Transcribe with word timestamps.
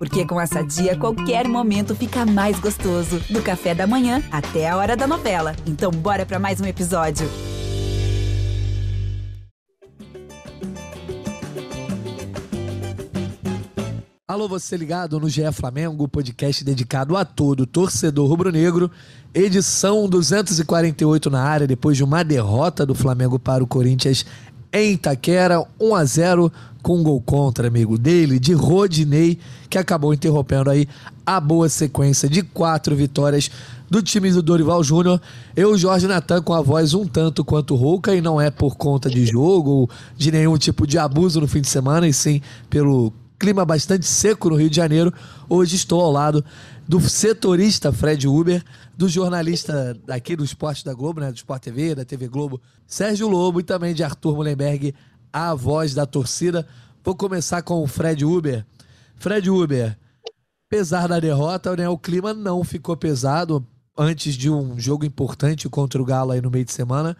Porque 0.00 0.24
com 0.24 0.40
essa 0.40 0.62
dia, 0.62 0.96
qualquer 0.96 1.46
momento 1.46 1.94
fica 1.94 2.24
mais 2.24 2.58
gostoso. 2.58 3.20
Do 3.28 3.42
café 3.42 3.74
da 3.74 3.86
manhã 3.86 4.22
até 4.32 4.66
a 4.66 4.74
hora 4.74 4.96
da 4.96 5.06
novela. 5.06 5.54
Então, 5.66 5.90
bora 5.90 6.24
para 6.24 6.38
mais 6.38 6.58
um 6.58 6.64
episódio. 6.64 7.28
Alô, 14.26 14.48
você 14.48 14.74
ligado 14.74 15.20
no 15.20 15.28
GE 15.28 15.42
Flamengo, 15.52 16.08
podcast 16.08 16.64
dedicado 16.64 17.14
a 17.14 17.24
todo 17.24 17.66
torcedor 17.66 18.26
rubro-negro. 18.26 18.90
Edição 19.34 20.08
248 20.08 21.28
na 21.28 21.42
área, 21.42 21.66
depois 21.66 21.96
de 21.96 22.04
uma 22.04 22.22
derrota 22.22 22.86
do 22.86 22.94
Flamengo 22.94 23.38
para 23.38 23.62
o 23.62 23.66
Corinthians 23.66 24.24
em 24.72 24.92
Itaquera, 24.92 25.64
1 25.80 25.94
a 25.94 26.04
0 26.04 26.52
com 26.82 26.98
um 26.98 27.02
gol 27.02 27.20
contra, 27.20 27.68
amigo 27.68 27.98
dele, 27.98 28.38
de 28.38 28.52
Rodinei, 28.52 29.38
que 29.68 29.76
acabou 29.76 30.14
interrompendo 30.14 30.70
aí 30.70 30.88
a 31.26 31.38
boa 31.38 31.68
sequência 31.68 32.28
de 32.28 32.42
quatro 32.42 32.96
vitórias 32.96 33.50
do 33.88 34.02
time 34.02 34.30
do 34.30 34.42
Dorival 34.42 34.82
Júnior. 34.82 35.20
Eu, 35.54 35.76
Jorge 35.76 36.06
Natan, 36.06 36.40
com 36.42 36.54
a 36.54 36.62
voz 36.62 36.94
um 36.94 37.06
tanto 37.06 37.44
quanto 37.44 37.74
rouca, 37.74 38.14
e 38.14 38.20
não 38.20 38.40
é 38.40 38.50
por 38.50 38.76
conta 38.76 39.10
de 39.10 39.26
jogo 39.26 39.70
ou 39.70 39.90
de 40.16 40.30
nenhum 40.30 40.56
tipo 40.56 40.86
de 40.86 40.98
abuso 40.98 41.40
no 41.40 41.48
fim 41.48 41.60
de 41.60 41.68
semana, 41.68 42.08
e 42.08 42.12
sim 42.12 42.40
pelo 42.68 43.12
clima 43.38 43.64
bastante 43.64 44.06
seco 44.06 44.50
no 44.50 44.56
Rio 44.56 44.70
de 44.70 44.76
Janeiro. 44.76 45.12
Hoje 45.48 45.74
estou 45.74 46.00
ao 46.00 46.12
lado 46.12 46.44
do 46.86 47.00
setorista 47.00 47.92
Fred 47.92 48.26
Uber, 48.26 48.62
do 49.00 49.08
jornalista 49.08 49.96
daqui 50.04 50.36
do 50.36 50.44
Esporte 50.44 50.84
da 50.84 50.92
Globo, 50.92 51.22
né, 51.22 51.32
do 51.32 51.36
Sport 51.36 51.62
TV, 51.62 51.94
da 51.94 52.04
TV 52.04 52.28
Globo, 52.28 52.60
Sérgio 52.86 53.28
Lobo 53.28 53.58
e 53.58 53.62
também 53.62 53.94
de 53.94 54.04
Arthur 54.04 54.36
Mullenberg, 54.36 54.94
a 55.32 55.54
voz 55.54 55.94
da 55.94 56.04
torcida. 56.04 56.66
Vou 57.02 57.14
começar 57.14 57.62
com 57.62 57.82
o 57.82 57.86
Fred 57.86 58.26
Uber. 58.26 58.62
Fred 59.16 59.48
Uber, 59.48 59.96
apesar 60.66 61.06
da 61.06 61.18
derrota, 61.18 61.74
né, 61.74 61.88
o 61.88 61.96
clima 61.96 62.34
não 62.34 62.62
ficou 62.62 62.94
pesado 62.94 63.66
antes 63.96 64.34
de 64.34 64.50
um 64.50 64.78
jogo 64.78 65.06
importante 65.06 65.66
contra 65.66 66.02
o 66.02 66.04
Galo 66.04 66.32
aí 66.32 66.42
no 66.42 66.50
meio 66.50 66.66
de 66.66 66.72
semana. 66.72 67.16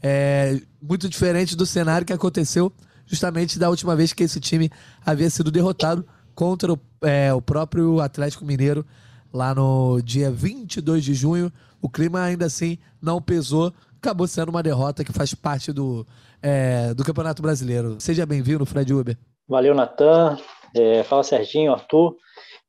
É 0.00 0.60
muito 0.80 1.08
diferente 1.08 1.56
do 1.56 1.66
cenário 1.66 2.06
que 2.06 2.12
aconteceu 2.12 2.72
justamente 3.06 3.58
da 3.58 3.68
última 3.68 3.96
vez 3.96 4.12
que 4.12 4.22
esse 4.22 4.38
time 4.38 4.70
havia 5.04 5.28
sido 5.28 5.50
derrotado 5.50 6.06
contra 6.32 6.72
o, 6.72 6.78
é, 7.02 7.34
o 7.34 7.42
próprio 7.42 8.00
Atlético 8.00 8.44
Mineiro 8.44 8.86
lá 9.34 9.52
no 9.52 10.00
dia 10.00 10.30
22 10.30 11.02
de 11.04 11.12
junho. 11.12 11.52
O 11.82 11.90
clima 11.90 12.22
ainda 12.22 12.46
assim 12.46 12.78
não 13.02 13.20
pesou, 13.20 13.72
acabou 13.96 14.28
sendo 14.28 14.50
uma 14.50 14.62
derrota 14.62 15.04
que 15.04 15.12
faz 15.12 15.34
parte 15.34 15.72
do, 15.72 16.06
é, 16.40 16.94
do 16.94 17.04
Campeonato 17.04 17.42
Brasileiro. 17.42 18.00
Seja 18.00 18.24
bem-vindo, 18.24 18.64
Fred 18.64 18.94
Uber. 18.94 19.18
Valeu, 19.48 19.74
Natan. 19.74 20.38
É, 20.74 21.02
fala 21.02 21.24
Serginho, 21.24 21.72
Arthur. 21.72 22.16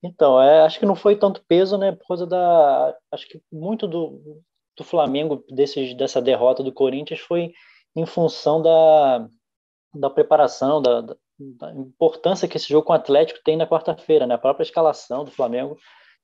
Então, 0.04 0.42
é, 0.42 0.62
acho 0.62 0.80
que 0.80 0.86
não 0.86 0.96
foi 0.96 1.16
tanto 1.16 1.44
peso, 1.48 1.78
né? 1.78 1.92
Por 1.92 2.08
causa 2.08 2.26
da. 2.26 2.96
Acho 3.12 3.28
que 3.28 3.40
muito 3.52 3.88
do, 3.88 4.42
do 4.76 4.84
Flamengo, 4.84 5.44
desse, 5.50 5.94
dessa 5.94 6.22
derrota 6.22 6.64
do 6.64 6.74
Corinthians, 6.74 7.20
foi 7.20 7.54
em 7.96 8.06
função 8.06 8.62
da, 8.62 9.28
da 9.94 10.10
preparação, 10.10 10.82
da, 10.82 11.02
da, 11.02 11.74
importância 11.74 12.48
que 12.48 12.58
esse 12.58 12.68
jogo 12.68 12.86
com 12.86 12.94
o 12.94 12.96
Atlético 12.96 13.40
tem 13.44 13.56
na 13.56 13.68
quarta-feira, 13.68 14.28
né? 14.28 14.36
A 14.36 14.40
própria 14.40 14.64
escalação 14.64 15.24
do 15.24 15.32
Flamengo 15.32 15.78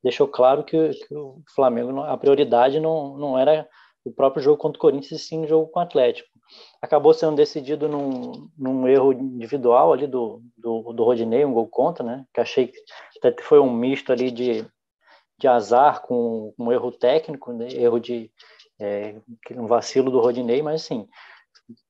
deixou 0.04 0.28
claro 0.28 0.64
que, 0.64 0.90
que, 0.90 1.16
o 1.16 1.42
Flamengo, 1.54 2.00
a 2.02 2.18
prioridade 2.18 2.80
não, 2.80 3.18
não 3.18 3.38
era 3.38 3.68
o 4.04 4.12
próprio 4.12 4.42
jogo 4.42 4.58
contra 4.58 4.78
o 4.78 4.82
Corinthians, 4.82 5.22
e 5.22 5.24
sim 5.24 5.44
o 5.44 5.48
jogo 5.48 5.68
com 5.68 5.80
o 5.80 5.84
Atlético. 5.84 6.30
Acabou 6.82 7.14
sendo 7.14 7.36
decidido 7.36 7.88
num, 7.88 8.50
num 8.58 8.88
erro 8.88 9.14
individual 9.14 9.94
ali 9.94 10.08
do, 10.08 10.42
do, 10.58 10.92
do 10.94 11.04
Rodinei, 11.04 11.46
um 11.46 11.54
gol 11.54 11.68
contra, 11.68 12.04
né? 12.04 12.26
Que 12.34 12.42
achei 12.42 12.68
que 12.68 12.80
até 13.24 13.42
foi 13.42 13.60
um 13.60 13.72
misto 13.72 14.12
ali 14.12 14.32
de, 14.32 14.66
de 15.40 15.48
azar 15.48 16.02
com 16.02 16.54
um 16.58 16.72
erro 16.72 16.92
técnico, 16.92 17.54
né? 17.54 17.68
erro 17.72 18.00
de 18.00 18.30
é, 18.80 19.16
um 19.52 19.68
vacilo 19.68 20.12
do 20.12 20.20
Rodinei, 20.20 20.62
mas 20.62 20.82
assim, 20.82 21.08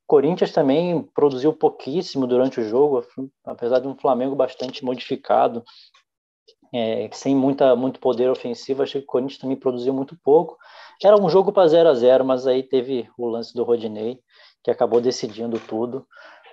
Corinthians 0.05 0.51
também 0.51 1.01
produziu 1.15 1.53
pouquíssimo 1.53 2.27
durante 2.27 2.59
o 2.59 2.67
jogo, 2.67 3.01
apesar 3.45 3.79
de 3.79 3.87
um 3.87 3.97
Flamengo 3.97 4.35
bastante 4.35 4.83
modificado, 4.83 5.63
é, 6.73 7.09
sem 7.11 7.35
muita, 7.35 7.75
muito 7.75 7.99
poder 7.99 8.29
ofensivo, 8.29 8.83
achei 8.83 9.01
que 9.01 9.05
o 9.05 9.11
Corinthians 9.11 9.39
também 9.39 9.57
produziu 9.57 9.93
muito 9.93 10.15
pouco. 10.23 10.57
Era 11.03 11.19
um 11.19 11.29
jogo 11.29 11.51
para 11.51 11.67
0 11.67 11.89
a 11.89 11.93
0 11.93 12.23
mas 12.23 12.47
aí 12.47 12.63
teve 12.63 13.09
o 13.17 13.27
lance 13.27 13.53
do 13.53 13.63
Rodinei, 13.63 14.19
que 14.63 14.71
acabou 14.71 15.01
decidindo 15.01 15.59
tudo. 15.59 16.05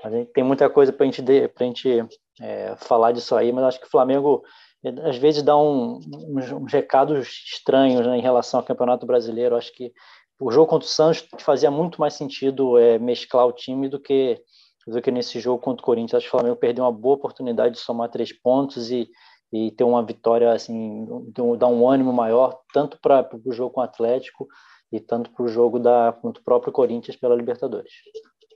A 0.03 0.11
tem 0.33 0.45
muita 0.45 0.69
coisa 0.71 0.93
para 0.93 1.07
gente, 1.07 1.23
a 1.23 1.65
gente 1.65 2.07
é, 2.41 2.75
falar 2.77 3.13
disso 3.13 3.35
aí, 3.37 3.53
mas 3.53 3.65
acho 3.65 3.81
que 3.81 3.87
o 3.87 3.91
Flamengo 3.91 4.43
às 5.05 5.17
vezes 5.17 5.43
dá 5.43 5.57
um, 5.57 5.99
uns, 6.29 6.51
uns 6.53 6.73
recados 6.73 7.27
estranhos 7.53 8.07
né, 8.07 8.17
em 8.17 8.23
relação 8.23 8.61
ao 8.61 8.67
Campeonato 8.67 9.07
Brasileiro. 9.07 9.57
Acho 9.57 9.73
que 9.73 9.93
o 10.41 10.51
jogo 10.51 10.69
contra 10.69 10.87
o 10.87 10.91
Santos 10.91 11.27
fazia 11.41 11.71
muito 11.71 12.01
mais 12.01 12.15
sentido 12.15 12.79
é, 12.79 12.99
mesclar 12.99 13.47
o 13.47 13.53
time 13.53 13.89
do 13.89 14.01
que 14.01 14.41
do 14.87 15.03
que 15.03 15.11
nesse 15.11 15.39
jogo 15.39 15.61
contra 15.61 15.83
o 15.83 15.85
Corinthians. 15.85 16.15
Acho 16.15 16.31
que 16.31 16.35
o 16.35 16.39
Flamengo 16.39 16.57
perdeu 16.57 16.85
uma 16.85 16.93
boa 16.93 17.17
oportunidade 17.17 17.75
de 17.75 17.81
somar 17.81 18.09
três 18.09 18.33
pontos 18.33 18.91
e, 18.91 19.07
e 19.53 19.71
ter 19.71 19.85
uma 19.85 20.05
vitória, 20.05 20.53
assim, 20.53 21.07
dar 21.59 21.69
um 21.69 21.89
ânimo 21.89 22.13
maior, 22.13 22.61
tanto 22.73 22.99
para 23.01 23.29
o 23.45 23.53
jogo 23.53 23.75
com 23.75 23.81
o 23.81 23.85
Atlético 23.85 24.47
e 24.93 25.01
tanto 25.01 25.31
para 25.31 25.45
o 25.45 25.49
jogo 25.49 25.79
da, 25.79 26.15
contra 26.21 26.41
o 26.41 26.45
próprio 26.45 26.73
Corinthians 26.73 27.17
pela 27.17 27.35
Libertadores. 27.35 27.93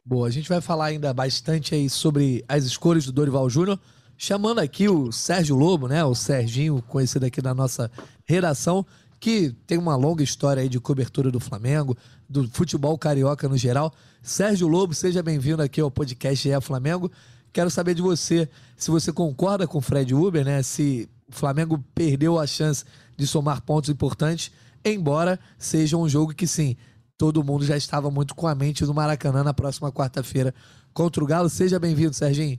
Boa, 0.04 0.26
a 0.26 0.30
gente 0.30 0.48
vai 0.48 0.60
falar 0.60 0.86
ainda 0.86 1.12
bastante 1.14 1.74
aí 1.74 1.88
sobre 1.88 2.44
as 2.48 2.64
escolhas 2.64 3.06
do 3.06 3.12
Dorival 3.12 3.48
Júnior, 3.48 3.78
chamando 4.16 4.58
aqui 4.58 4.88
o 4.88 5.10
Sérgio 5.12 5.56
Lobo, 5.56 5.88
né, 5.88 6.04
o 6.04 6.14
Serginho, 6.14 6.82
conhecido 6.88 7.24
aqui 7.24 7.40
da 7.40 7.54
nossa 7.54 7.90
redação, 8.24 8.84
que 9.18 9.52
tem 9.66 9.78
uma 9.78 9.94
longa 9.94 10.22
história 10.22 10.62
aí 10.62 10.68
de 10.68 10.80
cobertura 10.80 11.30
do 11.30 11.38
Flamengo, 11.38 11.96
do 12.28 12.48
futebol 12.48 12.98
carioca 12.98 13.48
no 13.48 13.56
geral. 13.56 13.92
Sérgio 14.20 14.66
Lobo, 14.66 14.92
seja 14.92 15.22
bem-vindo 15.22 15.62
aqui 15.62 15.80
ao 15.80 15.90
podcast 15.90 16.50
É 16.50 16.60
Flamengo. 16.60 17.10
Quero 17.52 17.70
saber 17.70 17.94
de 17.94 18.02
você 18.02 18.48
se 18.76 18.90
você 18.90 19.12
concorda 19.12 19.66
com 19.66 19.78
o 19.78 19.82
Fred 19.82 20.14
Uber, 20.14 20.44
né? 20.44 20.62
Se 20.62 21.08
o 21.28 21.32
Flamengo 21.32 21.82
perdeu 21.94 22.38
a 22.38 22.46
chance 22.46 22.84
de 23.16 23.26
somar 23.26 23.62
pontos 23.62 23.90
importantes, 23.90 24.50
embora 24.84 25.38
seja 25.58 25.96
um 25.96 26.08
jogo 26.08 26.34
que 26.34 26.46
sim, 26.46 26.76
todo 27.18 27.44
mundo 27.44 27.64
já 27.64 27.76
estava 27.76 28.10
muito 28.10 28.34
com 28.34 28.46
a 28.46 28.54
mente 28.54 28.84
no 28.84 28.94
Maracanã 28.94 29.44
na 29.44 29.52
próxima 29.52 29.92
quarta-feira 29.92 30.54
contra 30.94 31.22
o 31.22 31.26
Galo. 31.26 31.48
Seja 31.48 31.78
bem-vindo, 31.78 32.14
Serginho. 32.14 32.58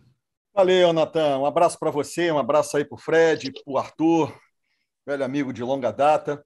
Valeu, 0.56 0.94
Natan. 0.94 1.40
Um 1.40 1.46
abraço 1.48 1.80
para 1.80 1.90
você, 1.90 2.32
um 2.32 2.38
abraço 2.38 2.78
aí 2.78 2.86
para 2.86 2.96
o 2.96 3.00
Fred, 3.00 3.52
para 3.52 3.74
o 3.74 3.78
Arthur, 3.78 4.32
velho 5.06 5.26
amigo 5.26 5.52
de 5.52 5.64
longa 5.64 5.92
data. 5.92 6.44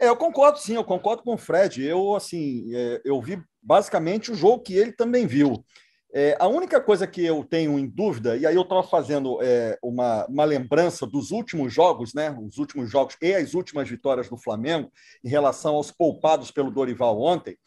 É, 0.00 0.08
eu 0.08 0.16
concordo, 0.16 0.60
sim, 0.60 0.76
eu 0.76 0.84
concordo 0.84 1.24
com 1.24 1.34
o 1.34 1.38
Fred. 1.38 1.82
Eu, 1.84 2.14
assim, 2.14 2.72
é, 2.72 3.02
eu 3.04 3.20
vi 3.20 3.42
basicamente 3.60 4.30
o 4.30 4.34
jogo 4.34 4.62
que 4.62 4.74
ele 4.74 4.92
também 4.92 5.26
viu. 5.26 5.64
É, 6.12 6.36
a 6.40 6.46
única 6.46 6.80
coisa 6.80 7.06
que 7.06 7.22
eu 7.22 7.44
tenho 7.44 7.78
em 7.78 7.86
dúvida, 7.86 8.34
e 8.36 8.46
aí 8.46 8.54
eu 8.54 8.62
estava 8.62 8.82
fazendo 8.82 9.38
é, 9.42 9.78
uma, 9.82 10.26
uma 10.26 10.44
lembrança 10.44 11.06
dos 11.06 11.30
últimos 11.30 11.72
jogos, 11.72 12.14
né? 12.14 12.30
Os 12.40 12.56
últimos 12.56 12.90
jogos 12.90 13.16
e 13.20 13.34
as 13.34 13.52
últimas 13.52 13.88
vitórias 13.88 14.28
do 14.28 14.38
Flamengo 14.38 14.90
em 15.22 15.28
relação 15.28 15.74
aos 15.74 15.90
poupados 15.90 16.50
pelo 16.50 16.70
Dorival 16.70 17.20
ontem, 17.20 17.58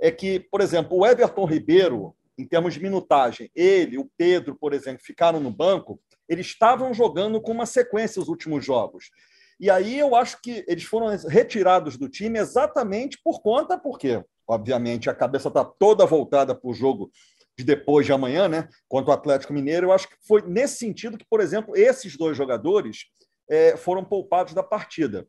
é 0.00 0.10
que, 0.10 0.38
por 0.38 0.60
exemplo, 0.60 0.96
o 0.96 1.04
Everton 1.04 1.44
Ribeiro, 1.44 2.14
em 2.38 2.46
termos 2.46 2.74
de 2.74 2.80
minutagem, 2.80 3.50
ele, 3.54 3.98
o 3.98 4.08
Pedro, 4.16 4.54
por 4.54 4.72
exemplo, 4.72 5.02
ficaram 5.04 5.40
no 5.40 5.50
banco, 5.50 6.00
eles 6.28 6.46
estavam 6.46 6.94
jogando 6.94 7.40
com 7.40 7.50
uma 7.50 7.66
sequência 7.66 8.22
os 8.22 8.28
últimos 8.28 8.64
jogos. 8.64 9.10
E 9.58 9.68
aí 9.68 9.98
eu 9.98 10.14
acho 10.14 10.40
que 10.40 10.64
eles 10.66 10.84
foram 10.84 11.08
retirados 11.28 11.98
do 11.98 12.08
time 12.08 12.38
exatamente 12.38 13.18
por 13.22 13.42
conta, 13.42 13.76
porque, 13.76 14.24
obviamente, 14.46 15.10
a 15.10 15.14
cabeça 15.14 15.48
está 15.48 15.64
toda 15.64 16.06
voltada 16.06 16.54
para 16.54 16.70
o 16.70 16.72
jogo 16.72 17.10
de 17.58 17.64
depois 17.64 18.06
de 18.06 18.12
amanhã, 18.12 18.48
né? 18.48 18.68
Contra 18.88 19.10
o 19.10 19.14
Atlético 19.14 19.52
Mineiro. 19.52 19.86
Eu 19.86 19.92
acho 19.92 20.08
que 20.08 20.16
foi 20.26 20.42
nesse 20.42 20.76
sentido 20.78 21.18
que, 21.18 21.26
por 21.28 21.40
exemplo, 21.40 21.76
esses 21.76 22.16
dois 22.16 22.36
jogadores 22.36 23.06
é, 23.48 23.76
foram 23.76 24.04
poupados 24.04 24.54
da 24.54 24.62
partida. 24.62 25.26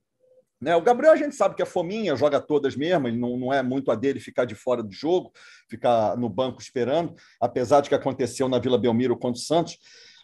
Né? 0.62 0.76
O 0.76 0.82
Gabriel 0.82 1.12
a 1.14 1.18
gente 1.18 1.36
sabe 1.36 1.56
que 1.56 1.62
é 1.62 1.66
fominha, 1.66 2.16
joga 2.16 2.40
todas 2.40 2.76
mesmo, 2.76 3.08
ele 3.08 3.18
não, 3.18 3.36
não 3.36 3.52
é 3.52 3.64
muito 3.64 3.92
a 3.92 3.96
dele 3.96 4.20
ficar 4.20 4.46
de 4.46 4.54
fora 4.54 4.84
do 4.84 4.92
jogo, 4.92 5.32
ficar 5.68 6.16
no 6.16 6.30
banco 6.30 6.62
esperando, 6.62 7.16
apesar 7.40 7.82
de 7.82 7.90
que 7.90 7.96
aconteceu 7.96 8.48
na 8.48 8.60
Vila 8.60 8.78
Belmiro 8.78 9.18
contra 9.18 9.40
o 9.40 9.44
Santos. 9.44 9.80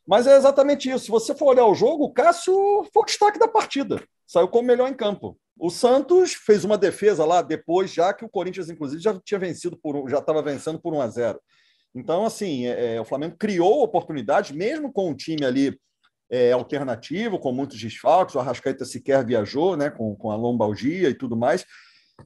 Mas 0.07 0.27
é 0.27 0.37
exatamente 0.37 0.89
isso. 0.89 1.05
Se 1.05 1.11
você 1.11 1.35
for 1.35 1.47
olhar 1.47 1.65
o 1.65 1.73
jogo, 1.73 2.05
o 2.05 2.13
Cássio 2.13 2.53
foi 2.93 3.03
o 3.03 3.05
destaque 3.05 3.39
da 3.39 3.47
partida. 3.47 4.01
Saiu 4.25 4.47
como 4.47 4.67
melhor 4.67 4.87
em 4.87 4.93
campo. 4.93 5.37
O 5.59 5.69
Santos 5.71 6.33
fez 6.33 6.63
uma 6.63 6.77
defesa 6.77 7.25
lá 7.25 7.41
depois, 7.41 7.91
já 7.91 8.13
que 8.13 8.23
o 8.23 8.29
Corinthians, 8.29 8.69
inclusive, 8.69 9.01
já 9.01 9.19
tinha 9.19 9.39
vencido 9.39 9.75
por 9.75 10.07
já 10.07 10.19
estava 10.19 10.41
vencendo 10.41 10.79
por 10.79 10.93
1 10.93 11.01
a 11.01 11.07
0. 11.07 11.41
Então, 11.97 12.25
assim, 12.25 12.67
é, 12.67 12.95
é, 12.95 13.01
o 13.01 13.05
Flamengo 13.05 13.35
criou 13.39 13.81
oportunidades, 13.81 14.51
mesmo 14.51 14.93
com 14.93 15.09
um 15.09 15.15
time 15.15 15.43
ali 15.43 15.79
é, 16.29 16.51
alternativo, 16.51 17.39
com 17.39 17.51
muitos 17.51 17.79
desfalques. 17.79 18.35
O 18.35 18.39
Arrascaeta 18.39 18.85
sequer 18.85 19.25
viajou, 19.25 19.75
né, 19.75 19.89
com, 19.89 20.15
com 20.15 20.29
a 20.29 20.35
lombalgia 20.35 21.09
e 21.09 21.15
tudo 21.15 21.35
mais. 21.35 21.65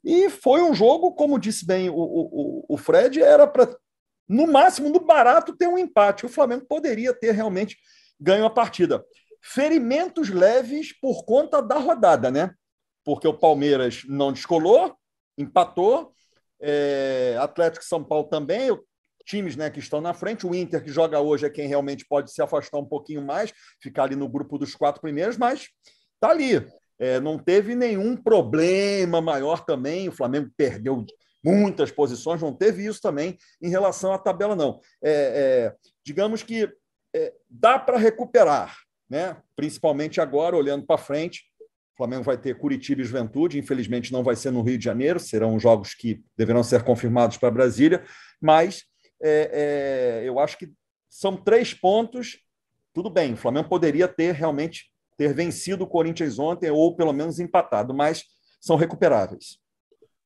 E 0.03 0.29
foi 0.29 0.61
um 0.61 0.73
jogo, 0.73 1.13
como 1.13 1.39
disse 1.39 1.65
bem 1.65 1.89
o, 1.89 1.95
o, 1.95 2.65
o 2.67 2.77
Fred, 2.77 3.21
era 3.21 3.47
para 3.47 3.73
no 4.27 4.47
máximo, 4.47 4.89
no 4.89 4.99
barato, 4.99 5.55
ter 5.55 5.67
um 5.67 5.77
empate. 5.77 6.25
O 6.25 6.29
Flamengo 6.29 6.65
poderia 6.65 7.13
ter 7.13 7.31
realmente 7.31 7.77
ganho 8.19 8.45
a 8.45 8.49
partida. 8.49 9.03
ferimentos 9.41 10.29
leves 10.29 10.93
por 10.99 11.25
conta 11.25 11.61
da 11.61 11.77
rodada, 11.77 12.29
né? 12.29 12.53
Porque 13.03 13.27
o 13.27 13.37
Palmeiras 13.37 14.03
não 14.07 14.31
descolou, 14.31 14.95
empatou, 15.37 16.13
é, 16.61 17.35
Atlético 17.39 17.83
São 17.83 18.03
Paulo 18.03 18.29
também, 18.29 18.69
times 19.25 19.55
né, 19.55 19.69
que 19.69 19.79
estão 19.79 20.01
na 20.01 20.13
frente. 20.13 20.45
O 20.45 20.53
Inter, 20.55 20.83
que 20.83 20.91
joga 20.91 21.19
hoje, 21.19 21.45
é 21.45 21.49
quem 21.49 21.67
realmente 21.67 22.05
pode 22.05 22.31
se 22.31 22.41
afastar 22.41 22.77
um 22.77 22.85
pouquinho 22.85 23.21
mais, 23.21 23.53
ficar 23.81 24.03
ali 24.03 24.15
no 24.15 24.29
grupo 24.29 24.57
dos 24.57 24.75
quatro 24.75 25.01
primeiros, 25.01 25.37
mas 25.37 25.69
tá 26.19 26.29
ali. 26.29 26.65
É, 26.99 27.19
não 27.19 27.39
teve 27.39 27.75
nenhum 27.75 28.15
problema 28.15 29.19
maior 29.21 29.65
também. 29.65 30.07
O 30.07 30.11
Flamengo 30.11 30.51
perdeu 30.55 31.03
muitas 31.43 31.91
posições, 31.91 32.41
não 32.41 32.53
teve 32.53 32.85
isso 32.85 33.01
também 33.01 33.37
em 33.61 33.69
relação 33.69 34.13
à 34.13 34.17
tabela, 34.17 34.55
não. 34.55 34.79
É, 35.03 35.11
é, 35.11 35.75
digamos 36.05 36.43
que 36.43 36.71
é, 37.13 37.33
dá 37.49 37.79
para 37.79 37.97
recuperar, 37.97 38.77
né? 39.09 39.37
principalmente 39.55 40.21
agora, 40.21 40.55
olhando 40.55 40.85
para 40.85 40.97
frente. 40.97 41.43
O 41.93 41.97
Flamengo 41.97 42.23
vai 42.23 42.37
ter 42.37 42.57
Curitiba 42.57 43.01
e 43.01 43.05
Juventude, 43.05 43.59
infelizmente 43.59 44.13
não 44.13 44.23
vai 44.23 44.35
ser 44.35 44.51
no 44.51 44.61
Rio 44.61 44.77
de 44.77 44.85
Janeiro, 44.85 45.19
serão 45.19 45.59
jogos 45.59 45.93
que 45.93 46.23
deverão 46.37 46.63
ser 46.63 46.83
confirmados 46.83 47.37
para 47.37 47.51
Brasília, 47.51 48.03
mas 48.39 48.85
é, 49.21 50.21
é, 50.23 50.27
eu 50.27 50.39
acho 50.39 50.57
que 50.57 50.71
são 51.09 51.35
três 51.35 51.73
pontos. 51.73 52.39
Tudo 52.93 53.09
bem, 53.09 53.33
o 53.33 53.37
Flamengo 53.37 53.69
poderia 53.69 54.07
ter 54.07 54.33
realmente 54.33 54.91
ter 55.17 55.33
vencido 55.33 55.83
o 55.83 55.87
Corinthians 55.87 56.39
ontem, 56.39 56.69
ou 56.71 56.95
pelo 56.95 57.13
menos 57.13 57.39
empatado, 57.39 57.93
mas 57.93 58.23
são 58.59 58.75
recuperáveis. 58.75 59.59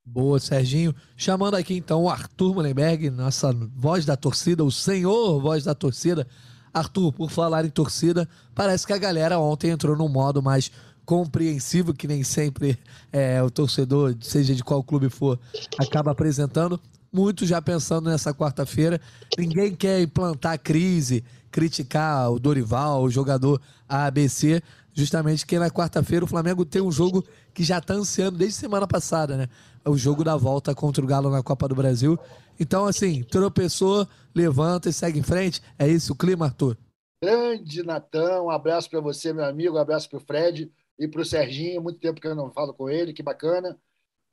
Boa, 0.05 0.39
Serginho. 0.39 0.95
Chamando 1.17 1.55
aqui 1.55 1.75
então 1.75 2.03
o 2.03 2.09
Arthur 2.09 2.53
Mullenberg, 2.53 3.09
nossa 3.09 3.51
voz 3.75 4.05
da 4.05 4.15
torcida, 4.15 4.63
o 4.63 4.71
senhor 4.71 5.41
voz 5.41 5.63
da 5.63 5.73
torcida. 5.73 6.27
Arthur, 6.71 7.11
por 7.11 7.31
falar 7.31 7.65
em 7.65 7.69
torcida, 7.69 8.29
parece 8.53 8.85
que 8.85 8.93
a 8.93 8.97
galera 8.97 9.39
ontem 9.39 9.71
entrou 9.71 9.97
num 9.97 10.09
modo 10.09 10.43
mais 10.43 10.71
compreensivo, 11.05 11.93
que 11.93 12.07
nem 12.07 12.23
sempre 12.23 12.77
é, 13.11 13.41
o 13.41 13.49
torcedor, 13.49 14.15
seja 14.21 14.53
de 14.53 14.63
qual 14.63 14.83
clube 14.83 15.09
for, 15.09 15.39
acaba 15.79 16.11
apresentando. 16.11 16.79
Muitos 17.15 17.47
já 17.47 17.61
pensando 17.61 18.09
nessa 18.09 18.33
quarta-feira. 18.33 18.99
Ninguém 19.37 19.73
quer 19.73 20.01
implantar 20.01 20.59
crise, 20.59 21.23
criticar 21.49 22.29
o 22.29 22.37
Dorival, 22.37 23.03
o 23.03 23.09
jogador 23.09 23.61
ABC, 23.87 24.61
justamente 24.93 25.45
que 25.45 25.57
na 25.57 25.71
quarta-feira 25.71 26.25
o 26.25 26.27
Flamengo 26.27 26.65
tem 26.65 26.81
um 26.81 26.91
jogo 26.91 27.23
que 27.53 27.63
já 27.63 27.77
está 27.77 27.93
ansiando 27.93 28.37
desde 28.37 28.57
semana 28.57 28.85
passada, 28.85 29.37
né? 29.37 29.47
O 29.85 29.97
jogo 29.97 30.25
da 30.25 30.35
volta 30.35 30.75
contra 30.75 31.01
o 31.01 31.07
Galo 31.07 31.29
na 31.29 31.41
Copa 31.41 31.69
do 31.69 31.75
Brasil. 31.75 32.19
Então, 32.59 32.85
assim, 32.85 33.23
tropeçou, 33.23 34.05
levanta 34.35 34.89
e 34.89 34.93
segue 34.93 35.17
em 35.17 35.23
frente. 35.23 35.61
É 35.79 35.87
isso 35.87 36.11
o 36.11 36.17
clima, 36.17 36.47
Arthur? 36.47 36.77
Grande 37.23 37.81
Natão, 37.81 38.47
um 38.47 38.49
abraço 38.49 38.89
para 38.89 38.99
você, 38.99 39.31
meu 39.31 39.45
amigo, 39.45 39.77
um 39.77 39.79
abraço 39.79 40.09
para 40.09 40.17
o 40.17 40.19
Fred 40.21 40.69
e 40.99 41.07
para 41.07 41.21
o 41.21 41.25
Serginho. 41.25 41.81
Muito 41.81 41.97
tempo 41.97 42.19
que 42.19 42.27
eu 42.27 42.35
não 42.35 42.51
falo 42.51 42.73
com 42.73 42.89
ele, 42.89 43.13
que 43.13 43.23
bacana. 43.23 43.79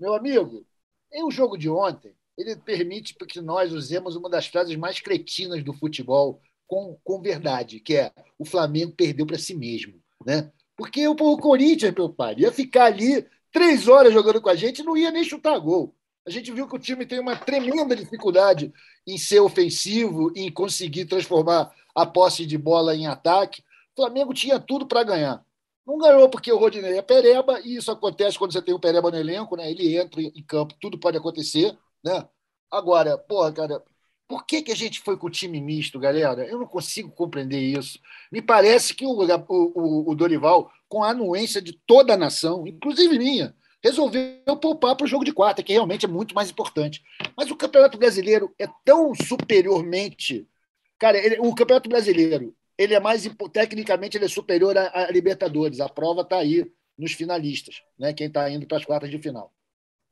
Meu 0.00 0.14
amigo, 0.14 0.66
em 1.12 1.22
o 1.22 1.30
jogo 1.30 1.56
de 1.56 1.70
ontem, 1.70 2.12
ele 2.36 2.56
permite 2.56 3.14
que 3.14 3.40
nós 3.40 3.72
usemos 3.72 4.16
uma 4.16 4.28
das 4.28 4.46
frases 4.46 4.74
mais 4.76 5.00
cretinas 5.00 5.62
do 5.62 5.72
futebol 5.72 6.40
com, 6.66 6.98
com 7.04 7.20
verdade, 7.20 7.80
que 7.80 7.96
é 7.96 8.12
o 8.38 8.44
Flamengo 8.44 8.92
perdeu 8.92 9.26
para 9.26 9.38
si 9.38 9.54
mesmo. 9.54 10.00
Né? 10.24 10.50
Porque 10.76 11.06
o, 11.06 11.14
Corinthians, 11.14 11.94
meu 11.94 12.08
pai, 12.08 12.34
ia 12.38 12.50
ficar 12.50 12.86
ali 12.86 13.26
três 13.52 13.86
horas 13.86 14.12
jogando 14.12 14.40
com 14.40 14.48
a 14.48 14.54
gente 14.54 14.78
e 14.78 14.84
não 14.84 14.96
ia 14.96 15.10
nem 15.10 15.24
chutar 15.24 15.58
gol. 15.58 15.94
A 16.26 16.30
gente 16.30 16.52
viu 16.52 16.68
que 16.68 16.76
o 16.76 16.78
time 16.78 17.04
tem 17.04 17.18
uma 17.18 17.36
tremenda 17.36 17.96
dificuldade 17.96 18.72
em 19.06 19.18
ser 19.18 19.40
ofensivo, 19.40 20.32
em 20.36 20.50
conseguir 20.50 21.04
transformar 21.04 21.74
a 21.94 22.06
posse 22.06 22.46
de 22.46 22.56
bola 22.56 22.94
em 22.94 23.06
ataque. 23.06 23.62
O 23.92 24.02
Flamengo 24.02 24.32
tinha 24.32 24.58
tudo 24.58 24.86
para 24.86 25.02
ganhar. 25.02 25.44
Não 25.84 25.98
ganhou 25.98 26.28
porque 26.28 26.50
o 26.52 26.58
Rodinei 26.58 26.96
é 26.96 27.02
pereba, 27.02 27.60
e 27.60 27.76
isso 27.76 27.90
acontece 27.90 28.38
quando 28.38 28.52
você 28.52 28.62
tem 28.62 28.72
o 28.72 28.78
pereba 28.78 29.10
no 29.10 29.18
elenco, 29.18 29.56
né? 29.56 29.68
Ele 29.68 29.96
entra 29.96 30.22
em 30.22 30.42
campo, 30.44 30.74
tudo 30.80 30.96
pode 30.96 31.18
acontecer, 31.18 31.76
né? 32.04 32.28
Agora, 32.70 33.18
porra, 33.18 33.52
cara, 33.52 33.82
por 34.26 34.46
que, 34.46 34.62
que 34.62 34.72
a 34.72 34.76
gente 34.76 35.00
foi 35.00 35.16
com 35.16 35.26
o 35.26 35.30
time 35.30 35.60
misto, 35.60 35.98
galera? 35.98 36.46
Eu 36.46 36.58
não 36.58 36.66
consigo 36.66 37.10
compreender 37.10 37.60
isso. 37.60 37.98
Me 38.30 38.40
parece 38.40 38.94
que 38.94 39.04
o, 39.04 39.12
o, 39.12 40.10
o 40.10 40.14
Dorival, 40.14 40.70
com 40.88 41.04
a 41.04 41.10
anuência 41.10 41.60
de 41.60 41.74
toda 41.86 42.14
a 42.14 42.16
nação, 42.16 42.66
inclusive 42.66 43.18
minha, 43.18 43.54
resolveu 43.82 44.56
poupar 44.60 44.96
para 44.96 45.04
o 45.04 45.08
jogo 45.08 45.24
de 45.24 45.32
quarta, 45.32 45.62
que 45.62 45.72
realmente 45.72 46.06
é 46.06 46.08
muito 46.08 46.34
mais 46.34 46.50
importante. 46.50 47.02
Mas 47.36 47.50
o 47.50 47.56
Campeonato 47.56 47.98
Brasileiro 47.98 48.54
é 48.58 48.66
tão 48.84 49.14
superiormente. 49.14 50.48
Cara, 50.98 51.18
ele, 51.18 51.38
o 51.40 51.54
Campeonato 51.54 51.88
Brasileiro, 51.88 52.56
ele 52.78 52.94
é 52.94 53.00
mais. 53.00 53.28
Tecnicamente, 53.52 54.16
ele 54.16 54.24
é 54.24 54.28
superior 54.28 54.78
a, 54.78 55.04
a 55.06 55.10
Libertadores. 55.10 55.80
A 55.80 55.88
prova 55.88 56.22
está 56.22 56.38
aí 56.38 56.70
nos 56.96 57.12
finalistas, 57.12 57.82
né? 57.98 58.12
quem 58.12 58.28
está 58.28 58.48
indo 58.48 58.66
para 58.66 58.78
as 58.78 58.84
quartas 58.84 59.10
de 59.10 59.18
final. 59.18 59.52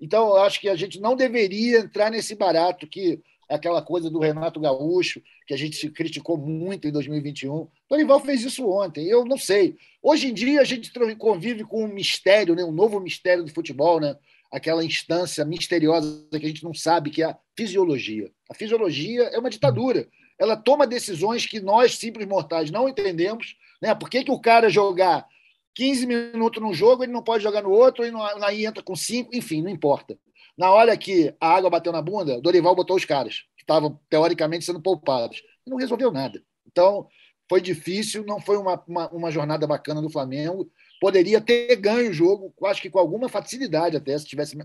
Então, 0.00 0.28
eu 0.28 0.38
acho 0.38 0.60
que 0.60 0.68
a 0.68 0.76
gente 0.76 0.98
não 0.98 1.14
deveria 1.14 1.80
entrar 1.80 2.10
nesse 2.10 2.34
barato 2.34 2.86
que 2.86 3.20
é 3.50 3.56
aquela 3.56 3.82
coisa 3.82 4.08
do 4.08 4.20
Renato 4.20 4.60
Gaúcho, 4.60 5.20
que 5.44 5.52
a 5.52 5.56
gente 5.56 5.90
criticou 5.90 6.38
muito 6.38 6.86
em 6.86 6.92
2021. 6.92 7.66
Dorival 7.88 8.20
fez 8.20 8.42
isso 8.42 8.64
ontem, 8.70 9.08
eu 9.08 9.24
não 9.24 9.36
sei. 9.36 9.76
Hoje 10.00 10.28
em 10.28 10.32
dia 10.32 10.60
a 10.60 10.64
gente 10.64 10.92
convive 11.16 11.64
com 11.64 11.84
um 11.84 11.88
mistério, 11.88 12.54
né? 12.54 12.62
um 12.62 12.70
novo 12.70 13.00
mistério 13.00 13.42
do 13.42 13.52
futebol, 13.52 13.98
né? 13.98 14.16
aquela 14.52 14.84
instância 14.84 15.44
misteriosa 15.44 16.26
que 16.30 16.46
a 16.46 16.48
gente 16.48 16.62
não 16.62 16.72
sabe, 16.72 17.10
que 17.10 17.22
é 17.22 17.26
a 17.26 17.38
fisiologia. 17.56 18.30
A 18.48 18.54
fisiologia 18.54 19.24
é 19.24 19.38
uma 19.38 19.50
ditadura. 19.50 20.08
Ela 20.38 20.56
toma 20.56 20.86
decisões 20.86 21.44
que 21.44 21.60
nós, 21.60 21.96
simples 21.96 22.26
mortais, 22.26 22.70
não 22.70 22.88
entendemos. 22.88 23.56
Né? 23.82 23.92
Por 23.96 24.08
que, 24.08 24.22
que 24.22 24.30
o 24.30 24.40
cara 24.40 24.70
jogar 24.70 25.26
15 25.74 26.06
minutos 26.06 26.62
num 26.62 26.74
jogo, 26.74 27.04
ele 27.04 27.12
não 27.12 27.22
pode 27.22 27.42
jogar 27.42 27.62
no 27.62 27.70
outro, 27.70 28.04
e 28.04 28.12
aí 28.42 28.66
entra 28.66 28.82
com 28.82 28.96
5, 28.96 29.34
enfim, 29.34 29.62
não 29.62 29.70
importa. 29.70 30.18
Na 30.56 30.70
hora 30.70 30.96
que 30.96 31.34
a 31.40 31.48
água 31.48 31.70
bateu 31.70 31.92
na 31.92 32.02
bunda, 32.02 32.40
Dorival 32.40 32.74
botou 32.74 32.96
os 32.96 33.04
caras, 33.04 33.44
que 33.56 33.62
estavam 33.62 33.98
teoricamente 34.08 34.64
sendo 34.64 34.80
poupados. 34.80 35.42
Não 35.66 35.76
resolveu 35.76 36.10
nada. 36.10 36.42
Então, 36.66 37.08
foi 37.48 37.60
difícil, 37.60 38.24
não 38.24 38.40
foi 38.40 38.56
uma, 38.56 38.82
uma, 38.86 39.08
uma, 39.08 39.30
jornada 39.30 39.66
bacana 39.66 40.02
do 40.02 40.10
Flamengo. 40.10 40.70
Poderia 41.00 41.40
ter 41.40 41.74
ganho 41.76 42.10
o 42.10 42.12
jogo, 42.12 42.54
acho 42.64 42.82
que 42.82 42.90
com 42.90 42.98
alguma 42.98 43.28
facilidade 43.28 43.96
até, 43.96 44.16
se 44.18 44.26
tivesse 44.26 44.56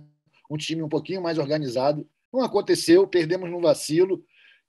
um 0.49 0.57
time 0.57 0.83
um 0.83 0.89
pouquinho 0.89 1.21
mais 1.21 1.37
organizado. 1.37 2.07
Não 2.31 2.43
aconteceu, 2.43 3.07
perdemos 3.07 3.49
no 3.49 3.61
vacilo. 3.61 4.23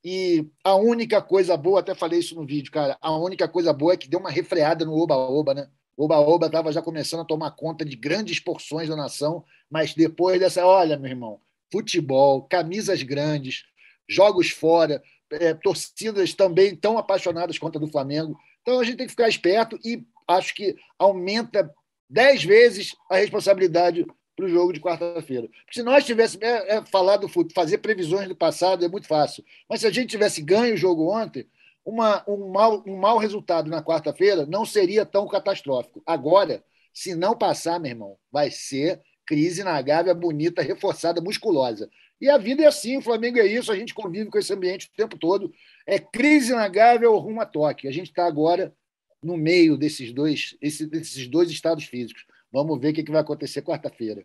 E 0.04 0.48
a 0.62 0.76
única 0.76 1.20
coisa 1.20 1.56
boa, 1.56 1.80
até 1.80 1.94
falei 1.94 2.20
isso 2.20 2.36
no 2.36 2.46
vídeo, 2.46 2.70
cara, 2.70 2.96
a 3.00 3.16
única 3.16 3.48
coisa 3.48 3.72
boa 3.72 3.94
é 3.94 3.96
que 3.96 4.08
deu 4.08 4.20
uma 4.20 4.30
refreada 4.30 4.84
no 4.84 4.94
Oba-Oba, 4.94 5.52
né? 5.52 5.68
Oba-Oba 5.96 6.46
estava 6.46 6.70
já 6.72 6.82
começando 6.82 7.20
a 7.20 7.24
tomar 7.24 7.52
conta 7.52 7.84
de 7.84 7.96
grandes 7.96 8.38
porções 8.38 8.88
da 8.88 8.96
nação, 8.96 9.44
mas 9.70 9.94
depois 9.94 10.38
dessa, 10.38 10.64
olha, 10.66 10.98
meu 10.98 11.10
irmão, 11.10 11.40
futebol, 11.72 12.42
camisas 12.42 13.02
grandes, 13.02 13.64
jogos 14.08 14.50
fora, 14.50 15.02
é, 15.30 15.54
torcidas 15.54 16.34
também 16.34 16.76
tão 16.76 16.98
apaixonadas 16.98 17.58
contra 17.58 17.80
do 17.80 17.88
Flamengo. 17.88 18.38
Então 18.62 18.78
a 18.78 18.84
gente 18.84 18.98
tem 18.98 19.06
que 19.06 19.12
ficar 19.12 19.28
esperto 19.28 19.78
e 19.84 20.04
acho 20.28 20.54
que 20.54 20.76
aumenta 20.98 21.72
dez 22.08 22.44
vezes 22.44 22.94
a 23.10 23.16
responsabilidade 23.16 24.06
para 24.36 24.44
o 24.44 24.48
jogo 24.48 24.72
de 24.72 24.80
quarta-feira. 24.80 25.48
Se 25.72 25.82
nós 25.82 26.04
tivéssemos 26.04 26.46
é, 26.46 26.76
é, 26.76 26.86
falado 26.86 27.26
fazer 27.54 27.78
previsões 27.78 28.28
do 28.28 28.36
passado 28.36 28.84
é 28.84 28.88
muito 28.88 29.06
fácil, 29.06 29.42
mas 29.68 29.80
se 29.80 29.86
a 29.86 29.90
gente 29.90 30.10
tivesse 30.10 30.42
ganho 30.42 30.74
o 30.74 30.78
jogo 30.78 31.10
ontem, 31.10 31.46
uma, 31.86 32.24
um, 32.28 32.48
mau, 32.50 32.82
um 32.84 32.96
mau 32.96 33.16
resultado 33.16 33.70
na 33.70 33.80
quarta-feira 33.80 34.44
não 34.44 34.66
seria 34.66 35.06
tão 35.06 35.28
catastrófico. 35.28 36.02
Agora, 36.04 36.64
se 36.92 37.14
não 37.14 37.38
passar, 37.38 37.78
meu 37.78 37.92
irmão, 37.92 38.18
vai 38.30 38.50
ser 38.50 39.00
crise 39.24 39.62
na 39.62 39.80
Gávea 39.80 40.12
bonita, 40.12 40.62
reforçada, 40.62 41.20
musculosa. 41.20 41.88
E 42.20 42.28
a 42.28 42.38
vida 42.38 42.64
é 42.64 42.66
assim, 42.66 42.96
o 42.96 43.02
Flamengo 43.02 43.38
é 43.38 43.46
isso, 43.46 43.70
a 43.70 43.76
gente 43.76 43.94
convive 43.94 44.30
com 44.30 44.38
esse 44.38 44.52
ambiente 44.52 44.88
o 44.88 44.96
tempo 44.96 45.16
todo. 45.16 45.52
É 45.86 45.98
crise 45.98 46.52
na 46.52 46.66
Gávea 46.66 47.08
ou 47.08 47.18
rumo 47.18 47.40
a 47.40 47.46
toque. 47.46 47.86
A 47.86 47.92
gente 47.92 48.08
está 48.08 48.26
agora 48.26 48.74
no 49.22 49.36
meio 49.36 49.76
desses 49.76 50.12
dois, 50.12 50.56
esse, 50.60 50.86
desses 50.86 51.28
dois 51.28 51.50
estados 51.50 51.84
físicos. 51.84 52.24
Vamos 52.50 52.80
ver 52.80 52.90
o 52.90 52.94
que, 52.94 53.04
que 53.04 53.12
vai 53.12 53.20
acontecer 53.20 53.62
quarta-feira. 53.62 54.24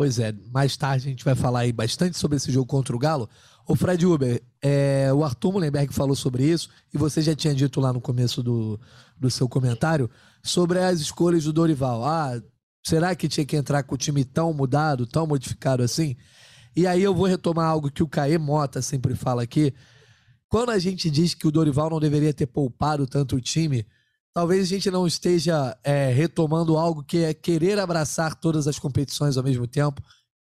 Pois 0.00 0.18
é, 0.18 0.34
mais 0.50 0.78
tarde 0.78 1.08
a 1.08 1.10
gente 1.10 1.22
vai 1.22 1.34
falar 1.34 1.60
aí 1.60 1.74
bastante 1.74 2.16
sobre 2.16 2.38
esse 2.38 2.50
jogo 2.50 2.64
contra 2.64 2.96
o 2.96 2.98
Galo. 2.98 3.28
O 3.68 3.76
Fred 3.76 4.06
Uber, 4.06 4.42
é, 4.62 5.12
o 5.12 5.22
Arthur 5.22 5.52
Mullenberg 5.52 5.92
falou 5.92 6.16
sobre 6.16 6.42
isso 6.42 6.70
e 6.90 6.96
você 6.96 7.20
já 7.20 7.36
tinha 7.36 7.54
dito 7.54 7.82
lá 7.82 7.92
no 7.92 8.00
começo 8.00 8.42
do, 8.42 8.80
do 9.14 9.30
seu 9.30 9.46
comentário 9.46 10.08
sobre 10.42 10.78
as 10.78 11.00
escolhas 11.00 11.44
do 11.44 11.52
Dorival. 11.52 12.02
Ah, 12.02 12.40
será 12.82 13.14
que 13.14 13.28
tinha 13.28 13.44
que 13.44 13.54
entrar 13.54 13.82
com 13.82 13.94
o 13.94 13.98
time 13.98 14.24
tão 14.24 14.54
mudado, 14.54 15.06
tão 15.06 15.26
modificado 15.26 15.82
assim? 15.82 16.16
E 16.74 16.86
aí 16.86 17.02
eu 17.02 17.14
vou 17.14 17.26
retomar 17.26 17.68
algo 17.68 17.90
que 17.90 18.02
o 18.02 18.08
Caê 18.08 18.38
Mota 18.38 18.80
sempre 18.80 19.14
fala 19.14 19.42
aqui. 19.42 19.70
Quando 20.48 20.70
a 20.70 20.78
gente 20.78 21.10
diz 21.10 21.34
que 21.34 21.46
o 21.46 21.52
Dorival 21.52 21.90
não 21.90 22.00
deveria 22.00 22.32
ter 22.32 22.46
poupado 22.46 23.06
tanto 23.06 23.36
o 23.36 23.40
time, 23.40 23.86
talvez 24.34 24.62
a 24.62 24.66
gente 24.66 24.90
não 24.90 25.06
esteja 25.06 25.76
é, 25.82 26.10
retomando 26.12 26.76
algo 26.76 27.04
que 27.04 27.18
é 27.18 27.34
querer 27.34 27.78
abraçar 27.78 28.34
todas 28.34 28.66
as 28.66 28.78
competições 28.78 29.36
ao 29.36 29.44
mesmo 29.44 29.66
tempo, 29.66 30.02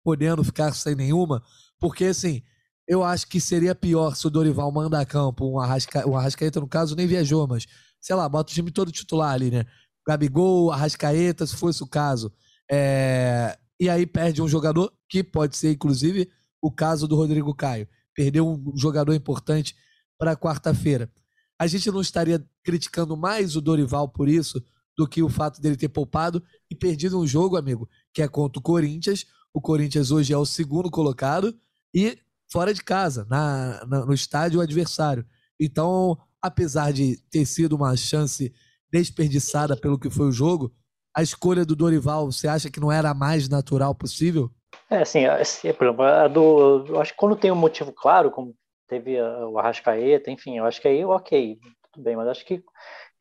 podendo 0.04 0.44
ficar 0.44 0.74
sem 0.74 0.96
nenhuma, 0.96 1.44
porque 1.80 2.06
assim 2.06 2.42
eu 2.90 3.04
acho 3.04 3.28
que 3.28 3.40
seria 3.40 3.76
pior 3.76 4.16
se 4.16 4.26
o 4.26 4.32
Dorival 4.32 4.72
manda 4.72 5.00
a 5.00 5.06
campo, 5.06 5.46
um, 5.46 5.60
Arrasca, 5.60 6.10
um 6.10 6.18
Arrascaeta, 6.18 6.60
no 6.60 6.68
caso, 6.68 6.96
nem 6.96 7.06
viajou, 7.06 7.48
mas 7.48 7.68
sei 8.02 8.16
lá, 8.16 8.28
bota 8.28 8.52
o 8.52 8.56
time 8.56 8.72
todo 8.72 8.92
titular 8.92 9.32
ali, 9.32 9.52
né? 9.52 9.64
Gabigol, 10.08 10.72
Arrascaeta, 10.72 11.46
se 11.46 11.56
fosse 11.56 11.84
o 11.84 11.88
caso. 11.88 12.34
É... 12.70 13.56
E 13.80 13.88
aí 13.88 14.08
perde 14.08 14.42
um 14.42 14.48
jogador, 14.48 14.92
que 15.08 15.24
pode 15.24 15.56
ser, 15.56 15.72
inclusive, 15.72 16.32
o 16.60 16.72
caso 16.72 17.08
do 17.08 17.16
Rodrigo 17.16 17.54
Caio. 17.54 17.88
Perdeu 18.16 18.50
um 18.50 18.76
jogador 18.76 19.14
importante 19.14 19.76
para 20.18 20.36
quarta-feira. 20.36 21.12
A 21.60 21.68
gente 21.68 21.92
não 21.92 22.00
estaria 22.00 22.44
criticando 22.64 23.18
mais 23.18 23.58
o 23.58 23.62
Dorival 23.62 24.08
por 24.08 24.30
isso 24.30 24.64
do 24.98 25.08
que 25.08 25.22
o 25.22 25.30
fato 25.30 25.62
dele 25.62 25.76
ter 25.76 25.90
poupado 25.90 26.42
e 26.72 26.76
perdido 26.76 27.20
um 27.20 27.28
jogo, 27.28 27.58
amigo, 27.58 27.88
que 28.14 28.22
é 28.22 28.28
contra 28.28 28.60
o 28.60 28.64
Corinthians. 28.64 29.26
O 29.54 29.60
Corinthians 29.60 30.10
hoje 30.10 30.34
é 30.34 30.38
o 30.38 30.46
segundo 30.46 30.90
colocado 30.90 31.54
e 31.94 32.18
fora 32.52 32.74
de 32.74 32.84
casa, 32.84 33.26
na, 33.30 33.86
na 33.86 34.06
no 34.06 34.14
estádio 34.14 34.62
adversário. 34.62 35.26
Então, 35.60 36.18
apesar 36.42 36.92
de 36.94 37.18
ter 37.30 37.46
sido 37.46 37.76
uma 37.76 37.96
chance 37.96 38.54
desperdiçada 38.92 39.76
pelo 39.76 40.00
que 40.00 40.10
foi 40.10 40.28
o 40.28 40.32
jogo, 40.32 40.74
a 41.16 41.22
escolha 41.22 41.66
do 41.66 41.76
Dorival, 41.76 42.32
você 42.32 42.48
acha 42.48 42.70
que 42.70 42.80
não 42.80 42.92
era 42.92 43.10
a 43.10 43.14
mais 43.14 43.50
natural 43.50 43.94
possível? 43.94 44.50
É, 44.90 45.02
assim, 45.02 45.26
assim 45.26 45.74
por 45.74 45.88
exemplo, 45.88 46.04
a 46.04 46.28
do, 46.28 47.00
acho 47.00 47.12
que 47.12 47.18
quando 47.18 47.36
tem 47.36 47.52
um 47.52 47.56
motivo 47.56 47.92
claro, 47.92 48.32
como 48.32 48.56
teve 48.90 49.22
o 49.22 49.58
Arrascaeta, 49.60 50.32
enfim, 50.32 50.58
eu 50.58 50.66
acho 50.66 50.82
que 50.82 50.88
aí, 50.88 51.06
ok, 51.06 51.60
tudo 51.94 52.04
bem, 52.04 52.16
mas 52.16 52.28
acho 52.28 52.46
que, 52.46 52.64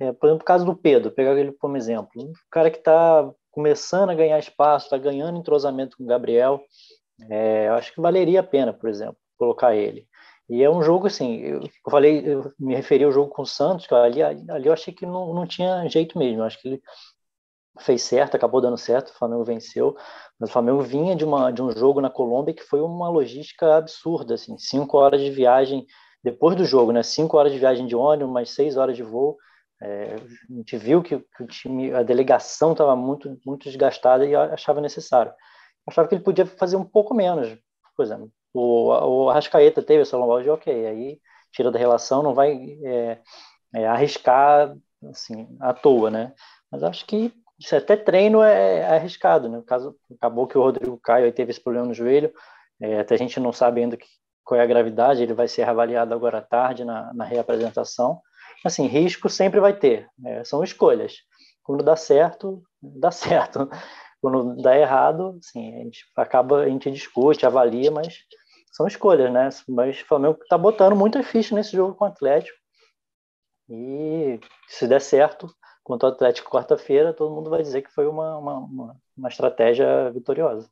é, 0.01 0.13
por 0.13 0.27
exemplo, 0.27 0.43
o 0.43 0.47
caso 0.47 0.65
do 0.65 0.75
Pedro, 0.75 1.11
pegar 1.11 1.39
ele 1.39 1.53
como 1.53 1.77
exemplo, 1.77 2.11
um 2.17 2.33
cara 2.51 2.71
que 2.71 2.79
está 2.79 3.31
começando 3.51 4.11
a 4.11 4.15
ganhar 4.15 4.39
espaço, 4.39 4.87
está 4.87 4.99
ganhando 4.99 5.39
entrosamento 5.39 5.97
com 5.97 6.05
o 6.05 6.07
Gabriel, 6.07 6.61
é, 7.31 7.69
eu 7.69 7.75
acho 7.75 7.93
que 7.93 8.01
valeria 8.01 8.41
a 8.41 8.45
pena, 8.45 8.73
por 8.73 8.89
exemplo, 8.89 9.17
colocar 9.37 9.75
ele. 9.75 10.07
E 10.49 10.63
é 10.63 10.71
um 10.71 10.83
jogo 10.83 11.07
assim, 11.07 11.41
eu, 11.41 11.61
eu 11.61 11.91
falei, 11.91 12.23
eu 12.25 12.53
me 12.59 12.75
referi 12.75 13.05
ao 13.05 13.13
jogo 13.13 13.31
com 13.31 13.43
o 13.43 13.47
Santos, 13.47 13.87
que 13.87 13.95
ali, 13.95 14.23
ali 14.23 14.67
eu 14.67 14.73
achei 14.73 14.95
que 14.95 15.05
não, 15.05 15.35
não 15.35 15.47
tinha 15.47 15.87
jeito 15.89 16.19
mesmo, 16.19 16.41
eu 16.41 16.45
acho 16.45 16.61
que 16.61 16.69
ele 16.69 16.83
fez 17.81 18.03
certo, 18.03 18.37
acabou 18.37 18.61
dando 18.61 18.77
certo, 18.77 19.09
o 19.09 19.15
Flamengo 19.15 19.45
venceu, 19.45 19.97
mas 20.39 20.51
o 20.51 20.53
Flamengo 20.53 20.81
vinha 20.83 21.15
de, 21.17 21.25
uma, 21.25 21.51
de 21.51 21.63
um 21.63 21.71
jogo 21.71 22.01
na 22.01 22.11
Colômbia 22.11 22.55
que 22.55 22.63
foi 22.63 22.81
uma 22.81 23.09
logística 23.09 23.77
absurda, 23.77 24.35
assim, 24.35 24.57
cinco 24.59 24.97
horas 24.99 25.21
de 25.21 25.31
viagem 25.31 25.87
depois 26.23 26.57
do 26.57 26.65
jogo, 26.65 26.93
né, 26.93 27.03
cinco 27.03 27.37
horas 27.37 27.53
de 27.53 27.59
viagem 27.59 27.87
de 27.87 27.95
ônibus, 27.95 28.33
mais 28.33 28.51
seis 28.51 28.77
horas 28.77 28.97
de 28.97 29.03
voo, 29.03 29.37
é, 29.81 30.17
a 30.51 30.53
gente 30.53 30.77
viu 30.77 31.03
que, 31.03 31.19
que, 31.19 31.43
o 31.43 31.47
time, 31.47 31.93
a 31.93 32.03
delegação 32.03 32.73
estava 32.73 32.97
muito, 32.97 33.39
muito 33.47 33.65
desgastada 33.65 34.27
e 34.27 34.35
achava 34.35 34.81
necessário. 34.81 35.33
Achava 35.87 36.09
que 36.09 36.15
ele 36.17 36.25
podia 36.25 36.45
fazer 36.45 36.77
um 36.77 36.85
pouco 36.85 37.15
menos, 37.15 37.57
por 37.97 38.05
exemplo, 38.05 38.31
o, 38.53 38.89
o 38.89 39.31
Arrascaeta 39.31 39.83
teve 39.83 40.03
essa 40.03 40.17
lombose, 40.17 40.51
ok, 40.51 40.87
aí 40.87 41.21
tira 41.53 41.71
da 41.71 41.79
relação, 41.79 42.23
não 42.23 42.35
vai 42.35 42.79
é, 42.85 43.21
é, 43.75 43.87
arriscar 43.87 44.75
assim, 45.11 45.57
à 45.61 45.73
toa, 45.73 46.11
né? 46.11 46.35
Mas 46.71 46.83
acho 46.83 47.07
que 47.07 47.33
isso 47.59 47.75
até 47.75 47.97
treino 47.97 48.43
é, 48.43 48.79
é 48.79 48.97
arriscado, 48.97 49.49
né? 49.49 49.63
Caso, 49.67 49.97
acabou 50.15 50.47
que 50.47 50.57
o 50.57 50.63
Rodrigo 50.63 50.99
Caio 50.99 51.25
aí 51.25 51.33
teve 51.33 51.51
esse 51.51 51.61
problema 51.61 51.87
no 51.87 51.95
joelho, 51.95 52.33
é, 52.81 53.01
até 53.01 53.15
a 53.15 53.19
gente 53.19 53.41
não 53.41 53.53
sabe 53.53 53.81
ainda 53.83 53.97
que, 53.97 54.07
qual 54.45 54.61
é 54.61 54.63
a 54.63 54.67
gravidade, 54.67 55.23
ele 55.23 55.35
vai 55.35 55.49
ser 55.49 55.65
reavaliado 55.65 56.15
agora 56.15 56.39
à 56.39 56.43
tarde 56.43 56.85
na, 56.85 57.13
na 57.13 57.25
reapresentação. 57.25 58.21
Assim, 58.65 58.87
risco 58.87 59.29
sempre 59.29 59.61
vai 59.61 59.77
ter, 59.77 60.09
né? 60.19 60.43
são 60.45 60.63
escolhas. 60.63 61.17
Quando 61.63 61.85
dá 61.85 61.97
certo, 61.97 62.63
dá 62.81 63.11
certo. 63.11 63.69
Quando 64.21 64.61
dá 64.61 64.77
errado, 64.77 65.39
assim, 65.39 65.75
a 65.75 65.85
gente 65.85 66.05
acaba, 66.17 66.63
a 66.63 66.69
gente 66.69 66.91
discute, 66.91 67.47
avalia, 67.47 67.91
mas 67.91 68.19
são 68.73 68.87
escolhas, 68.87 69.33
né? 69.33 69.49
Mas 69.69 70.01
o 70.01 70.07
Flamengo 70.07 70.39
está 70.43 70.59
botando 70.59 70.97
muita 70.97 71.23
ficha 71.23 71.55
nesse 71.55 71.77
jogo 71.77 71.95
com 71.95 72.05
o 72.05 72.09
Atlético. 72.09 72.59
E 73.69 74.41
se 74.67 74.89
der 74.89 75.01
certo, 75.01 75.47
contra 75.89 76.11
o 76.11 76.13
Atlético 76.13 76.51
quarta-feira, 76.51 77.15
todo 77.15 77.35
mundo 77.35 77.49
vai 77.49 77.63
dizer 77.63 77.81
que 77.81 77.91
foi 77.91 78.07
uma, 78.07 78.37
uma, 78.37 78.59
uma, 78.59 78.97
uma 79.17 79.29
estratégia 79.29 80.11
vitoriosa. 80.13 80.69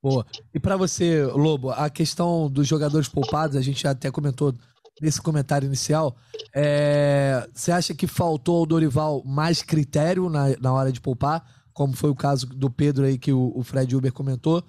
Boa. 0.00 0.24
E 0.54 0.60
para 0.60 0.76
você, 0.76 1.24
Lobo, 1.24 1.70
a 1.70 1.90
questão 1.90 2.48
dos 2.48 2.66
jogadores 2.66 3.08
poupados, 3.08 3.56
a 3.56 3.60
gente 3.60 3.86
até 3.86 4.08
comentou 4.10 4.54
nesse 5.02 5.20
comentário 5.20 5.66
inicial. 5.66 6.14
É, 6.54 7.46
você 7.52 7.72
acha 7.72 7.92
que 7.92 8.06
faltou 8.06 8.60
ao 8.60 8.66
Dorival 8.66 9.22
mais 9.26 9.62
critério 9.62 10.30
na, 10.30 10.56
na 10.60 10.72
hora 10.72 10.92
de 10.92 11.00
poupar, 11.00 11.44
como 11.74 11.96
foi 11.96 12.08
o 12.08 12.14
caso 12.14 12.46
do 12.46 12.70
Pedro 12.70 13.04
aí 13.04 13.18
que 13.18 13.32
o, 13.32 13.52
o 13.54 13.64
Fred 13.64 13.94
Uber 13.96 14.12
comentou? 14.12 14.62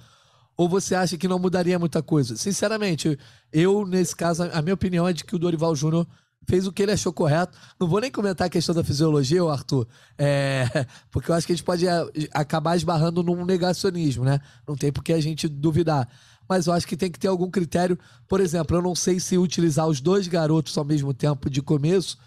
Ou 0.58 0.68
você 0.68 0.96
acha 0.96 1.18
que 1.18 1.28
não 1.28 1.40
mudaria 1.40 1.78
muita 1.78 2.02
coisa? 2.02 2.36
Sinceramente, 2.36 3.18
eu, 3.54 3.86
nesse 3.86 4.16
caso, 4.16 4.44
a 4.44 4.62
minha 4.62 4.74
opinião 4.74 5.08
é 5.08 5.14
de 5.14 5.24
que 5.24 5.36
o 5.36 5.40
Dorival 5.40 5.76
Júnior 5.76 6.08
fez 6.48 6.68
o 6.68 6.72
que 6.72 6.84
ele 6.84 6.92
achou 6.92 7.14
correto. 7.14 7.58
Não 7.80 7.88
vou 7.88 8.02
nem 8.02 8.12
comentar 8.12 8.48
a 8.48 8.50
questão 8.50 8.74
da 8.74 8.84
fisiologia, 8.84 9.44
Arthur, 9.44 9.88
é, 10.18 10.66
porque 11.12 11.32
eu 11.32 11.36
acho 11.36 11.46
que 11.46 11.54
a 11.54 11.56
gente 11.56 11.66
pode 11.66 11.88
é, 11.88 12.06
acabar 12.34 12.76
esbarrando 12.76 13.24
num 13.24 13.46
negacionismo, 13.46 14.24
né? 14.24 14.40
Não 14.68 14.76
tem 14.76 14.92
por 14.92 15.04
que 15.04 15.14
a 15.14 15.22
gente 15.22 15.48
duvidar. 15.48 16.08
Mas 16.48 16.68
eu 16.68 16.74
acho 16.74 16.88
que 16.88 16.98
tem 16.98 17.10
que 17.10 17.20
ter 17.20 17.28
algum 17.28 17.50
critério. 17.50 17.98
Por 18.28 18.42
exemplo, 18.42 18.76
eu 18.76 18.82
não 18.82 18.96
sei 18.96 19.20
se 19.20 19.38
utilizar 19.38 19.88
os 19.88 20.02
dois 20.02 20.28
garotos 20.28 20.78
ao 20.78 20.84
mesmo 20.84 21.14
tempo 21.14 21.50
de 21.50 21.62
começo 21.62 22.18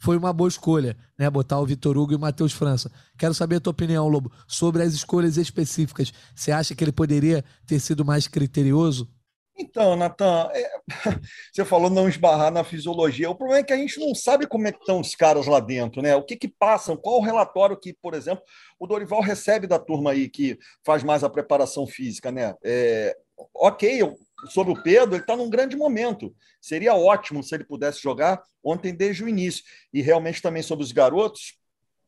foi 0.00 0.16
uma 0.16 0.32
boa 0.32 0.48
escolha, 0.48 0.96
né? 1.18 1.28
Botar 1.28 1.60
o 1.60 1.66
Vitor 1.66 1.96
Hugo 1.96 2.12
e 2.12 2.16
o 2.16 2.18
Matheus 2.18 2.54
França. 2.54 2.90
Quero 3.18 3.34
saber 3.34 3.56
a 3.56 3.60
tua 3.60 3.70
opinião, 3.70 4.08
Lobo, 4.08 4.32
sobre 4.48 4.82
as 4.82 4.94
escolhas 4.94 5.36
específicas. 5.36 6.10
Você 6.34 6.50
acha 6.50 6.74
que 6.74 6.82
ele 6.82 6.90
poderia 6.90 7.44
ter 7.66 7.78
sido 7.78 8.02
mais 8.02 8.26
criterioso? 8.26 9.06
Então, 9.60 9.94
Natan, 9.94 10.48
é... 10.54 10.70
você 11.52 11.64
falou 11.64 11.90
não 11.90 12.08
esbarrar 12.08 12.50
na 12.50 12.64
fisiologia. 12.64 13.30
O 13.30 13.34
problema 13.34 13.60
é 13.60 13.64
que 13.64 13.72
a 13.72 13.76
gente 13.76 14.00
não 14.00 14.14
sabe 14.14 14.46
como 14.46 14.66
é 14.66 14.72
que 14.72 14.78
estão 14.78 15.00
os 15.00 15.14
caras 15.14 15.46
lá 15.46 15.60
dentro, 15.60 16.00
né? 16.00 16.16
O 16.16 16.24
que 16.24 16.34
que 16.34 16.48
passam, 16.48 16.96
qual 16.96 17.18
o 17.18 17.22
relatório 17.22 17.78
que, 17.78 17.92
por 17.92 18.14
exemplo, 18.14 18.42
o 18.78 18.86
Dorival 18.86 19.20
recebe 19.20 19.66
da 19.66 19.78
turma 19.78 20.12
aí 20.12 20.30
que 20.30 20.58
faz 20.84 21.04
mais 21.04 21.22
a 21.22 21.28
preparação 21.28 21.86
física, 21.86 22.32
né? 22.32 22.54
É... 22.64 23.14
Ok, 23.54 24.00
sobre 24.48 24.72
o 24.72 24.82
Pedro, 24.82 25.14
ele 25.14 25.22
está 25.22 25.36
num 25.36 25.50
grande 25.50 25.76
momento. 25.76 26.34
Seria 26.60 26.94
ótimo 26.94 27.42
se 27.42 27.54
ele 27.54 27.64
pudesse 27.64 28.00
jogar 28.00 28.42
ontem 28.64 28.94
desde 28.94 29.24
o 29.24 29.28
início. 29.28 29.62
E 29.92 30.00
realmente 30.00 30.40
também 30.40 30.62
sobre 30.62 30.84
os 30.84 30.92
garotos, 30.92 31.54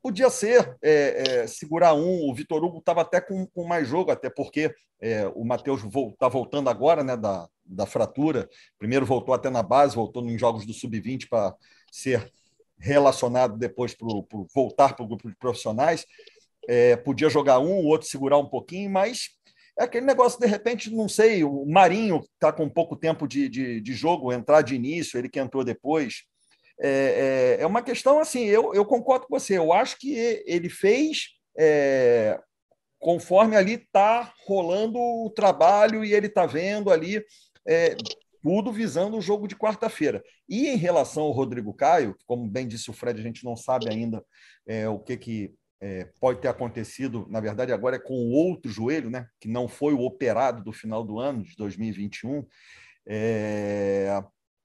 podia 0.02 0.28
ser 0.28 0.76
é, 0.82 1.42
é, 1.42 1.46
segurar 1.46 1.94
um. 1.94 2.28
O 2.28 2.34
Vitor 2.34 2.62
Hugo 2.62 2.78
estava 2.78 3.02
até 3.02 3.20
com, 3.20 3.46
com, 3.46 3.64
mais 3.64 3.86
jogo, 3.86 4.10
até 4.10 4.28
porque 4.28 4.74
é, 5.00 5.26
o 5.34 5.44
Matheus 5.44 5.82
está 5.84 6.28
voltando 6.28 6.68
agora 6.68 7.04
né, 7.04 7.16
da, 7.16 7.48
da 7.64 7.86
fratura. 7.86 8.48
Primeiro 8.78 9.06
voltou 9.06 9.34
até 9.34 9.48
na 9.48 9.62
base, 9.62 9.94
voltou 9.94 10.28
em 10.28 10.36
jogos 10.36 10.66
do 10.66 10.72
Sub-20 10.72 11.28
para 11.28 11.54
ser 11.90 12.32
relacionado 12.78 13.56
depois 13.56 13.94
para 13.94 14.08
voltar 14.52 14.94
para 14.94 15.04
o 15.04 15.08
grupo 15.08 15.28
de 15.28 15.36
profissionais. 15.36 16.04
É, 16.68 16.96
podia 16.96 17.28
jogar 17.28 17.60
um, 17.60 17.80
o 17.80 17.86
outro 17.86 18.08
segurar 18.08 18.38
um 18.38 18.48
pouquinho, 18.48 18.90
mas 18.90 19.30
é 19.78 19.84
aquele 19.84 20.04
negócio, 20.04 20.38
de 20.38 20.46
repente, 20.46 20.90
não 20.90 21.08
sei, 21.08 21.44
o 21.44 21.64
Marinho 21.64 22.22
está 22.34 22.52
com 22.52 22.68
pouco 22.68 22.94
tempo 22.96 23.26
de, 23.26 23.48
de, 23.48 23.80
de, 23.80 23.92
jogo, 23.94 24.32
entrar 24.32 24.62
de 24.62 24.74
início, 24.74 25.18
ele 25.18 25.28
que 25.28 25.40
entrou 25.40 25.64
depois. 25.64 26.24
É, 26.84 27.58
é, 27.58 27.62
é, 27.62 27.66
uma 27.66 27.80
questão 27.80 28.18
assim, 28.18 28.44
eu, 28.44 28.74
eu 28.74 28.84
concordo 28.84 29.28
com 29.28 29.38
você, 29.38 29.56
eu 29.56 29.72
acho 29.72 29.96
que 29.98 30.12
ele 30.44 30.68
fez 30.68 31.28
é, 31.56 32.40
conforme 32.98 33.54
ali 33.54 33.74
está 33.74 34.34
rolando 34.46 34.98
o 34.98 35.30
trabalho 35.30 36.04
e 36.04 36.12
ele 36.12 36.26
está 36.26 36.44
vendo 36.44 36.90
ali 36.90 37.24
é, 37.66 37.94
tudo 38.42 38.72
visando 38.72 39.16
o 39.16 39.20
jogo 39.20 39.46
de 39.46 39.54
quarta-feira. 39.54 40.22
E 40.48 40.68
em 40.68 40.76
relação 40.76 41.22
ao 41.22 41.30
Rodrigo 41.30 41.72
Caio, 41.72 42.16
como 42.26 42.48
bem 42.48 42.66
disse 42.66 42.90
o 42.90 42.92
Fred, 42.92 43.20
a 43.20 43.22
gente 43.22 43.44
não 43.44 43.56
sabe 43.56 43.88
ainda 43.88 44.24
é, 44.66 44.88
o 44.88 44.98
que, 44.98 45.16
que 45.16 45.54
é, 45.80 46.08
pode 46.20 46.40
ter 46.40 46.48
acontecido, 46.48 47.26
na 47.28 47.40
verdade, 47.40 47.72
agora 47.72 47.96
é 47.96 48.00
com 48.00 48.14
o 48.14 48.30
outro 48.32 48.70
joelho, 48.70 49.10
né, 49.10 49.26
que 49.40 49.48
não 49.48 49.68
foi 49.68 49.94
o 49.94 50.00
operado 50.00 50.62
do 50.62 50.72
final 50.72 51.04
do 51.04 51.18
ano, 51.18 51.44
de 51.44 51.54
2021. 51.56 52.44
É, 53.06 54.08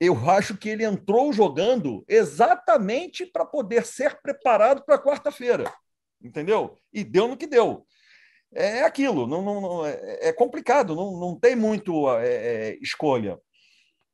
eu 0.00 0.30
acho 0.30 0.56
que 0.56 0.68
ele 0.68 0.84
entrou 0.84 1.32
jogando 1.32 2.04
exatamente 2.08 3.26
para 3.26 3.44
poder 3.44 3.84
ser 3.84 4.20
preparado 4.22 4.84
para 4.84 4.98
quarta-feira, 4.98 5.72
entendeu? 6.22 6.76
E 6.92 7.02
deu 7.02 7.28
no 7.28 7.36
que 7.36 7.46
deu. 7.46 7.84
É 8.54 8.82
aquilo, 8.82 9.26
não, 9.26 9.42
não, 9.42 9.60
não 9.60 9.86
é, 9.86 10.28
é 10.28 10.32
complicado, 10.32 10.94
não, 10.94 11.18
não 11.18 11.38
tem 11.38 11.54
muito 11.54 12.08
é, 12.16 12.28
é 12.28 12.78
escolha 12.80 13.38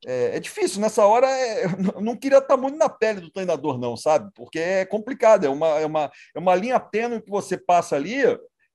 é, 0.05 0.37
é, 0.37 0.39
difícil. 0.39 0.81
Nessa 0.81 1.05
hora, 1.05 1.27
é, 1.27 1.63
não 2.01 2.15
queria 2.15 2.39
estar 2.39 2.57
muito 2.57 2.77
na 2.77 2.89
pele 2.89 3.21
do 3.21 3.31
treinador, 3.31 3.77
não, 3.77 3.95
sabe? 3.97 4.29
Porque 4.35 4.59
é 4.59 4.85
complicado, 4.85 5.45
é 5.45 5.49
uma, 5.49 5.67
é 5.79 5.85
uma, 5.85 6.11
é 6.35 6.39
uma 6.39 6.55
linha 6.55 6.79
tênue 6.79 7.21
que 7.21 7.29
você 7.29 7.57
passa 7.57 7.95
ali, 7.95 8.21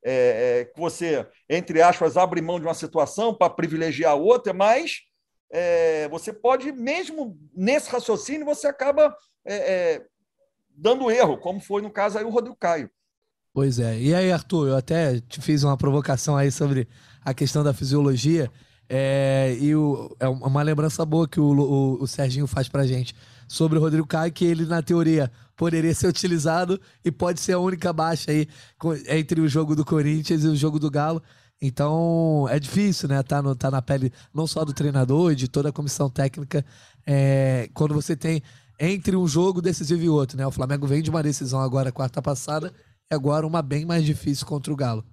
que 0.02 0.80
você, 0.80 1.26
entre 1.48 1.82
aspas, 1.82 2.16
abre 2.16 2.40
mão 2.40 2.58
de 2.58 2.66
uma 2.66 2.74
situação 2.74 3.34
para 3.34 3.52
privilegiar 3.52 4.16
outra, 4.16 4.52
mas 4.52 5.02
é, 5.50 6.08
você 6.08 6.32
pode, 6.32 6.70
mesmo 6.72 7.38
nesse 7.54 7.90
raciocínio, 7.90 8.46
você 8.46 8.66
acaba 8.66 9.14
é, 9.44 10.02
dando 10.76 11.10
erro, 11.10 11.38
como 11.38 11.60
foi 11.60 11.82
no 11.82 11.90
caso 11.90 12.18
aí 12.18 12.24
o 12.24 12.30
Rodrigo 12.30 12.56
Caio. 12.56 12.90
Pois 13.52 13.80
é. 13.80 13.98
E 13.98 14.14
aí, 14.14 14.30
Arthur, 14.30 14.68
eu 14.68 14.76
até 14.76 15.20
te 15.20 15.40
fiz 15.40 15.64
uma 15.64 15.76
provocação 15.76 16.36
aí 16.36 16.52
sobre 16.52 16.86
a 17.24 17.34
questão 17.34 17.64
da 17.64 17.74
fisiologia. 17.74 18.50
É, 18.88 19.56
e 19.60 19.74
o, 19.74 20.16
é 20.18 20.28
uma 20.28 20.62
lembrança 20.62 21.04
boa 21.04 21.28
que 21.28 21.40
o, 21.40 21.44
o, 21.44 22.02
o 22.02 22.06
Serginho 22.06 22.46
faz 22.46 22.68
pra 22.68 22.86
gente 22.86 23.14
sobre 23.46 23.78
o 23.78 23.80
Rodrigo 23.80 24.06
Caio, 24.06 24.32
que 24.32 24.44
ele, 24.44 24.64
na 24.64 24.80
teoria, 24.80 25.30
poderia 25.56 25.92
ser 25.94 26.06
utilizado 26.06 26.80
e 27.04 27.10
pode 27.10 27.40
ser 27.40 27.52
a 27.52 27.58
única 27.58 27.92
baixa 27.92 28.30
aí 28.30 28.48
entre 29.08 29.40
o 29.40 29.48
jogo 29.48 29.74
do 29.74 29.84
Corinthians 29.84 30.44
e 30.44 30.48
o 30.48 30.56
jogo 30.56 30.78
do 30.78 30.90
Galo. 30.90 31.20
Então 31.60 32.46
é 32.48 32.58
difícil, 32.58 33.08
né? 33.08 33.22
Tá, 33.22 33.42
no, 33.42 33.54
tá 33.54 33.70
na 33.70 33.82
pele 33.82 34.12
não 34.32 34.46
só 34.46 34.64
do 34.64 34.72
treinador, 34.72 35.34
de 35.34 35.46
toda 35.48 35.68
a 35.68 35.72
comissão 35.72 36.08
técnica, 36.08 36.64
é, 37.06 37.68
quando 37.74 37.94
você 37.94 38.16
tem 38.16 38.42
entre 38.78 39.14
um 39.14 39.26
jogo 39.26 39.60
decisivo 39.60 40.02
e 40.02 40.08
outro, 40.08 40.38
né? 40.38 40.46
O 40.46 40.50
Flamengo 40.50 40.86
vem 40.86 41.02
de 41.02 41.10
uma 41.10 41.22
decisão 41.22 41.60
agora 41.60 41.92
quarta 41.92 42.22
passada 42.22 42.72
e 43.10 43.14
agora 43.14 43.46
uma 43.46 43.60
bem 43.60 43.84
mais 43.84 44.04
difícil 44.04 44.46
contra 44.46 44.72
o 44.72 44.76
Galo. 44.76 45.04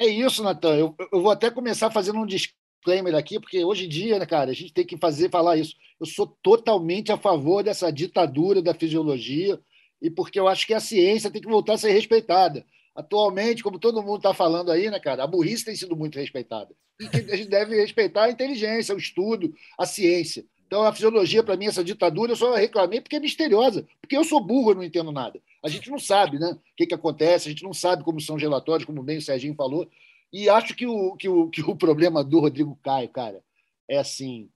É 0.00 0.06
isso, 0.06 0.42
Natan. 0.42 0.74
Eu, 0.74 0.96
eu 1.12 1.22
vou 1.22 1.30
até 1.30 1.50
começar 1.50 1.88
fazendo 1.90 2.18
um 2.18 2.26
disclaimer 2.26 3.14
aqui, 3.14 3.38
porque 3.38 3.64
hoje 3.64 3.84
em 3.84 3.88
dia, 3.88 4.18
né, 4.18 4.26
cara, 4.26 4.50
a 4.50 4.54
gente 4.54 4.72
tem 4.72 4.84
que 4.84 4.98
fazer 4.98 5.30
falar 5.30 5.56
isso. 5.56 5.76
Eu 6.00 6.06
sou 6.06 6.26
totalmente 6.42 7.12
a 7.12 7.16
favor 7.16 7.62
dessa 7.62 7.92
ditadura 7.92 8.60
da 8.60 8.74
fisiologia 8.74 9.60
e 10.02 10.10
porque 10.10 10.40
eu 10.40 10.48
acho 10.48 10.66
que 10.66 10.74
a 10.74 10.80
ciência 10.80 11.30
tem 11.30 11.40
que 11.40 11.48
voltar 11.48 11.74
a 11.74 11.78
ser 11.78 11.92
respeitada. 11.92 12.66
Atualmente, 12.94 13.62
como 13.62 13.78
todo 13.78 14.02
mundo 14.02 14.18
está 14.18 14.32
falando 14.32 14.70
aí, 14.70 14.88
né, 14.90 15.00
cara, 15.00 15.24
a 15.24 15.26
burrice 15.26 15.64
tem 15.64 15.74
sido 15.74 15.96
muito 15.96 16.18
respeitada. 16.18 16.74
E 17.00 17.08
que 17.08 17.32
a 17.32 17.36
gente 17.36 17.48
deve 17.48 17.74
respeitar 17.74 18.24
a 18.24 18.30
inteligência, 18.30 18.94
o 18.94 18.98
estudo, 18.98 19.52
a 19.76 19.84
ciência. 19.84 20.44
Então, 20.66 20.82
a 20.82 20.92
fisiologia, 20.92 21.42
para 21.42 21.56
mim, 21.56 21.66
essa 21.66 21.84
ditadura, 21.84 22.32
eu 22.32 22.36
só 22.36 22.54
reclamei 22.54 23.00
porque 23.00 23.16
é 23.16 23.20
misteriosa. 23.20 23.86
Porque 24.00 24.16
eu 24.16 24.24
sou 24.24 24.40
burro, 24.40 24.70
eu 24.70 24.74
não 24.76 24.84
entendo 24.84 25.12
nada. 25.12 25.40
A 25.62 25.68
gente 25.68 25.90
não 25.90 25.98
sabe 25.98 26.38
né, 26.38 26.52
o 26.52 26.76
que, 26.76 26.86
que 26.86 26.94
acontece, 26.94 27.48
a 27.48 27.50
gente 27.50 27.64
não 27.64 27.74
sabe 27.74 28.04
como 28.04 28.20
são 28.20 28.36
os 28.36 28.42
relatórios, 28.42 28.86
como 28.86 29.02
bem 29.02 29.18
o 29.18 29.22
Serginho 29.22 29.54
falou. 29.54 29.88
E 30.32 30.48
acho 30.48 30.74
que 30.74 30.86
o, 30.86 31.16
que 31.16 31.28
o, 31.28 31.48
que 31.48 31.62
o 31.62 31.76
problema 31.76 32.24
do 32.24 32.40
Rodrigo 32.40 32.78
Caio, 32.82 33.08
cara, 33.08 33.42
é 33.88 33.98
assim: 33.98 34.48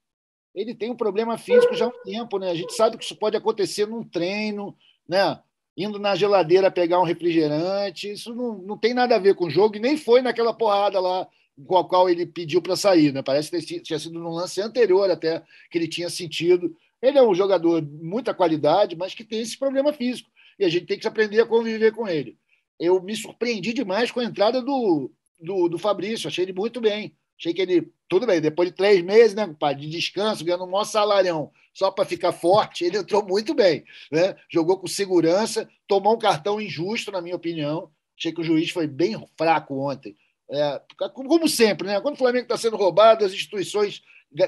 ele 0.54 0.75
tem 0.75 0.90
um 0.90 0.97
problema 0.97 1.38
físico 1.38 1.75
já 1.75 1.85
há 1.85 1.88
um 1.88 2.02
tempo, 2.02 2.38
né? 2.38 2.50
A 2.50 2.54
gente 2.54 2.75
sabe 2.75 2.99
que 2.99 3.04
isso 3.04 3.14
pode 3.14 3.37
acontecer 3.37 3.87
num 3.87 4.02
treino, 4.02 4.76
né? 5.09 5.40
Indo 5.78 6.00
na 6.00 6.16
geladeira 6.16 6.73
pegar 6.73 7.00
um 7.00 7.04
refrigerante. 7.04 8.11
Isso 8.11 8.35
não, 8.35 8.58
não 8.58 8.76
tem 8.76 8.92
nada 8.92 9.14
a 9.14 9.18
ver 9.18 9.37
com 9.37 9.47
o 9.47 9.50
jogo, 9.50 9.76
e 9.76 9.80
nem 9.80 9.97
foi 9.97 10.20
naquela 10.20 10.52
porrada 10.52 10.99
lá 10.99 11.28
com 11.66 11.76
a 11.76 11.88
qual 11.88 12.11
ele 12.11 12.26
pediu 12.26 12.61
para 12.61 12.75
sair. 12.75 13.12
Né? 13.12 13.23
Parece 13.23 13.50
que 13.50 13.80
tinha 13.80 13.99
sido 13.99 14.18
num 14.18 14.30
lance 14.30 14.61
anterior 14.61 15.08
até 15.08 15.40
que 15.70 15.78
ele 15.78 15.87
tinha 15.87 16.11
sentido. 16.11 16.75
Ele 17.00 17.16
é 17.16 17.23
um 17.23 17.32
jogador 17.32 17.80
de 17.80 18.04
muita 18.04 18.35
qualidade, 18.35 18.97
mas 18.97 19.14
que 19.14 19.23
tem 19.23 19.40
esse 19.40 19.56
problema 19.56 19.92
físico. 19.92 20.28
E 20.58 20.64
a 20.64 20.68
gente 20.68 20.87
tem 20.87 20.99
que 20.99 21.06
aprender 21.06 21.40
a 21.40 21.47
conviver 21.47 21.92
com 21.92 22.08
ele. 22.08 22.37
Eu 22.78 23.00
me 23.00 23.14
surpreendi 23.14 23.73
demais 23.73 24.11
com 24.11 24.18
a 24.18 24.25
entrada 24.25 24.61
do, 24.61 25.12
do, 25.40 25.68
do 25.68 25.78
Fabrício. 25.78 26.26
Achei 26.26 26.44
ele 26.44 26.52
muito 26.52 26.80
bem. 26.80 27.14
Achei 27.38 27.54
que 27.54 27.62
ele, 27.62 27.92
tudo 28.09 28.26
bem, 28.26 28.40
depois 28.40 28.68
de 28.68 28.75
três 28.75 29.02
meses 29.02 29.35
né, 29.35 29.47
de 29.76 29.88
descanso, 29.88 30.45
ganhando 30.45 30.64
um 30.64 30.71
maior 30.71 30.85
salarião, 30.85 31.52
só 31.73 31.90
para 31.90 32.04
ficar 32.04 32.33
forte, 32.33 32.85
ele 32.85 32.99
entrou 32.99 33.25
muito 33.25 33.54
bem. 33.54 33.85
Né? 34.11 34.35
Jogou 34.50 34.78
com 34.78 34.88
segurança, 34.88 35.68
tomou 35.87 36.14
um 36.14 36.18
cartão 36.18 36.61
injusto, 36.61 37.12
na 37.12 37.21
minha 37.21 37.37
opinião. 37.37 37.90
Achei 38.18 38.33
que 38.33 38.40
o 38.40 38.45
juiz 38.45 38.71
foi 38.71 38.88
bem 38.88 39.16
fraco 39.37 39.78
ontem. 39.78 40.16
É, 40.50 40.80
como 41.12 41.49
sempre, 41.49 41.87
né? 41.87 42.00
quando 42.00 42.14
o 42.14 42.18
Flamengo 42.18 42.45
está 42.45 42.57
sendo 42.57 42.76
roubado, 42.76 43.25
as 43.25 43.33
instituições 43.33 44.02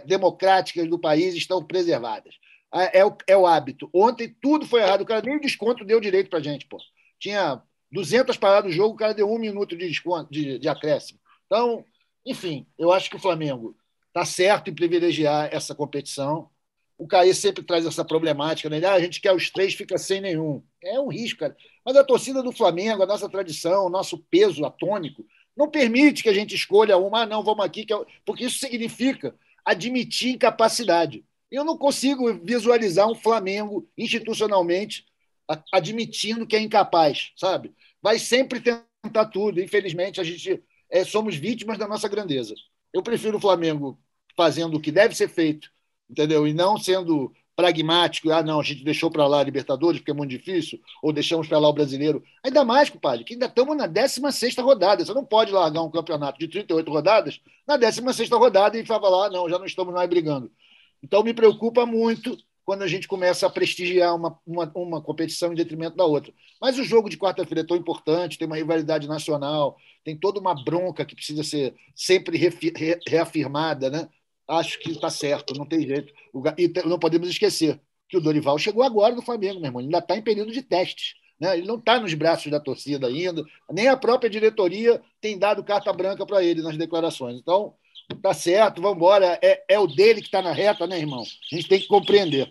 democráticas 0.05 0.89
do 0.89 0.99
país 0.99 1.35
estão 1.35 1.65
preservadas. 1.65 2.35
É, 2.75 3.01
é, 3.01 3.05
o, 3.05 3.17
é 3.27 3.37
o 3.37 3.47
hábito. 3.47 3.89
Ontem 3.93 4.35
tudo 4.41 4.67
foi 4.67 4.81
errado. 4.81 5.03
O 5.03 5.07
cara 5.07 5.23
nem 5.25 5.37
o 5.37 5.41
desconto 5.41 5.85
deu 5.85 6.01
direito 6.01 6.31
para 6.31 6.41
gente. 6.41 6.67
Pô. 6.67 6.79
Tinha 7.19 7.63
200 7.93 8.37
paradas 8.37 8.71
do 8.71 8.77
jogo, 8.77 8.95
o 8.95 8.99
cara 8.99 9.15
deu 9.15 9.31
um 9.31 9.39
minuto 9.39 9.77
de, 9.77 9.89
desconto, 9.89 10.31
de, 10.33 10.59
de 10.59 10.69
acréscimo. 10.69 11.19
Então, 11.47 11.85
enfim, 12.31 12.65
eu 12.79 12.93
acho 12.93 13.11
que 13.11 13.17
o 13.17 13.21
Flamengo 13.21 13.77
está 14.07 14.25
certo 14.25 14.71
em 14.71 14.75
privilegiar 14.75 15.49
essa 15.53 15.75
competição. 15.75 16.49
O 16.97 17.09
Caí 17.09 17.35
sempre 17.35 17.65
traz 17.65 17.85
essa 17.85 18.05
problemática, 18.05 18.71
né? 18.71 18.85
Ah, 18.87 18.95
a 18.95 19.01
gente 19.01 19.21
quer 19.21 19.33
os 19.33 19.51
três, 19.51 19.75
fica 19.75 19.99
sem 19.99 20.21
nenhum. 20.21 20.63
É 20.81 21.01
um 21.01 21.09
risco, 21.09 21.41
cara. 21.41 21.57
Mas 21.85 21.97
a 21.97 22.05
torcida 22.05 22.41
do 22.41 22.53
Flamengo, 22.53 23.03
a 23.03 23.07
nossa 23.07 23.29
tradição, 23.29 23.87
o 23.87 23.91
nosso 23.91 24.17
peso 24.31 24.65
atônico, 24.65 25.27
não 25.57 25.69
permite 25.69 26.23
que 26.23 26.29
a 26.29 26.33
gente 26.33 26.55
escolha 26.55 26.97
uma, 26.97 27.23
ah, 27.23 27.27
não, 27.27 27.43
vamos 27.43 27.65
aqui, 27.65 27.85
é 27.91 27.97
porque 28.25 28.45
isso 28.45 28.61
significa 28.61 29.35
admitir 29.65 30.35
incapacidade. 30.35 31.25
Eu 31.51 31.65
não 31.65 31.77
consigo 31.77 32.33
visualizar 32.45 33.11
um 33.11 33.15
Flamengo 33.17 33.89
institucionalmente 33.99 35.05
admitindo 35.73 36.47
que 36.47 36.55
é 36.55 36.61
incapaz, 36.61 37.33
sabe? 37.37 37.75
Vai 38.01 38.21
sempre 38.21 38.61
tentar 38.61 39.27
tudo. 39.33 39.61
Infelizmente, 39.61 40.21
a 40.21 40.25
gente 40.25 40.63
é, 40.91 41.05
somos 41.05 41.37
vítimas 41.37 41.79
da 41.79 41.87
nossa 41.87 42.09
grandeza. 42.09 42.55
Eu 42.93 43.03
prefiro 43.03 43.39
o 43.39 43.41
Flamengo 43.41 43.99
fazendo 44.37 44.77
o 44.77 44.81
que 44.81 44.91
deve 44.91 45.15
ser 45.15 45.29
feito, 45.29 45.71
entendeu? 46.09 46.47
E 46.47 46.53
não 46.53 46.77
sendo 46.77 47.33
pragmático, 47.55 48.31
ah, 48.31 48.43
não, 48.43 48.59
a 48.59 48.63
gente 48.63 48.83
deixou 48.83 49.11
para 49.11 49.27
lá 49.27 49.41
a 49.41 49.45
Libertadores 49.45 50.01
porque 50.01 50.11
é 50.11 50.15
muito 50.15 50.31
difícil, 50.31 50.81
ou 51.03 51.13
deixamos 51.13 51.47
para 51.47 51.59
lá 51.59 51.69
o 51.69 51.73
brasileiro. 51.73 52.23
Ainda 52.43 52.65
mais, 52.65 52.89
compadre, 52.89 53.25
que 53.25 53.35
ainda 53.35 53.47
estamos 53.47 53.77
na 53.77 53.87
16 53.87 54.57
rodada. 54.59 55.05
Você 55.05 55.13
não 55.13 55.25
pode 55.25 55.53
largar 55.53 55.83
um 55.83 55.91
campeonato 55.91 56.39
de 56.39 56.49
38 56.49 56.91
rodadas 56.91 57.41
na 57.67 57.77
16 57.77 58.31
rodada 58.31 58.79
e 58.79 58.87
falar 58.87 59.27
ah, 59.27 59.31
não, 59.31 59.49
já 59.49 59.59
não 59.59 59.67
estamos 59.67 59.93
mais 59.93 60.09
brigando. 60.09 60.51
Então, 61.03 61.23
me 61.23 61.35
preocupa 61.35 61.87
muito 61.87 62.37
quando 62.65 62.83
a 62.83 62.87
gente 62.87 63.09
começa 63.09 63.47
a 63.47 63.51
prestigiar 63.51 64.15
uma, 64.15 64.39
uma, 64.47 64.71
uma 64.75 65.03
competição 65.03 65.53
em 65.53 65.57
detrimento 65.57 65.97
da 65.97 66.05
outra. 66.05 66.33
Mas 66.61 66.79
o 66.79 66.85
jogo 66.85 67.09
de 67.09 67.19
quarta-feira 67.19 67.63
é 67.63 67.67
tão 67.67 67.77
importante, 67.77 68.39
tem 68.39 68.47
uma 68.47 68.57
rivalidade 68.57 69.09
nacional, 69.09 69.77
tem 70.05 70.17
toda 70.17 70.41
uma 70.41 70.55
bronca 70.55 71.05
que 71.05 71.15
precisa 71.15 71.43
ser 71.43 71.75
sempre 71.95 72.39
reafirmada, 73.07 73.91
né? 73.91 74.09
acho 74.51 74.79
que 74.81 74.91
está 74.91 75.09
certo, 75.11 75.55
não 75.55 75.67
tem 75.67 75.87
jeito. 75.87 76.13
E 76.59 76.69
não 76.85 76.99
podemos 76.99 77.29
esquecer 77.29 77.81
que 78.09 78.17
o 78.17 78.21
Dorival 78.21 78.59
chegou 78.59 78.83
agora 78.83 79.15
no 79.15 79.23
Flamengo, 79.23 79.61
meu 79.61 79.69
irmão. 79.69 79.81
Ele 79.81 79.87
ainda 79.87 79.99
está 79.99 80.17
em 80.17 80.23
período 80.23 80.53
de 80.53 80.63
testes. 80.63 81.15
Né? 81.39 81.57
Ele 81.57 81.67
não 81.67 81.77
está 81.77 81.99
nos 81.99 82.13
braços 82.15 82.51
da 82.51 82.61
torcida 82.61 83.07
ainda, 83.07 83.43
nem 83.71 83.89
a 83.89 83.97
própria 83.97 84.29
diretoria 84.29 85.01
tem 85.21 85.39
dado 85.39 85.65
carta 85.65 85.93
branca 85.93 86.27
para 86.27 86.45
ele 86.45 86.61
nas 86.61 86.77
declarações. 86.77 87.39
Então, 87.39 87.75
tá 88.17 88.35
certo, 88.35 88.81
vamos 88.81 88.97
embora. 88.97 89.39
É, 89.43 89.63
é 89.69 89.79
o 89.79 89.87
dele 89.87 90.21
que 90.21 90.29
está 90.29 90.43
na 90.43 90.53
reta, 90.53 90.87
né, 90.87 90.99
irmão? 90.99 91.23
A 91.23 91.55
gente 91.55 91.69
tem 91.69 91.81
que 91.81 91.87
compreender. 91.87 92.51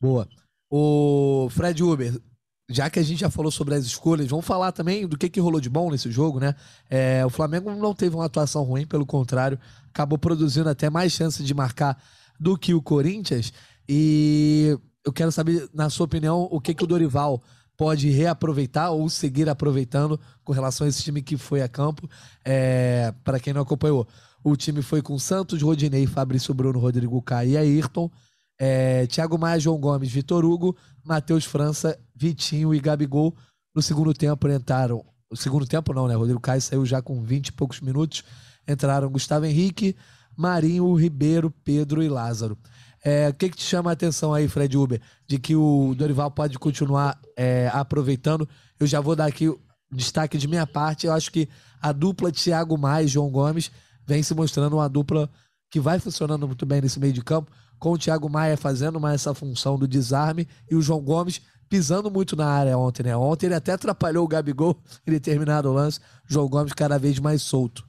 Boa. 0.00 0.28
O 0.70 1.48
Fred 1.50 1.82
Uber, 1.82 2.20
já 2.68 2.90
que 2.90 2.98
a 2.98 3.02
gente 3.02 3.20
já 3.20 3.30
falou 3.30 3.50
sobre 3.50 3.74
as 3.74 3.84
escolhas, 3.84 4.28
vamos 4.28 4.44
falar 4.44 4.72
também 4.72 5.06
do 5.06 5.16
que, 5.16 5.28
que 5.28 5.40
rolou 5.40 5.60
de 5.60 5.68
bom 5.68 5.90
nesse 5.90 6.10
jogo, 6.10 6.40
né? 6.40 6.54
É, 6.90 7.24
o 7.24 7.30
Flamengo 7.30 7.74
não 7.74 7.94
teve 7.94 8.16
uma 8.16 8.24
atuação 8.24 8.62
ruim, 8.62 8.86
pelo 8.86 9.06
contrário, 9.06 9.58
acabou 9.88 10.18
produzindo 10.18 10.68
até 10.68 10.90
mais 10.90 11.12
chances 11.12 11.46
de 11.46 11.54
marcar 11.54 12.02
do 12.38 12.58
que 12.58 12.74
o 12.74 12.82
Corinthians. 12.82 13.52
E 13.88 14.76
eu 15.04 15.12
quero 15.12 15.30
saber, 15.30 15.68
na 15.72 15.90
sua 15.90 16.06
opinião, 16.06 16.48
o 16.50 16.60
que, 16.60 16.74
que 16.74 16.84
o 16.84 16.86
Dorival 16.86 17.42
pode 17.76 18.08
reaproveitar 18.10 18.90
ou 18.90 19.08
seguir 19.08 19.48
aproveitando 19.48 20.18
com 20.44 20.52
relação 20.52 20.86
a 20.86 20.90
esse 20.90 21.02
time 21.02 21.22
que 21.22 21.36
foi 21.36 21.62
a 21.62 21.68
campo. 21.68 22.08
É, 22.44 23.12
Para 23.24 23.40
quem 23.40 23.52
não 23.52 23.62
acompanhou, 23.62 24.06
o 24.42 24.56
time 24.56 24.82
foi 24.82 25.00
com 25.00 25.18
Santos, 25.18 25.62
Rodinei, 25.62 26.06
Fabrício 26.06 26.52
Bruno, 26.52 26.78
Rodrigo 26.78 27.20
Caio 27.22 27.52
e 27.52 27.56
Ayrton. 27.56 28.10
É, 28.58 29.06
Thiago 29.06 29.38
Maia, 29.38 29.58
João 29.58 29.78
Gomes, 29.78 30.10
Vitor 30.12 30.44
Hugo, 30.44 30.76
Matheus 31.02 31.44
França, 31.44 31.98
Vitinho 32.14 32.74
e 32.74 32.78
Gabigol. 32.78 33.34
No 33.74 33.82
segundo 33.82 34.14
tempo 34.14 34.48
entraram. 34.48 35.04
No 35.30 35.36
segundo 35.36 35.66
tempo 35.66 35.92
não, 35.92 36.06
né? 36.06 36.14
Rodrigo 36.14 36.38
Caio 36.38 36.60
saiu 36.60 36.86
já 36.86 37.02
com 37.02 37.22
20 37.22 37.48
e 37.48 37.52
poucos 37.52 37.80
minutos. 37.80 38.22
Entraram 38.68 39.10
Gustavo 39.10 39.46
Henrique, 39.46 39.96
Marinho, 40.36 40.92
Ribeiro, 40.94 41.50
Pedro 41.64 42.02
e 42.02 42.08
Lázaro. 42.08 42.56
É, 43.04 43.28
o 43.28 43.34
que, 43.34 43.50
que 43.50 43.56
te 43.56 43.64
chama 43.64 43.90
a 43.90 43.92
atenção 43.92 44.32
aí, 44.32 44.48
Fred 44.48 44.76
Uber? 44.76 45.00
De 45.26 45.38
que 45.38 45.54
o 45.54 45.94
Dorival 45.94 46.30
pode 46.30 46.58
continuar 46.58 47.20
é, 47.36 47.70
aproveitando. 47.72 48.48
Eu 48.80 48.86
já 48.86 49.00
vou 49.00 49.14
dar 49.14 49.26
aqui 49.26 49.52
destaque 49.92 50.38
de 50.38 50.48
minha 50.48 50.66
parte. 50.66 51.06
Eu 51.06 51.12
acho 51.12 51.30
que 51.30 51.48
a 51.82 51.92
dupla 51.92 52.32
Thiago 52.32 52.78
Maia 52.78 53.04
e 53.04 53.08
João 53.08 53.30
Gomes 53.30 53.70
vem 54.06 54.22
se 54.22 54.34
mostrando 54.34 54.76
uma 54.76 54.88
dupla 54.88 55.28
que 55.70 55.78
vai 55.78 55.98
funcionando 55.98 56.46
muito 56.46 56.64
bem 56.64 56.80
nesse 56.80 56.98
meio 56.98 57.12
de 57.12 57.22
campo 57.22 57.50
com 57.78 57.92
o 57.92 57.98
Thiago 57.98 58.30
Maia 58.30 58.56
fazendo 58.56 58.98
mais 58.98 59.16
essa 59.16 59.34
função 59.34 59.78
do 59.78 59.86
desarme 59.86 60.48
e 60.70 60.74
o 60.74 60.80
João 60.80 61.02
Gomes 61.02 61.42
pisando 61.68 62.10
muito 62.10 62.36
na 62.36 62.46
área 62.46 62.78
ontem, 62.78 63.02
né? 63.02 63.16
Ontem 63.16 63.46
ele 63.46 63.54
até 63.54 63.72
atrapalhou 63.72 64.24
o 64.24 64.28
Gabigol 64.28 64.76
em 65.06 65.10
determinado 65.10 65.72
lance. 65.72 66.00
João 66.26 66.48
Gomes 66.48 66.72
cada 66.72 66.98
vez 66.98 67.18
mais 67.18 67.42
solto. 67.42 67.84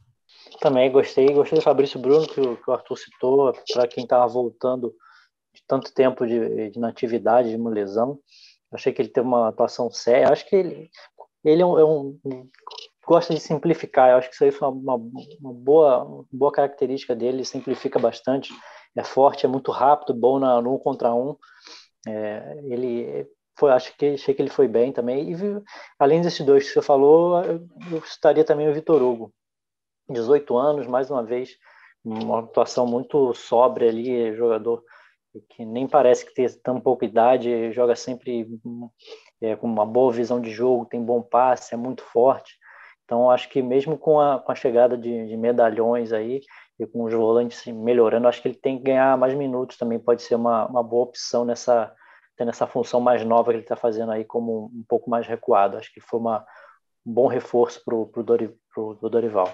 Também 0.60 0.92
gostei, 0.92 1.28
gostei 1.28 1.60
do 1.60 1.64
Fabrício 1.64 2.00
Bruno, 2.00 2.28
que 2.28 2.42
o, 2.42 2.72
Arthur 2.72 2.98
citou, 2.98 3.54
para 3.74 3.88
quem 3.88 4.04
estava 4.04 4.26
voltando 4.28 4.94
tanto 5.68 5.94
tempo 5.94 6.26
de, 6.26 6.72
de 6.72 6.80
natividade, 6.80 7.50
de 7.50 7.56
uma 7.56 7.70
lesão. 7.70 8.20
Achei 8.72 8.92
que 8.94 9.02
ele 9.02 9.10
teve 9.10 9.28
uma 9.28 9.50
atuação 9.50 9.90
séria. 9.90 10.32
Acho 10.32 10.48
que 10.48 10.56
ele, 10.56 10.90
ele 11.44 11.62
é 11.62 11.66
um, 11.66 11.80
é 11.80 11.86
um 11.86 12.20
gosta 13.06 13.34
de 13.34 13.40
simplificar. 13.40 14.10
Eu 14.10 14.18
acho 14.18 14.30
que 14.30 14.36
isso 14.36 14.44
aí 14.44 14.52
foi 14.52 14.68
uma, 14.68 14.96
uma 14.96 15.54
boa, 15.54 16.26
boa 16.32 16.52
característica 16.52 17.16
dele, 17.16 17.38
ele 17.38 17.46
simplifica 17.46 18.00
bastante 18.00 18.54
é 18.96 19.04
forte, 19.04 19.46
é 19.46 19.50
muito 19.50 19.72
rápido, 19.72 20.14
bom 20.14 20.40
na, 20.40 20.62
no 20.62 20.76
um 20.76 20.80
contra 20.80 21.14
um. 21.14 21.36
É, 22.08 22.60
ele 22.64 23.28
foi, 23.58 23.72
acho 23.72 23.96
que 23.98 24.14
achei 24.14 24.34
que 24.34 24.42
ele 24.42 24.50
foi 24.50 24.68
bem 24.68 24.94
também. 24.94 25.34
E 25.34 25.36
além 26.00 26.22
desses 26.22 26.46
dois 26.46 26.66
que 26.66 26.74
você 26.74 26.82
falou, 26.82 27.44
eu 27.44 27.98
estaria 28.06 28.44
também 28.46 28.70
o 28.70 28.74
Vitor 28.74 29.02
Hugo, 29.02 29.34
18 30.10 30.58
anos, 30.58 30.88
mais 30.88 31.12
uma 31.12 31.24
vez, 31.24 31.58
uma 32.04 32.40
atuação 32.40 32.88
muito 32.88 33.34
sóbria 33.34 33.90
ali, 33.90 34.34
jogador 34.36 34.82
que 35.50 35.66
nem 35.66 35.88
parece 35.88 36.26
que 36.26 36.34
tem 36.34 36.48
tão 36.64 36.80
pouca 36.80 37.06
idade, 37.06 37.72
joga 37.72 37.96
sempre 37.96 38.48
é, 39.42 39.56
com 39.56 39.68
uma 39.68 39.86
boa 39.86 40.12
visão 40.12 40.40
de 40.40 40.52
jogo, 40.52 40.86
tem 40.86 41.04
bom 41.04 41.22
passe, 41.22 41.74
é 41.74 41.78
muito 41.78 42.04
forte. 42.04 42.58
Então, 43.04 43.30
acho 43.30 43.50
que 43.50 43.62
mesmo 43.62 43.98
com 43.98 44.20
a, 44.20 44.40
com 44.40 44.52
a 44.52 44.56
chegada 44.56 44.98
de, 44.98 45.28
de 45.28 45.38
medalhões 45.38 46.12
aí, 46.12 46.42
e 46.80 46.86
com 46.86 47.04
os 47.04 47.14
volantes 47.14 47.66
melhorando, 47.68 48.28
acho 48.28 48.42
que 48.42 48.50
ele 48.50 48.56
tem 48.56 48.78
que 48.78 48.84
ganhar 48.84 49.18
mais 49.18 49.34
minutos 49.34 49.78
também, 49.78 50.00
pode 50.00 50.22
ser 50.22 50.36
uma, 50.36 50.66
uma 50.68 50.84
boa 50.84 51.04
opção 51.04 51.46
nessa, 51.46 51.94
tendo 52.36 52.50
essa 52.50 52.68
função 52.68 53.00
mais 53.00 53.24
nova 53.24 53.52
que 53.52 53.58
ele 53.58 53.64
está 53.64 53.76
fazendo 53.76 54.12
aí 54.12 54.26
como 54.26 54.66
um, 54.66 54.80
um, 54.80 54.86
pouco 54.88 55.10
mais 55.10 55.26
recuado. 55.26 55.78
Acho 55.78 55.94
que 55.94 56.02
foi 56.02 56.20
uma, 56.20 56.46
um 57.06 57.14
bom 57.14 57.28
reforço 57.28 57.82
para 57.86 57.96
o 57.96 58.24
Dori, 58.24 58.54
Dorival. 59.02 59.48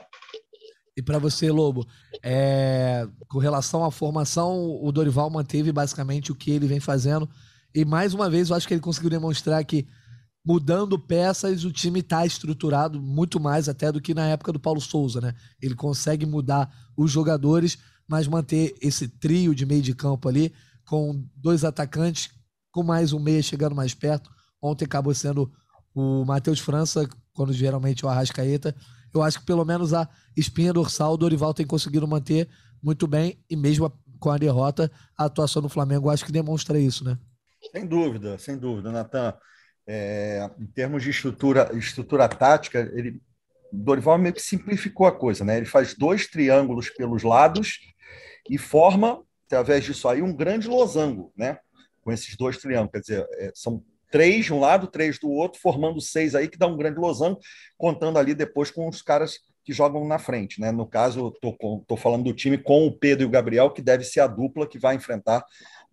E 0.96 1.02
para 1.02 1.20
você, 1.20 1.50
Lobo, 1.50 1.88
é, 2.22 3.08
com 3.30 3.40
relação 3.40 3.84
à 3.86 3.92
formação, 3.92 4.78
o 4.82 4.92
Dorival 4.92 5.30
manteve 5.30 5.72
basicamente 5.72 6.32
o 6.32 6.36
que 6.36 6.52
ele 6.52 6.68
vem 6.68 6.80
fazendo. 6.80 7.30
E 7.74 7.86
mais 7.86 8.14
uma 8.14 8.30
vez, 8.30 8.50
eu 8.50 8.56
acho 8.56 8.68
que 8.68 8.74
ele 8.74 8.82
conseguiu 8.82 9.10
demonstrar 9.10 9.64
que 9.64 9.88
mudando 10.46 11.00
peças, 11.00 11.64
o 11.64 11.72
time 11.72 12.00
está 12.00 12.26
estruturado 12.26 13.02
muito 13.02 13.40
mais 13.40 13.70
até 13.70 13.92
do 13.92 14.02
que 14.02 14.14
na 14.14 14.28
época 14.28 14.52
do 14.52 14.60
Paulo 14.60 14.82
Souza, 14.82 15.22
né? 15.22 15.34
Ele 15.62 15.76
consegue 15.76 16.26
mudar 16.26 16.70
os 16.98 17.10
jogadores, 17.12 17.78
mas 18.08 18.28
manter 18.28 18.76
esse 18.82 19.08
trio 19.08 19.56
de 19.56 19.66
meio 19.66 19.82
de 19.82 19.94
campo 19.94 20.28
ali, 20.28 20.52
com 20.86 21.24
dois 21.36 21.64
atacantes, 21.64 22.32
com 22.72 22.84
mais 22.84 23.14
um 23.14 23.20
meia 23.20 23.42
chegando 23.42 23.76
mais 23.76 23.94
perto. 23.94 24.30
Ontem 24.62 24.86
acabou 24.86 25.14
sendo 25.14 25.50
o 25.94 26.26
Matheus 26.26 26.60
França, 26.60 27.08
quando 27.34 27.54
geralmente 27.54 28.04
é 28.04 28.08
o 28.08 28.10
Arrascaeta 28.10 28.76
eu 29.14 29.22
acho 29.22 29.40
que 29.40 29.46
pelo 29.46 29.66
menos 29.66 29.94
a 29.94 30.08
espinha 30.36 30.74
dorsal 30.74 31.14
o 31.14 31.18
Dorival 31.18 31.54
tem 31.54 31.66
conseguido 31.66 32.08
manter 32.08 32.48
muito 32.82 33.08
bem 33.08 33.40
e 33.50 33.56
mesmo 33.56 33.92
com 34.20 34.30
a 34.30 34.38
derrota, 34.38 34.92
a 35.18 35.26
atuação 35.26 35.62
do 35.62 35.70
Flamengo 35.70 36.10
acho 36.10 36.26
que 36.26 36.32
demonstra 36.32 36.80
isso, 36.80 37.04
né? 37.04 37.18
Sem 37.72 37.86
dúvida, 37.86 38.38
sem 38.38 38.58
dúvida, 38.58 38.92
Natan. 38.92 39.34
É, 39.88 40.50
em 40.60 40.68
termos 40.68 41.04
de 41.04 41.10
estrutura, 41.10 41.70
estrutura 41.74 42.30
tática, 42.30 42.80
ele, 42.94 43.20
Dorival 43.72 44.18
meio 44.18 44.34
que 44.34 44.42
simplificou 44.42 45.08
a 45.08 45.12
coisa, 45.12 45.44
né? 45.44 45.58
Ele 45.58 45.66
faz 45.66 45.96
dois 45.96 46.28
triângulos 46.28 46.90
pelos 46.90 47.24
lados 47.24 47.80
e 48.50 48.58
forma, 48.58 49.24
através 49.48 49.84
disso 49.84 50.08
aí, 50.08 50.22
um 50.22 50.36
grande 50.36 50.68
losango, 50.68 51.32
né? 51.36 51.58
Com 52.02 52.12
esses 52.12 52.36
dois 52.36 52.58
triângulos, 52.58 52.92
quer 52.92 53.00
dizer, 53.00 53.28
é, 53.34 53.52
são 53.56 53.84
três 54.12 54.46
de 54.46 54.54
um 54.54 54.60
lado, 54.60 54.88
três 54.88 55.18
do 55.18 55.30
outro, 55.30 55.60
formando 55.60 56.00
seis 56.02 56.36
aí, 56.36 56.48
que 56.48 56.58
dá 56.58 56.68
um 56.68 56.78
grande 56.78 57.00
losango, 57.00 57.40
contando 57.78 58.20
ali 58.20 58.36
depois 58.36 58.70
com 58.70 58.88
os 58.88 59.02
caras 59.02 59.40
que 59.64 59.74
jogam 59.74 60.06
na 60.06 60.20
frente. 60.20 60.60
Né? 60.60 60.72
No 60.72 60.86
caso, 60.86 61.34
estou 61.34 61.98
falando 61.98 62.26
do 62.26 62.34
time 62.34 62.58
com 62.58 62.86
o 62.86 62.92
Pedro 62.92 63.24
e 63.24 63.28
o 63.28 63.32
Gabriel, 63.32 63.72
que 63.72 63.82
deve 63.82 64.04
ser 64.04 64.20
a 64.20 64.28
dupla 64.28 64.68
que 64.68 64.78
vai 64.78 64.96
enfrentar 64.96 65.44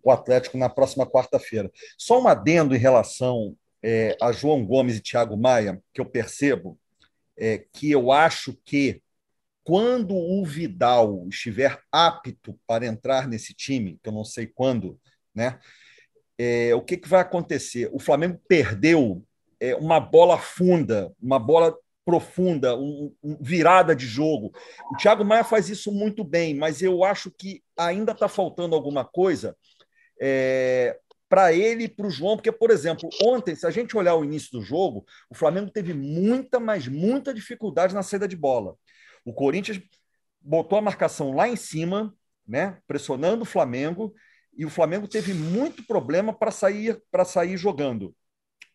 o 0.03 0.11
Atlético 0.11 0.57
na 0.57 0.69
próxima 0.69 1.05
quarta-feira. 1.05 1.71
Só 1.97 2.21
um 2.21 2.27
adendo 2.27 2.75
em 2.75 2.79
relação 2.79 3.55
é, 3.81 4.15
a 4.21 4.31
João 4.31 4.65
Gomes 4.65 4.97
e 4.97 5.01
Thiago 5.01 5.37
Maia, 5.37 5.81
que 5.93 6.01
eu 6.01 6.05
percebo, 6.05 6.77
é, 7.37 7.63
que 7.73 7.89
eu 7.89 8.11
acho 8.11 8.57
que 8.65 9.01
quando 9.63 10.15
o 10.15 10.43
Vidal 10.43 11.27
estiver 11.29 11.79
apto 11.91 12.59
para 12.65 12.85
entrar 12.85 13.27
nesse 13.27 13.53
time, 13.53 13.99
que 14.01 14.09
eu 14.09 14.13
não 14.13 14.25
sei 14.25 14.47
quando, 14.47 14.99
né? 15.33 15.59
É, 16.39 16.73
o 16.73 16.81
que, 16.81 16.95
que 16.95 17.09
vai 17.09 17.19
acontecer? 17.19 17.89
O 17.91 17.99
Flamengo 17.99 18.39
perdeu 18.47 19.21
é, 19.59 19.75
uma 19.75 19.99
bola 19.99 20.37
funda, 20.37 21.13
uma 21.21 21.37
bola 21.37 21.77
profunda, 22.05 22.77
um, 22.77 23.13
um, 23.21 23.37
virada 23.41 23.93
de 23.93 24.05
jogo. 24.05 24.53
O 24.89 24.95
Thiago 24.95 25.25
Maia 25.25 25.43
faz 25.43 25.67
isso 25.67 25.91
muito 25.91 26.23
bem, 26.23 26.55
mas 26.55 26.81
eu 26.81 27.03
acho 27.03 27.29
que 27.29 27.61
ainda 27.77 28.13
está 28.13 28.29
faltando 28.29 28.73
alguma 28.73 29.03
coisa 29.03 29.53
é, 30.19 30.97
para 31.27 31.51
ele 31.51 31.83
e 31.83 31.89
para 31.89 32.07
o 32.07 32.09
João, 32.09 32.37
porque, 32.37 32.53
por 32.53 32.71
exemplo, 32.71 33.09
ontem, 33.21 33.53
se 33.53 33.67
a 33.67 33.69
gente 33.69 33.97
olhar 33.97 34.15
o 34.15 34.23
início 34.23 34.51
do 34.53 34.61
jogo, 34.61 35.05
o 35.29 35.35
Flamengo 35.35 35.69
teve 35.69 35.93
muita, 35.93 36.57
mas 36.57 36.87
muita 36.87 37.33
dificuldade 37.33 37.93
na 37.93 38.01
saída 38.01 38.29
de 38.29 38.37
bola. 38.37 38.75
O 39.25 39.33
Corinthians 39.33 39.81
botou 40.39 40.79
a 40.79 40.81
marcação 40.81 41.35
lá 41.35 41.49
em 41.49 41.57
cima, 41.57 42.15
né, 42.47 42.77
pressionando 42.87 43.43
o 43.43 43.45
Flamengo, 43.45 44.15
e 44.59 44.65
o 44.65 44.69
Flamengo 44.69 45.07
teve 45.07 45.33
muito 45.33 45.81
problema 45.87 46.33
para 46.33 46.51
sair 46.51 47.01
para 47.09 47.23
sair 47.23 47.55
jogando. 47.55 48.13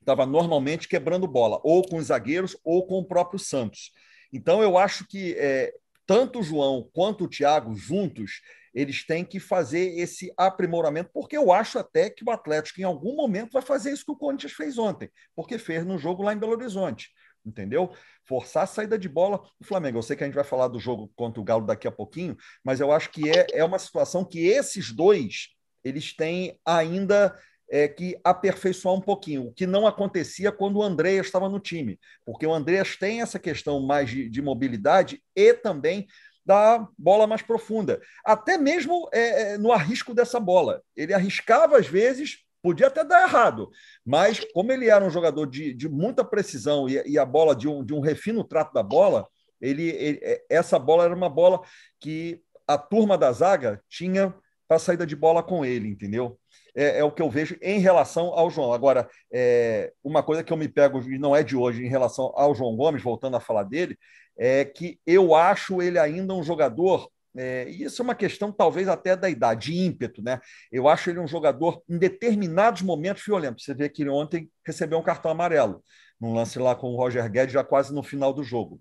Estava 0.00 0.24
normalmente 0.24 0.88
quebrando 0.88 1.26
bola, 1.26 1.60
ou 1.62 1.86
com 1.86 1.98
os 1.98 2.06
zagueiros, 2.06 2.56
ou 2.64 2.86
com 2.86 3.00
o 3.00 3.04
próprio 3.04 3.38
Santos. 3.38 3.92
Então 4.32 4.62
eu 4.62 4.78
acho 4.78 5.06
que 5.06 5.34
é, 5.34 5.74
tanto 6.06 6.40
o 6.40 6.42
João 6.42 6.88
quanto 6.90 7.24
o 7.24 7.28
Thiago 7.28 7.74
juntos 7.76 8.40
eles 8.74 9.06
têm 9.06 9.26
que 9.26 9.38
fazer 9.38 9.98
esse 9.98 10.32
aprimoramento, 10.38 11.10
porque 11.12 11.36
eu 11.36 11.52
acho 11.52 11.78
até 11.78 12.08
que 12.08 12.24
o 12.24 12.30
Atlético, 12.30 12.80
em 12.80 12.84
algum 12.84 13.14
momento, 13.14 13.52
vai 13.52 13.62
fazer 13.62 13.92
isso 13.92 14.06
que 14.06 14.12
o 14.12 14.16
Corinthians 14.16 14.52
fez 14.52 14.78
ontem, 14.78 15.10
porque 15.36 15.58
fez 15.58 15.84
no 15.84 15.98
jogo 15.98 16.22
lá 16.22 16.32
em 16.32 16.38
Belo 16.38 16.52
Horizonte. 16.52 17.10
Entendeu? 17.44 17.92
Forçar 18.26 18.62
a 18.62 18.66
saída 18.66 18.98
de 18.98 19.06
bola 19.06 19.42
do 19.60 19.66
Flamengo. 19.66 19.98
Eu 19.98 20.02
sei 20.02 20.16
que 20.16 20.24
a 20.24 20.26
gente 20.26 20.34
vai 20.34 20.44
falar 20.44 20.68
do 20.68 20.80
jogo 20.80 21.12
contra 21.14 21.42
o 21.42 21.44
Galo 21.44 21.66
daqui 21.66 21.86
a 21.86 21.92
pouquinho, 21.92 22.34
mas 22.64 22.80
eu 22.80 22.90
acho 22.90 23.10
que 23.10 23.28
é, 23.28 23.46
é 23.52 23.62
uma 23.62 23.78
situação 23.78 24.24
que 24.24 24.46
esses 24.46 24.90
dois 24.90 25.54
eles 25.84 26.14
têm 26.16 26.58
ainda 26.64 27.36
é, 27.70 27.88
que 27.88 28.18
aperfeiçoar 28.22 28.94
um 28.94 29.00
pouquinho, 29.00 29.48
o 29.48 29.52
que 29.52 29.66
não 29.66 29.86
acontecia 29.86 30.52
quando 30.52 30.76
o 30.76 30.82
Andreas 30.82 31.26
estava 31.26 31.48
no 31.48 31.60
time, 31.60 31.98
porque 32.24 32.46
o 32.46 32.54
Andreas 32.54 32.96
tem 32.96 33.20
essa 33.20 33.38
questão 33.38 33.80
mais 33.80 34.10
de, 34.10 34.28
de 34.28 34.42
mobilidade 34.42 35.22
e 35.34 35.52
também 35.54 36.06
da 36.44 36.86
bola 36.98 37.26
mais 37.26 37.42
profunda, 37.42 38.00
até 38.24 38.58
mesmo 38.58 39.08
é, 39.12 39.54
é, 39.54 39.58
no 39.58 39.72
arrisco 39.72 40.14
dessa 40.14 40.38
bola. 40.38 40.82
Ele 40.94 41.14
arriscava 41.14 41.78
às 41.78 41.86
vezes, 41.86 42.38
podia 42.62 42.88
até 42.88 43.02
dar 43.02 43.26
errado, 43.26 43.70
mas 44.04 44.40
como 44.52 44.70
ele 44.70 44.88
era 44.88 45.04
um 45.04 45.10
jogador 45.10 45.46
de, 45.46 45.72
de 45.72 45.88
muita 45.88 46.22
precisão 46.22 46.88
e, 46.88 47.02
e, 47.06 47.18
a 47.18 47.24
bola 47.24 47.56
de 47.56 47.66
um, 47.66 47.82
de 47.82 47.94
um 47.94 48.00
refino 48.00 48.44
trato 48.44 48.74
da 48.74 48.82
bola, 48.82 49.26
ele, 49.60 49.88
ele, 49.88 50.20
é, 50.22 50.44
essa 50.50 50.78
bola 50.78 51.04
era 51.04 51.14
uma 51.14 51.30
bola 51.30 51.62
que 51.98 52.42
a 52.66 52.76
turma 52.76 53.16
da 53.16 53.32
zaga 53.32 53.82
tinha 53.88 54.34
para 54.66 54.78
saída 54.78 55.06
de 55.06 55.14
bola 55.14 55.42
com 55.42 55.64
ele, 55.64 55.88
entendeu? 55.88 56.38
É, 56.74 56.98
é, 56.98 57.04
o 57.04 57.12
que 57.12 57.22
eu 57.22 57.30
vejo 57.30 57.56
em 57.62 57.78
relação 57.78 58.26
ao 58.34 58.50
João. 58.50 58.72
Agora, 58.72 59.08
é, 59.32 59.92
uma 60.02 60.22
coisa 60.22 60.42
que 60.42 60.52
eu 60.52 60.56
me 60.56 60.68
pego, 60.68 61.00
e 61.02 61.18
não 61.18 61.34
é 61.34 61.42
de 61.42 61.56
hoje, 61.56 61.84
em 61.84 61.88
relação 61.88 62.32
ao 62.34 62.54
João 62.54 62.76
Gomes, 62.76 63.02
voltando 63.02 63.36
a 63.36 63.40
falar 63.40 63.64
dele, 63.64 63.96
é 64.36 64.64
que 64.64 64.98
eu 65.06 65.34
acho 65.34 65.80
ele 65.80 65.98
ainda 65.98 66.34
um 66.34 66.42
jogador, 66.42 67.08
é, 67.36 67.68
e 67.68 67.84
isso 67.84 68.02
é 68.02 68.04
uma 68.04 68.14
questão 68.14 68.50
talvez 68.52 68.88
até 68.88 69.16
da 69.16 69.28
idade, 69.30 69.72
de 69.72 69.78
ímpeto, 69.78 70.22
né? 70.22 70.40
Eu 70.70 70.88
acho 70.88 71.10
ele 71.10 71.20
um 71.20 71.26
jogador, 71.26 71.82
em 71.88 71.98
determinados 71.98 72.82
momentos, 72.82 73.24
violento. 73.24 73.62
Você 73.62 73.74
vê 73.74 73.88
que 73.88 74.02
ele 74.02 74.10
ontem 74.10 74.50
recebeu 74.66 74.98
um 74.98 75.02
cartão 75.02 75.30
amarelo, 75.30 75.82
num 76.20 76.34
lance 76.34 76.58
lá 76.58 76.74
com 76.74 76.88
o 76.88 76.96
Roger 76.96 77.30
Guedes, 77.30 77.52
já 77.52 77.62
quase 77.64 77.92
no 77.94 78.02
final 78.02 78.32
do 78.32 78.42
jogo. 78.42 78.80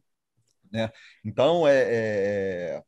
Né? 0.71 0.91
Então, 1.23 1.67
é, 1.67 1.83
é 1.83 2.83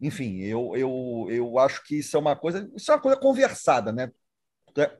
enfim, 0.00 0.38
eu, 0.40 0.76
eu, 0.76 1.26
eu 1.30 1.58
acho 1.58 1.82
que 1.84 1.98
isso 1.98 2.16
é 2.16 2.20
uma 2.20 2.36
coisa, 2.36 2.70
isso 2.76 2.90
é 2.90 2.94
uma 2.94 3.00
coisa 3.00 3.18
conversada, 3.18 3.92
né? 3.92 4.10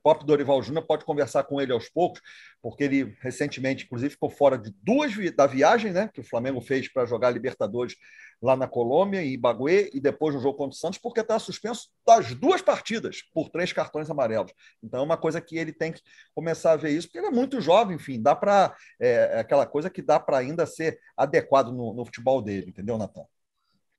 Próprio 0.02 0.26
Dorival 0.26 0.62
Júnior 0.62 0.84
pode 0.86 1.04
conversar 1.04 1.44
com 1.44 1.60
ele 1.60 1.72
aos 1.72 1.88
poucos, 1.88 2.20
porque 2.60 2.84
ele 2.84 3.16
recentemente, 3.20 3.84
inclusive, 3.84 4.10
ficou 4.10 4.30
fora 4.30 4.58
de 4.58 4.74
duas 4.82 5.12
da 5.34 5.46
viagem, 5.46 5.92
né? 5.92 6.10
Que 6.12 6.20
o 6.20 6.24
Flamengo 6.24 6.60
fez 6.60 6.92
para 6.92 7.06
jogar 7.06 7.30
Libertadores 7.30 7.94
lá 8.40 8.56
na 8.56 8.66
Colômbia, 8.66 9.22
em 9.22 9.32
Ibagué, 9.32 9.90
e 9.92 10.00
depois 10.00 10.34
no 10.34 10.40
jogo 10.40 10.56
contra 10.56 10.74
o 10.74 10.78
Santos, 10.78 10.98
porque 10.98 11.20
está 11.20 11.38
suspenso 11.38 11.90
das 12.06 12.34
duas 12.34 12.62
partidas 12.62 13.22
por 13.32 13.50
três 13.50 13.72
cartões 13.72 14.10
amarelos. 14.10 14.52
Então 14.82 15.00
é 15.00 15.02
uma 15.02 15.16
coisa 15.16 15.40
que 15.40 15.56
ele 15.56 15.72
tem 15.72 15.92
que 15.92 16.02
começar 16.34 16.72
a 16.72 16.76
ver 16.76 16.90
isso, 16.90 17.06
porque 17.08 17.18
ele 17.18 17.28
é 17.28 17.30
muito 17.30 17.60
jovem, 17.60 17.96
enfim, 17.96 18.20
dá 18.20 18.34
para. 18.34 18.74
É, 19.00 19.30
é 19.34 19.40
aquela 19.40 19.66
coisa 19.66 19.90
que 19.90 20.02
dá 20.02 20.18
para 20.18 20.38
ainda 20.38 20.66
ser 20.66 20.98
adequado 21.16 21.70
no, 21.72 21.92
no 21.94 22.04
futebol 22.04 22.42
dele, 22.42 22.66
entendeu, 22.68 22.98
Natan? 22.98 23.24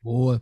Boa. 0.02 0.42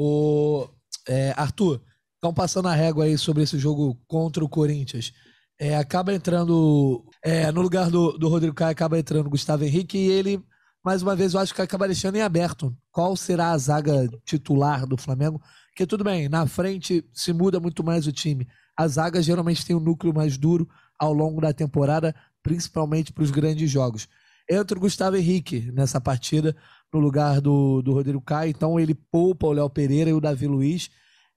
O, 0.00 0.68
é, 1.08 1.34
Arthur, 1.36 1.82
estão 2.14 2.32
passando 2.32 2.68
a 2.68 2.74
régua 2.74 3.04
aí 3.04 3.18
sobre 3.18 3.42
esse 3.42 3.58
jogo 3.58 4.00
contra 4.06 4.44
o 4.44 4.48
Corinthians. 4.48 5.12
É, 5.58 5.76
acaba 5.76 6.14
entrando. 6.14 7.04
É, 7.24 7.50
no 7.50 7.60
lugar 7.60 7.90
do, 7.90 8.16
do 8.16 8.28
Rodrigo 8.28 8.54
Caio, 8.54 8.70
acaba 8.70 8.96
entrando 8.96 9.26
o 9.26 9.30
Gustavo 9.30 9.64
Henrique 9.64 9.98
e 9.98 10.08
ele, 10.08 10.40
mais 10.84 11.02
uma 11.02 11.16
vez, 11.16 11.34
eu 11.34 11.40
acho 11.40 11.52
que 11.52 11.60
acaba 11.60 11.88
deixando 11.88 12.14
em 12.14 12.22
aberto 12.22 12.72
qual 12.92 13.16
será 13.16 13.50
a 13.50 13.58
zaga 13.58 14.08
titular 14.24 14.86
do 14.86 14.96
Flamengo. 14.96 15.42
Que 15.74 15.84
tudo 15.84 16.04
bem, 16.04 16.28
na 16.28 16.46
frente 16.46 17.04
se 17.12 17.32
muda 17.32 17.58
muito 17.58 17.82
mais 17.82 18.06
o 18.06 18.12
time. 18.12 18.46
A 18.76 18.86
zaga 18.86 19.20
geralmente 19.20 19.66
tem 19.66 19.74
um 19.74 19.80
núcleo 19.80 20.14
mais 20.14 20.38
duro 20.38 20.68
ao 20.96 21.12
longo 21.12 21.40
da 21.40 21.52
temporada, 21.52 22.14
principalmente 22.40 23.12
para 23.12 23.24
os 23.24 23.32
grandes 23.32 23.68
jogos. 23.68 24.08
Entra 24.48 24.78
o 24.78 24.80
Gustavo 24.80 25.16
Henrique 25.16 25.70
nessa 25.72 26.00
partida 26.00 26.56
no 26.92 27.00
lugar 27.00 27.40
do, 27.40 27.82
do 27.82 27.92
Rodrigo 27.92 28.20
Caio. 28.20 28.50
Então 28.50 28.78
ele 28.78 28.94
poupa 28.94 29.46
o 29.46 29.52
Léo 29.52 29.68
Pereira 29.70 30.10
e 30.10 30.14
o 30.14 30.20
Davi 30.20 30.46
Luiz. 30.46 30.90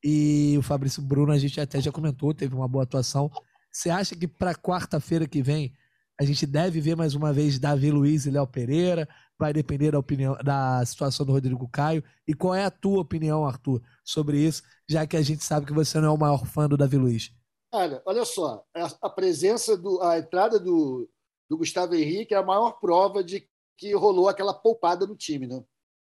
E 0.04 0.56
o 0.58 0.62
Fabrício 0.62 1.02
Bruno, 1.02 1.32
a 1.32 1.38
gente 1.38 1.60
até 1.62 1.80
já 1.80 1.92
comentou, 1.92 2.34
teve 2.34 2.56
uma 2.56 2.68
boa 2.68 2.84
atuação. 2.84 3.30
Você 3.72 3.90
acha 3.90 4.16
que 4.16 4.28
para 4.28 4.56
quarta-feira 4.56 5.28
que 5.28 5.42
vem 5.42 5.74
a 6.20 6.24
gente 6.24 6.46
deve 6.46 6.80
ver 6.80 6.96
mais 6.96 7.16
uma 7.16 7.34
vez 7.34 7.58
Davi 7.58 7.90
Luiz 7.90 8.28
e 8.28 8.32
Léo 8.32 8.46
Pereira? 8.46 9.08
Vai 9.40 9.52
depender 9.52 9.92
da 9.92 9.98
opinião 9.98 10.38
da 10.44 10.86
situação 10.86 11.26
do 11.26 11.32
Rodrigo 11.32 11.68
Caio. 11.68 12.04
E 12.28 12.34
qual 12.34 12.54
é 12.54 12.64
a 12.64 12.70
tua 12.70 13.02
opinião, 13.02 13.44
Arthur, 13.44 13.82
sobre 14.06 14.38
isso, 14.38 14.62
já 14.88 15.08
que 15.08 15.18
a 15.18 15.22
gente 15.24 15.44
sabe 15.44 15.66
que 15.66 15.74
você 15.74 16.00
não 16.00 16.10
é 16.10 16.12
o 16.12 16.18
maior 16.18 16.46
fã 16.46 16.70
do 16.70 16.78
Davi 16.78 16.98
Luiz? 16.98 17.32
Cara, 17.72 18.04
olha 18.06 18.24
só, 18.24 18.64
a, 19.02 19.10
presença 19.10 19.76
do, 19.76 20.00
a 20.02 20.20
entrada 20.20 20.60
do, 20.60 21.10
do 21.50 21.58
Gustavo 21.58 21.96
Henrique 21.96 22.34
é 22.36 22.38
a 22.38 22.46
maior 22.46 22.74
prova 22.80 23.24
de 23.24 23.48
que 23.82 23.96
rolou 23.96 24.30
aquela 24.30 24.54
poupada 24.54 25.08
no 25.08 25.16
time, 25.16 25.48
né? 25.48 25.64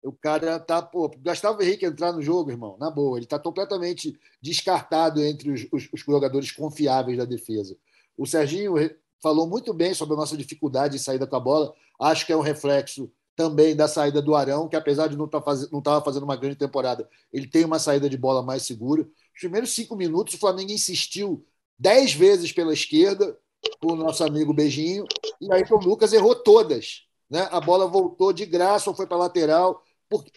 O 0.03 0.11
cara 0.11 0.59
tá, 0.59 0.81
pô, 0.81 1.11
Gustavo 1.23 1.63
Henrique 1.63 1.85
entrar 1.85 2.13
no 2.13 2.23
jogo, 2.23 2.51
irmão, 2.51 2.79
na 2.81 2.91
boa, 2.91 3.19
ele 3.19 3.27
está 3.27 3.39
completamente 3.39 4.19
descartado 4.41 5.23
entre 5.23 5.51
os, 5.51 5.67
os, 5.71 5.87
os, 5.93 6.01
jogadores 6.01 6.51
confiáveis 6.51 7.19
da 7.19 7.27
defesa. 7.27 7.77
O 8.17 8.25
Serginho 8.25 8.75
falou 9.23 9.47
muito 9.47 9.75
bem 9.75 9.93
sobre 9.93 10.15
a 10.15 10.17
nossa 10.17 10.35
dificuldade 10.35 10.97
em 10.97 10.99
saída 10.99 11.27
com 11.27 11.37
a 11.37 11.41
bola. 11.41 11.75
Acho 12.01 12.25
que 12.25 12.33
é 12.33 12.37
um 12.37 12.41
reflexo 12.41 13.13
também 13.37 13.77
da 13.77 13.87
saída 13.87 14.23
do 14.23 14.35
Arão, 14.35 14.67
que 14.67 14.77
apesar 14.77 15.09
de 15.09 15.17
não 15.17 15.27
estar 15.27 15.41
tá 15.41 15.45
faz... 15.45 15.71
não 15.71 15.83
fazendo 16.03 16.23
uma 16.23 16.37
grande 16.37 16.57
temporada, 16.57 17.07
ele 17.31 17.47
tem 17.47 17.67
uma 17.67 17.79
saída 17.79 18.09
de 18.09 18.17
bola 18.17 18.43
mais 18.43 18.63
segura. 18.63 19.03
Os 19.03 19.41
primeiros 19.41 19.75
cinco 19.75 19.95
minutos, 19.95 20.35
o 20.35 20.39
Flamengo 20.39 20.73
insistiu 20.73 21.45
dez 21.79 22.15
vezes 22.15 22.51
pela 22.51 22.73
esquerda, 22.73 23.37
com 23.81 23.93
o 23.93 23.97
nosso 23.97 24.25
amigo 24.25 24.55
Beijinho, 24.55 25.05
e 25.41 25.53
aí 25.53 25.65
o 25.71 25.77
Lucas 25.77 26.13
errou 26.15 26.35
todas. 26.35 27.08
Né? 27.31 27.49
A 27.51 27.61
bola 27.61 27.87
voltou 27.87 28.33
de 28.33 28.47
graça 28.47 28.89
ou 28.89 28.97
foi 28.97 29.07
para 29.07 29.17
lateral. 29.17 29.83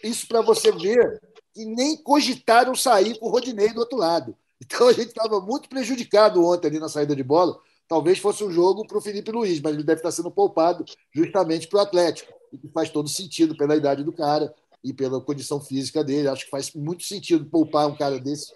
Isso 0.02 0.26
para 0.28 0.42
você 0.42 0.70
ver 0.70 1.20
que 1.54 1.64
nem 1.64 1.96
cogitaram 1.96 2.74
sair 2.74 3.18
com 3.18 3.26
o 3.26 3.30
Rodinei 3.30 3.72
do 3.72 3.80
outro 3.80 3.98
lado. 3.98 4.36
Então 4.60 4.88
a 4.88 4.92
gente 4.92 5.08
estava 5.08 5.40
muito 5.40 5.68
prejudicado 5.68 6.44
ontem 6.44 6.68
ali 6.68 6.78
na 6.78 6.88
saída 6.88 7.16
de 7.16 7.22
bola. 7.22 7.58
Talvez 7.88 8.18
fosse 8.18 8.44
um 8.44 8.50
jogo 8.50 8.86
para 8.86 8.96
o 8.96 9.00
Felipe 9.00 9.30
Luiz, 9.30 9.60
mas 9.60 9.74
ele 9.74 9.82
deve 9.82 9.98
estar 9.98 10.12
sendo 10.12 10.30
poupado 10.30 10.84
justamente 11.12 11.66
para 11.68 11.78
o 11.78 11.82
Atlético. 11.82 12.32
E 12.52 12.58
que 12.58 12.68
faz 12.68 12.90
todo 12.90 13.08
sentido 13.08 13.56
pela 13.56 13.76
idade 13.76 14.04
do 14.04 14.12
cara 14.12 14.54
e 14.84 14.92
pela 14.92 15.20
condição 15.20 15.60
física 15.60 16.04
dele. 16.04 16.28
Acho 16.28 16.44
que 16.44 16.50
faz 16.50 16.72
muito 16.74 17.02
sentido 17.02 17.44
poupar 17.46 17.88
um 17.88 17.96
cara 17.96 18.18
desse 18.18 18.52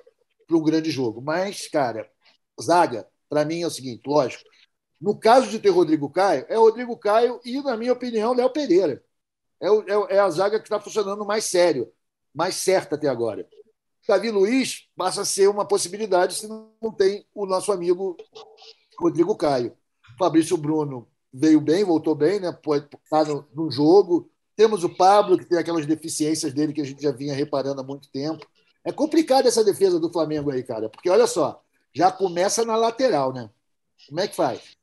para 0.47 0.57
um 0.57 0.63
grande 0.63 0.91
jogo. 0.91 1.21
Mas, 1.21 1.67
cara, 1.69 2.09
zaga, 2.61 3.07
para 3.29 3.45
mim 3.45 3.63
é 3.63 3.67
o 3.67 3.71
seguinte: 3.71 4.03
lógico, 4.07 4.45
no 5.01 5.19
caso 5.19 5.49
de 5.49 5.59
ter 5.59 5.71
Rodrigo 5.71 6.09
Caio, 6.11 6.47
é 6.49 6.57
Rodrigo 6.57 6.97
Caio 6.97 7.41
e, 7.45 7.61
na 7.63 7.77
minha 7.77 7.93
opinião, 7.93 8.33
Léo 8.33 8.51
Pereira. 8.51 9.03
É, 9.61 9.69
é, 9.69 10.17
é 10.17 10.19
a 10.19 10.31
zaga 10.31 10.59
que 10.59 10.67
está 10.67 10.81
funcionando 10.81 11.25
mais 11.25 11.45
sério, 11.45 11.91
mais 12.35 12.57
certa 12.57 12.97
até 12.97 13.09
agora. 13.09 13.47
Davi 14.07 14.31
Luiz 14.31 14.89
passa 14.97 15.23
a 15.23 15.25
ser 15.25 15.49
uma 15.49 15.67
possibilidade 15.67 16.35
se 16.35 16.47
não 16.47 16.93
tem 16.97 17.27
o 17.35 17.45
nosso 17.45 17.73
amigo 17.73 18.17
Rodrigo 18.99 19.37
Caio. 19.37 19.77
Fabrício 20.19 20.57
Bruno 20.57 21.09
veio 21.33 21.61
bem, 21.61 21.85
voltou 21.85 22.15
bem, 22.15 22.41
né? 22.41 22.57
Está 23.05 23.25
no, 23.25 23.47
no 23.53 23.71
jogo. 23.71 24.31
Temos 24.55 24.85
o 24.85 24.97
Pablo, 24.97 25.37
que 25.37 25.45
tem 25.45 25.59
aquelas 25.59 25.85
deficiências 25.85 26.53
dele 26.53 26.73
que 26.73 26.81
a 26.81 26.85
gente 26.85 27.03
já 27.03 27.11
vinha 27.11 27.35
reparando 27.35 27.81
há 27.81 27.85
muito 27.85 28.11
tempo. 28.11 28.47
É 28.85 28.93
complicado 28.93 29.47
essa 29.47 29.65
defesa 29.65 29.99
do 29.99 30.11
Flamengo 30.11 30.51
aí, 30.51 30.63
cara, 30.63 30.89
porque 30.89 31.11
olha 31.11 31.27
só, 31.27 31.61
já 31.93 32.11
começa 32.11 32.65
na 32.65 32.77
lateral, 32.77 33.33
né? 33.33 33.51
Como 34.09 34.21
é 34.21 34.29
que 34.29 34.37
faz? 34.37 34.77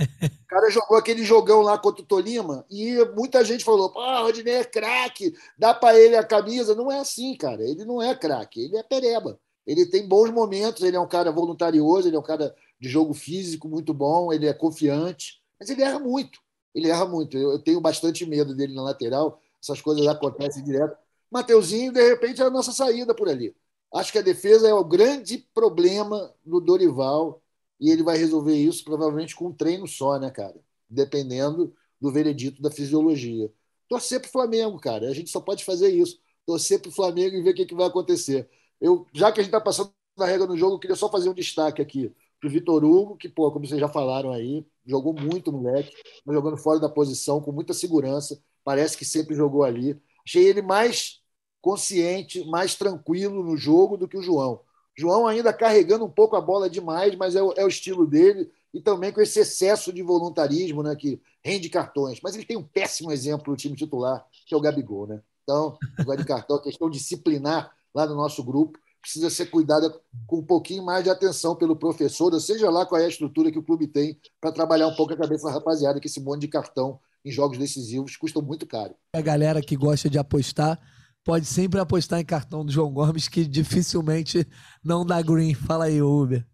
O 0.00 0.46
cara 0.48 0.70
jogou 0.70 0.96
aquele 0.96 1.24
jogão 1.24 1.60
lá 1.62 1.78
contra 1.78 2.02
o 2.02 2.06
Tolima 2.06 2.64
e 2.70 3.04
muita 3.14 3.44
gente 3.44 3.64
falou: 3.64 3.90
pô, 3.90 4.00
o 4.00 4.22
Rodinei 4.22 4.54
é 4.54 4.64
craque, 4.64 5.34
dá 5.56 5.72
para 5.72 5.98
ele 5.98 6.16
a 6.16 6.24
camisa. 6.24 6.74
Não 6.74 6.90
é 6.90 6.98
assim, 6.98 7.36
cara. 7.36 7.62
Ele 7.62 7.84
não 7.84 8.02
é 8.02 8.14
craque, 8.14 8.64
ele 8.64 8.76
é 8.76 8.82
pereba. 8.82 9.38
Ele 9.66 9.86
tem 9.86 10.08
bons 10.08 10.30
momentos, 10.30 10.82
ele 10.82 10.96
é 10.96 11.00
um 11.00 11.08
cara 11.08 11.30
voluntarioso, 11.30 12.08
ele 12.08 12.16
é 12.16 12.18
um 12.18 12.24
cara 12.24 12.54
de 12.80 12.88
jogo 12.88 13.14
físico 13.14 13.68
muito 13.68 13.92
bom, 13.92 14.32
ele 14.32 14.46
é 14.46 14.54
confiante, 14.54 15.40
mas 15.58 15.68
ele 15.68 15.82
erra 15.82 15.98
muito. 15.98 16.40
Ele 16.74 16.88
erra 16.88 17.06
muito. 17.06 17.36
Eu, 17.36 17.58
tenho 17.58 17.80
bastante 17.80 18.24
medo 18.24 18.54
dele 18.54 18.74
na 18.74 18.82
lateral, 18.82 19.40
essas 19.62 19.80
coisas 19.80 20.06
acontecem 20.06 20.64
direto. 20.64 20.96
Mateuzinho, 21.30 21.92
de 21.92 22.02
repente, 22.02 22.40
é 22.40 22.44
a 22.44 22.50
nossa 22.50 22.72
saída 22.72 23.14
por 23.14 23.28
ali. 23.28 23.54
Acho 23.92 24.12
que 24.12 24.18
a 24.18 24.22
defesa 24.22 24.68
é 24.68 24.74
o 24.74 24.84
grande 24.84 25.38
problema 25.52 26.32
do 26.44 26.60
Dorival 26.60 27.42
e 27.80 27.90
ele 27.90 28.02
vai 28.02 28.18
resolver 28.18 28.54
isso 28.54 28.84
provavelmente 28.84 29.34
com 29.34 29.46
um 29.46 29.52
treino 29.52 29.88
só, 29.88 30.18
né, 30.18 30.30
cara? 30.30 30.60
Dependendo 30.88 31.74
do 32.00 32.12
veredito 32.12 32.60
da 32.60 32.70
fisiologia. 32.70 33.50
Torcer 33.88 34.20
para 34.20 34.28
o 34.28 34.32
Flamengo, 34.32 34.78
cara. 34.78 35.08
A 35.08 35.14
gente 35.14 35.30
só 35.30 35.40
pode 35.40 35.64
fazer 35.64 35.88
isso. 35.88 36.20
Torcer 36.46 36.80
para 36.80 36.90
o 36.90 36.92
Flamengo 36.92 37.36
e 37.36 37.42
ver 37.42 37.50
o 37.50 37.54
que, 37.54 37.66
que 37.66 37.74
vai 37.74 37.86
acontecer. 37.86 38.48
Eu, 38.80 39.06
já 39.12 39.32
que 39.32 39.40
a 39.40 39.42
gente 39.42 39.50
está 39.50 39.60
passando 39.60 39.92
na 40.16 40.26
regra 40.26 40.46
no 40.46 40.56
jogo, 40.56 40.74
eu 40.74 40.78
queria 40.78 40.96
só 40.96 41.10
fazer 41.10 41.28
um 41.28 41.34
destaque 41.34 41.80
aqui 41.82 42.12
para 42.38 42.48
o 42.48 42.50
Vitor 42.50 42.84
Hugo, 42.84 43.16
que, 43.16 43.28
pô, 43.28 43.50
como 43.52 43.66
vocês 43.66 43.78
já 43.78 43.88
falaram 43.88 44.32
aí, 44.32 44.64
jogou 44.86 45.12
muito, 45.12 45.52
moleque, 45.52 45.92
mas 46.24 46.34
jogando 46.34 46.56
fora 46.56 46.80
da 46.80 46.88
posição, 46.88 47.40
com 47.40 47.52
muita 47.52 47.74
segurança. 47.74 48.42
Parece 48.64 48.96
que 48.96 49.04
sempre 49.04 49.34
jogou 49.34 49.62
ali. 49.62 50.00
Achei 50.26 50.44
ele 50.46 50.62
mais 50.62 51.20
consciente, 51.60 52.44
mais 52.46 52.74
tranquilo 52.74 53.42
no 53.42 53.56
jogo 53.56 53.96
do 53.96 54.08
que 54.08 54.16
o 54.16 54.22
João. 54.22 54.60
João 55.00 55.26
ainda 55.26 55.50
carregando 55.50 56.04
um 56.04 56.10
pouco 56.10 56.36
a 56.36 56.40
bola 56.42 56.68
demais, 56.68 57.14
mas 57.16 57.34
é 57.34 57.42
o, 57.42 57.54
é 57.56 57.64
o 57.64 57.68
estilo 57.68 58.06
dele, 58.06 58.50
e 58.72 58.80
também 58.80 59.10
com 59.10 59.20
esse 59.22 59.40
excesso 59.40 59.90
de 59.92 60.02
voluntarismo 60.02 60.82
né, 60.82 60.94
que 60.94 61.18
rende 61.42 61.70
cartões. 61.70 62.20
Mas 62.22 62.34
ele 62.34 62.44
tem 62.44 62.58
um 62.58 62.62
péssimo 62.62 63.10
exemplo 63.10 63.50
no 63.50 63.56
time 63.56 63.74
titular, 63.74 64.22
que 64.46 64.54
é 64.54 64.56
o 64.56 64.60
Gabigol. 64.60 65.06
Né? 65.06 65.22
Então, 65.42 65.78
o 65.98 66.04
de 66.16 66.24
cartão, 66.24 66.60
questão 66.60 66.90
disciplinar 66.90 67.72
lá 67.94 68.04
no 68.04 68.14
nosso 68.14 68.44
grupo 68.44 68.78
precisa 69.00 69.30
ser 69.30 69.46
cuidada 69.46 69.90
com 70.26 70.40
um 70.40 70.44
pouquinho 70.44 70.84
mais 70.84 71.02
de 71.02 71.08
atenção 71.08 71.56
pelo 71.56 71.74
professor, 71.74 72.34
ou 72.34 72.40
seja 72.40 72.68
lá 72.68 72.84
qual 72.84 73.00
é 73.00 73.06
a 73.06 73.08
estrutura 73.08 73.50
que 73.50 73.58
o 73.58 73.62
clube 73.62 73.86
tem 73.86 74.20
para 74.38 74.52
trabalhar 74.52 74.86
um 74.88 74.94
pouco 74.94 75.14
a 75.14 75.16
cabeça 75.16 75.46
da 75.46 75.54
rapaziada, 75.54 75.98
que 75.98 76.08
esse 76.08 76.20
monte 76.20 76.42
de 76.42 76.48
cartão 76.48 77.00
em 77.24 77.30
jogos 77.30 77.56
decisivos 77.56 78.18
custa 78.18 78.42
muito 78.42 78.66
caro. 78.66 78.94
A 79.14 79.20
galera 79.22 79.62
que 79.62 79.74
gosta 79.74 80.10
de 80.10 80.18
apostar 80.18 80.78
pode 81.24 81.46
sempre 81.46 81.80
apostar 81.80 82.20
em 82.20 82.24
cartão 82.24 82.64
do 82.64 82.72
João 82.72 82.92
Gomes, 82.92 83.28
que 83.28 83.44
dificilmente 83.46 84.46
não 84.84 85.04
dá 85.04 85.20
green. 85.22 85.54
Fala 85.54 85.86
aí, 85.86 86.00
Uber. 86.02 86.44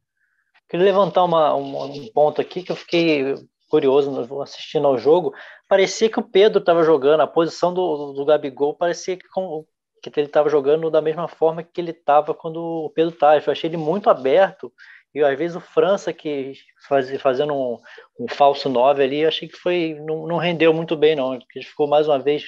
Queria 0.69 0.87
levantar 0.87 1.25
uma, 1.25 1.55
um 1.55 2.09
ponto 2.13 2.41
aqui 2.41 2.63
que 2.63 2.73
eu 2.73 2.77
fiquei 2.77 3.35
curioso 3.69 4.43
assistindo 4.43 4.87
ao 4.87 4.99
jogo. 4.99 5.33
Parecia 5.69 6.11
que 6.11 6.19
o 6.19 6.29
Pedro 6.29 6.61
estava 6.61 6.83
jogando, 6.83 7.21
a 7.21 7.27
posição 7.27 7.73
do, 7.73 8.13
do 8.13 8.25
Gabigol 8.25 8.75
parecia 8.75 9.17
que, 9.17 9.29
com, 9.29 9.65
que 10.03 10.11
ele 10.17 10.27
estava 10.27 10.49
jogando 10.49 10.91
da 10.91 11.01
mesma 11.01 11.29
forma 11.29 11.63
que 11.63 11.81
ele 11.81 11.91
estava 11.91 12.35
quando 12.35 12.57
o 12.61 12.91
Pedro 12.91 13.15
estava. 13.15 13.43
Eu 13.45 13.53
achei 13.53 13.69
ele 13.69 13.77
muito 13.77 14.11
aberto. 14.11 14.73
E 15.15 15.23
às 15.23 15.39
vezes 15.39 15.57
o 15.57 15.61
França, 15.61 16.13
que 16.13 16.53
faz, 16.87 17.11
fazendo 17.23 17.55
um, 17.55 17.79
um 18.21 18.29
falso 18.29 18.69
9 18.69 19.03
ali, 19.03 19.21
eu 19.21 19.29
achei 19.29 19.49
que 19.49 19.57
foi 19.57 19.95
não, 20.07 20.27
não 20.27 20.37
rendeu 20.37 20.75
muito 20.75 20.97
bem, 20.97 21.17
não. 21.17 21.35
Ele 21.35 21.65
ficou 21.65 21.89
mais 21.89 22.07
uma 22.07 22.19
vez 22.19 22.45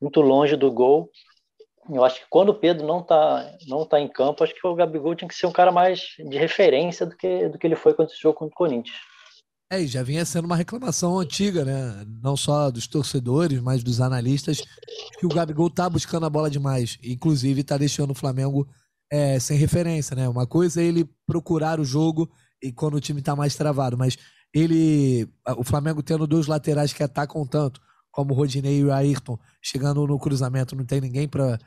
muito 0.00 0.20
longe 0.20 0.56
do 0.56 0.70
gol. 0.70 1.10
Eu 1.90 2.04
acho 2.04 2.20
que 2.20 2.26
quando 2.30 2.48
o 2.50 2.54
Pedro 2.54 2.86
não 2.86 3.00
está 3.00 3.56
não 3.66 3.86
tá 3.86 4.00
em 4.00 4.08
campo, 4.08 4.42
acho 4.42 4.54
que 4.54 4.66
o 4.66 4.74
Gabigol 4.74 5.14
tinha 5.14 5.28
que 5.28 5.34
ser 5.34 5.46
um 5.46 5.52
cara 5.52 5.70
mais 5.70 6.14
de 6.18 6.38
referência 6.38 7.04
do 7.04 7.16
que, 7.16 7.48
do 7.48 7.58
que 7.58 7.66
ele 7.66 7.76
foi 7.76 7.92
quando 7.94 8.08
esse 8.08 8.20
jogo 8.20 8.38
contra 8.38 8.54
o 8.54 8.56
Corinthians. 8.56 8.96
É, 9.70 9.80
e 9.80 9.86
já 9.86 10.02
vinha 10.02 10.24
sendo 10.24 10.44
uma 10.44 10.56
reclamação 10.56 11.18
antiga, 11.18 11.64
né? 11.64 12.04
Não 12.22 12.36
só 12.36 12.70
dos 12.70 12.86
torcedores, 12.86 13.60
mas 13.60 13.82
dos 13.82 14.00
analistas, 14.00 14.62
que 15.18 15.26
o 15.26 15.28
Gabigol 15.28 15.70
tá 15.70 15.88
buscando 15.88 16.26
a 16.26 16.30
bola 16.30 16.50
demais. 16.50 16.98
Inclusive, 17.02 17.64
tá 17.64 17.76
deixando 17.76 18.10
o 18.10 18.14
Flamengo 18.14 18.68
é, 19.10 19.38
sem 19.40 19.56
referência, 19.56 20.14
né? 20.14 20.28
Uma 20.28 20.46
coisa 20.46 20.80
é 20.80 20.84
ele 20.84 21.08
procurar 21.26 21.80
o 21.80 21.84
jogo 21.84 22.30
e 22.62 22.72
quando 22.72 22.94
o 22.94 23.00
time 23.00 23.22
tá 23.22 23.34
mais 23.34 23.56
travado, 23.56 23.96
mas 23.96 24.16
ele. 24.52 25.28
O 25.56 25.64
Flamengo 25.64 26.02
tendo 26.02 26.26
dois 26.26 26.46
laterais 26.46 26.92
que 26.92 27.02
atacam 27.02 27.46
tanto, 27.46 27.80
como 28.14 28.32
Rodinei 28.32 28.78
e 28.78 28.84
o 28.84 28.92
Ayrton, 28.92 29.36
chegando 29.60 30.06
no 30.06 30.16
cruzamento, 30.20 30.76
não 30.76 30.84
tem 30.84 31.00
ninguém 31.00 31.26
para 31.26 31.58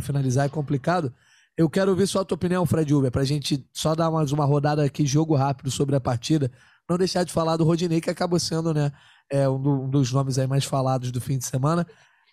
finalizar, 0.00 0.46
é 0.46 0.48
complicado. 0.48 1.12
Eu 1.56 1.68
quero 1.68 1.90
ouvir 1.90 2.06
só 2.06 2.20
a 2.20 2.24
tua 2.24 2.36
opinião, 2.36 2.64
Fred 2.64 2.94
Uber, 2.94 3.10
para 3.10 3.22
a 3.22 3.24
gente 3.24 3.66
só 3.72 3.92
dar 3.92 4.08
mais 4.08 4.30
uma 4.30 4.44
rodada 4.44 4.84
aqui, 4.84 5.04
jogo 5.04 5.34
rápido 5.34 5.68
sobre 5.68 5.96
a 5.96 6.00
partida. 6.00 6.52
Não 6.88 6.96
deixar 6.96 7.24
de 7.24 7.32
falar 7.32 7.56
do 7.56 7.64
Rodinei, 7.64 8.00
que 8.00 8.08
acabou 8.08 8.38
sendo 8.38 8.72
né, 8.72 8.92
é, 9.28 9.48
um, 9.48 9.90
dos 9.90 10.12
nomes 10.12 10.38
aí 10.38 10.46
mais 10.46 10.64
falados 10.64 11.10
do 11.10 11.20
fim 11.20 11.38
de 11.38 11.44
semana. 11.44 11.84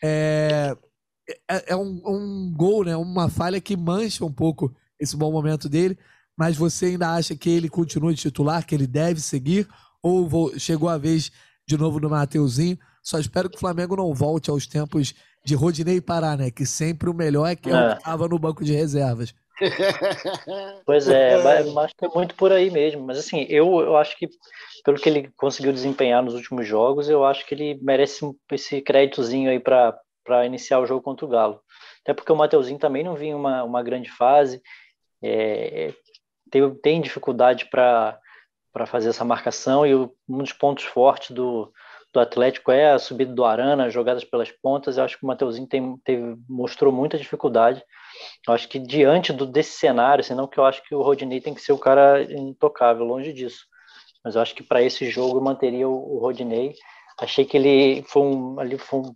É, 0.04 0.78
é, 1.50 1.72
é 1.72 1.76
um, 1.76 2.00
um, 2.06 2.54
gol, 2.56 2.84
né, 2.84 2.96
uma 2.96 3.28
falha 3.28 3.60
que 3.60 3.76
mancha 3.76 4.24
um 4.24 4.32
pouco 4.32 4.72
esse 5.00 5.18
bom 5.18 5.32
momento 5.32 5.68
dele, 5.68 5.98
mas 6.38 6.56
você 6.56 6.88
ainda 6.88 7.12
acha 7.12 7.36
que 7.36 7.50
ele 7.50 7.70
continua 7.70 8.14
de 8.14 8.22
titular, 8.22 8.64
que 8.68 8.76
ele 8.76 8.86
deve 8.86 9.20
seguir, 9.20 9.68
ou 10.00 10.52
chegou 10.60 10.90
a 10.90 10.98
vez 10.98 11.32
de 11.68 11.76
novo 11.76 12.00
do 12.00 12.08
Mateuzinho? 12.08 12.78
Só 13.04 13.20
espero 13.20 13.50
que 13.50 13.58
o 13.58 13.60
Flamengo 13.60 13.98
não 13.98 14.14
volte 14.14 14.50
aos 14.50 14.66
tempos 14.66 15.14
de 15.44 15.56
Rodinei 15.56 15.98
e 15.98 16.02
Pará, 16.02 16.38
né? 16.38 16.50
Que 16.50 16.66
sempre 16.66 17.10
o 17.10 17.14
melhor 17.14 17.46
é 17.48 17.56
que 17.56 17.70
é. 17.70 17.94
estava 17.94 18.28
no 18.28 18.40
banco 18.40 18.64
de 18.64 18.74
reservas. 18.74 19.36
Pois 20.86 21.08
é, 21.08 21.38
mas 21.72 21.92
é 22.02 22.08
muito 22.08 22.36
por 22.36 22.52
aí 22.52 22.72
mesmo. 22.72 23.06
Mas 23.06 23.20
assim, 23.20 23.46
eu, 23.50 23.82
eu 23.82 23.96
acho 23.96 24.18
que 24.18 24.28
pelo 24.84 24.98
que 24.98 25.08
ele 25.08 25.32
conseguiu 25.38 25.72
desempenhar 25.72 26.24
nos 26.24 26.34
últimos 26.34 26.68
jogos, 26.68 27.08
eu 27.08 27.24
acho 27.24 27.46
que 27.46 27.54
ele 27.54 27.80
merece 27.82 28.26
esse 28.52 28.82
créditozinho 28.82 29.50
aí 29.50 29.60
para 29.60 30.46
iniciar 30.46 30.80
o 30.80 30.86
jogo 30.86 31.02
contra 31.02 31.26
o 31.26 31.30
Galo. 31.30 31.62
Até 32.02 32.14
porque 32.14 32.32
o 32.32 32.36
Mateuzinho 32.36 32.80
também 32.80 33.04
não 33.04 33.16
vinha 33.16 33.38
uma, 33.38 33.64
uma 33.64 33.82
grande 33.82 34.10
fase, 34.12 34.62
é, 35.22 35.94
tem, 36.52 36.76
tem 36.76 37.02
dificuldade 37.02 37.70
para 37.70 38.20
fazer 38.86 39.10
essa 39.10 39.24
marcação 39.24 39.86
e 39.88 39.96
um 39.96 40.10
dos 40.28 40.52
pontos 40.52 40.84
fortes 40.84 41.32
do, 41.32 41.72
do 42.14 42.20
Atlético 42.20 42.72
é 42.72 42.92
a 42.92 43.00
subida 43.00 43.34
do 43.34 43.44
Arana, 43.44 43.90
jogadas 43.90 44.24
pelas 44.24 44.52
pontas. 44.52 44.98
Eu 44.98 45.04
acho 45.04 45.18
que 45.18 45.24
o 45.24 45.28
Mateuzinho 45.28 45.68
tem, 45.68 45.98
teve, 46.06 46.36
mostrou 46.48 46.94
muita 46.94 47.18
dificuldade. 47.18 47.84
Eu 48.48 48.54
acho 48.54 48.70
que 48.70 48.78
diante 48.78 49.34
do, 49.34 49.48
desse 49.48 49.72
cenário, 49.72 50.24
senão 50.24 50.48
que 50.48 50.60
eu 50.60 50.66
acho 50.66 50.84
que 50.84 50.94
o 50.94 51.02
Rodinei 51.02 51.42
tem 51.42 51.56
que 51.56 51.62
ser 51.62 51.74
o 51.74 51.78
cara 51.78 52.22
intocável, 52.32 53.04
longe 53.04 53.34
disso. 53.34 53.66
Mas 54.24 54.36
eu 54.36 54.42
acho 54.42 54.54
que 54.54 54.62
para 54.62 54.84
esse 54.84 55.10
jogo 55.10 55.40
eu 55.40 55.42
manteria 55.42 55.90
o, 55.90 56.16
o 56.16 56.20
Rodinei. 56.20 56.76
Achei 57.20 57.46
que 57.46 57.58
ele 57.58 58.04
foi 58.04 58.22
um, 58.22 58.60
ali 58.60 58.78
foi 58.78 59.00
um, 59.00 59.16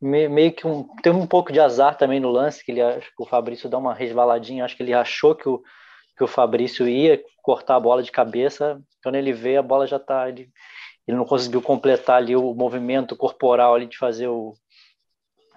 meio 0.00 0.52
que 0.52 0.66
um, 0.66 0.86
teve 1.02 1.16
um 1.16 1.26
pouco 1.26 1.50
de 1.50 1.58
azar 1.58 1.96
também 1.96 2.20
no 2.20 2.30
lance, 2.30 2.62
que 2.62 2.70
ele 2.70 2.82
acho 2.82 3.08
que 3.08 3.22
o 3.22 3.26
Fabrício 3.26 3.68
dá 3.68 3.78
uma 3.78 3.94
resvaladinha, 3.94 4.64
acho 4.64 4.76
que 4.76 4.82
ele 4.82 4.92
achou 4.92 5.34
que 5.34 5.48
o, 5.48 5.62
que 6.16 6.24
o 6.24 6.28
Fabrício 6.28 6.86
ia 6.86 7.22
cortar 7.42 7.76
a 7.76 7.80
bola 7.80 8.02
de 8.02 8.12
cabeça, 8.12 8.78
quando 9.02 9.14
ele 9.14 9.32
vê 9.32 9.56
a 9.56 9.62
bola 9.62 9.86
já 9.86 9.96
está 9.96 10.30
ele 11.06 11.16
não 11.16 11.24
conseguiu 11.24 11.62
completar 11.62 12.16
ali 12.16 12.34
o 12.34 12.54
movimento 12.54 13.16
corporal 13.16 13.74
ali 13.74 13.86
de 13.86 13.96
fazer 13.96 14.28
o, 14.28 14.54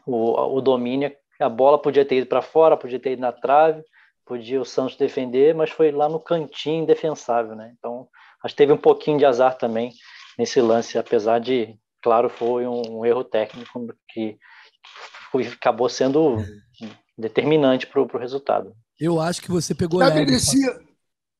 o, 0.05 0.57
o 0.57 0.61
domínio. 0.61 1.11
A 1.39 1.49
bola 1.49 1.81
podia 1.81 2.05
ter 2.05 2.17
ido 2.17 2.27
para 2.27 2.41
fora, 2.41 2.77
podia 2.77 2.99
ter 2.99 3.13
ido 3.13 3.21
na 3.21 3.31
trave, 3.31 3.81
podia 4.25 4.61
o 4.61 4.65
Santos 4.65 4.95
defender, 4.95 5.55
mas 5.55 5.71
foi 5.71 5.91
lá 5.91 6.07
no 6.07 6.19
cantinho 6.19 6.83
indefensável, 6.83 7.55
né? 7.55 7.73
Então, 7.77 8.07
acho 8.43 8.53
que 8.53 8.57
teve 8.57 8.73
um 8.73 8.77
pouquinho 8.77 9.17
de 9.17 9.25
azar 9.25 9.57
também 9.57 9.91
nesse 10.37 10.61
lance, 10.61 10.97
apesar 10.97 11.39
de, 11.39 11.75
claro, 12.01 12.29
foi 12.29 12.67
um, 12.67 12.99
um 12.99 13.05
erro 13.05 13.23
técnico 13.23 13.87
que 14.09 14.37
foi, 15.31 15.47
acabou 15.47 15.89
sendo 15.89 16.37
determinante 17.17 17.87
para 17.87 18.01
o 18.01 18.17
resultado. 18.17 18.73
Eu 18.99 19.19
acho 19.19 19.41
que 19.41 19.51
você 19.51 19.73
pegou. 19.73 20.01
Já 20.01 20.13
merecia, 20.13 20.79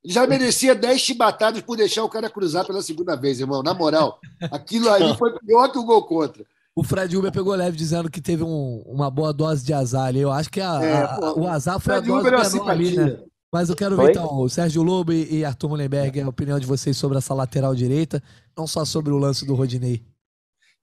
já 0.03 0.25
merecia 0.25 0.73
10 0.73 0.99
chibatadas 0.99 1.61
por 1.61 1.77
deixar 1.77 2.03
o 2.03 2.09
cara 2.09 2.29
cruzar 2.29 2.65
pela 2.65 2.81
segunda 2.81 3.15
vez, 3.15 3.39
irmão. 3.39 3.61
Na 3.61 3.73
moral, 3.73 4.19
aquilo 4.51 4.89
aí 4.89 5.15
foi 5.17 5.37
pior 5.39 5.71
que 5.71 5.77
o 5.77 5.85
gol 5.85 6.05
contra. 6.05 6.45
O 6.75 6.83
Fred 6.83 7.15
Uber 7.17 7.31
pegou 7.31 7.53
leve 7.55 7.75
dizendo 7.75 8.09
que 8.09 8.21
teve 8.21 8.43
um, 8.43 8.81
uma 8.85 9.09
boa 9.09 9.33
dose 9.33 9.65
de 9.65 9.73
azar 9.73 10.05
ali. 10.05 10.19
Eu 10.19 10.31
acho 10.31 10.49
que 10.49 10.61
a, 10.61 10.81
é, 10.81 11.01
a, 11.03 11.33
o 11.33 11.47
azar 11.47 11.79
foi 11.79 11.95
Fred 11.95 12.09
a 12.09 12.13
dose 12.13 12.27
Uber 12.27 12.39
é 12.39 12.49
menor 12.49 12.69
ali, 12.69 12.95
né? 12.95 13.19
Mas 13.51 13.67
eu 13.67 13.75
quero 13.75 13.97
ver, 13.97 14.11
então, 14.11 14.39
o 14.39 14.47
Sérgio 14.47 14.83
Lobo 14.83 15.11
e 15.11 15.43
Arthur 15.43 15.69
Mullenberg, 15.69 16.21
a 16.21 16.29
opinião 16.29 16.59
de 16.59 16.67
vocês 16.67 16.95
sobre 16.95 17.17
essa 17.17 17.33
lateral 17.33 17.73
direita, 17.73 18.21
não 18.55 18.67
só 18.67 18.85
sobre 18.85 19.11
o 19.11 19.17
lance 19.17 19.43
do 19.43 19.55
Rodinei. 19.55 20.05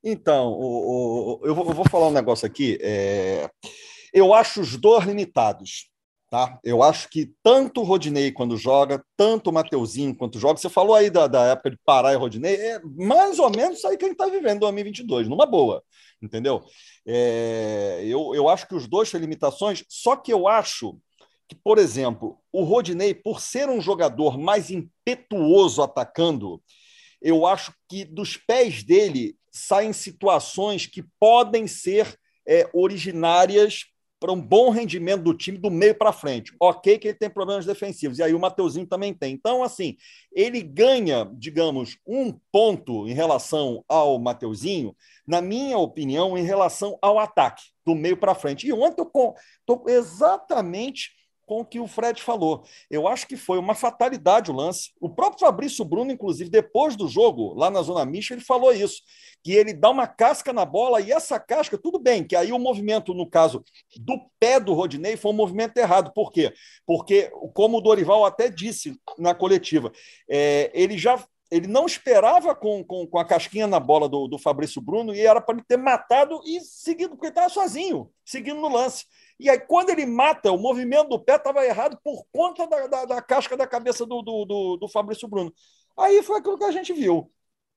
Então, 0.03 0.49
o, 0.49 1.41
o, 1.43 1.47
eu, 1.47 1.55
vou, 1.55 1.67
eu, 1.69 1.75
vou, 1.75 1.89
falar 1.89 2.09
um 2.09 2.13
negócio 2.13 2.45
aqui. 2.45 2.77
É, 2.81 3.49
eu 4.13 4.35
acho 4.35 4.61
os 4.61 4.77
dois 4.77 5.05
limitados. 5.05 5.89
Tá? 6.29 6.59
Eu 6.65 6.83
acho 6.83 7.09
que 7.09 7.33
tanto 7.41 7.81
o 7.81 7.85
Rodinei 7.85 8.33
quando 8.33 8.57
joga, 8.57 9.05
tanto 9.17 9.49
o 9.49 9.53
Mateuzinho 9.53 10.15
quando 10.15 10.41
joga, 10.41 10.59
você 10.59 10.69
falou 10.69 10.97
aí 10.97 11.09
da, 11.09 11.29
da 11.29 11.45
época 11.47 11.71
de 11.71 11.79
Pará 11.85 12.13
e 12.13 12.17
Rodinei, 12.17 12.57
é 12.57 12.81
mais 12.83 13.39
ou 13.39 13.49
menos 13.49 13.79
isso 13.79 13.87
aí 13.87 13.97
que 13.97 14.05
a 14.05 14.09
gente 14.09 14.21
está 14.21 14.27
vivendo 14.27 14.57
em 14.57 14.59
2022, 14.59 15.29
numa 15.29 15.47
boa, 15.47 15.85
entendeu? 16.21 16.65
É, 17.07 18.03
eu, 18.05 18.35
eu 18.35 18.49
acho 18.49 18.67
que 18.67 18.75
os 18.75 18.89
dois 18.89 19.09
têm 19.09 19.21
limitações, 19.21 19.85
só 19.89 20.17
que 20.17 20.33
eu 20.33 20.49
acho 20.49 20.99
que, 21.49 21.55
por 21.55 21.79
exemplo, 21.79 22.41
o 22.53 22.65
Rodinei, 22.65 23.15
por 23.15 23.41
ser 23.41 23.69
um 23.69 23.81
jogador 23.81 24.37
mais 24.37 24.69
impetuoso 24.69 25.81
atacando, 25.81 26.61
eu 27.23 27.47
acho 27.47 27.73
que 27.89 28.05
dos 28.05 28.37
pés 28.37 28.83
dele 28.83 29.37
saem 29.53 29.93
situações 29.93 30.87
que 30.87 31.05
podem 31.21 31.69
ser 31.69 32.19
é, 32.47 32.69
originárias 32.75 33.85
para 34.19 34.33
um 34.33 34.41
bom 34.41 34.71
rendimento 34.71 35.23
do 35.23 35.35
time 35.35 35.59
do 35.59 35.71
meio 35.71 35.95
para 35.95 36.13
frente. 36.13 36.53
Ok 36.61 36.99
que 36.99 37.09
ele 37.09 37.19
tem 37.19 37.29
problemas 37.29 37.67
defensivos, 37.67 38.19
e 38.19 38.23
aí 38.23 38.35
o 38.35 38.41
Mateuzinho 38.41 38.87
também 38.87 39.13
tem. 39.13 39.35
Então, 39.35 39.63
assim, 39.63 39.97
ele 40.33 40.63
ganha, 40.63 41.31
digamos, 41.35 41.99
um 42.07 42.33
ponto 42.51 43.07
em 43.07 43.13
relação 43.13 43.85
ao 43.89 44.19
Mateuzinho, 44.19 44.97
na 45.27 45.43
minha 45.43 45.79
opinião, 45.79 46.37
em 46.37 46.45
relação 46.45 46.99
ao 47.03 47.19
ataque, 47.19 47.65
do 47.85 47.95
meio 47.95 48.17
para 48.17 48.35
frente. 48.35 48.67
E 48.67 48.73
ontem 48.73 49.03
eu 49.03 49.35
estou 49.61 49.85
exatamente 49.89 51.11
com 51.47 51.61
o 51.61 51.65
que 51.65 51.79
o 51.79 51.87
Fred 51.87 52.21
falou. 52.21 52.65
Eu 52.91 53.07
acho 53.07 53.27
que 53.27 53.37
foi 53.37 53.59
uma 53.59 53.75
fatalidade 53.75 54.51
o 54.51 54.55
lance. 54.55 54.91
O 55.01 55.09
próprio 55.09 55.41
Fabrício 55.41 55.85
Bruno, 55.85 56.11
inclusive, 56.11 56.51
depois 56.51 56.97
do 56.97 57.09
jogo, 57.09 57.55
lá 57.55 57.71
na 57.71 57.81
Zona 57.83 58.05
Mista, 58.05 58.35
ele 58.35 58.43
falou 58.43 58.73
isso, 58.73 59.01
que 59.43 59.53
ele 59.53 59.73
dá 59.73 59.89
uma 59.89 60.07
casca 60.07 60.53
na 60.53 60.65
bola 60.65 61.01
e 61.01 61.13
essa 61.13 61.39
casca, 61.39 61.79
tudo 61.79 61.99
bem, 61.99 62.25
que 62.25 62.35
aí 62.35 62.53
o 62.53 62.59
movimento, 62.59 63.15
no 63.15 63.31
caso 63.31 63.65
do 63.97 64.19
pé 64.41 64.59
do 64.59 64.75
Rodinei, 64.75 65.17
foi 65.17 65.31
um 65.31 65.35
movimento 65.35 65.79
errado. 65.79 66.13
Por 66.13 66.33
quê? 66.33 66.53
Porque, 66.85 67.31
como 67.55 67.79
o 67.79 67.81
Dorival 67.81 68.25
até 68.25 68.51
disse 68.51 68.99
na 69.17 69.35
coletiva, 69.35 69.93
é, 70.29 70.71
ele 70.75 70.99
já 70.99 71.25
ele 71.49 71.69
não 71.69 71.87
esperava 71.87 72.57
com, 72.57 72.83
com, 72.85 73.07
com, 73.07 73.19
a 73.19 73.25
casquinha 73.25 73.69
na 73.69 73.79
bola 73.79 74.09
do, 74.09 74.27
do 74.27 74.37
Fabrício 74.37 74.83
Bruno 74.83 75.15
e 75.15 75.21
era 75.21 75.41
para 75.41 75.55
ele 75.55 75.65
ter 75.67 75.77
matado 75.77 76.41
e 76.45 76.61
seguido, 76.61 77.11
porque 77.11 77.27
ele 77.27 77.31
estava 77.31 77.49
sozinho, 77.49 78.11
seguindo 78.25 78.61
no 78.61 78.69
lance. 78.69 79.05
E 79.39 79.51
aí, 79.51 79.59
quando 79.61 79.91
ele 79.91 80.07
mata, 80.07 80.51
o 80.51 80.59
movimento 80.59 81.11
do 81.11 81.21
pé 81.21 81.37
estava 81.37 81.65
errado 81.65 81.99
por 82.03 82.25
conta 82.33 82.67
da, 82.67 82.87
da, 82.87 83.05
da, 83.05 83.23
casca 83.23 83.57
da 83.57 83.67
cabeça 83.67 84.07
do, 84.07 84.23
do, 84.23 84.45
do, 84.45 84.77
do 84.79 84.89
Fabrício 84.89 85.29
Bruno. 85.29 85.53
Aí 85.99 86.23
foi 86.23 86.39
aquilo 86.39 86.59
que 86.59 86.65
a 86.65 86.73
gente 86.73 86.93
viu. 86.93 87.31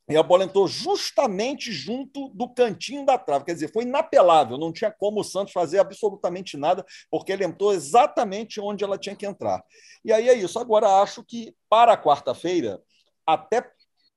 E 0.09 0.17
a 0.17 0.23
bola 0.23 0.43
entrou 0.43 0.67
justamente 0.67 1.71
junto 1.71 2.29
do 2.29 2.49
cantinho 2.49 3.05
da 3.05 3.15
trave. 3.17 3.45
Quer 3.45 3.53
dizer, 3.53 3.71
foi 3.71 3.83
inapelável, 3.83 4.57
não 4.57 4.73
tinha 4.73 4.89
como 4.89 5.19
o 5.19 5.23
Santos 5.23 5.53
fazer 5.53 5.77
absolutamente 5.77 6.57
nada, 6.57 6.83
porque 7.11 7.31
ele 7.31 7.45
entrou 7.45 7.71
exatamente 7.73 8.59
onde 8.59 8.83
ela 8.83 8.97
tinha 8.97 9.15
que 9.15 9.25
entrar. 9.25 9.63
E 10.03 10.11
aí 10.11 10.27
é 10.27 10.33
isso. 10.33 10.57
Agora, 10.57 11.01
acho 11.01 11.23
que 11.23 11.55
para 11.69 11.95
quarta-feira, 11.95 12.81
até 13.23 13.61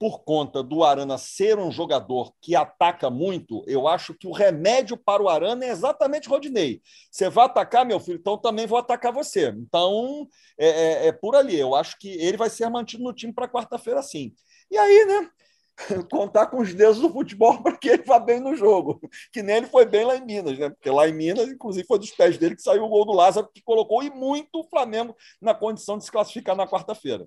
por 0.02 0.24
conta 0.24 0.64
do 0.64 0.82
Arana 0.82 1.16
ser 1.16 1.60
um 1.60 1.70
jogador 1.70 2.34
que 2.40 2.56
ataca 2.56 3.08
muito, 3.08 3.62
eu 3.68 3.86
acho 3.86 4.12
que 4.12 4.26
o 4.26 4.32
remédio 4.32 4.96
para 4.96 5.22
o 5.22 5.28
Arana 5.28 5.64
é 5.64 5.68
exatamente 5.68 6.28
Rodinei. 6.28 6.82
Você 7.08 7.30
vai 7.30 7.44
atacar, 7.44 7.86
meu 7.86 8.00
filho, 8.00 8.18
então 8.18 8.36
também 8.36 8.66
vou 8.66 8.78
atacar 8.78 9.12
você. 9.12 9.54
Então, 9.56 10.26
é, 10.58 10.66
é, 10.66 11.06
é 11.06 11.12
por 11.12 11.36
ali. 11.36 11.56
Eu 11.56 11.76
acho 11.76 11.96
que 12.00 12.08
ele 12.08 12.36
vai 12.36 12.50
ser 12.50 12.68
mantido 12.68 13.04
no 13.04 13.12
time 13.12 13.32
para 13.32 13.46
quarta-feira, 13.46 14.02
sim. 14.02 14.34
E 14.68 14.76
aí, 14.76 15.04
né? 15.06 15.30
Contar 16.10 16.48
com 16.48 16.60
os 16.60 16.74
dedos 16.74 16.98
do 16.98 17.08
futebol 17.08 17.56
para 17.62 17.76
que 17.76 17.88
ele 17.90 18.02
vá 18.02 18.18
bem 18.18 18.40
no 18.40 18.56
jogo. 18.56 19.00
Que 19.32 19.40
nem 19.40 19.58
ele 19.58 19.66
foi 19.68 19.86
bem 19.86 20.04
lá 20.04 20.16
em 20.16 20.24
Minas, 20.24 20.58
né? 20.58 20.68
Porque 20.68 20.90
lá 20.90 21.08
em 21.08 21.12
Minas, 21.12 21.48
inclusive, 21.48 21.86
foi 21.86 22.00
dos 22.00 22.10
pés 22.10 22.36
dele 22.36 22.56
que 22.56 22.62
saiu 22.62 22.82
o 22.82 22.88
gol 22.88 23.06
do 23.06 23.12
Lázaro, 23.12 23.48
que 23.54 23.62
colocou 23.62 24.02
e 24.02 24.10
muito 24.10 24.58
o 24.58 24.68
Flamengo 24.68 25.14
na 25.40 25.54
condição 25.54 25.96
de 25.96 26.04
se 26.04 26.10
classificar 26.10 26.56
na 26.56 26.66
quarta-feira. 26.66 27.24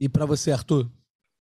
E 0.00 0.08
para 0.08 0.24
você, 0.24 0.50
Arthur? 0.50 0.90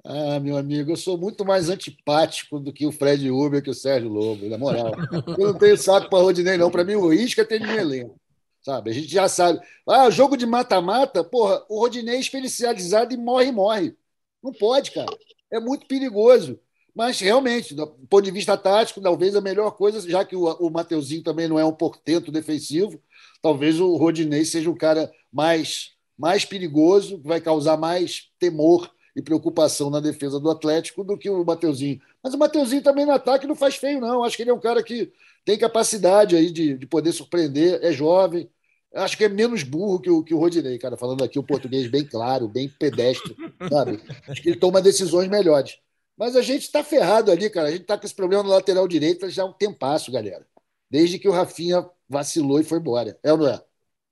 Ah, 0.04 0.40
meu 0.40 0.56
amigo, 0.56 0.90
eu 0.90 0.96
sou 0.96 1.18
muito 1.18 1.44
mais 1.44 1.68
antipático 1.68 2.58
do 2.58 2.72
que 2.72 2.86
o 2.86 2.92
Fred 2.92 3.30
Uber, 3.30 3.62
que 3.62 3.70
o 3.70 3.74
Sérgio 3.74 4.08
Lobo, 4.08 4.48
na 4.48 4.56
moral. 4.56 4.94
Eu 5.38 5.52
não 5.52 5.58
tenho 5.58 5.76
saco 5.76 6.08
para 6.08 6.22
Rodinei, 6.22 6.56
não. 6.56 6.70
Para 6.70 6.84
mim, 6.84 6.94
o 6.94 7.12
Isca 7.12 7.44
tem 7.44 7.60
de 7.60 7.70
elenco. 7.70 8.18
Sabe? 8.62 8.90
A 8.90 8.94
gente 8.94 9.08
já 9.08 9.28
sabe. 9.28 9.60
Ah, 9.86 10.08
jogo 10.10 10.36
de 10.36 10.46
mata-mata, 10.46 11.22
porra, 11.22 11.64
o 11.68 11.80
Rodinei 11.80 12.16
é 12.16 12.20
especializado 12.20 13.12
e 13.12 13.16
morre, 13.16 13.52
morre. 13.52 13.94
Não 14.42 14.52
pode, 14.52 14.90
cara. 14.90 15.16
É 15.52 15.60
muito 15.60 15.86
perigoso. 15.86 16.58
Mas, 16.94 17.20
realmente, 17.20 17.74
do 17.74 17.86
ponto 17.86 18.22
de 18.22 18.30
vista 18.30 18.56
tático, 18.56 19.00
talvez 19.00 19.36
a 19.36 19.40
melhor 19.40 19.70
coisa, 19.72 20.08
já 20.08 20.24
que 20.24 20.34
o, 20.34 20.44
o 20.44 20.70
Mateuzinho 20.70 21.22
também 21.22 21.46
não 21.46 21.58
é 21.58 21.64
um 21.64 21.72
portento 21.72 22.32
defensivo, 22.32 23.00
talvez 23.42 23.78
o 23.78 23.96
Rodinei 23.96 24.44
seja 24.44 24.70
um 24.70 24.76
cara 24.76 25.10
mais, 25.32 25.92
mais 26.18 26.44
perigoso, 26.44 27.20
que 27.20 27.28
vai 27.28 27.40
causar 27.40 27.76
mais 27.76 28.30
temor 28.38 28.90
e 29.14 29.23
preocupação 29.23 29.90
na 29.90 30.01
defesa 30.01 30.38
do 30.38 30.51
Atlético 30.51 31.05
do 31.05 31.18
que 31.18 31.29
o 31.29 31.44
Mateuzinho. 31.44 32.01
Mas 32.23 32.35
o 32.35 32.38
Mateuzinho 32.38 32.83
também 32.83 33.07
no 33.07 33.12
ataque 33.12 33.46
não 33.46 33.55
faz 33.55 33.77
feio, 33.77 34.01
não. 34.01 34.25
Acho 34.25 34.37
que 34.37 34.42
ele 34.42 34.51
é 34.51 34.55
um 34.55 34.61
cara 34.61 34.83
que 34.83 35.12
tem 35.44 35.59
capacidade 35.59 36.37
aí 36.37 36.51
de, 36.51 36.77
de 36.77 36.87
poder 36.87 37.12
surpreender, 37.12 37.81
é 37.83 37.92
jovem. 37.92 38.49
Acho 38.94 39.16
que 39.16 39.25
é 39.25 39.29
menos 39.29 39.62
burro 39.62 40.01
que 40.01 40.11
o, 40.11 40.23
que 40.23 40.35
o 40.35 40.38
Rodinei, 40.38 40.79
cara, 40.79 40.96
falando 40.96 41.23
aqui 41.23 41.38
o 41.38 41.44
português 41.44 41.88
bem 41.88 42.05
claro, 42.05 42.49
bem 42.49 42.68
pedestre, 42.68 43.37
sabe? 43.70 44.01
Acho 44.29 44.42
que 44.42 44.51
ele 44.51 44.59
toma 44.59 44.83
decisões 44.83 45.29
melhores. 45.29 45.79
Mas 46.16 46.37
a 46.37 46.42
gente 46.42 46.62
está 46.62 46.85
ferrado 46.85 47.31
ali, 47.31 47.49
cara. 47.49 47.68
A 47.68 47.70
gente 47.70 47.83
está 47.83 47.96
com 47.96 48.05
esse 48.05 48.14
problema 48.14 48.42
no 48.42 48.51
lateral 48.51 48.87
direito 48.87 49.29
já 49.31 49.42
há 49.42 49.46
um 49.46 49.53
tempasso, 49.53 50.12
galera. 50.12 50.46
Desde 50.90 51.18
que 51.18 51.29
o 51.29 51.33
Rafinha 51.33 51.88
vacilou 52.09 52.61
e 52.61 52.64
foi 52.64 52.79
embora. 52.79 53.18
É 53.23 53.33
ou 53.33 53.38
não 53.38 53.49
é? 53.49 53.62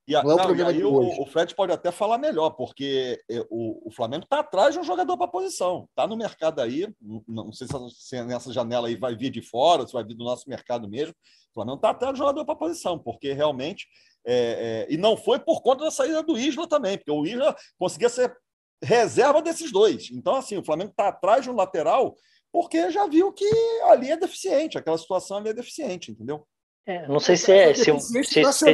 E, 0.09 0.15
a, 0.15 0.23
não, 0.23 0.35
não, 0.37 0.55
e 0.55 0.63
aí 0.63 0.83
o, 0.83 1.21
o, 1.21 1.25
Fred 1.27 1.53
pode 1.53 1.71
até 1.71 1.91
falar 1.91 2.17
melhor, 2.17 2.49
porque 2.49 3.21
é, 3.29 3.45
o, 3.47 3.87
o 3.87 3.91
Flamengo 3.91 4.23
está 4.23 4.39
atrás 4.39 4.73
de 4.73 4.79
um 4.79 4.83
jogador 4.83 5.15
para 5.15 5.27
posição. 5.27 5.87
Está 5.87 6.07
no 6.07 6.17
mercado 6.17 6.61
aí, 6.61 6.91
não, 7.27 7.53
sei 7.53 7.67
se 7.91 8.23
nessa 8.23 8.51
janela 8.51 8.87
aí 8.87 8.95
vai 8.95 9.15
vir 9.15 9.29
de 9.29 9.43
fora, 9.43 9.85
se 9.85 9.93
vai 9.93 10.03
vir 10.03 10.15
do 10.15 10.23
nosso 10.23 10.49
mercado 10.49 10.89
mesmo. 10.89 11.13
O 11.51 11.53
Flamengo 11.53 11.75
está 11.75 11.91
atrás 11.91 12.15
de 12.15 12.19
um 12.19 12.25
jogador 12.25 12.43
para 12.43 12.55
posição, 12.55 12.97
porque 12.97 13.33
realmente. 13.33 13.87
É, 14.25 14.87
é, 14.89 14.93
e 14.93 14.97
não 14.97 15.15
foi 15.15 15.37
por 15.37 15.61
conta 15.61 15.83
da 15.83 15.91
saída 15.91 16.23
do 16.23 16.37
Isla 16.37 16.67
também, 16.67 16.97
porque 16.97 17.11
o 17.11 17.25
Isla 17.25 17.55
conseguia 17.77 18.09
ser 18.09 18.35
reserva 18.83 19.43
desses 19.43 19.71
dois. 19.71 20.09
Então, 20.11 20.35
assim, 20.35 20.57
o 20.57 20.65
Flamengo 20.65 20.89
está 20.89 21.09
atrás 21.09 21.43
de 21.43 21.51
um 21.51 21.55
lateral 21.55 22.15
porque 22.51 22.89
já 22.89 23.05
viu 23.05 23.31
que 23.31 23.45
ali 23.83 24.09
é 24.09 24.17
deficiente, 24.17 24.75
aquela 24.75 24.97
situação 24.97 25.37
ali 25.37 25.49
é 25.49 25.53
deficiente, 25.53 26.11
entendeu? 26.11 26.47
É, 26.83 27.07
não 27.07 27.19
sei 27.19 27.37
se 27.37 27.51
é. 27.51 27.73
Se, 27.75 27.99
se, 27.99 28.23
se, 28.23 28.73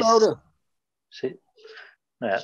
é. 2.22 2.38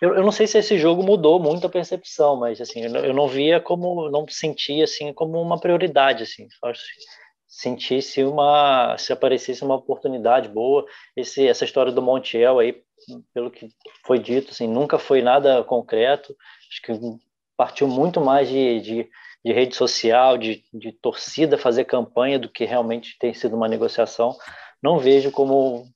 Eu, 0.00 0.14
eu, 0.14 0.22
não 0.22 0.32
sei 0.32 0.46
se 0.46 0.58
esse 0.58 0.76
jogo 0.78 1.02
mudou 1.02 1.40
muito 1.40 1.66
a 1.66 1.70
percepção, 1.70 2.36
mas 2.36 2.60
assim, 2.60 2.82
eu 2.82 2.90
não, 2.90 3.00
eu 3.00 3.14
não 3.14 3.28
via 3.28 3.60
como, 3.60 4.10
não 4.10 4.26
sentia 4.28 4.84
assim 4.84 5.12
como 5.12 5.40
uma 5.40 5.58
prioridade, 5.58 6.22
assim. 6.22 6.46
Sentisse 7.48 8.22
uma, 8.22 8.96
se 8.98 9.12
aparecesse 9.12 9.64
uma 9.64 9.76
oportunidade 9.76 10.48
boa, 10.48 10.84
esse, 11.16 11.46
essa 11.46 11.64
história 11.64 11.92
do 11.92 12.02
Montiel 12.02 12.58
aí, 12.58 12.82
pelo 13.32 13.50
que 13.50 13.68
foi 14.04 14.18
dito, 14.18 14.50
assim, 14.50 14.66
nunca 14.66 14.98
foi 14.98 15.22
nada 15.22 15.64
concreto. 15.64 16.36
Acho 16.70 16.82
que 16.82 17.18
partiu 17.56 17.88
muito 17.88 18.20
mais 18.20 18.48
de, 18.48 18.80
de, 18.80 19.08
de 19.44 19.52
rede 19.52 19.74
social, 19.74 20.36
de, 20.36 20.62
de 20.74 20.92
torcida 20.92 21.56
fazer 21.56 21.84
campanha 21.84 22.38
do 22.38 22.50
que 22.50 22.66
realmente 22.66 23.16
tem 23.18 23.32
sido 23.32 23.56
uma 23.56 23.68
negociação. 23.68 24.36
Não 24.82 24.98
vejo 24.98 25.30
como 25.30 25.86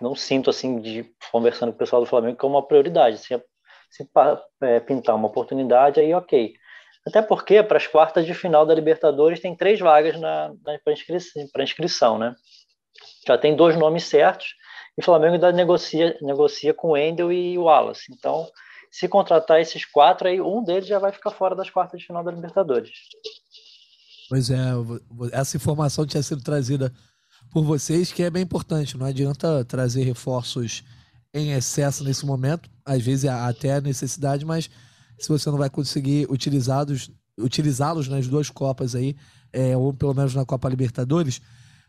não 0.00 0.14
sinto 0.14 0.50
assim 0.50 0.80
de 0.80 1.10
conversando 1.30 1.70
com 1.70 1.76
o 1.76 1.78
pessoal 1.78 2.02
do 2.02 2.08
Flamengo 2.08 2.36
como 2.36 2.56
uma 2.56 2.66
prioridade. 2.66 3.18
Se, 3.18 3.34
é, 4.62 4.80
pintar 4.80 5.14
uma 5.14 5.28
oportunidade, 5.28 6.00
aí 6.00 6.12
ok. 6.12 6.54
Até 7.06 7.20
porque 7.20 7.62
para 7.62 7.76
as 7.76 7.86
quartas 7.86 8.24
de 8.24 8.34
final 8.34 8.64
da 8.64 8.74
Libertadores 8.74 9.40
tem 9.40 9.54
três 9.54 9.78
vagas 9.78 10.16
para 10.82 10.92
inscrição, 10.92 11.44
inscrição, 11.58 12.18
né? 12.18 12.34
Já 13.26 13.36
tem 13.36 13.54
dois 13.54 13.76
nomes 13.76 14.04
certos 14.04 14.54
e 14.96 15.00
o 15.00 15.04
Flamengo 15.04 15.34
ainda 15.34 15.52
negocia, 15.52 16.16
negocia 16.22 16.72
com 16.72 16.90
o 16.90 16.96
Endel 16.96 17.32
e 17.32 17.58
o 17.58 17.64
Wallace. 17.64 18.04
Então, 18.10 18.48
se 18.90 19.08
contratar 19.08 19.60
esses 19.60 19.84
quatro, 19.84 20.28
aí 20.28 20.40
um 20.40 20.62
deles 20.62 20.86
já 20.86 20.98
vai 20.98 21.12
ficar 21.12 21.30
fora 21.30 21.54
das 21.54 21.68
quartas 21.68 22.00
de 22.00 22.06
final 22.06 22.22
da 22.22 22.30
Libertadores. 22.30 22.90
Pois 24.28 24.50
é, 24.50 24.56
essa 25.32 25.56
informação 25.56 26.06
tinha 26.06 26.22
sido 26.22 26.42
trazida 26.42 26.92
por 27.54 27.62
vocês, 27.62 28.10
que 28.10 28.24
é 28.24 28.28
bem 28.28 28.42
importante. 28.42 28.98
Não 28.98 29.06
adianta 29.06 29.64
trazer 29.64 30.02
reforços 30.02 30.82
em 31.32 31.52
excesso 31.52 32.02
nesse 32.02 32.26
momento, 32.26 32.68
às 32.84 33.00
vezes 33.00 33.26
até 33.26 33.74
a 33.74 33.80
necessidade, 33.80 34.44
mas 34.44 34.68
se 35.16 35.28
você 35.28 35.48
não 35.48 35.58
vai 35.58 35.70
conseguir 35.70 36.26
utilizá-los 36.28 37.12
utilizá-los 37.38 38.08
nas 38.08 38.26
duas 38.26 38.50
Copas 38.50 38.94
aí, 38.94 39.16
é, 39.52 39.76
ou 39.76 39.92
pelo 39.92 40.14
menos 40.14 40.34
na 40.34 40.44
Copa 40.44 40.68
Libertadores. 40.68 41.40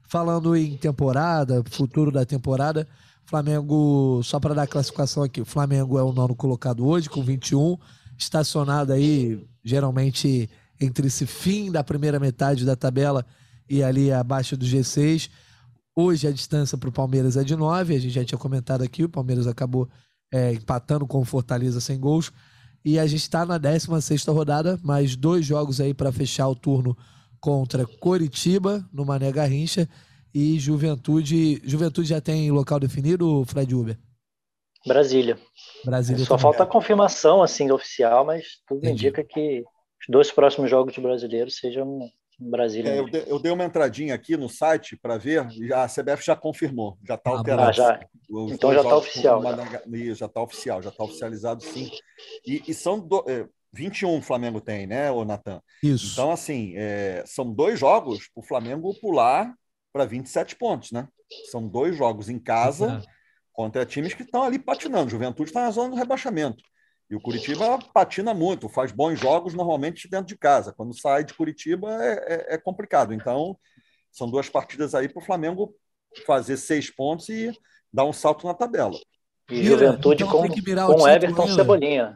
Falando 0.08 0.56
em 0.56 0.78
temporada, 0.78 1.64
futuro 1.70 2.12
da 2.12 2.26
temporada, 2.26 2.88
Flamengo, 3.26 4.22
só 4.24 4.40
para 4.40 4.54
dar 4.54 4.64
a 4.64 4.68
classificação 4.68 5.24
aqui, 5.24 5.42
o 5.42 5.46
Flamengo 5.46 5.98
é 5.98 6.04
o 6.04 6.12
nono 6.12 6.36
colocado 6.36 6.86
hoje, 6.86 7.10
com 7.10 7.24
21, 7.24 7.78
estacionado 8.18 8.94
aí, 8.94 9.44
geralmente 9.64 10.48
entre 10.80 11.08
esse 11.08 11.26
fim 11.26 11.72
da 11.72 11.84
primeira 11.84 12.20
metade 12.20 12.66
da 12.66 12.76
tabela 12.76 13.26
e 13.68 13.84
ali 13.84 14.12
abaixo 14.12 14.56
do 14.56 14.66
G6. 14.66 15.30
Hoje 15.96 16.28
a 16.28 16.32
distância 16.32 16.78
para 16.78 16.90
o 16.90 16.92
Palmeiras 16.92 17.38
é 17.38 17.44
de 17.44 17.56
9, 17.56 17.96
a 17.96 18.00
gente 18.00 18.14
já 18.14 18.26
tinha 18.26 18.38
comentado 18.38 18.84
aqui, 18.84 19.06
o 19.06 19.10
Palmeiras 19.10 19.48
acabou 19.48 19.88
é, 20.32 20.52
empatando 20.52 21.08
com 21.08 21.20
o 21.20 21.26
Fortaleza 21.26 21.80
sem 21.80 21.98
gols. 21.98 22.34
E 22.84 23.00
a 23.00 23.08
gente 23.08 23.22
está 23.22 23.46
na 23.46 23.58
16 23.58 24.26
rodada, 24.26 24.78
mais 24.84 25.16
dois 25.16 25.46
jogos 25.46 25.80
aí 25.80 25.94
para 25.94 26.12
fechar 26.12 26.48
o 26.48 26.56
turno 26.56 26.96
contra 27.40 27.86
Coritiba, 27.86 28.88
no 28.92 29.06
Mané 29.06 29.32
Garrincha, 29.32 29.88
e 30.34 30.60
Juventude. 30.60 31.62
Juventude 31.64 32.10
já 32.10 32.20
tem 32.20 32.52
local 32.52 32.80
definido, 32.80 33.46
Fred 33.46 33.74
Uber? 33.74 33.98
Brasília. 34.86 35.40
Brasília 35.84 36.26
Só 36.26 36.36
também. 36.36 36.42
falta 36.42 36.64
a 36.64 36.68
confirmação 36.68 37.42
assim 37.42 37.72
oficial, 37.72 38.26
mas 38.26 38.60
tudo 38.68 38.80
Entendi. 38.80 39.08
indica 39.08 39.24
que 39.24 39.64
os 40.00 40.08
dois 40.10 40.32
próximos 40.32 40.70
jogos 40.70 40.94
de 40.94 41.02
brasileiro 41.02 41.50
sejam 41.50 42.00
Brasília. 42.40 42.92
É, 42.92 43.00
eu, 43.00 43.10
dei, 43.10 43.24
eu, 43.28 43.40
dei, 43.40 43.52
uma 43.52 43.64
entradinha 43.64 44.14
aqui 44.14 44.36
no 44.36 44.50
site 44.50 44.98
para 44.98 45.18
ver, 45.18 45.48
e 45.54 45.74
a 45.74 45.88
CBF 45.88 46.26
já 46.26 46.36
confirmou, 46.36 46.98
já 47.08 47.16
está 47.16 47.32
ah, 47.32 47.38
alterado. 47.38 47.70
Ah, 47.70 47.72
já. 47.72 48.00
Os 48.30 48.52
então 48.52 48.74
já 48.74 48.82
está 48.82 48.98
oficial. 48.98 49.42
Já 49.42 50.26
está 50.26 50.42
oficial, 50.42 50.82
já 50.82 50.90
está 50.90 51.04
oficializado 51.04 51.64
sim. 51.64 51.90
E, 52.46 52.64
e 52.68 52.74
são 52.74 53.00
do, 53.00 53.24
é, 53.28 53.48
21 53.74 54.18
o 54.18 54.22
Flamengo 54.22 54.60
tem, 54.60 54.88
né, 54.88 55.12
o 55.12 55.24
Natan? 55.24 55.62
Isso. 55.84 56.14
Então, 56.14 56.32
assim, 56.32 56.74
é, 56.76 57.24
são 57.26 57.52
dois 57.52 57.80
jogos 57.80 58.28
para 58.28 58.42
o 58.42 58.46
Flamengo 58.46 58.94
pular 59.00 59.54
para 59.94 60.06
27 60.06 60.56
pontos, 60.56 60.92
né? 60.92 61.08
São 61.52 61.68
dois 61.68 61.96
jogos 61.96 62.30
em 62.30 62.40
casa 62.40 63.02
contra 63.54 63.86
times 63.86 64.14
que 64.14 64.24
estão 64.24 64.44
ali 64.44 64.60
patinando. 64.60 65.10
Juventude 65.10 65.50
está 65.50 65.62
na 65.62 65.72
zona 65.72 65.90
do 65.90 65.96
rebaixamento. 65.96 66.64
E 67.10 67.16
o 67.16 67.22
Curitiba 67.22 67.78
patina 67.94 68.34
muito, 68.34 68.68
faz 68.68 68.92
bons 68.92 69.20
jogos 69.20 69.54
normalmente 69.54 70.10
dentro 70.10 70.28
de 70.28 70.38
casa. 70.38 70.74
Quando 70.74 71.00
sai 71.00 71.24
de 71.24 71.34
Curitiba 71.34 71.92
é, 72.04 72.14
é, 72.14 72.56
é 72.56 72.58
complicado. 72.58 73.14
Então, 73.14 73.58
são 74.12 74.30
duas 74.30 74.50
partidas 74.50 74.96
aí 74.96 75.08
para 75.08 75.22
o 75.22 75.26
Flamengo 75.26 75.76
fazer 76.26 76.58
seis 76.58 76.90
pontos 76.90 77.30
e 77.30 77.52
dar 77.94 78.06
um 78.06 78.14
salto 78.14 78.48
na 78.48 78.54
tabela. 78.54 78.98
E 79.50 79.64
Juventude 79.64 80.24
então 80.24 80.42
com, 80.42 80.98
com 80.98 81.08
Everton 81.08 81.42
ainda. 81.44 81.54
Cebolinha. 81.54 82.16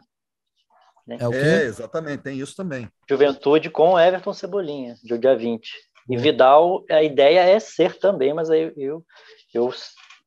Né? 1.06 1.18
É, 1.20 1.28
o 1.28 1.30
quê? 1.30 1.36
é, 1.36 1.62
exatamente, 1.64 2.22
tem 2.22 2.38
isso 2.38 2.56
também. 2.56 2.88
Juventude 3.08 3.70
com 3.70 3.98
Everton 3.98 4.32
Cebolinha, 4.32 4.96
de 5.02 5.16
dia 5.18 5.36
20. 5.36 5.70
E 6.08 6.16
Vidal, 6.16 6.84
a 6.90 7.02
ideia 7.02 7.40
é 7.40 7.60
ser 7.60 7.98
também, 7.98 8.34
mas 8.34 8.50
aí 8.50 8.72
eu, 8.76 9.04
eu 9.54 9.72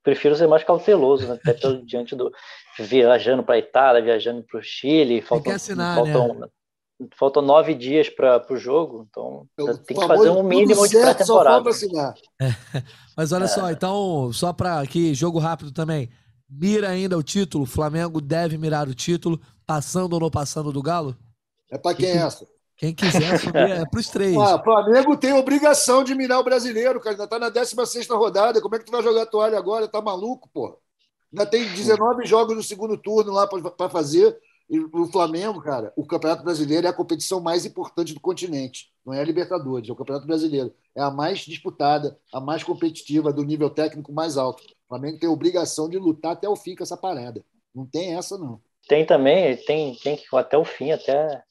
prefiro 0.01 0.35
ser 0.35 0.47
mais 0.47 0.63
cauteloso, 0.63 1.27
né? 1.27 1.33
até 1.33 1.53
pelo, 1.53 1.85
diante 1.85 2.15
do 2.15 2.31
viajando 2.79 3.43
para 3.43 3.55
a 3.55 3.59
Itália, 3.59 4.01
viajando 4.01 4.43
para 4.43 4.59
o 4.59 4.63
Chile, 4.63 5.21
faltam, 5.21 5.43
tem 5.43 5.53
assinar, 5.53 5.95
faltam, 5.95 6.33
né? 6.35 6.47
faltam 7.15 7.41
nove 7.41 7.73
dias 7.73 8.09
para 8.09 8.45
o 8.49 8.57
jogo, 8.57 9.07
então 9.09 9.47
eu, 9.57 9.77
tem 9.77 9.97
que 9.97 10.07
fazer 10.07 10.29
um 10.29 10.43
mínimo 10.43 10.87
de 10.87 10.99
pré-temporada. 10.99 11.69
É, 12.41 12.53
mas 13.15 13.31
olha 13.31 13.45
é. 13.45 13.47
só, 13.47 13.69
então, 13.69 14.31
só 14.33 14.53
para 14.53 14.79
aqui, 14.79 15.13
jogo 15.13 15.39
rápido 15.39 15.71
também. 15.71 16.09
Mira 16.49 16.89
ainda 16.89 17.17
o 17.17 17.23
título, 17.23 17.65
Flamengo 17.65 18.21
deve 18.21 18.57
mirar 18.57 18.87
o 18.87 18.93
título, 18.93 19.39
passando 19.65 20.13
ou 20.13 20.19
não 20.19 20.29
passando 20.29 20.71
do 20.71 20.81
Galo? 20.81 21.17
É 21.71 21.77
para 21.77 21.95
quem 21.95 22.09
é 22.09 22.17
essa? 22.17 22.45
Quem 22.75 22.93
quiser 22.93 23.39
subir 23.39 23.69
é 23.69 23.85
para 23.85 23.99
os 23.99 24.09
três. 24.09 24.35
Ah, 24.37 24.61
Flamengo 24.61 25.15
tem 25.15 25.33
obrigação 25.33 26.03
de 26.03 26.13
mirar 26.13 26.39
o 26.39 26.43
brasileiro, 26.43 26.99
cara. 26.99 27.15
Ainda 27.15 27.27
tá 27.27 27.39
na 27.39 27.49
16 27.49 28.07
rodada. 28.09 28.61
Como 28.61 28.75
é 28.75 28.79
que 28.79 28.85
tu 28.85 28.91
vai 28.91 29.01
jogar 29.01 29.25
toalha 29.25 29.57
agora? 29.57 29.87
Tá 29.87 30.01
maluco, 30.01 30.49
pô? 30.53 30.77
Ainda 31.33 31.47
tem 31.47 31.67
19 31.73 32.27
jogos 32.27 32.55
no 32.55 32.61
segundo 32.61 32.95
turno 32.95 33.33
lá 33.33 33.47
para 33.47 33.89
fazer. 33.89 34.37
E 34.69 34.79
o 34.79 35.07
Flamengo, 35.07 35.59
cara, 35.61 35.91
o 35.95 36.05
Campeonato 36.05 36.43
Brasileiro 36.43 36.85
é 36.85 36.89
a 36.89 36.93
competição 36.93 37.41
mais 37.41 37.65
importante 37.65 38.13
do 38.13 38.19
continente. 38.19 38.91
Não 39.03 39.13
é 39.13 39.19
a 39.19 39.23
Libertadores, 39.23 39.89
é 39.89 39.91
o 39.91 39.95
Campeonato 39.95 40.27
Brasileiro. 40.27 40.73
É 40.95 41.01
a 41.01 41.09
mais 41.09 41.39
disputada, 41.39 42.17
a 42.31 42.39
mais 42.39 42.63
competitiva, 42.63 43.33
do 43.33 43.43
nível 43.43 43.69
técnico 43.69 44.13
mais 44.13 44.37
alto. 44.37 44.63
O 44.63 44.87
Flamengo 44.89 45.19
tem 45.19 45.27
a 45.27 45.31
obrigação 45.31 45.89
de 45.89 45.97
lutar 45.97 46.33
até 46.33 46.47
o 46.47 46.55
fim 46.55 46.75
com 46.75 46.83
essa 46.83 46.95
parada. 46.95 47.43
Não 47.73 47.85
tem 47.85 48.15
essa, 48.15 48.37
não. 48.37 48.61
Tem 48.87 49.05
também, 49.05 49.57
tem, 49.57 49.95
tem 49.95 50.15
que 50.15 50.23
até 50.35 50.57
o 50.57 50.65
fim, 50.65 50.91
até 50.91 51.41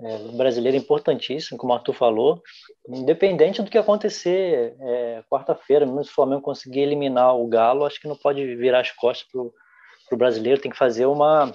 é, 0.00 0.18
brasileiro 0.36 0.76
é 0.76 0.80
importantíssimo, 0.80 1.58
como 1.58 1.72
o 1.72 1.76
Arthur 1.76 1.92
falou, 1.92 2.42
independente 2.88 3.62
do 3.62 3.70
que 3.70 3.78
acontecer 3.78 4.76
é, 4.80 5.22
quarta-feira, 5.28 5.84
mesmo 5.84 6.04
se 6.04 6.10
o 6.10 6.14
Flamengo 6.14 6.42
conseguir 6.42 6.80
eliminar 6.80 7.36
o 7.36 7.48
Galo, 7.48 7.84
acho 7.84 8.00
que 8.00 8.06
não 8.06 8.16
pode 8.16 8.54
virar 8.56 8.80
as 8.80 8.92
costas 8.92 9.28
para 9.28 9.40
o 10.14 10.18
brasileiro, 10.18 10.60
tem 10.60 10.70
que 10.70 10.78
fazer 10.78 11.06
uma, 11.06 11.52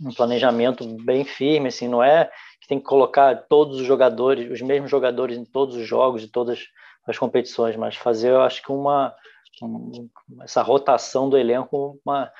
um 0.00 0.12
planejamento 0.14 0.86
bem 1.04 1.24
firme, 1.24 1.68
assim, 1.68 1.88
não 1.88 2.02
é 2.02 2.30
que 2.60 2.68
tem 2.68 2.78
que 2.78 2.86
colocar 2.86 3.34
todos 3.48 3.78
os 3.80 3.86
jogadores, 3.86 4.50
os 4.50 4.62
mesmos 4.62 4.90
jogadores 4.90 5.36
em 5.36 5.44
todos 5.44 5.76
os 5.76 5.86
jogos, 5.86 6.22
de 6.22 6.28
todas 6.28 6.60
as 7.06 7.18
competições, 7.18 7.76
mas 7.76 7.96
fazer, 7.96 8.30
eu 8.30 8.40
acho 8.40 8.62
que 8.62 8.72
uma, 8.72 9.14
um, 9.62 10.08
essa 10.42 10.62
rotação 10.62 11.28
do 11.28 11.36
elenco, 11.36 12.00
uma 12.04 12.30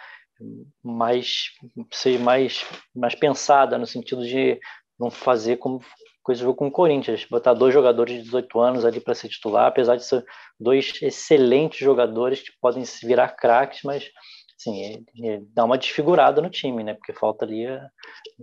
mais 0.83 1.51
ser 1.91 2.19
mais 2.19 2.65
mais 2.95 3.15
pensada 3.15 3.77
no 3.77 3.87
sentido 3.87 4.25
de 4.25 4.59
não 4.99 5.11
fazer 5.11 5.57
como 5.57 5.81
coisa 6.23 6.53
com 6.53 6.67
o 6.67 6.71
Corinthians, 6.71 7.25
botar 7.25 7.55
dois 7.55 7.73
jogadores 7.73 8.17
de 8.17 8.23
18 8.25 8.61
anos 8.61 8.85
ali 8.85 9.01
para 9.01 9.15
ser 9.15 9.29
titular, 9.29 9.67
apesar 9.67 9.97
de 9.97 10.05
ser 10.05 10.25
dois 10.61 10.93
excelentes 11.01 11.79
jogadores 11.79 12.41
que 12.43 12.53
podem 12.61 12.85
se 12.85 13.07
virar 13.07 13.29
craques, 13.31 13.81
mas 13.83 14.11
assim, 14.59 14.85
é, 14.85 15.27
é, 15.27 15.41
dá 15.55 15.65
uma 15.65 15.79
desfigurada 15.79 16.43
no 16.43 16.51
time, 16.51 16.85
né? 16.85 16.93
Porque 16.93 17.13
falta 17.13 17.45
ali 17.45 17.67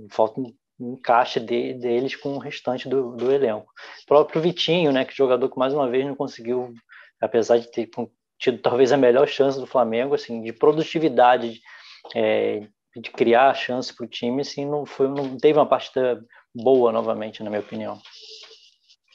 falta 0.10 0.40
um 0.40 0.52
encaixe 0.80 1.40
de, 1.40 1.74
deles 1.74 2.16
com 2.16 2.36
o 2.36 2.40
restante 2.40 2.90
do, 2.90 3.16
do 3.16 3.32
elenco. 3.32 3.72
O 4.04 4.06
próprio 4.08 4.42
Vitinho, 4.42 4.92
né, 4.92 5.06
que 5.06 5.16
jogador 5.16 5.50
que 5.50 5.58
mais 5.58 5.74
uma 5.74 5.90
vez 5.90 6.06
não 6.06 6.16
conseguiu, 6.16 6.74
apesar 7.22 7.58
de 7.58 7.72
ter 7.72 7.90
tido 8.38 8.62
talvez 8.62 8.92
a 8.92 8.98
melhor 8.98 9.28
chance 9.28 9.60
do 9.60 9.68
Flamengo, 9.68 10.16
assim, 10.16 10.42
de 10.42 10.52
produtividade, 10.52 11.62
é, 12.14 12.68
de 12.96 13.12
criar 13.12 13.54
chance 13.54 13.94
para 13.94 14.06
o 14.06 14.10
time, 14.10 14.42
assim, 14.42 14.66
não, 14.66 14.86
foi, 14.86 15.08
não 15.08 15.38
teve 15.38 15.60
uma 15.60 15.68
partida 15.68 16.24
boa 16.54 16.92
novamente, 16.92 17.44
na 17.44 17.50
minha 17.50 17.62
opinião. 17.62 18.00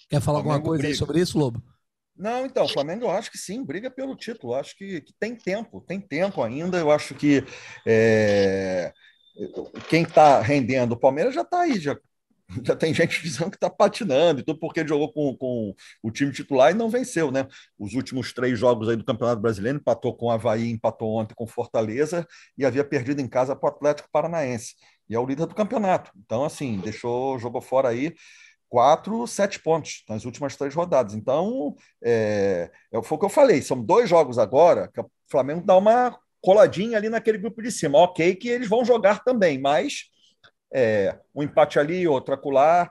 Quer 0.08 0.20
falar 0.20 0.38
alguma 0.38 0.60
coisa 0.60 0.82
briga. 0.82 0.98
sobre 0.98 1.20
isso, 1.20 1.38
Lobo? 1.38 1.62
Não, 2.16 2.44
então, 2.44 2.64
o 2.64 2.68
Flamengo 2.68 3.06
eu 3.06 3.10
acho 3.10 3.30
que 3.30 3.38
sim, 3.38 3.64
briga 3.64 3.90
pelo 3.90 4.14
título. 4.14 4.52
Eu 4.52 4.58
acho 4.58 4.76
que, 4.76 5.00
que, 5.00 5.12
tem 5.18 5.34
tempo, 5.34 5.80
tem 5.80 5.98
tempo 5.98 6.42
ainda. 6.42 6.76
Eu 6.76 6.90
acho 6.90 7.14
que 7.14 7.42
é, 7.86 8.92
quem 9.88 10.02
está 10.02 10.40
rendendo, 10.40 10.92
o 10.92 10.98
Palmeiras 10.98 11.34
já 11.34 11.42
está 11.42 11.62
aí, 11.62 11.80
já 11.80 11.96
já 12.64 12.74
tem 12.74 12.92
gente 12.92 13.22
dizendo 13.22 13.50
que 13.50 13.56
está 13.56 13.70
patinando 13.70 14.40
e 14.40 14.42
tudo 14.42 14.58
porque 14.58 14.86
jogou 14.86 15.12
com, 15.12 15.36
com 15.36 15.74
o 16.02 16.10
time 16.10 16.32
titular 16.32 16.70
e 16.70 16.74
não 16.74 16.88
venceu, 16.88 17.30
né? 17.30 17.46
Os 17.78 17.94
últimos 17.94 18.32
três 18.32 18.58
jogos 18.58 18.88
aí 18.88 18.96
do 18.96 19.04
Campeonato 19.04 19.40
Brasileiro, 19.40 19.78
empatou 19.78 20.16
com 20.16 20.26
o 20.26 20.30
Havaí, 20.30 20.70
empatou 20.70 21.14
ontem 21.14 21.34
com 21.34 21.46
Fortaleza 21.46 22.26
e 22.56 22.64
havia 22.64 22.84
perdido 22.84 23.20
em 23.20 23.28
casa 23.28 23.54
para 23.54 23.70
o 23.70 23.72
Atlético 23.72 24.08
Paranaense. 24.10 24.74
E 25.08 25.14
é 25.14 25.18
o 25.18 25.26
líder 25.26 25.46
do 25.46 25.54
campeonato. 25.54 26.10
Então, 26.16 26.44
assim, 26.44 26.78
deixou, 26.78 27.38
jogou 27.38 27.60
fora 27.60 27.88
aí 27.88 28.14
quatro, 28.68 29.26
sete 29.26 29.60
pontos 29.60 30.04
nas 30.08 30.24
últimas 30.24 30.56
três 30.56 30.74
rodadas. 30.74 31.14
Então, 31.14 31.74
é, 32.02 32.70
é, 32.92 33.02
foi 33.02 33.16
o 33.16 33.18
que 33.18 33.24
eu 33.24 33.30
falei, 33.30 33.60
são 33.60 33.82
dois 33.82 34.08
jogos 34.08 34.38
agora 34.38 34.88
que 34.94 35.00
o 35.00 35.10
Flamengo 35.28 35.66
dá 35.66 35.76
uma 35.76 36.16
coladinha 36.40 36.96
ali 36.96 37.08
naquele 37.08 37.38
grupo 37.38 37.60
de 37.60 37.70
cima. 37.70 37.98
Ok 37.98 38.36
que 38.36 38.48
eles 38.48 38.68
vão 38.68 38.84
jogar 38.84 39.24
também, 39.24 39.60
mas 39.60 40.04
é, 40.72 41.18
um 41.34 41.42
empate 41.42 41.78
ali, 41.78 42.06
outro 42.06 42.34
acolá, 42.34 42.90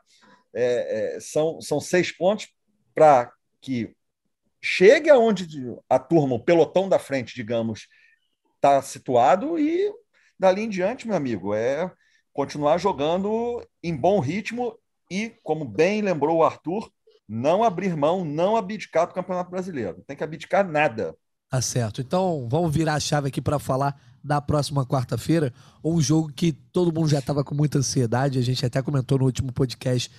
é, 0.53 1.15
é, 1.15 1.19
são, 1.19 1.61
são 1.61 1.79
seis 1.79 2.11
pontos 2.11 2.47
para 2.93 3.31
que 3.61 3.93
chegue 4.61 5.09
aonde 5.09 5.47
a 5.89 5.97
turma, 5.97 6.35
o 6.35 6.43
pelotão 6.43 6.89
da 6.89 6.99
frente, 6.99 7.35
digamos, 7.35 7.87
está 8.55 8.81
situado 8.81 9.57
e 9.57 9.91
dali 10.37 10.63
em 10.63 10.69
diante, 10.69 11.07
meu 11.07 11.15
amigo, 11.15 11.53
é 11.53 11.91
continuar 12.33 12.77
jogando 12.77 13.65
em 13.83 13.95
bom 13.95 14.19
ritmo 14.19 14.77
e, 15.09 15.31
como 15.43 15.65
bem 15.65 16.01
lembrou 16.01 16.37
o 16.37 16.43
Arthur, 16.43 16.91
não 17.27 17.63
abrir 17.63 17.95
mão, 17.95 18.25
não 18.25 18.55
abdicar 18.55 19.07
do 19.07 19.13
Campeonato 19.13 19.51
Brasileiro. 19.51 19.97
Não 19.97 20.03
tem 20.03 20.15
que 20.15 20.23
abdicar 20.23 20.67
nada. 20.67 21.15
Tá 21.49 21.61
certo. 21.61 21.99
Então, 22.01 22.47
vamos 22.49 22.73
virar 22.73 22.95
a 22.95 22.99
chave 22.99 23.29
aqui 23.29 23.41
para 23.41 23.57
falar 23.57 23.99
da 24.23 24.41
próxima 24.41 24.85
quarta-feira, 24.85 25.53
um 25.83 26.01
jogo 26.01 26.31
que 26.31 26.51
todo 26.51 26.93
mundo 26.93 27.07
já 27.07 27.19
estava 27.19 27.43
com 27.43 27.55
muita 27.55 27.79
ansiedade, 27.79 28.37
a 28.37 28.41
gente 28.41 28.65
até 28.65 28.81
comentou 28.81 29.17
no 29.17 29.25
último 29.25 29.51
podcast 29.53 30.11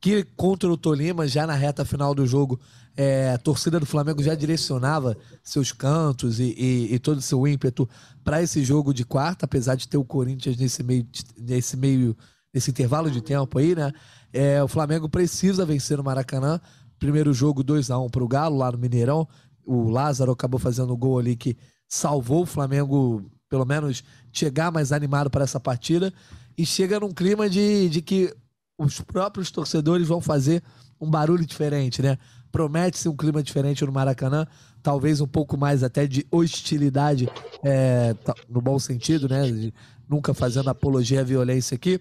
que 0.00 0.24
contra 0.36 0.70
o 0.70 0.76
Tolima, 0.76 1.26
já 1.26 1.46
na 1.46 1.54
reta 1.54 1.84
final 1.84 2.14
do 2.14 2.26
jogo, 2.26 2.60
é, 2.96 3.32
a 3.32 3.38
torcida 3.38 3.80
do 3.80 3.86
Flamengo 3.86 4.22
já 4.22 4.34
direcionava 4.34 5.16
seus 5.42 5.72
cantos 5.72 6.38
e, 6.38 6.54
e, 6.56 6.94
e 6.94 6.98
todo 6.98 7.18
o 7.18 7.22
seu 7.22 7.46
ímpeto 7.46 7.88
para 8.22 8.42
esse 8.42 8.64
jogo 8.64 8.92
de 8.92 9.04
quarta, 9.04 9.44
apesar 9.44 9.74
de 9.74 9.88
ter 9.88 9.96
o 9.96 10.04
Corinthians 10.04 10.56
nesse 10.56 10.82
meio, 10.82 11.06
nesse 11.38 11.76
meio, 11.76 12.16
nesse 12.52 12.70
intervalo 12.70 13.10
de 13.10 13.20
tempo 13.20 13.58
aí, 13.58 13.74
né? 13.74 13.92
É, 14.32 14.62
o 14.62 14.68
Flamengo 14.68 15.08
precisa 15.08 15.64
vencer 15.64 15.96
no 15.96 16.04
Maracanã. 16.04 16.60
Primeiro 16.98 17.32
jogo 17.32 17.62
2 17.62 17.90
a 17.90 17.98
1 17.98 18.04
um 18.04 18.08
para 18.08 18.24
o 18.24 18.28
Galo, 18.28 18.58
lá 18.58 18.72
no 18.72 18.78
Mineirão. 18.78 19.28
O 19.66 19.90
Lázaro 19.90 20.32
acabou 20.32 20.60
fazendo 20.60 20.92
o 20.92 20.96
gol 20.96 21.18
ali 21.18 21.34
que 21.36 21.56
salvou 21.88 22.42
o 22.42 22.46
Flamengo, 22.46 23.28
pelo 23.48 23.64
menos, 23.64 24.04
chegar 24.32 24.70
mais 24.70 24.92
animado 24.92 25.28
para 25.28 25.44
essa 25.44 25.58
partida. 25.58 26.12
E 26.56 26.64
chega 26.64 27.00
num 27.00 27.12
clima 27.12 27.50
de, 27.50 27.88
de 27.88 28.00
que 28.00 28.34
os 28.78 29.00
próprios 29.00 29.50
torcedores 29.50 30.06
vão 30.06 30.20
fazer 30.20 30.62
um 31.00 31.10
barulho 31.10 31.44
diferente, 31.44 32.00
né? 32.00 32.16
Promete-se 32.50 33.08
um 33.08 33.16
clima 33.16 33.42
diferente 33.42 33.84
no 33.84 33.92
Maracanã, 33.92 34.46
talvez 34.82 35.20
um 35.20 35.26
pouco 35.26 35.58
mais 35.58 35.82
até 35.82 36.06
de 36.06 36.26
hostilidade, 36.30 37.28
é, 37.62 38.14
no 38.48 38.62
bom 38.62 38.78
sentido, 38.78 39.28
né? 39.28 39.50
De, 39.50 39.74
nunca 40.08 40.32
fazendo 40.32 40.70
apologia 40.70 41.20
à 41.20 41.24
violência 41.24 41.74
aqui. 41.74 42.00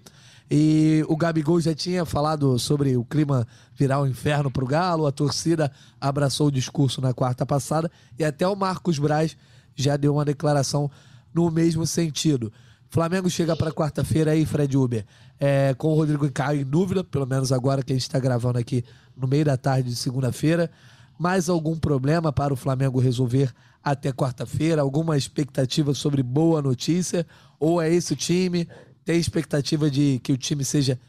E 0.50 1.04
o 1.08 1.18
Gabigol 1.18 1.60
já 1.60 1.74
tinha 1.74 2.06
falado 2.06 2.58
sobre 2.60 2.96
o 2.96 3.04
clima 3.04 3.48
virar 3.74 4.02
um 4.02 4.08
inferno 4.08 4.52
para 4.52 4.64
o 4.64 4.68
Galo, 4.68 5.08
a 5.08 5.12
torcida 5.12 5.72
abraçou 6.00 6.48
o 6.48 6.52
discurso 6.52 7.02
na 7.02 7.14
quarta 7.14 7.46
passada 7.46 7.92
e 8.18 8.24
até 8.24 8.48
o 8.48 8.56
Marcos 8.56 9.00
Braz 9.00 9.36
já 9.76 9.98
deu 9.98 10.14
uma 10.14 10.26
declaração 10.26 10.90
no 11.34 11.50
mesmo 11.50 11.86
sentido. 11.88 12.54
Flamengo 12.90 13.30
chega 13.30 13.56
para 13.56 13.72
quarta-feira 13.72 14.32
aí, 14.32 14.46
Fred 14.46 14.78
Uber, 14.78 15.06
é, 15.40 15.74
com 15.74 15.92
o 15.92 15.96
Rodrigo 15.96 16.32
Caio 16.32 16.62
em 16.62 16.66
dúvida, 16.66 17.04
pelo 17.04 17.26
menos 17.26 17.52
agora 17.52 17.84
que 17.84 17.92
a 17.92 17.96
gente 17.96 18.04
está 18.04 18.20
gravando 18.20 18.58
aqui 18.58 18.86
no 19.18 19.28
meio 19.28 19.44
da 19.44 19.58
tarde 19.58 19.90
de 19.90 19.96
segunda-feira. 19.96 20.72
Mais 21.18 21.50
algum 21.50 21.76
problema 21.76 22.32
para 22.32 22.54
o 22.54 22.58
Flamengo 22.58 23.00
resolver 23.00 23.52
até 23.84 24.12
quarta-feira? 24.12 24.82
Alguma 24.82 25.18
expectativa 25.18 25.94
sobre 25.94 26.22
boa 26.22 26.62
notícia? 26.62 27.26
Ou 27.60 27.82
é 27.82 27.94
esse 27.94 28.14
o 28.14 28.16
time? 28.16 28.68
Tem 29.06 29.18
expectativa 29.18 29.90
de 29.90 30.20
que 30.20 30.34
o 30.34 30.38
time 30.38 30.66
seja 30.66 31.00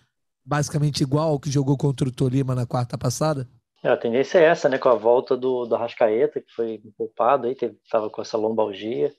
basicamente 0.44 1.02
igual 1.02 1.30
ao 1.30 1.40
que 1.40 1.50
jogou 1.50 1.76
contra 1.76 2.06
o 2.06 2.12
Tolima 2.12 2.54
na 2.54 2.66
quarta 2.66 2.96
passada? 2.96 3.48
É, 3.82 3.88
a 3.88 3.96
tendência 3.96 4.38
é 4.38 4.44
essa, 4.44 4.68
né? 4.68 4.78
Com 4.78 4.88
a 4.88 4.94
volta 4.94 5.36
do, 5.36 5.64
do 5.64 5.74
Arrascaeta, 5.74 6.40
que 6.40 6.52
foi 6.52 6.80
poupado 6.96 7.46
aí, 7.46 7.56
estava 7.84 8.10
com 8.10 8.22
essa 8.22 8.36
lombalgia. 8.36 9.12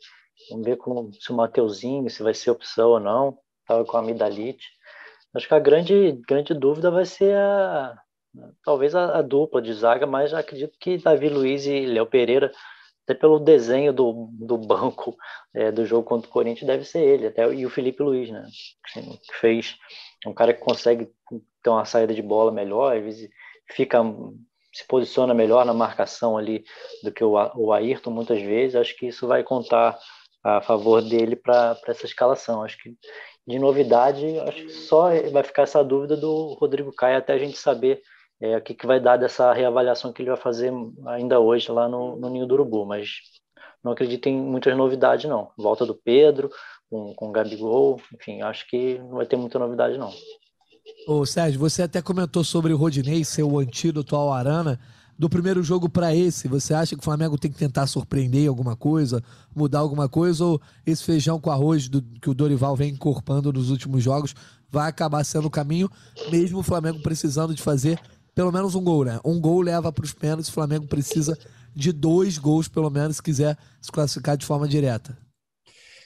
Vamos 0.51 0.65
ver 0.65 0.77
como, 0.77 1.11
se 1.13 1.31
o 1.31 1.35
Mateuzinho, 1.35 2.09
se 2.09 2.21
vai 2.21 2.33
ser 2.33 2.51
opção 2.51 2.91
ou 2.91 2.99
não. 2.99 3.37
Estava 3.61 3.83
com 3.83 3.97
a 3.97 3.99
amidalite. 3.99 4.65
Acho 5.33 5.47
que 5.47 5.53
a 5.53 5.59
grande, 5.59 6.13
grande 6.27 6.53
dúvida 6.53 6.89
vai 6.89 7.05
ser 7.05 7.35
a, 7.35 7.97
talvez 8.63 8.95
a, 8.95 9.19
a, 9.19 9.21
dupla 9.21 9.61
de 9.61 9.73
zaga, 9.73 10.05
mas 10.05 10.33
acredito 10.33 10.77
que 10.79 10.97
Davi 10.97 11.29
Luiz 11.29 11.65
e 11.65 11.85
Léo 11.85 12.05
Pereira 12.05 12.51
até 13.07 13.13
pelo 13.13 13.39
desenho 13.39 13.93
do, 13.93 14.27
do 14.33 14.57
banco 14.57 15.15
é, 15.55 15.71
do 15.71 15.85
jogo 15.85 16.03
contra 16.03 16.29
o 16.29 16.33
Corinthians, 16.33 16.67
deve 16.67 16.83
ser 16.83 16.99
ele, 16.99 17.27
até 17.27 17.49
e 17.53 17.65
o 17.65 17.69
Felipe 17.69 18.03
Luiz, 18.03 18.29
né? 18.29 18.45
Assim, 18.85 19.17
que 19.23 19.33
fez 19.39 19.77
um 20.25 20.33
cara 20.33 20.53
que 20.53 20.59
consegue 20.59 21.09
ter 21.63 21.69
uma 21.69 21.85
saída 21.85 22.13
de 22.13 22.21
bola 22.21 22.51
melhor, 22.51 22.97
às 22.97 23.03
vezes 23.03 23.29
fica 23.71 24.03
se 24.73 24.85
posiciona 24.85 25.33
melhor 25.33 25.65
na 25.65 25.73
marcação 25.73 26.37
ali 26.37 26.63
do 27.01 27.11
que 27.11 27.23
o, 27.23 27.33
o 27.55 27.71
Ayrton 27.71 28.11
muitas 28.11 28.41
vezes. 28.41 28.75
Acho 28.75 28.95
que 28.95 29.07
isso 29.07 29.25
vai 29.25 29.41
contar 29.43 29.97
a 30.43 30.61
favor 30.61 31.01
dele 31.01 31.35
para 31.35 31.79
essa 31.87 32.05
escalação. 32.05 32.61
Acho 32.61 32.77
que 32.77 32.95
de 33.47 33.57
novidade, 33.57 34.37
acho 34.41 34.63
que 34.63 34.69
só 34.69 35.09
vai 35.31 35.41
ficar 35.41 35.63
essa 35.63 35.83
dúvida 35.83 36.17
do 36.17 36.53
Rodrigo 36.59 36.93
Caio 36.93 37.17
até 37.17 37.33
a 37.33 37.37
gente 37.37 37.57
saber 37.57 38.01
é, 38.39 38.57
o 38.57 38.61
que, 38.61 38.73
que 38.73 38.85
vai 38.85 38.99
dar 38.99 39.17
dessa 39.17 39.51
reavaliação 39.53 40.13
que 40.13 40.21
ele 40.21 40.29
vai 40.29 40.39
fazer 40.39 40.71
ainda 41.07 41.39
hoje 41.39 41.71
lá 41.71 41.89
no, 41.89 42.15
no 42.15 42.29
Ninho 42.29 42.45
do 42.45 42.53
Urubu, 42.53 42.85
mas 42.85 43.19
não 43.83 43.91
acredito 43.91 44.27
em 44.27 44.39
muitas 44.39 44.75
novidades, 44.77 45.29
não. 45.29 45.49
Volta 45.57 45.85
do 45.85 45.95
Pedro, 45.95 46.49
com, 46.89 47.13
com 47.15 47.29
o 47.29 47.31
Gabigol, 47.31 47.99
enfim, 48.13 48.41
acho 48.41 48.67
que 48.69 48.99
não 48.99 49.17
vai 49.17 49.25
ter 49.25 49.37
muita 49.37 49.57
novidade, 49.57 49.97
não. 49.97 50.11
Ô 51.07 51.25
Sérgio, 51.25 51.59
você 51.59 51.83
até 51.83 52.01
comentou 52.01 52.43
sobre 52.43 52.73
o 52.73 52.77
Rodinei 52.77 53.23
ser 53.23 53.43
o 53.43 53.59
antídoto 53.59 54.15
ao 54.15 54.31
Arana. 54.31 54.79
Do 55.19 55.27
primeiro 55.27 55.63
jogo 55.63 55.89
para 55.89 56.13
esse, 56.13 56.47
você 56.47 56.75
acha 56.75 56.95
que 56.95 57.01
o 57.01 57.03
Flamengo 57.03 57.39
tem 57.39 57.51
que 57.51 57.57
tentar 57.57 57.87
surpreender 57.87 58.47
alguma 58.47 58.75
coisa, 58.75 59.23
mudar 59.55 59.79
alguma 59.79 60.07
coisa, 60.07 60.45
ou 60.45 60.61
esse 60.85 61.03
feijão 61.03 61.39
com 61.39 61.49
arroz 61.49 61.89
do, 61.89 62.03
que 62.21 62.29
o 62.29 62.35
Dorival 62.35 62.75
vem 62.75 62.93
encorpando 62.93 63.51
nos 63.51 63.71
últimos 63.71 64.03
jogos 64.03 64.35
vai 64.69 64.89
acabar 64.89 65.23
sendo 65.23 65.47
o 65.47 65.51
caminho, 65.51 65.89
mesmo 66.29 66.59
o 66.59 66.63
Flamengo 66.63 67.01
precisando 67.01 67.53
de 67.53 67.61
fazer 67.61 67.99
pelo 68.37 68.51
menos 68.51 68.75
um 68.75 68.83
gol, 68.83 69.03
né? 69.03 69.19
Um 69.25 69.41
gol 69.41 69.61
leva 69.61 69.91
para 69.91 70.05
os 70.05 70.13
pênaltis, 70.13 70.47
o 70.47 70.53
Flamengo 70.53 70.85
precisa 70.85 71.35
de 71.73 71.91
dois 71.91 72.37
gols, 72.37 72.67
pelo 72.67 72.87
menos, 72.87 73.15
se 73.15 73.23
quiser 73.23 73.57
se 73.81 73.91
classificar 73.91 74.37
de 74.37 74.45
forma 74.45 74.67
direta. 74.67 75.17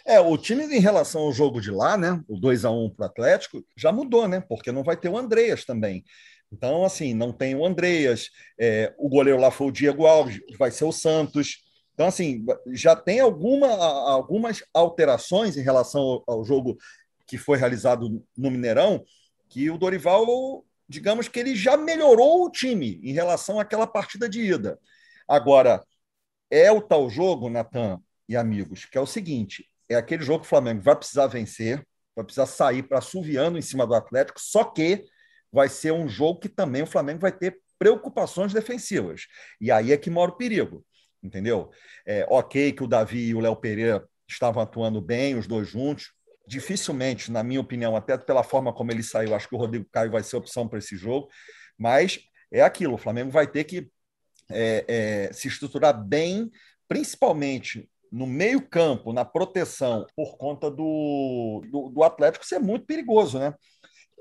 É, 0.06 0.18
o 0.18 0.38
time 0.38 0.64
em 0.64 0.80
relação 0.80 1.24
ao 1.24 1.34
jogo 1.34 1.60
de 1.60 1.70
lá, 1.70 1.98
né? 1.98 2.24
O 2.30 2.40
2 2.40 2.64
a 2.64 2.72
1 2.72 2.92
para 2.92 3.04
o 3.04 3.10
Atlético, 3.10 3.62
já 3.76 3.92
mudou, 3.92 4.30
né? 4.30 4.40
Porque 4.48 4.72
não 4.72 4.82
vai 4.82 4.96
ter 4.96 5.10
o 5.10 5.18
Andreas 5.18 5.66
também. 5.66 6.06
Então, 6.50 6.86
assim, 6.86 7.14
não 7.14 7.34
tem 7.34 7.54
o 7.54 7.66
Andreas, 7.66 8.30
é, 8.58 8.94
o 8.98 9.10
goleiro 9.10 9.38
lá 9.38 9.52
foi 9.52 9.68
o 9.68 9.72
Diego 9.72 10.06
Alves, 10.06 10.40
vai 10.58 10.72
ser 10.72 10.86
o 10.86 10.92
Santos. 10.94 11.58
Então, 11.94 12.08
assim, 12.08 12.46
já 12.72 12.96
tem 12.96 13.20
alguma, 13.20 13.68
algumas 13.68 14.64
alterações 14.74 15.58
em 15.58 15.64
relação 15.64 16.02
ao, 16.02 16.24
ao 16.26 16.46
jogo 16.46 16.78
que 17.28 17.38
foi 17.38 17.58
realizado 17.58 18.24
no 18.38 18.50
Mineirão, 18.50 19.04
que 19.50 19.70
o 19.70 19.78
Dorival 19.78 20.64
digamos 20.92 21.30
que 21.30 21.40
ele 21.40 21.56
já 21.56 21.78
melhorou 21.78 22.46
o 22.46 22.52
time 22.52 23.00
em 23.02 23.14
relação 23.14 23.60
àquela 23.60 23.88
partida 23.88 24.28
de 24.28 24.42
ida. 24.42 24.78
Agora, 25.28 25.82
é 26.50 26.70
o 26.70 26.82
tal 26.82 27.10
jogo, 27.10 27.50
Natan 27.50 28.00
e 28.28 28.36
amigos, 28.36 28.84
que 28.86 28.98
é 28.98 29.02
o 29.02 29.08
seguinte: 29.08 29.66
é 29.88 29.96
aquele 29.96 30.24
jogo 30.24 30.42
que 30.42 30.48
o 30.48 30.50
Flamengo 30.50 30.82
vai 30.82 30.96
precisar 30.96 31.28
vencer, 31.28 31.88
vai 32.14 32.26
precisar 32.26 32.46
sair 32.46 32.84
para 32.84 33.00
suviando 33.00 33.58
em 33.58 33.62
cima 33.62 33.88
do 33.88 33.96
Atlético, 33.96 34.40
só 34.42 34.66
que 34.66 35.06
vai 35.52 35.70
ser 35.70 35.94
um 35.94 36.10
jogo 36.10 36.42
que 36.42 36.50
também 36.50 36.84
o 36.84 36.88
Flamengo 36.88 37.22
vai 37.22 37.32
ter 37.32 37.60
preocupações 37.80 38.54
defensivas. 38.54 39.28
E 39.60 39.72
aí 39.72 39.94
é 39.94 39.98
que 39.98 40.10
mora 40.10 40.32
o 40.32 40.38
perigo, 40.38 40.86
entendeu? 41.24 41.72
É, 42.06 42.26
ok 42.30 42.74
que 42.74 42.84
o 42.84 42.88
Davi 42.88 43.30
e 43.30 43.36
o 43.36 43.40
Léo 43.40 43.56
Pereira 43.56 44.06
estavam 44.28 44.62
atuando 44.62 45.02
bem, 45.02 45.36
os 45.36 45.48
dois 45.48 45.70
juntos, 45.70 46.12
dificilmente, 46.52 47.32
na 47.32 47.44
minha 47.44 47.62
opinião, 47.62 47.96
até 47.96 48.18
pela 48.18 48.44
forma 48.44 48.74
como 48.74 48.92
ele 48.92 49.02
saiu, 49.02 49.34
acho 49.34 49.48
que 49.48 49.56
o 49.56 49.58
Rodrigo 49.58 49.88
Caio 49.90 50.12
vai 50.12 50.22
ser 50.22 50.36
opção 50.36 50.68
para 50.68 50.80
esse 50.80 50.98
jogo, 50.98 51.30
mas 51.78 52.20
é 52.52 52.62
aquilo, 52.62 52.96
o 52.96 52.98
Flamengo 52.98 53.32
vai 53.32 53.48
ter 53.48 53.64
que 53.64 53.90
é, 54.52 54.84
é, 54.86 55.34
se 55.34 55.48
estruturar 55.48 55.98
bem, 55.98 56.52
principalmente 56.90 57.90
no 58.12 58.28
meio 58.28 58.62
campo, 58.68 59.14
na 59.14 59.24
proteção, 59.24 60.06
por 60.14 60.36
conta 60.36 60.70
do, 60.70 61.64
do, 61.72 61.90
do 61.90 62.04
Atlético 62.04 62.46
ser 62.46 62.60
muito 62.60 62.86
perigoso, 62.86 63.40
né? 63.40 63.54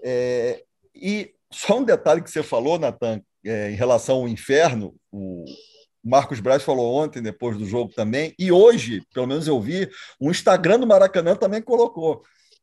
É, 0.04 0.62
e 0.94 1.34
só 1.52 1.78
um 1.78 1.84
detalhe 1.84 2.22
que 2.22 2.30
você 2.30 2.44
falou, 2.44 2.78
Natan, 2.78 3.20
é, 3.44 3.72
em 3.72 3.74
relação 3.74 4.18
ao 4.18 4.28
inferno, 4.28 4.94
o, 5.10 5.44
Marcos 6.02 6.40
Braz 6.40 6.62
falou 6.62 6.94
ontem, 6.94 7.22
depois 7.22 7.56
do 7.56 7.66
jogo 7.66 7.92
também, 7.94 8.34
e 8.38 8.50
hoje, 8.50 9.02
pelo 9.12 9.26
menos 9.26 9.46
eu 9.46 9.60
vi, 9.60 9.88
o 10.18 10.30
Instagram 10.30 10.80
do 10.80 10.86
Maracanã 10.86 11.36
também 11.36 11.60
colocou. 11.60 12.22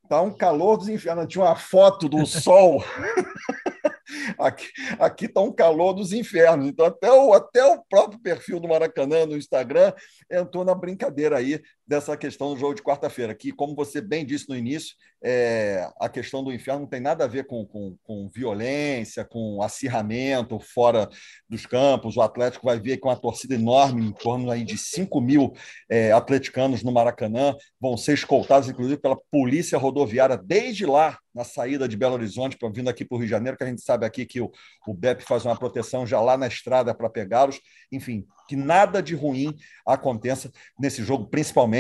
Tá 0.09 0.21
um 0.21 0.31
calor 0.31 0.77
dos 0.77 0.87
infernos. 0.87 1.27
Tinha 1.27 1.43
uma 1.43 1.55
foto 1.55 2.07
do 2.07 2.23
sol. 2.25 2.83
aqui, 4.39 4.67
aqui 4.99 5.27
tá 5.27 5.41
um 5.41 5.51
calor 5.51 5.93
dos 5.93 6.13
infernos. 6.13 6.67
Então, 6.67 6.85
até 6.85 7.11
o, 7.11 7.33
até 7.33 7.63
o 7.63 7.83
próprio 7.89 8.19
perfil 8.19 8.59
do 8.59 8.67
Maracanã 8.67 9.25
no 9.25 9.37
Instagram 9.37 9.93
entrou 10.31 10.63
na 10.63 10.73
brincadeira 10.73 11.37
aí 11.37 11.61
dessa 11.87 12.17
questão 12.17 12.53
do 12.53 12.59
jogo 12.59 12.75
de 12.75 12.83
quarta-feira, 12.83 13.33
que, 13.33 13.51
como 13.51 13.73
você 13.73 14.01
bem 14.01 14.25
disse 14.25 14.49
no 14.49 14.55
início, 14.55 14.95
é, 15.23 15.89
a 15.99 16.09
questão 16.09 16.43
do 16.43 16.51
inferno 16.51 16.81
não 16.81 16.87
tem 16.87 16.99
nada 16.99 17.23
a 17.23 17.27
ver 17.27 17.47
com, 17.47 17.65
com, 17.65 17.97
com, 18.03 18.27
violência, 18.27 19.23
com 19.23 19.61
acirramento 19.61 20.59
fora 20.59 21.07
dos 21.49 21.65
campos. 21.65 22.17
O 22.17 22.21
Atlético 22.21 22.65
vai 22.65 22.79
ver 22.79 22.97
com 22.97 23.07
uma 23.07 23.15
torcida 23.15 23.55
enorme, 23.55 24.05
em 24.05 24.11
torno 24.11 24.51
aí 24.51 24.65
de 24.65 24.77
5 24.77 25.21
mil 25.21 25.53
é, 25.89 26.11
atleticanos 26.11 26.83
no 26.83 26.91
Maracanã, 26.91 27.55
vão 27.79 27.95
ser 27.95 28.13
escoltados, 28.13 28.67
inclusive, 28.67 28.99
pela 28.99 29.17
Polícia 29.31 29.77
Rodoviária 29.77 30.37
desde 30.37 30.85
lá, 30.85 31.17
na 31.33 31.43
saída 31.43 31.87
de 31.87 31.95
Belo 31.95 32.15
Horizonte, 32.15 32.57
vindo 32.73 32.89
aqui 32.89 33.05
para 33.05 33.15
o 33.15 33.19
Rio 33.19 33.27
de 33.27 33.31
Janeiro, 33.31 33.55
que 33.55 33.63
a 33.63 33.67
gente 33.67 33.81
sabe 33.81 34.05
aqui 34.05 34.25
que 34.25 34.41
o, 34.41 34.51
o 34.87 34.93
BEP 34.93 35.21
faz 35.21 35.45
uma 35.45 35.55
proteção 35.55 36.05
já 36.05 36.19
lá 36.19 36.35
na 36.35 36.47
estrada 36.47 36.95
para 36.95 37.09
pegá-los. 37.11 37.61
Enfim, 37.91 38.25
que 38.47 38.55
nada 38.55 39.03
de 39.03 39.13
ruim 39.13 39.55
aconteça 39.85 40.51
nesse 40.79 41.03
jogo, 41.03 41.27
principalmente 41.27 41.76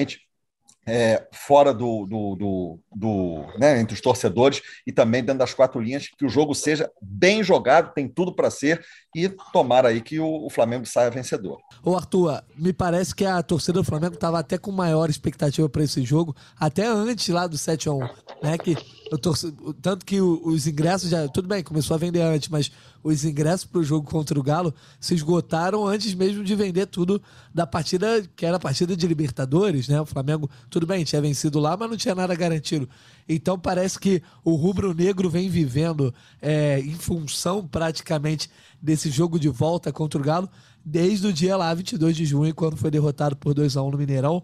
é, 0.87 1.27
fora 1.33 1.73
do, 1.73 2.05
do, 2.05 2.35
do, 2.35 2.79
do 2.95 3.59
né, 3.59 3.79
entre 3.79 3.93
os 3.93 3.99
torcedores 3.99 4.61
e 4.85 4.91
também 4.91 5.21
dentro 5.21 5.39
das 5.39 5.53
quatro 5.53 5.81
linhas, 5.81 6.07
que 6.07 6.25
o 6.25 6.29
jogo 6.29 6.55
seja 6.55 6.89
bem 7.01 7.43
jogado, 7.43 7.93
tem 7.93 8.07
tudo 8.07 8.33
para 8.33 8.49
ser, 8.49 8.83
e 9.13 9.27
tomara 9.51 9.89
aí 9.89 9.99
que 9.99 10.17
o, 10.17 10.45
o, 10.45 10.49
Flamengo 10.49 10.85
saia 10.85 11.11
vencedor. 11.11 11.59
Ô 11.83 11.95
Arthur, 11.95 12.41
me 12.55 12.71
parece 12.71 13.13
que 13.13 13.25
a 13.25 13.43
torcida 13.43 13.73
do 13.73 13.83
Flamengo 13.83 14.13
estava 14.13 14.39
até 14.39 14.57
com 14.57 14.71
maior 14.71 15.09
expectativa 15.09 15.67
para 15.67 15.83
esse 15.83 16.01
jogo, 16.03 16.33
até 16.57 16.87
antes 16.87 17.27
lá 17.27 17.47
do 17.47 17.57
7 17.57 17.89
a 17.89 17.91
1 17.91 17.99
né? 18.41 18.57
Que 18.57 18.77
torce, 19.15 19.53
tanto 19.81 20.05
que 20.05 20.19
os 20.19 20.65
ingressos 20.65 21.09
já. 21.09 21.27
Tudo 21.27 21.47
bem, 21.47 21.63
começou 21.63 21.95
a 21.95 21.97
vender 21.97 22.21
antes, 22.21 22.49
mas 22.49 22.71
os 23.03 23.23
ingressos 23.23 23.65
para 23.65 23.79
o 23.79 23.83
jogo 23.83 24.09
contra 24.09 24.37
o 24.37 24.43
Galo 24.43 24.73
se 24.99 25.13
esgotaram 25.13 25.85
antes 25.85 26.13
mesmo 26.13 26.43
de 26.43 26.55
vender 26.55 26.87
tudo 26.87 27.21
da 27.53 27.67
partida, 27.67 28.23
que 28.35 28.45
era 28.45 28.57
a 28.57 28.59
partida 28.59 28.97
de 28.97 29.07
Libertadores, 29.07 29.87
né? 29.87 30.01
O 30.01 30.05
Flamengo, 30.05 30.49
tudo 30.69 30.87
bem, 30.87 31.03
tinha 31.03 31.21
vencido 31.21 31.59
lá, 31.59 31.77
mas 31.77 31.89
não 31.89 31.95
tinha 31.95 32.15
nada 32.15 32.33
garantido. 32.35 32.89
Então 33.29 33.57
parece 33.57 33.99
que 33.99 34.21
o 34.43 34.55
rubro-negro 34.55 35.29
vem 35.29 35.49
vivendo 35.49 36.13
é, 36.41 36.79
em 36.79 36.95
função 36.95 37.67
praticamente 37.67 38.49
desse 38.81 39.09
jogo 39.09 39.39
de 39.39 39.49
volta 39.49 39.91
contra 39.93 40.19
o 40.19 40.23
Galo 40.23 40.49
desde 40.83 41.27
o 41.27 41.33
dia 41.33 41.57
lá, 41.57 41.73
22 41.73 42.15
de 42.15 42.25
junho, 42.25 42.55
quando 42.55 42.77
foi 42.77 42.89
derrotado 42.89 43.35
por 43.35 43.53
2 43.53 43.75
a 43.75 43.83
1 43.83 43.91
no 43.91 43.97
Mineirão. 43.97 44.41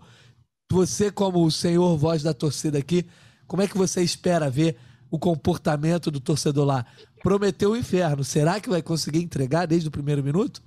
Você, 0.69 1.09
como 1.09 1.45
o 1.45 1.51
senhor 1.51 1.97
voz 1.97 2.21
da 2.21 2.33
torcida 2.33 2.77
aqui, 2.77 3.05
como 3.47 3.61
é 3.61 3.67
que 3.67 3.77
você 3.77 4.01
espera 4.01 4.49
ver 4.49 4.77
o 5.09 5.19
comportamento 5.19 6.09
do 6.09 6.19
torcedor 6.19 6.65
lá? 6.65 6.85
Prometeu 7.21 7.71
o 7.71 7.77
inferno. 7.77 8.23
Será 8.23 8.59
que 8.59 8.69
vai 8.69 8.81
conseguir 8.81 9.21
entregar 9.21 9.65
desde 9.65 9.87
o 9.87 9.91
primeiro 9.91 10.23
minuto? 10.23 10.61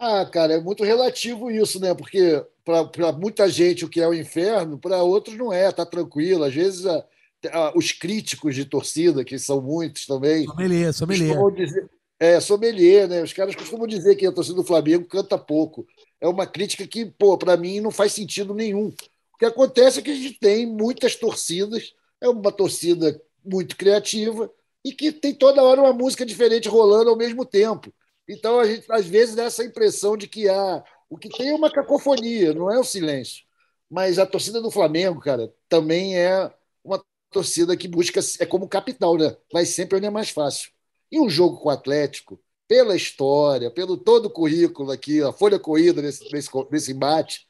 Ah, 0.00 0.24
cara, 0.24 0.54
é 0.54 0.60
muito 0.60 0.82
relativo 0.82 1.50
isso, 1.50 1.78
né? 1.78 1.94
Porque 1.94 2.42
para 2.64 3.12
muita 3.12 3.46
gente 3.50 3.84
o 3.84 3.88
que 3.88 4.00
é 4.00 4.08
o 4.08 4.14
inferno, 4.14 4.78
para 4.78 5.02
outros 5.02 5.36
não 5.36 5.52
é, 5.52 5.70
tá 5.70 5.84
tranquilo. 5.84 6.44
Às 6.44 6.54
vezes 6.54 6.86
a, 6.86 7.04
a, 7.52 7.76
os 7.76 7.92
críticos 7.92 8.54
de 8.54 8.64
torcida, 8.64 9.22
que 9.22 9.38
são 9.38 9.60
muitos 9.60 10.06
também. 10.06 10.46
Sommelier, 10.46 10.92
sommelier. 10.94 11.36
Dizer, 11.54 11.90
é, 12.20 12.38
sommelier, 12.38 13.08
né? 13.08 13.22
Os 13.22 13.32
caras 13.32 13.56
costumam 13.56 13.86
dizer 13.86 14.14
que 14.14 14.26
a 14.26 14.32
torcida 14.32 14.56
do 14.56 14.64
Flamengo 14.64 15.06
canta 15.06 15.38
pouco. 15.38 15.86
É 16.20 16.28
uma 16.28 16.46
crítica 16.46 16.86
que, 16.86 17.06
pô, 17.06 17.38
para 17.38 17.56
mim 17.56 17.80
não 17.80 17.90
faz 17.90 18.12
sentido 18.12 18.54
nenhum. 18.54 18.88
O 19.34 19.38
que 19.38 19.46
acontece 19.46 19.98
é 20.00 20.02
que 20.02 20.10
a 20.10 20.14
gente 20.14 20.38
tem 20.38 20.66
muitas 20.66 21.16
torcidas, 21.16 21.94
é 22.20 22.28
uma 22.28 22.52
torcida 22.52 23.20
muito 23.42 23.74
criativa 23.76 24.52
e 24.84 24.92
que 24.92 25.10
tem 25.12 25.34
toda 25.34 25.62
hora 25.62 25.80
uma 25.80 25.94
música 25.94 26.26
diferente 26.26 26.68
rolando 26.68 27.08
ao 27.10 27.16
mesmo 27.16 27.44
tempo. 27.46 27.92
Então 28.28 28.60
a 28.60 28.66
gente 28.66 28.84
às 28.92 29.06
vezes 29.06 29.34
dá 29.34 29.44
essa 29.44 29.64
impressão 29.64 30.16
de 30.16 30.28
que 30.28 30.48
há 30.48 30.84
o 31.08 31.16
que 31.16 31.28
tem 31.30 31.48
é 31.48 31.54
uma 31.54 31.72
cacofonia, 31.72 32.52
não 32.54 32.70
é 32.70 32.78
o 32.78 32.84
silêncio. 32.84 33.44
Mas 33.88 34.18
a 34.18 34.26
torcida 34.26 34.60
do 34.60 34.70
Flamengo, 34.70 35.20
cara, 35.20 35.52
também 35.68 36.16
é 36.16 36.52
uma 36.84 37.02
torcida 37.30 37.76
que 37.76 37.88
busca 37.88 38.20
é 38.38 38.46
como 38.46 38.68
capital, 38.68 39.16
né? 39.16 39.36
Vai 39.52 39.64
sempre 39.66 39.96
onde 39.96 40.06
é 40.06 40.10
mais 40.10 40.30
fácil. 40.30 40.70
E 41.10 41.20
um 41.20 41.28
jogo 41.28 41.58
com 41.58 41.68
o 41.68 41.72
Atlético, 41.72 42.40
pela 42.68 42.94
história, 42.94 43.70
pelo 43.70 43.96
todo 43.96 44.26
o 44.26 44.30
currículo 44.30 44.92
aqui, 44.92 45.20
a 45.22 45.32
folha 45.32 45.58
corrida 45.58 46.00
desse, 46.00 46.30
desse, 46.30 46.48
desse 46.70 46.92
embate, 46.92 47.48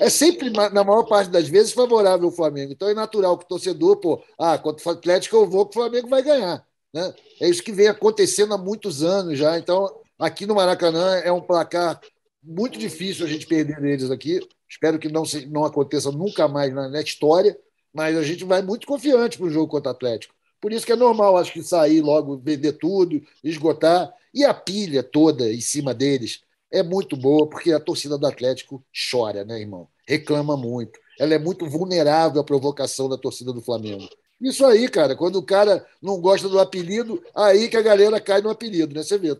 é 0.00 0.08
sempre, 0.08 0.48
na 0.48 0.82
maior 0.82 1.02
parte 1.04 1.30
das 1.30 1.46
vezes, 1.46 1.72
favorável 1.72 2.26
ao 2.26 2.34
Flamengo. 2.34 2.72
Então 2.72 2.88
é 2.88 2.94
natural 2.94 3.36
que 3.36 3.44
o 3.44 3.48
torcedor, 3.48 3.96
pô, 3.98 4.22
ah, 4.38 4.56
contra 4.56 4.88
o 4.88 4.92
Atlético 4.92 5.36
eu 5.36 5.46
vou 5.46 5.66
que 5.66 5.76
o 5.76 5.80
Flamengo 5.80 6.08
vai 6.08 6.22
ganhar. 6.22 6.66
Né? 6.92 7.14
É 7.40 7.48
isso 7.48 7.62
que 7.62 7.72
vem 7.72 7.88
acontecendo 7.88 8.54
há 8.54 8.58
muitos 8.58 9.02
anos 9.02 9.38
já. 9.38 9.58
Então, 9.58 9.94
aqui 10.18 10.46
no 10.46 10.54
Maracanã 10.54 11.16
é 11.16 11.30
um 11.30 11.40
placar 11.40 12.00
muito 12.42 12.78
difícil 12.78 13.26
a 13.26 13.28
gente 13.28 13.46
perder 13.46 13.80
deles 13.80 14.10
aqui. 14.10 14.40
Espero 14.68 14.98
que 14.98 15.08
não, 15.08 15.24
se, 15.24 15.44
não 15.46 15.64
aconteça 15.64 16.10
nunca 16.10 16.48
mais 16.48 16.72
na, 16.72 16.88
na 16.88 17.00
história, 17.00 17.58
mas 17.92 18.16
a 18.16 18.22
gente 18.22 18.44
vai 18.44 18.62
muito 18.62 18.86
confiante 18.86 19.36
para 19.36 19.46
o 19.46 19.50
jogo 19.50 19.68
contra 19.68 19.92
o 19.92 19.94
Atlético. 19.94 20.34
Por 20.64 20.72
isso 20.72 20.86
que 20.86 20.92
é 20.92 20.96
normal, 20.96 21.36
acho 21.36 21.52
que 21.52 21.62
sair 21.62 22.00
logo, 22.00 22.38
vender 22.38 22.72
tudo, 22.72 23.22
esgotar. 23.44 24.10
E 24.32 24.44
a 24.44 24.54
pilha 24.54 25.02
toda 25.02 25.52
em 25.52 25.60
cima 25.60 25.92
deles 25.92 26.40
é 26.72 26.82
muito 26.82 27.18
boa, 27.18 27.46
porque 27.46 27.70
a 27.70 27.78
torcida 27.78 28.16
do 28.16 28.26
Atlético 28.26 28.82
chora, 29.10 29.44
né, 29.44 29.60
irmão? 29.60 29.86
Reclama 30.08 30.56
muito. 30.56 30.98
Ela 31.20 31.34
é 31.34 31.38
muito 31.38 31.68
vulnerável 31.68 32.40
à 32.40 32.44
provocação 32.44 33.10
da 33.10 33.18
torcida 33.18 33.52
do 33.52 33.60
Flamengo. 33.60 34.08
Isso 34.40 34.64
aí, 34.64 34.88
cara, 34.88 35.14
quando 35.14 35.36
o 35.36 35.44
cara 35.44 35.86
não 36.00 36.18
gosta 36.18 36.48
do 36.48 36.58
apelido, 36.58 37.22
aí 37.36 37.68
que 37.68 37.76
a 37.76 37.82
galera 37.82 38.18
cai 38.18 38.40
no 38.40 38.48
apelido, 38.48 38.94
né? 38.94 39.02
Você 39.02 39.18
vê, 39.18 39.36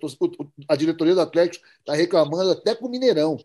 a 0.68 0.76
diretoria 0.76 1.14
do 1.14 1.22
Atlético 1.22 1.64
está 1.78 1.94
reclamando 1.94 2.50
até 2.50 2.74
com 2.74 2.84
o 2.84 2.90
Mineirão. 2.90 3.38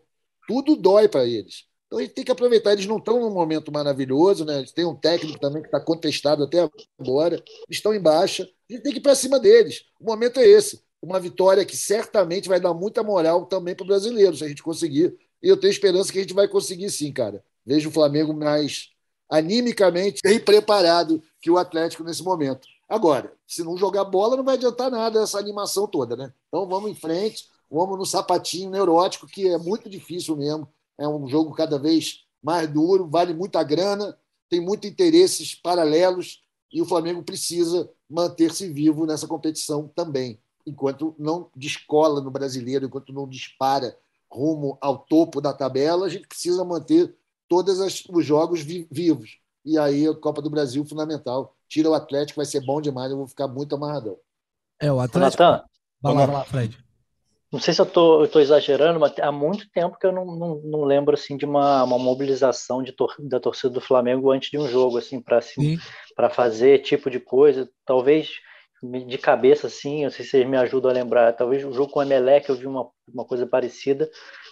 Tudo 0.46 0.76
dói 0.76 1.08
para 1.08 1.24
eles. 1.24 1.64
Então 1.90 1.98
a 1.98 2.02
gente 2.02 2.14
tem 2.14 2.24
que 2.24 2.30
aproveitar. 2.30 2.72
Eles 2.72 2.86
não 2.86 2.98
estão 2.98 3.18
num 3.18 3.34
momento 3.34 3.72
maravilhoso, 3.72 4.44
né? 4.44 4.58
Eles 4.58 4.70
têm 4.70 4.84
um 4.84 4.94
técnico 4.94 5.40
também 5.40 5.60
que 5.60 5.66
está 5.66 5.80
contestado 5.80 6.44
até 6.44 6.70
agora, 6.96 7.42
estão 7.68 7.92
em 7.92 8.00
baixa. 8.00 8.44
A 8.44 8.72
gente 8.72 8.82
tem 8.84 8.92
que 8.92 8.98
ir 8.98 9.02
para 9.02 9.16
cima 9.16 9.40
deles. 9.40 9.82
O 9.98 10.04
momento 10.04 10.38
é 10.38 10.46
esse. 10.46 10.84
Uma 11.02 11.18
vitória 11.18 11.64
que 11.64 11.76
certamente 11.76 12.48
vai 12.48 12.60
dar 12.60 12.72
muita 12.72 13.02
moral 13.02 13.44
também 13.46 13.74
para 13.74 13.82
o 13.82 13.88
brasileiro, 13.88 14.36
se 14.36 14.44
a 14.44 14.48
gente 14.48 14.62
conseguir. 14.62 15.16
E 15.42 15.48
eu 15.48 15.56
tenho 15.56 15.72
esperança 15.72 16.12
que 16.12 16.18
a 16.18 16.22
gente 16.22 16.34
vai 16.34 16.46
conseguir 16.46 16.90
sim, 16.90 17.12
cara. 17.12 17.42
Vejo 17.66 17.88
o 17.88 17.92
Flamengo 17.92 18.32
mais 18.32 18.90
animicamente 19.28 20.20
bem 20.22 20.38
preparado 20.38 21.20
que 21.40 21.50
o 21.50 21.58
Atlético 21.58 22.04
nesse 22.04 22.22
momento. 22.22 22.68
Agora, 22.88 23.32
se 23.48 23.64
não 23.64 23.76
jogar 23.76 24.04
bola, 24.04 24.36
não 24.36 24.44
vai 24.44 24.54
adiantar 24.54 24.92
nada 24.92 25.22
essa 25.22 25.38
animação 25.38 25.88
toda, 25.88 26.14
né? 26.14 26.32
Então 26.46 26.68
vamos 26.68 26.90
em 26.90 26.94
frente, 26.94 27.46
vamos 27.68 27.98
no 27.98 28.06
sapatinho 28.06 28.70
neurótico, 28.70 29.26
que 29.26 29.48
é 29.48 29.58
muito 29.58 29.88
difícil 29.88 30.36
mesmo 30.36 30.68
é 31.00 31.08
um 31.08 31.26
jogo 31.26 31.52
cada 31.54 31.78
vez 31.78 32.26
mais 32.42 32.68
duro, 32.68 33.08
vale 33.08 33.32
muita 33.32 33.62
grana, 33.62 34.16
tem 34.50 34.60
muitos 34.60 34.88
interesses 34.88 35.54
paralelos 35.54 36.42
e 36.70 36.82
o 36.82 36.86
Flamengo 36.86 37.22
precisa 37.22 37.90
manter-se 38.08 38.68
vivo 38.70 39.06
nessa 39.06 39.26
competição 39.26 39.88
também, 39.88 40.38
enquanto 40.66 41.14
não 41.18 41.50
descola 41.56 42.20
no 42.20 42.30
brasileiro, 42.30 42.84
enquanto 42.84 43.12
não 43.12 43.26
dispara 43.26 43.96
rumo 44.30 44.76
ao 44.80 44.98
topo 44.98 45.40
da 45.40 45.52
tabela, 45.52 46.06
a 46.06 46.08
gente 46.08 46.28
precisa 46.28 46.64
manter 46.64 47.16
todos 47.48 47.78
os 47.80 48.24
jogos 48.24 48.60
vivos. 48.60 49.38
E 49.64 49.78
aí 49.78 50.06
a 50.06 50.14
Copa 50.14 50.40
do 50.40 50.50
Brasil 50.50 50.84
fundamental. 50.84 51.56
Tira 51.68 51.90
o 51.90 51.94
Atlético, 51.94 52.38
vai 52.38 52.46
ser 52.46 52.64
bom 52.64 52.80
demais, 52.80 53.10
eu 53.10 53.16
vou 53.16 53.26
ficar 53.26 53.48
muito 53.48 53.74
amarradão. 53.74 54.16
É, 54.80 54.92
o 54.92 55.00
Atlético. 55.00 55.42
Natan, 55.42 55.64
vai 56.00 56.14
lá, 56.14 56.26
vai 56.26 56.34
lá, 56.34 56.44
Fred. 56.44 56.89
Não 57.52 57.58
sei 57.58 57.74
se 57.74 57.80
eu 57.80 57.86
tô, 57.86 58.24
estou 58.24 58.40
exagerando, 58.40 59.00
mas 59.00 59.12
há 59.18 59.32
muito 59.32 59.68
tempo 59.70 59.98
que 59.98 60.06
eu 60.06 60.12
não, 60.12 60.24
não, 60.24 60.60
não 60.64 60.84
lembro 60.84 61.14
assim 61.14 61.36
de 61.36 61.44
uma, 61.44 61.82
uma 61.82 61.98
mobilização 61.98 62.82
de 62.82 62.92
tor 62.92 63.14
da 63.18 63.40
torcida 63.40 63.70
do 63.70 63.80
Flamengo 63.80 64.30
antes 64.30 64.50
de 64.50 64.58
um 64.58 64.68
jogo, 64.68 64.98
assim, 64.98 65.20
para 65.20 65.38
assim, 65.38 65.76
fazer 66.32 66.78
tipo 66.82 67.10
de 67.10 67.18
coisa. 67.18 67.68
Talvez 67.84 68.30
de 68.82 69.18
cabeça, 69.18 69.66
assim, 69.66 70.04
não 70.04 70.10
sei 70.10 70.24
se 70.24 70.30
vocês 70.30 70.48
me 70.48 70.56
ajudam 70.56 70.90
a 70.90 70.94
lembrar. 70.94 71.32
Talvez 71.34 71.64
o 71.64 71.72
jogo 71.72 71.92
com 71.92 71.98
o 71.98 72.02
Emelec 72.02 72.48
eu 72.48 72.54
vi 72.54 72.66
uma, 72.66 72.88
uma 73.12 73.24
coisa 73.26 73.46
parecida, 73.46 74.08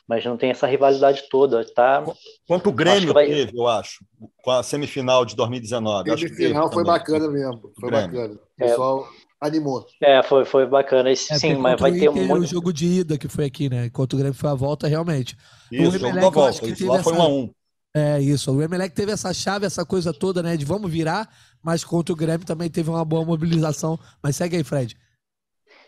mas 0.06 0.24
não 0.24 0.36
tem 0.36 0.50
essa 0.50 0.66
rivalidade 0.66 1.28
toda. 1.30 1.64
Tá? 1.64 2.04
Quanto 2.46 2.68
o 2.68 2.72
Grêmio 2.72 3.14
vai... 3.14 3.26
teve, 3.26 3.52
eu 3.56 3.66
acho, 3.66 4.04
com 4.42 4.50
a 4.50 4.62
semifinal 4.62 5.24
de 5.24 5.34
2019. 5.34 6.10
A 6.10 6.18
semifinal 6.18 6.70
foi 6.70 6.84
também. 6.84 6.98
bacana 6.98 7.28
mesmo, 7.28 7.72
foi 7.80 7.90
bacana. 7.90 8.34
O 8.34 8.56
pessoal. 8.56 9.08
É 9.24 9.27
animou. 9.40 9.86
É, 10.02 10.22
foi, 10.22 10.44
foi 10.44 10.66
bacana. 10.66 11.10
Esse, 11.10 11.32
é, 11.32 11.38
sim, 11.38 11.54
mas 11.54 11.80
vai 11.80 11.92
ter 11.92 12.08
um 12.08 12.26
monte... 12.26 12.40
o 12.40 12.46
jogo 12.46 12.72
de 12.72 12.86
ida 12.86 13.18
que 13.18 13.28
foi 13.28 13.44
aqui, 13.44 13.68
né? 13.68 13.86
Enquanto 13.86 14.14
o 14.14 14.16
Grêmio 14.16 14.34
foi 14.34 14.50
a 14.50 14.54
volta, 14.54 14.86
realmente. 14.88 15.36
Isso, 15.70 15.96
o 15.96 15.98
jogo 15.98 16.14
da 16.14 16.30
volta. 16.30 16.66
Isso 16.66 16.86
lá 16.86 16.94
essa... 16.96 17.04
foi 17.04 17.12
um 17.14 17.22
a 17.22 17.28
um. 17.28 17.50
É, 17.94 18.20
isso. 18.20 18.52
O 18.52 18.62
Emelec 18.62 18.94
teve 18.94 19.12
essa 19.12 19.32
chave, 19.32 19.66
essa 19.66 19.84
coisa 19.84 20.12
toda, 20.12 20.42
né? 20.42 20.56
De 20.56 20.64
vamos 20.64 20.90
virar, 20.90 21.28
mas 21.62 21.84
contra 21.84 22.12
o 22.12 22.16
Grêmio 22.16 22.46
também 22.46 22.68
teve 22.68 22.90
uma 22.90 23.04
boa 23.04 23.24
mobilização. 23.24 23.98
Mas 24.22 24.36
segue 24.36 24.56
aí, 24.56 24.64
Fred. 24.64 24.96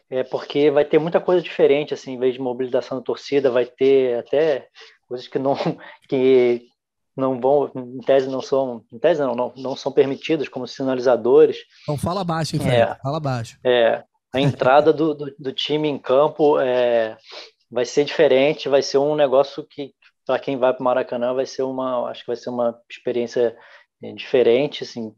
é 0.09 0.25
porque 0.25 0.71
vai 0.71 0.85
ter 0.85 0.99
muita 0.99 1.21
coisa 1.21 1.43
diferente, 1.43 1.95
assim, 1.95 2.13
em 2.13 2.19
vez 2.19 2.35
de 2.35 2.41
mobilização 2.41 2.99
da 2.99 3.05
torcida, 3.05 3.51
vai 3.51 3.67
ter 3.67 4.19
até 4.19 4.67
coisas 5.07 5.29
que 5.29 5.39
não 5.39 5.55
que 6.09 6.70
não 7.17 7.41
vão, 7.41 7.71
em 7.75 8.01
tese 8.01 8.29
não 8.29 8.41
são, 8.41 8.85
em 8.93 8.99
tese 8.99 9.21
não, 9.21 9.35
não, 9.35 9.53
não 9.57 9.77
são 9.77 9.93
permitidas 9.93 10.49
como 10.49 10.67
sinalizadores. 10.67 11.59
Então 11.83 11.97
fala 11.97 12.25
baixo, 12.25 12.57
hein, 12.57 12.63
Fred? 12.63 12.77
É, 12.77 12.95
fala 13.03 13.21
baixo. 13.21 13.59
É, 13.65 14.03
a 14.33 14.41
entrada 14.41 14.93
do, 14.93 15.15
do, 15.15 15.35
do, 15.39 15.53
time 15.53 15.89
em 15.89 15.99
campo 15.99 16.59
é, 16.61 17.17
vai 17.71 17.85
ser 17.85 18.05
diferente, 18.05 18.69
vai 18.69 18.83
ser 18.83 18.99
um 18.99 19.15
negócio 19.15 19.67
que 19.69 19.93
para 20.27 20.39
quem 20.39 20.57
vai 20.57 20.73
para 20.73 20.81
o 20.81 20.85
Maracanã 20.85 21.35
vai 21.35 21.47
ser 21.47 21.63
uma, 21.63 22.09
acho 22.09 22.21
que 22.21 22.29
vai 22.29 22.37
ser 22.37 22.51
uma 22.51 22.79
experiência 22.89 23.57
é, 24.03 24.13
diferente, 24.13 24.85
assim, 24.85 25.13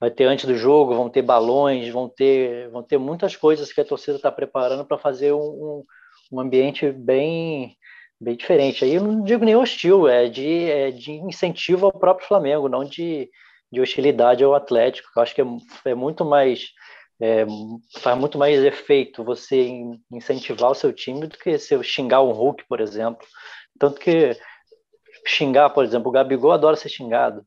vai 0.00 0.10
ter 0.10 0.24
antes 0.24 0.44
do 0.44 0.56
jogo, 0.56 0.94
vão 0.94 1.10
ter 1.10 1.22
balões, 1.22 1.88
vão 1.88 2.08
ter, 2.08 2.70
vão 2.70 2.82
ter 2.82 2.96
muitas 2.96 3.36
coisas 3.36 3.72
que 3.72 3.80
a 3.80 3.84
torcida 3.84 4.16
está 4.16 4.30
preparando 4.32 4.84
para 4.84 4.96
fazer 4.96 5.32
um, 5.32 5.84
um, 6.32 6.40
ambiente 6.40 6.90
bem, 6.90 7.76
bem 8.22 8.36
diferente. 8.36 8.84
Aí 8.84 8.94
eu 8.94 9.02
não 9.02 9.24
digo 9.24 9.44
nem 9.44 9.56
hostil, 9.56 10.08
é 10.08 10.28
de, 10.28 10.70
é 10.70 10.90
de 10.90 11.12
incentivo 11.12 11.86
ao 11.86 11.92
próprio 11.92 12.26
Flamengo, 12.26 12.68
não 12.68 12.84
de, 12.84 13.28
de 13.70 13.80
hostilidade 13.80 14.44
ao 14.44 14.54
Atlético. 14.54 15.08
Eu 15.14 15.22
acho 15.22 15.34
que 15.34 15.42
é, 15.42 15.46
é 15.86 15.94
muito 15.94 16.24
mais 16.24 16.70
é, 17.20 17.46
faz 17.98 18.18
muito 18.18 18.38
mais 18.38 18.62
efeito 18.64 19.24
você 19.24 19.80
incentivar 20.10 20.70
o 20.70 20.74
seu 20.74 20.92
time 20.92 21.26
do 21.26 21.36
que 21.36 21.58
se 21.58 21.74
eu 21.74 21.82
xingar 21.82 22.22
um 22.22 22.32
Hulk, 22.32 22.64
por 22.68 22.80
exemplo. 22.80 23.26
Tanto 23.78 24.00
que 24.00 24.36
xingar, 25.26 25.70
por 25.70 25.84
exemplo, 25.84 26.08
o 26.08 26.12
Gabigol 26.12 26.52
adora 26.52 26.76
ser 26.76 26.88
xingado. 26.88 27.44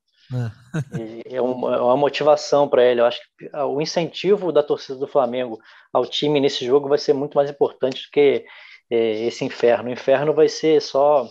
É, 1.28 1.36
é 1.36 1.42
uma, 1.42 1.76
é 1.76 1.80
uma 1.80 1.98
motivação 1.98 2.68
para 2.68 2.84
ele. 2.84 3.02
Eu 3.02 3.06
acho 3.06 3.20
que 3.38 3.50
o 3.58 3.82
incentivo 3.82 4.52
da 4.52 4.64
torcida 4.64 4.98
do 4.98 5.08
Flamengo 5.08 5.60
ao 5.94 6.06
time 6.06 6.40
nesse 6.40 6.66
jogo 6.66 6.90
vai 6.90 6.98
ser 6.98 7.14
muito 7.14 7.36
mais 7.36 7.50
importante 7.50 8.04
do 8.04 8.12
que 8.12 8.46
esse 8.90 9.44
inferno. 9.44 9.90
O 9.90 9.94
inferno 9.94 10.34
vai 10.34 10.48
ser 10.48 10.82
só 10.82 11.30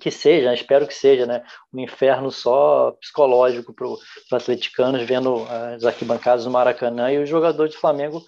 que 0.00 0.10
seja, 0.10 0.48
né? 0.48 0.54
espero 0.54 0.86
que 0.86 0.94
seja, 0.94 1.24
né? 1.24 1.42
Um 1.72 1.80
inferno 1.80 2.30
só 2.30 2.90
psicológico 3.00 3.72
para 3.72 3.86
os 3.86 4.00
atleticanos 4.32 5.02
vendo 5.02 5.46
as 5.48 5.84
arquibancadas 5.84 6.44
do 6.44 6.50
Maracanã 6.50 7.10
e 7.12 7.22
os 7.22 7.28
jogadores 7.28 7.74
do 7.74 7.80
Flamengo 7.80 8.22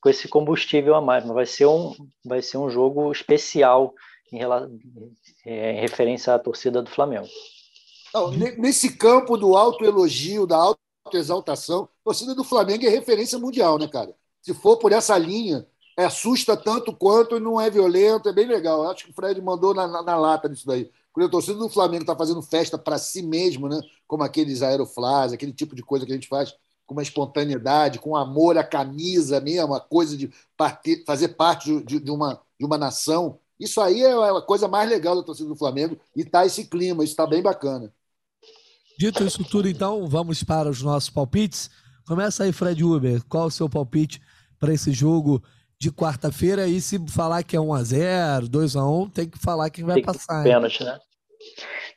com 0.00 0.08
esse 0.08 0.28
combustível 0.28 0.94
a 0.94 1.00
mais. 1.00 1.24
Mas 1.24 1.34
vai 1.34 1.46
ser 1.46 1.66
um, 1.66 1.94
vai 2.24 2.42
ser 2.42 2.58
um 2.58 2.70
jogo 2.70 3.10
especial 3.10 3.94
em, 4.32 4.40
em 5.46 5.80
referência 5.80 6.34
à 6.34 6.38
torcida 6.38 6.82
do 6.82 6.90
Flamengo. 6.90 7.26
Não, 8.12 8.30
nesse 8.30 8.96
campo 8.96 9.36
do 9.36 9.56
autoelogio, 9.56 10.46
da 10.46 10.56
autoexaltação, 10.56 11.84
a 11.84 12.04
torcida 12.04 12.34
do 12.34 12.44
Flamengo 12.44 12.86
é 12.86 12.88
referência 12.88 13.38
mundial, 13.38 13.78
né, 13.78 13.88
cara? 13.88 14.14
Se 14.40 14.54
for 14.54 14.76
por 14.78 14.92
essa 14.92 15.18
linha, 15.18 15.58
é, 15.58 15.66
assusta 16.04 16.56
tanto 16.56 16.92
quanto 16.92 17.40
não 17.40 17.60
é 17.60 17.70
violento, 17.70 18.28
é 18.28 18.32
bem 18.32 18.46
legal. 18.46 18.90
Acho 18.90 19.04
que 19.04 19.10
o 19.10 19.14
Fred 19.14 19.40
mandou 19.40 19.72
na, 19.72 19.86
na, 19.86 20.02
na 20.02 20.16
lata 20.16 20.48
nisso 20.48 20.66
daí. 20.66 20.90
Quando 21.12 21.28
a 21.28 21.30
torcida 21.30 21.58
do 21.58 21.70
Flamengo 21.70 22.02
está 22.02 22.14
fazendo 22.14 22.42
festa 22.42 22.76
para 22.76 22.98
si 22.98 23.22
mesmo, 23.22 23.68
né? 23.68 23.80
como 24.06 24.22
aqueles 24.22 24.60
aeroflás, 24.60 25.32
aquele 25.32 25.52
tipo 25.52 25.74
de 25.74 25.82
coisa 25.82 26.04
que 26.04 26.12
a 26.12 26.14
gente 26.14 26.28
faz 26.28 26.54
com 26.84 26.94
uma 26.94 27.02
espontaneidade, 27.02 27.98
com 27.98 28.14
amor 28.14 28.58
à 28.58 28.62
camisa 28.62 29.40
mesmo, 29.40 29.74
a 29.74 29.80
coisa 29.80 30.16
de 30.16 30.30
partir, 30.56 31.02
fazer 31.06 31.28
parte 31.28 31.82
de, 31.82 31.98
de, 31.98 32.10
uma, 32.10 32.40
de 32.58 32.64
uma 32.66 32.76
nação. 32.76 33.38
Isso 33.58 33.80
aí 33.80 34.02
é 34.02 34.12
a 34.12 34.42
coisa 34.42 34.68
mais 34.68 34.88
legal 34.88 35.16
da 35.16 35.22
torcida 35.22 35.48
do 35.48 35.56
Flamengo 35.56 35.98
e 36.14 36.24
tá 36.24 36.44
esse 36.44 36.66
clima, 36.66 37.02
isso 37.02 37.14
está 37.14 37.26
bem 37.26 37.42
bacana. 37.42 37.92
Dito 38.98 39.24
isso 39.24 39.44
tudo, 39.44 39.68
então, 39.68 40.06
vamos 40.06 40.42
para 40.42 40.70
os 40.70 40.80
nossos 40.82 41.10
palpites. 41.10 41.70
Começa 42.06 42.44
aí, 42.44 42.52
Fred 42.52 42.82
Uber. 42.84 43.22
Qual 43.24 43.46
o 43.46 43.50
seu 43.50 43.68
palpite 43.68 44.22
para 44.58 44.72
esse 44.72 44.92
jogo 44.92 45.42
de 45.78 45.90
quarta-feira? 45.90 46.66
E 46.66 46.80
se 46.80 46.98
falar 47.08 47.42
que 47.42 47.56
é 47.56 47.60
1x0, 47.60 48.48
2x1, 48.48 49.12
tem 49.12 49.28
que 49.28 49.38
falar 49.38 49.70
quem 49.70 49.84
vai 49.84 49.96
tem 49.96 50.04
passar. 50.04 50.42
Pênalti, 50.42 50.82
né? 50.82 50.98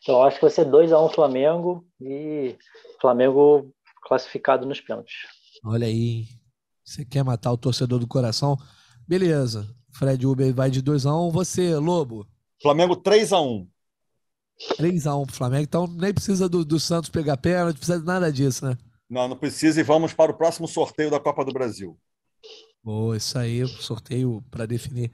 Então, 0.02 0.24
acho 0.24 0.36
que 0.38 0.42
vai 0.42 0.52
ser 0.52 0.66
2x1 0.66 1.14
Flamengo 1.14 1.86
e 2.02 2.56
Flamengo 3.02 3.72
classificado 4.04 4.66
nos 4.66 4.80
pênaltis. 4.82 5.16
Olha 5.64 5.88
aí. 5.88 6.26
Você 6.84 7.06
quer 7.06 7.24
matar 7.24 7.52
o 7.52 7.58
torcedor 7.58 8.00
do 8.00 8.08
coração? 8.08 8.58
Beleza. 9.08 9.68
Fred 9.92 10.26
Uber 10.26 10.54
vai 10.54 10.72
de 10.72 10.82
2x1. 10.82 11.32
Você, 11.32 11.76
Lobo? 11.76 12.26
Flamengo 12.62 12.96
3x1. 12.96 13.68
3x1 14.78 15.26
pro 15.26 15.36
Flamengo, 15.36 15.64
então 15.64 15.88
nem 15.88 16.14
precisa 16.14 16.50
do, 16.50 16.66
do 16.66 16.80
Santos 16.80 17.10
pegar 17.10 17.38
pênalti, 17.38 17.78
precisa 17.78 18.00
de 18.00 18.06
nada 18.06 18.32
disso, 18.32 18.66
né? 18.66 18.78
Não, 19.10 19.28
não 19.28 19.38
precisa 19.38 19.80
e 19.80 19.84
vamos 19.84 20.14
para 20.14 20.32
o 20.32 20.38
próximo 20.38 20.68
sorteio 20.68 21.10
da 21.10 21.20
Copa 21.20 21.46
do 21.46 21.54
Brasil. 21.54 21.98
Boa, 22.84 23.18
isso 23.18 23.38
aí, 23.38 23.68
sorteio 23.68 24.44
para 24.50 24.66
definir 24.66 25.12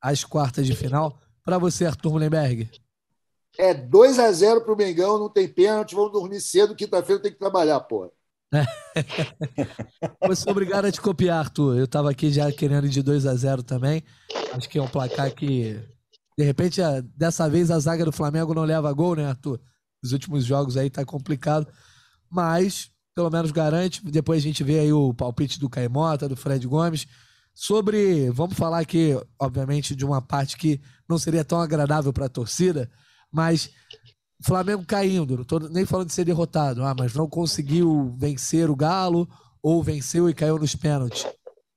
as 0.00 0.24
quartas 0.24 0.66
de 0.66 0.74
final. 0.74 1.20
Para 1.44 1.58
você, 1.58 1.84
Arthur 1.84 2.12
Mullenberg. 2.12 2.70
É 3.58 3.74
2 3.74 4.18
a 4.18 4.30
0 4.30 4.62
pro 4.62 4.76
Mengão, 4.76 5.18
não 5.18 5.28
tem 5.28 5.48
pênalti, 5.48 5.94
vamos 5.94 6.12
dormir 6.12 6.40
cedo, 6.40 6.76
quinta-feira 6.76 7.20
tem 7.20 7.32
que 7.32 7.38
trabalhar, 7.38 7.80
porra. 7.80 8.10
Vou 10.24 10.34
ser 10.34 10.50
obrigado 10.50 10.86
a 10.86 10.92
te 10.92 11.00
copiar, 11.00 11.40
Arthur. 11.40 11.76
Eu 11.76 11.84
estava 11.84 12.10
aqui 12.10 12.30
já 12.30 12.50
querendo 12.52 12.86
ir 12.86 12.90
de 12.90 13.02
2 13.02 13.26
a 13.26 13.34
0 13.34 13.62
também. 13.62 14.02
Acho 14.52 14.68
que 14.68 14.78
é 14.78 14.82
um 14.82 14.88
placar 14.88 15.34
que 15.34 15.78
de 16.38 16.44
repente, 16.44 16.80
dessa 17.16 17.50
vez 17.50 17.68
a 17.68 17.80
zaga 17.80 18.04
do 18.04 18.12
Flamengo 18.12 18.54
não 18.54 18.62
leva 18.62 18.92
gol, 18.92 19.16
né, 19.16 19.26
Arthur? 19.26 19.60
Os 20.00 20.12
últimos 20.12 20.44
jogos 20.44 20.76
aí 20.76 20.88
tá 20.88 21.04
complicado. 21.04 21.66
Mas, 22.30 22.92
pelo 23.18 23.30
menos 23.30 23.50
garante. 23.50 24.00
Depois 24.04 24.40
a 24.40 24.46
gente 24.46 24.62
vê 24.62 24.78
aí 24.78 24.92
o 24.92 25.12
palpite 25.12 25.58
do 25.58 25.68
Caimota, 25.68 26.28
do 26.28 26.36
Fred 26.36 26.64
Gomes. 26.68 27.04
Sobre. 27.52 28.30
Vamos 28.30 28.56
falar 28.56 28.78
aqui, 28.78 29.20
obviamente, 29.40 29.96
de 29.96 30.04
uma 30.04 30.22
parte 30.22 30.56
que 30.56 30.80
não 31.08 31.18
seria 31.18 31.44
tão 31.44 31.60
agradável 31.60 32.12
para 32.12 32.26
a 32.26 32.28
torcida, 32.28 32.88
mas 33.32 33.70
Flamengo 34.40 34.84
caindo, 34.86 35.44
não 35.50 35.68
nem 35.68 35.84
falando 35.84 36.06
de 36.06 36.12
ser 36.12 36.24
derrotado, 36.24 36.84
ah, 36.84 36.94
mas 36.96 37.12
não 37.12 37.28
conseguiu 37.28 38.14
vencer 38.16 38.70
o 38.70 38.76
Galo 38.76 39.28
ou 39.60 39.82
venceu 39.82 40.30
e 40.30 40.34
caiu 40.34 40.56
nos 40.56 40.76
pênaltis. 40.76 41.26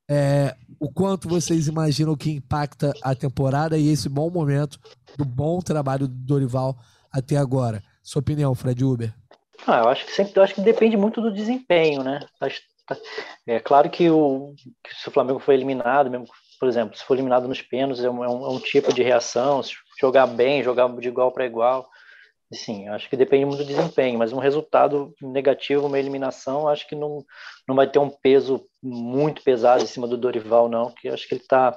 É, 0.07 0.55
o 0.79 0.91
quanto 0.91 1.27
vocês 1.27 1.67
imaginam 1.67 2.15
que 2.15 2.29
impacta 2.29 2.93
a 3.01 3.15
temporada 3.15 3.79
e 3.79 3.87
esse 3.87 4.07
bom 4.07 4.29
momento 4.29 4.79
do 5.17 5.25
bom 5.25 5.59
trabalho 5.59 6.07
do 6.07 6.13
Dorival 6.13 6.77
até 7.11 7.35
agora? 7.35 7.81
Sua 8.03 8.19
opinião, 8.19 8.53
Fred 8.53 8.85
Uber? 8.85 9.20
Ah, 9.67 9.79
eu 9.79 9.89
acho 9.89 10.05
que 10.05 10.11
sempre, 10.11 10.33
eu 10.35 10.43
acho 10.43 10.55
que 10.55 10.61
depende 10.61 10.97
muito 10.97 11.21
do 11.21 11.31
desempenho, 11.31 12.03
né? 12.03 12.19
Tá, 12.39 12.47
é 13.47 13.59
claro 13.59 13.89
que, 13.89 14.09
o, 14.09 14.53
que 14.83 14.95
se 14.95 15.07
o 15.07 15.11
Flamengo 15.11 15.39
foi 15.39 15.55
eliminado, 15.55 16.09
mesmo, 16.09 16.27
por 16.59 16.67
exemplo, 16.67 16.97
se 16.97 17.03
for 17.03 17.13
eliminado 17.13 17.47
nos 17.47 17.61
pênaltis, 17.61 18.03
é 18.03 18.09
um, 18.09 18.23
é 18.23 18.29
um, 18.29 18.57
é 18.57 18.59
tipo 18.61 18.93
de 18.93 19.03
reação. 19.03 19.61
Se 19.63 19.73
jogar 19.99 20.27
bem, 20.27 20.63
jogar 20.63 20.87
de 20.95 21.07
igual 21.07 21.31
para 21.31 21.45
igual, 21.45 21.87
Sim, 22.53 22.89
acho 22.89 23.09
que 23.09 23.15
depende 23.15 23.45
muito 23.45 23.63
do 23.63 23.65
desempenho, 23.65 24.19
mas 24.19 24.33
um 24.33 24.39
resultado 24.39 25.13
negativo, 25.21 25.87
uma 25.87 25.97
eliminação, 25.97 26.67
acho 26.67 26.85
que 26.85 26.95
não, 26.95 27.23
não 27.65 27.73
vai 27.73 27.89
ter 27.89 27.97
um 27.97 28.09
peso 28.09 28.61
muito 28.83 29.41
pesado 29.41 29.83
em 29.83 29.87
cima 29.87 30.05
do 30.05 30.17
Dorival, 30.17 30.67
não, 30.67 30.91
que 30.91 31.07
acho 31.07 31.25
que 31.27 31.35
ele 31.35 31.41
está 31.41 31.73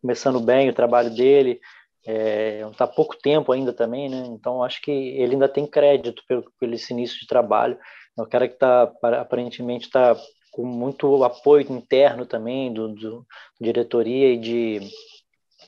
começando 0.00 0.38
bem 0.38 0.68
o 0.68 0.74
trabalho 0.74 1.10
dele, 1.10 1.60
está 2.00 2.12
é, 2.12 2.70
tá 2.76 2.86
pouco 2.86 3.16
tempo 3.16 3.52
ainda 3.52 3.72
também, 3.72 4.08
né? 4.08 4.24
Então 4.26 4.62
acho 4.62 4.80
que 4.82 4.90
ele 4.90 5.34
ainda 5.34 5.48
tem 5.48 5.66
crédito 5.66 6.22
pelo, 6.26 6.44
pelo 6.58 6.74
esse 6.74 6.92
início 6.92 7.18
de 7.20 7.26
trabalho. 7.26 7.78
É 8.18 8.22
um 8.22 8.28
cara 8.28 8.48
que 8.48 8.54
está 8.54 8.82
aparentemente 9.02 9.86
está 9.86 10.16
com 10.52 10.64
muito 10.64 11.22
apoio 11.24 11.70
interno 11.72 12.26
também 12.26 12.72
do, 12.72 12.88
do 12.94 13.26
diretoria 13.60 14.32
e 14.32 14.38
de, 14.38 14.80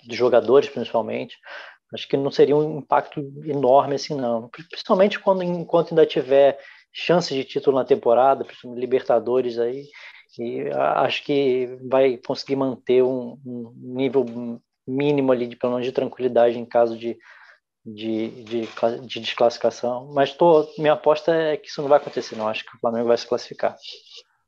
de 0.05 0.17
jogadores 0.17 0.69
principalmente. 0.69 1.37
Acho 1.93 2.09
que 2.09 2.17
não 2.17 2.31
seria 2.31 2.57
um 2.57 2.79
impacto 2.79 3.21
enorme 3.45 3.97
assim, 3.97 4.15
não. 4.15 4.49
Principalmente 4.49 5.19
quando, 5.19 5.43
enquanto 5.43 5.91
ainda 5.91 6.07
tiver 6.07 6.59
chances 6.93 7.37
de 7.37 7.45
título 7.45 7.77
na 7.77 7.85
temporada, 7.85 8.47
Libertadores 8.65 9.59
aí, 9.59 9.87
e 10.39 10.69
acho 10.71 11.25
que 11.25 11.79
vai 11.89 12.17
conseguir 12.17 12.57
manter 12.57 13.03
um, 13.03 13.39
um 13.45 13.73
nível 13.75 14.25
mínimo 14.91 15.33
ali, 15.33 15.47
de, 15.47 15.57
pelo 15.57 15.73
menos 15.73 15.87
de 15.87 15.93
tranquilidade 15.93 16.59
em 16.59 16.65
caso 16.65 16.99
de, 16.99 17.17
de, 17.85 18.45
de, 18.45 18.69
de 19.07 19.21
desclassificação. 19.21 20.11
Mas 20.13 20.33
tô, 20.33 20.69
minha 20.79 20.95
aposta 20.95 21.33
é 21.33 21.57
que 21.57 21.69
isso 21.69 21.81
não 21.81 21.89
vai 21.89 21.99
acontecer, 21.99 22.37
não. 22.37 22.49
Acho 22.49 22.65
que 22.65 22.77
o 22.77 22.81
Flamengo 22.81 23.09
vai 23.09 23.19
se 23.19 23.27
classificar. 23.27 23.77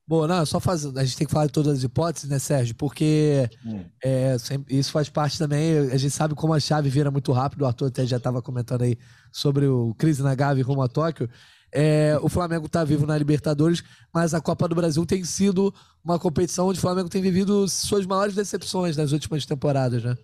Bom, 0.06 0.26
não, 0.26 0.44
só 0.44 0.58
faz, 0.58 0.84
a 0.84 1.04
gente 1.04 1.16
tem 1.16 1.26
que 1.26 1.32
falar 1.32 1.46
de 1.46 1.52
todas 1.52 1.78
as 1.78 1.82
hipóteses, 1.84 2.28
né, 2.28 2.38
Sérgio? 2.38 2.74
Porque 2.74 3.48
hum. 3.64 3.84
é, 4.04 4.36
isso 4.68 4.90
faz 4.90 5.08
parte 5.08 5.38
também. 5.38 5.78
A 5.90 5.96
gente 5.96 6.10
sabe 6.10 6.34
como 6.34 6.52
a 6.52 6.60
chave 6.60 6.90
vira 6.90 7.10
muito 7.10 7.30
rápido. 7.32 7.62
O 7.62 7.66
Arthur 7.66 7.86
até 7.86 8.04
já 8.04 8.16
estava 8.16 8.42
comentando 8.42 8.82
aí 8.82 8.98
sobre 9.30 9.66
o 9.66 9.94
crise 9.94 10.22
na 10.22 10.34
Gávea 10.34 10.64
rumo 10.64 10.82
a 10.82 10.88
Tóquio. 10.88 11.30
É, 11.74 12.18
o 12.20 12.28
Flamengo 12.28 12.66
está 12.66 12.84
vivo 12.84 13.06
na 13.06 13.16
Libertadores, 13.16 13.82
mas 14.12 14.34
a 14.34 14.40
Copa 14.40 14.68
do 14.68 14.74
Brasil 14.74 15.06
tem 15.06 15.24
sido 15.24 15.72
uma 16.04 16.18
competição 16.18 16.68
onde 16.68 16.78
o 16.78 16.82
Flamengo 16.82 17.08
tem 17.08 17.22
vivido 17.22 17.66
suas 17.66 18.04
maiores 18.04 18.34
decepções 18.34 18.96
nas 18.96 19.12
últimas 19.12 19.46
temporadas, 19.46 20.04
né? 20.04 20.14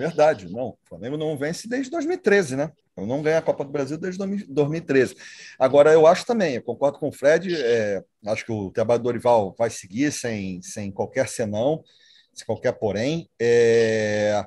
Verdade, 0.00 0.50
não. 0.50 0.68
O 0.68 0.78
Flamengo 0.84 1.18
não 1.18 1.36
vence 1.36 1.68
desde 1.68 1.90
2013, 1.90 2.56
né? 2.56 2.72
Não 2.96 3.20
ganha 3.20 3.36
a 3.36 3.42
Copa 3.42 3.62
do 3.66 3.70
Brasil 3.70 3.98
desde 3.98 4.18
2013. 4.46 5.14
Agora, 5.58 5.92
eu 5.92 6.06
acho 6.06 6.24
também, 6.24 6.54
eu 6.54 6.62
concordo 6.62 6.98
com 6.98 7.08
o 7.08 7.12
Fred, 7.12 7.54
é, 7.54 8.02
acho 8.26 8.46
que 8.46 8.50
o 8.50 8.70
trabalho 8.70 9.00
do 9.00 9.04
Dorival 9.04 9.54
vai 9.58 9.68
seguir 9.68 10.10
sem, 10.10 10.62
sem 10.62 10.90
qualquer 10.90 11.28
senão. 11.28 11.84
se 12.32 12.46
qualquer 12.46 12.72
porém. 12.72 13.28
É... 13.38 14.42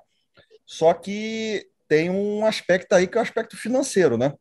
Só 0.66 0.92
que 0.92 1.68
tem 1.88 2.10
um 2.10 2.44
aspecto 2.48 2.94
aí 2.94 3.06
que 3.06 3.16
é 3.16 3.22
o 3.22 3.24
aspecto 3.24 3.56
financeiro, 3.56 4.18
né? 4.18 4.34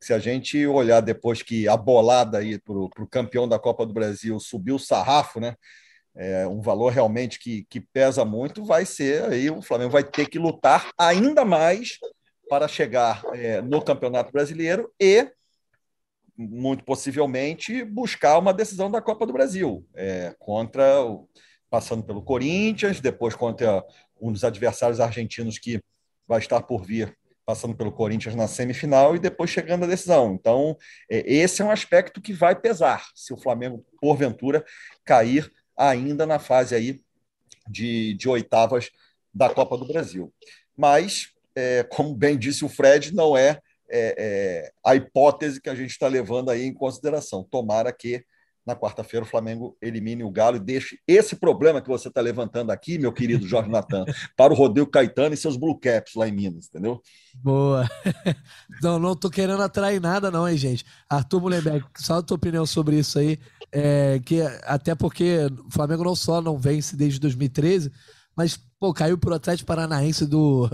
Se 0.00 0.14
a 0.14 0.18
gente 0.18 0.66
olhar 0.66 1.02
depois 1.02 1.42
que 1.42 1.68
a 1.68 1.76
bolada 1.76 2.38
aí 2.38 2.58
para 2.58 2.74
o 2.74 3.08
campeão 3.10 3.46
da 3.46 3.58
Copa 3.58 3.84
do 3.84 3.92
Brasil 3.92 4.40
subiu 4.40 4.76
o 4.76 4.80
sarrafo, 4.80 5.40
né? 5.40 5.56
É 6.16 6.46
um 6.46 6.60
valor 6.60 6.92
realmente 6.92 7.38
que, 7.40 7.64
que 7.68 7.80
pesa 7.80 8.24
muito, 8.24 8.64
vai 8.64 8.86
ser 8.86 9.24
aí 9.24 9.50
o 9.50 9.60
Flamengo 9.60 9.90
vai 9.90 10.04
ter 10.04 10.28
que 10.28 10.38
lutar 10.38 10.90
ainda 10.96 11.44
mais 11.44 11.98
para 12.48 12.68
chegar 12.68 13.22
é, 13.32 13.60
no 13.60 13.82
Campeonato 13.82 14.30
Brasileiro 14.30 14.92
e 15.00 15.28
muito 16.36 16.84
possivelmente 16.84 17.84
buscar 17.84 18.38
uma 18.38 18.52
decisão 18.52 18.90
da 18.90 19.00
Copa 19.00 19.26
do 19.26 19.32
Brasil 19.32 19.86
é, 19.94 20.34
contra 20.38 20.84
passando 21.70 22.04
pelo 22.04 22.22
Corinthians, 22.22 23.00
depois 23.00 23.34
contra 23.34 23.84
um 24.20 24.30
dos 24.30 24.44
adversários 24.44 25.00
argentinos 25.00 25.58
que 25.58 25.80
vai 26.26 26.38
estar 26.38 26.62
por 26.62 26.84
vir, 26.84 27.16
passando 27.44 27.74
pelo 27.74 27.90
Corinthians 27.90 28.36
na 28.36 28.46
semifinal 28.46 29.16
e 29.16 29.18
depois 29.18 29.50
chegando 29.50 29.84
à 29.84 29.88
decisão. 29.88 30.34
Então, 30.34 30.76
é, 31.10 31.18
esse 31.26 31.62
é 31.62 31.64
um 31.64 31.72
aspecto 31.72 32.20
que 32.20 32.32
vai 32.32 32.54
pesar 32.54 33.04
se 33.14 33.32
o 33.32 33.36
Flamengo, 33.36 33.84
porventura, 34.00 34.64
cair 35.04 35.50
ainda 35.76 36.26
na 36.26 36.38
fase 36.38 36.74
aí 36.74 37.00
de, 37.68 38.14
de 38.14 38.28
oitavas 38.28 38.90
da 39.32 39.48
Copa 39.48 39.76
do 39.76 39.86
Brasil. 39.86 40.32
Mas, 40.76 41.28
é, 41.54 41.82
como 41.84 42.14
bem 42.14 42.38
disse 42.38 42.64
o 42.64 42.68
Fred, 42.68 43.14
não 43.14 43.36
é, 43.36 43.60
é, 43.90 44.14
é 44.18 44.72
a 44.84 44.94
hipótese 44.94 45.60
que 45.60 45.70
a 45.70 45.74
gente 45.74 45.90
está 45.90 46.06
levando 46.06 46.50
aí 46.50 46.64
em 46.64 46.74
consideração. 46.74 47.44
Tomara 47.44 47.92
que 47.92 48.24
na 48.66 48.74
quarta-feira 48.74 49.24
o 49.24 49.28
Flamengo 49.28 49.76
elimine 49.80 50.24
o 50.24 50.30
Galo 50.30 50.56
e 50.56 50.60
deixe 50.60 50.98
esse 51.06 51.36
problema 51.36 51.80
que 51.80 51.88
você 51.88 52.08
está 52.08 52.20
levantando 52.20 52.70
aqui, 52.70 52.98
meu 52.98 53.12
querido 53.12 53.46
Jorge 53.46 53.70
Natan, 53.70 54.04
para 54.36 54.52
o 54.52 54.56
Rodrigo 54.56 54.90
Caetano 54.90 55.34
e 55.34 55.36
seus 55.36 55.56
Blue 55.56 55.78
Caps 55.78 56.14
lá 56.14 56.28
em 56.28 56.32
Minas, 56.32 56.66
entendeu? 56.66 57.00
Boa. 57.34 57.88
Não, 58.82 58.98
não 58.98 59.16
tô 59.16 59.28
querendo 59.28 59.62
atrair 59.62 60.00
nada, 60.00 60.30
não, 60.30 60.48
hein, 60.48 60.56
gente. 60.56 60.84
Arthur 61.08 61.40
Mullenberg, 61.40 61.84
só 61.96 62.18
a 62.18 62.22
tua 62.22 62.36
opinião 62.36 62.64
sobre 62.66 62.98
isso 62.98 63.18
aí, 63.18 63.38
é 63.72 64.20
que 64.24 64.40
até 64.64 64.94
porque 64.94 65.46
o 65.66 65.70
Flamengo 65.70 66.04
não 66.04 66.14
só 66.14 66.40
não 66.40 66.58
vence 66.58 66.96
desde 66.96 67.18
2013, 67.20 67.90
mas, 68.36 68.58
pô, 68.78 68.92
caiu 68.92 69.16
pro 69.16 69.34
Atlético 69.34 69.66
Paranaense 69.66 70.26
do. 70.26 70.68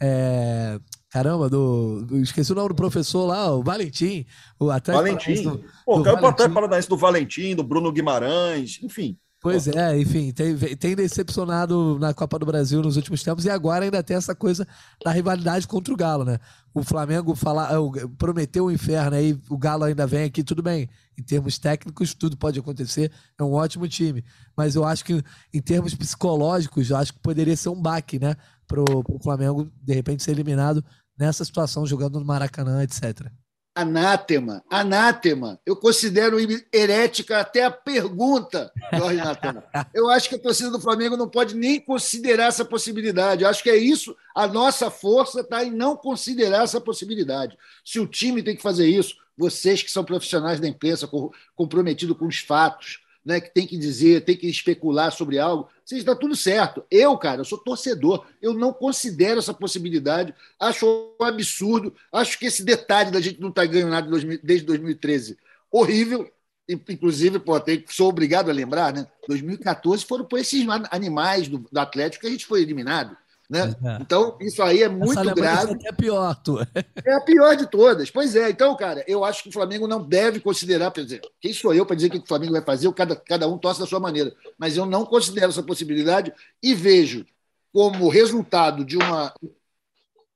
É, 0.00 0.78
Caramba, 1.16 1.48
do, 1.48 2.02
do, 2.02 2.18
Esqueci 2.18 2.52
o 2.52 2.54
nome 2.54 2.68
do 2.68 2.74
professor 2.74 3.24
lá, 3.24 3.50
o 3.50 3.62
Valentim. 3.62 4.26
O 4.60 4.70
Atlético 4.70 5.02
Valentim. 5.02 5.42
Do, 5.44 5.64
Pô, 5.82 6.02
caiu 6.02 6.16
para 6.18 6.26
o 6.26 6.28
Atlético 6.28 6.54
Paranaense 6.54 6.88
do 6.90 6.96
Valentim, 6.98 7.56
do 7.56 7.62
Bruno 7.62 7.90
Guimarães, 7.90 8.78
enfim. 8.82 9.16
Pois 9.40 9.66
é, 9.68 9.98
enfim, 9.98 10.32
tem, 10.32 10.56
tem 10.76 10.96
decepcionado 10.96 11.98
na 11.98 12.12
Copa 12.12 12.38
do 12.38 12.44
Brasil 12.44 12.82
nos 12.82 12.96
últimos 12.96 13.22
tempos 13.22 13.44
e 13.44 13.50
agora 13.50 13.84
ainda 13.84 14.02
tem 14.02 14.16
essa 14.16 14.34
coisa 14.34 14.66
da 15.04 15.10
rivalidade 15.10 15.66
contra 15.66 15.94
o 15.94 15.96
Galo, 15.96 16.24
né? 16.24 16.38
O 16.74 16.82
Flamengo 16.82 17.34
fala, 17.34 17.70
é, 17.70 18.06
prometeu 18.18 18.66
o 18.66 18.70
inferno 18.70 19.16
aí, 19.16 19.38
o 19.48 19.56
Galo 19.56 19.84
ainda 19.84 20.06
vem 20.06 20.24
aqui, 20.24 20.42
tudo 20.42 20.62
bem. 20.62 20.88
Em 21.18 21.22
termos 21.22 21.58
técnicos, 21.58 22.12
tudo 22.12 22.36
pode 22.36 22.58
acontecer, 22.58 23.10
é 23.38 23.42
um 23.42 23.52
ótimo 23.52 23.88
time. 23.88 24.22
Mas 24.54 24.74
eu 24.74 24.84
acho 24.84 25.02
que, 25.02 25.22
em 25.54 25.62
termos 25.62 25.94
psicológicos, 25.94 26.90
eu 26.90 26.96
acho 26.96 27.14
que 27.14 27.20
poderia 27.20 27.56
ser 27.56 27.70
um 27.70 27.80
baque, 27.80 28.18
né? 28.18 28.36
Pro, 28.66 28.84
pro 28.84 29.18
Flamengo, 29.22 29.70
de 29.80 29.94
repente, 29.94 30.22
ser 30.22 30.32
eliminado 30.32 30.84
nessa 31.18 31.44
situação, 31.44 31.86
jogando 31.86 32.18
no 32.18 32.26
Maracanã, 32.26 32.82
etc. 32.82 33.30
Anátema, 33.74 34.64
anátema. 34.70 35.60
Eu 35.66 35.76
considero 35.76 36.38
herética 36.72 37.40
até 37.40 37.64
a 37.64 37.70
pergunta, 37.70 38.72
Jorge 38.94 39.16
Natan. 39.16 39.62
Eu 39.92 40.08
acho 40.08 40.30
que 40.30 40.34
a 40.34 40.38
torcida 40.38 40.70
do 40.70 40.80
Flamengo 40.80 41.14
não 41.14 41.28
pode 41.28 41.54
nem 41.54 41.78
considerar 41.78 42.46
essa 42.46 42.64
possibilidade. 42.64 43.42
Eu 43.42 43.50
acho 43.50 43.62
que 43.62 43.68
é 43.68 43.76
isso. 43.76 44.16
A 44.34 44.46
nossa 44.46 44.90
força 44.90 45.40
está 45.40 45.62
em 45.62 45.70
não 45.70 45.94
considerar 45.94 46.64
essa 46.64 46.80
possibilidade. 46.80 47.58
Se 47.84 48.00
o 48.00 48.06
time 48.06 48.42
tem 48.42 48.56
que 48.56 48.62
fazer 48.62 48.86
isso, 48.86 49.14
vocês 49.36 49.82
que 49.82 49.90
são 49.90 50.02
profissionais 50.02 50.58
da 50.58 50.66
imprensa, 50.66 51.06
comprometidos 51.54 52.16
com 52.16 52.26
os 52.26 52.38
fatos, 52.38 53.00
né, 53.26 53.40
que 53.40 53.52
tem 53.52 53.66
que 53.66 53.76
dizer, 53.76 54.24
tem 54.24 54.36
que 54.36 54.48
especular 54.48 55.10
sobre 55.10 55.38
algo, 55.38 55.68
Sim, 55.86 55.98
está 55.98 56.16
tudo 56.16 56.34
certo. 56.34 56.84
Eu, 56.90 57.16
cara, 57.16 57.42
eu 57.42 57.44
sou 57.44 57.58
torcedor. 57.58 58.26
Eu 58.42 58.52
não 58.52 58.72
considero 58.72 59.38
essa 59.38 59.54
possibilidade. 59.54 60.34
Acho 60.58 61.14
um 61.20 61.24
absurdo. 61.24 61.94
Acho 62.12 62.36
que 62.40 62.46
esse 62.46 62.64
detalhe 62.64 63.12
da 63.12 63.20
gente 63.20 63.40
não 63.40 63.50
estar 63.50 63.62
tá 63.62 63.68
ganhando 63.68 63.90
nada 63.90 64.10
desde 64.42 64.66
2013 64.66 65.38
horrível. 65.70 66.28
Inclusive, 66.68 67.38
pô, 67.38 67.52
sou 67.88 68.08
obrigado 68.08 68.50
a 68.50 68.52
lembrar, 68.52 68.92
né? 68.92 69.06
2014 69.28 70.04
foram 70.04 70.24
por 70.24 70.40
esses 70.40 70.66
animais 70.90 71.46
do, 71.46 71.58
do 71.58 71.78
Atlético 71.78 72.22
que 72.22 72.26
a 72.26 72.30
gente 72.30 72.46
foi 72.46 72.62
eliminado. 72.62 73.16
Né? 73.48 73.76
É. 73.84 73.98
Então, 74.00 74.36
isso 74.40 74.62
aí 74.62 74.82
é 74.82 74.88
muito 74.88 75.18
Essa 75.18 75.34
grave. 75.34 75.76
É 75.84 75.88
a 75.88 75.92
pior, 75.92 76.34
tu. 76.42 76.58
É 77.04 77.14
a 77.14 77.20
pior 77.20 77.56
de 77.56 77.66
todas. 77.70 78.10
Pois 78.10 78.34
é, 78.34 78.50
então, 78.50 78.76
cara, 78.76 79.04
eu 79.06 79.24
acho 79.24 79.44
que 79.44 79.48
o 79.48 79.52
Flamengo 79.52 79.86
não 79.86 80.02
deve 80.02 80.40
considerar, 80.40 80.90
quer 80.90 81.04
dizer, 81.04 81.20
quem 81.40 81.52
sou 81.52 81.72
eu 81.72 81.86
para 81.86 81.94
dizer 81.94 82.08
o 82.08 82.10
que 82.10 82.18
o 82.18 82.26
Flamengo 82.26 82.52
vai 82.52 82.62
fazer? 82.62 82.92
Cada, 82.92 83.14
cada 83.14 83.48
um 83.48 83.58
torce 83.58 83.80
da 83.80 83.86
sua 83.86 84.00
maneira. 84.00 84.34
Mas 84.58 84.76
eu 84.76 84.84
não 84.84 85.04
considero 85.04 85.50
essa 85.50 85.62
possibilidade 85.62 86.32
e 86.62 86.74
vejo 86.74 87.24
como 87.72 88.08
resultado 88.08 88.84
de 88.84 88.96
uma 88.96 89.32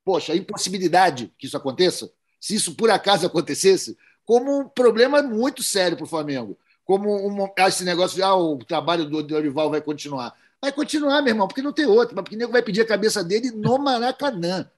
poxa, 0.03 0.35
impossibilidade 0.35 1.31
que 1.37 1.47
isso 1.47 1.57
aconteça, 1.57 2.11
se 2.39 2.55
isso 2.55 2.75
por 2.75 2.89
acaso 2.89 3.25
acontecesse, 3.25 3.97
como 4.25 4.59
um 4.59 4.67
problema 4.67 5.21
muito 5.21 5.63
sério 5.63 5.97
para 5.97 6.03
o 6.03 6.09
Flamengo. 6.09 6.57
Como 6.83 7.09
um, 7.09 7.47
esse 7.67 7.83
negócio 7.83 8.15
de 8.15 8.23
ah, 8.23 8.35
o 8.35 8.57
trabalho 8.57 9.05
do 9.05 9.23
Dorival 9.23 9.69
vai 9.69 9.81
continuar. 9.81 10.35
Vai 10.61 10.71
continuar, 10.71 11.21
meu 11.21 11.31
irmão, 11.31 11.47
porque 11.47 11.61
não 11.61 11.73
tem 11.73 11.85
outro. 11.85 12.13
Porque 12.15 12.35
o 12.35 12.37
nego 12.37 12.51
vai 12.51 12.61
pedir 12.61 12.81
a 12.81 12.87
cabeça 12.87 13.23
dele 13.23 13.51
no 13.51 13.79
Maracanã. 13.79 14.69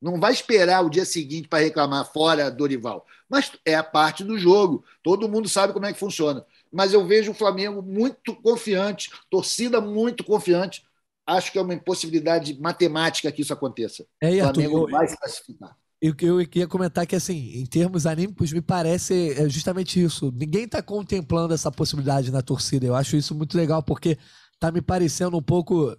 Não 0.00 0.18
vai 0.18 0.32
esperar 0.32 0.84
o 0.84 0.90
dia 0.90 1.04
seguinte 1.04 1.48
para 1.48 1.62
reclamar 1.62 2.12
fora 2.12 2.50
Dorival. 2.50 3.06
Mas 3.28 3.52
é 3.64 3.74
a 3.74 3.84
parte 3.84 4.24
do 4.24 4.36
jogo. 4.36 4.84
Todo 5.02 5.28
mundo 5.28 5.48
sabe 5.48 5.72
como 5.72 5.86
é 5.86 5.92
que 5.92 5.98
funciona. 5.98 6.44
Mas 6.70 6.92
eu 6.92 7.06
vejo 7.06 7.30
o 7.30 7.34
Flamengo 7.34 7.80
muito 7.80 8.34
confiante, 8.34 9.10
torcida 9.30 9.80
muito 9.80 10.24
confiante. 10.24 10.84
Acho 11.24 11.52
que 11.52 11.58
é 11.58 11.62
uma 11.62 11.72
impossibilidade 11.72 12.60
matemática 12.60 13.30
que 13.30 13.42
isso 13.42 13.52
aconteça. 13.52 14.04
É, 14.20 14.30
o 14.30 14.52
Flamengo 14.52 14.78
eu, 14.78 14.90
vai 14.90 15.06
se 15.06 15.16
classificar. 15.16 15.76
Eu, 16.00 16.14
eu 16.20 16.48
queria 16.48 16.66
comentar 16.66 17.06
que, 17.06 17.14
assim, 17.14 17.52
em 17.54 17.64
termos 17.64 18.04
anímicos, 18.04 18.52
me 18.52 18.60
parece 18.60 19.34
é 19.38 19.48
justamente 19.48 20.02
isso. 20.02 20.32
Ninguém 20.34 20.64
está 20.64 20.82
contemplando 20.82 21.54
essa 21.54 21.70
possibilidade 21.70 22.32
na 22.32 22.42
torcida. 22.42 22.84
Eu 22.84 22.96
acho 22.96 23.16
isso 23.16 23.36
muito 23.36 23.56
legal, 23.56 23.84
porque 23.84 24.18
tá 24.62 24.70
me 24.70 24.80
parecendo 24.80 25.36
um 25.36 25.42
pouco, 25.42 25.96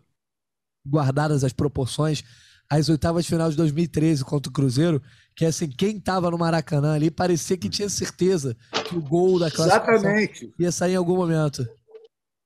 guardadas 0.88 1.44
as 1.44 1.52
proporções, 1.52 2.24
as 2.70 2.88
oitavas 2.88 3.26
de 3.26 3.30
final 3.30 3.50
de 3.50 3.58
2013 3.58 4.24
contra 4.24 4.50
o 4.50 4.54
Cruzeiro, 4.54 5.02
que 5.36 5.44
assim, 5.44 5.68
quem 5.68 6.00
tava 6.00 6.32
no 6.32 6.38
Maracanã 6.38 6.96
ali 6.96 7.12
parecia 7.12 7.58
que 7.58 7.68
tinha 7.68 7.90
certeza 7.90 8.56
que 8.86 8.96
o 8.96 9.02
gol 9.02 9.38
da 9.38 9.52
classificação 9.52 9.96
Exatamente. 9.96 10.54
ia 10.58 10.72
sair 10.72 10.94
em 10.94 10.96
algum 10.96 11.18
momento. 11.18 11.68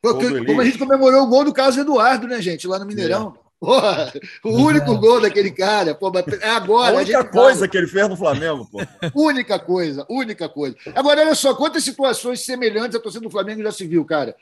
Porque, 0.01 0.43
como 0.43 0.59
a 0.59 0.65
gente 0.65 0.79
comemorou 0.79 1.21
o 1.21 1.27
gol 1.27 1.45
do 1.45 1.53
Carlos 1.53 1.77
Eduardo, 1.77 2.27
né, 2.27 2.41
gente, 2.41 2.67
lá 2.67 2.79
no 2.79 2.85
Mineirão. 2.87 3.35
É. 3.43 3.47
Porra, 3.59 4.13
o 4.43 4.51
único 4.55 4.93
é. 4.93 4.97
gol 4.97 5.21
daquele 5.21 5.51
cara, 5.51 5.93
pô, 5.93 6.11
é 6.41 6.49
agora. 6.49 6.95
A 6.95 6.99
única 6.99 7.19
a 7.19 7.23
coisa 7.23 7.59
fala. 7.59 7.67
que 7.67 7.77
ele 7.77 7.87
fez 7.87 8.09
no 8.09 8.15
Flamengo, 8.17 8.67
pô. 8.71 8.79
única 9.15 9.59
coisa, 9.59 10.05
única 10.09 10.49
coisa. 10.49 10.75
Agora, 10.95 11.21
olha 11.21 11.35
só, 11.35 11.53
quantas 11.53 11.83
situações 11.83 12.43
semelhantes 12.43 12.95
a 12.95 12.99
torcida 12.99 13.23
do 13.23 13.31
Flamengo 13.31 13.61
já 13.61 13.71
se 13.71 13.85
viu, 13.85 14.03
cara 14.03 14.35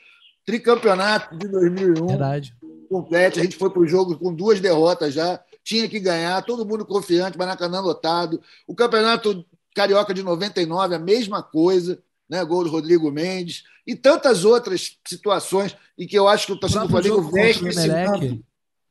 tricampeonato 0.46 1.36
de 1.36 1.48
2001. 1.48 2.06
Verdade. 2.06 2.56
Completo. 2.88 3.40
A 3.40 3.42
gente 3.42 3.56
foi 3.56 3.68
para 3.68 3.82
o 3.82 3.86
jogo 3.86 4.16
com 4.16 4.32
duas 4.32 4.60
derrotas 4.60 5.12
já. 5.12 5.40
Tinha 5.64 5.88
que 5.88 5.98
ganhar, 5.98 6.40
todo 6.42 6.64
mundo 6.64 6.86
confiante, 6.86 7.36
Maracanã 7.36 7.80
lotado. 7.80 8.40
O 8.66 8.74
campeonato 8.74 9.44
carioca 9.74 10.14
de 10.14 10.22
99, 10.22 10.94
a 10.94 10.98
mesma 10.98 11.42
coisa. 11.42 11.98
Né, 12.28 12.44
gol 12.44 12.64
do 12.64 12.70
Rodrigo 12.70 13.08
Mendes 13.08 13.62
e 13.86 13.94
tantas 13.94 14.44
outras 14.44 14.98
situações 15.06 15.76
em 15.96 16.08
que 16.08 16.18
eu 16.18 16.26
acho 16.26 16.46
que 16.46 16.52
o 16.52 16.56
torcedor 16.58 16.88
do 16.88 16.90
Flamengo 16.90 17.22
veste 17.30 17.68
esse 17.68 17.86
manto. 17.86 18.44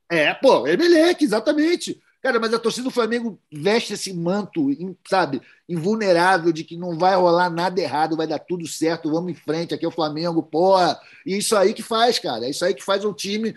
É, 0.10 0.34
pô, 0.34 0.66
Emelec, 0.66 1.22
exatamente. 1.22 2.02
Cara, 2.26 2.40
mas 2.40 2.52
a 2.56 2.58
torcida 2.58 2.86
do 2.86 2.90
Flamengo 2.90 3.40
veste 3.54 3.94
esse 3.94 4.12
manto, 4.12 4.72
sabe, 5.08 5.44
invulnerável 5.70 6.52
de 6.52 6.64
que 6.64 6.76
não 6.76 6.98
vai 6.98 7.16
rolar 7.16 7.52
nada 7.52 7.80
errado, 7.80 8.18
vai 8.18 8.26
dar 8.26 8.40
tudo 8.40 8.68
certo, 8.68 9.12
vamos 9.12 9.32
em 9.32 9.36
frente, 9.36 9.76
aqui 9.76 9.86
é 9.86 9.88
o 9.88 9.92
Flamengo, 9.92 10.42
porra. 10.42 11.00
E 11.24 11.38
isso 11.38 11.56
aí 11.56 11.72
que 11.72 11.84
faz, 11.84 12.18
cara. 12.18 12.48
É 12.48 12.50
isso 12.50 12.66
aí 12.66 12.74
que 12.74 12.84
faz 12.84 13.06
o 13.06 13.14
time, 13.14 13.54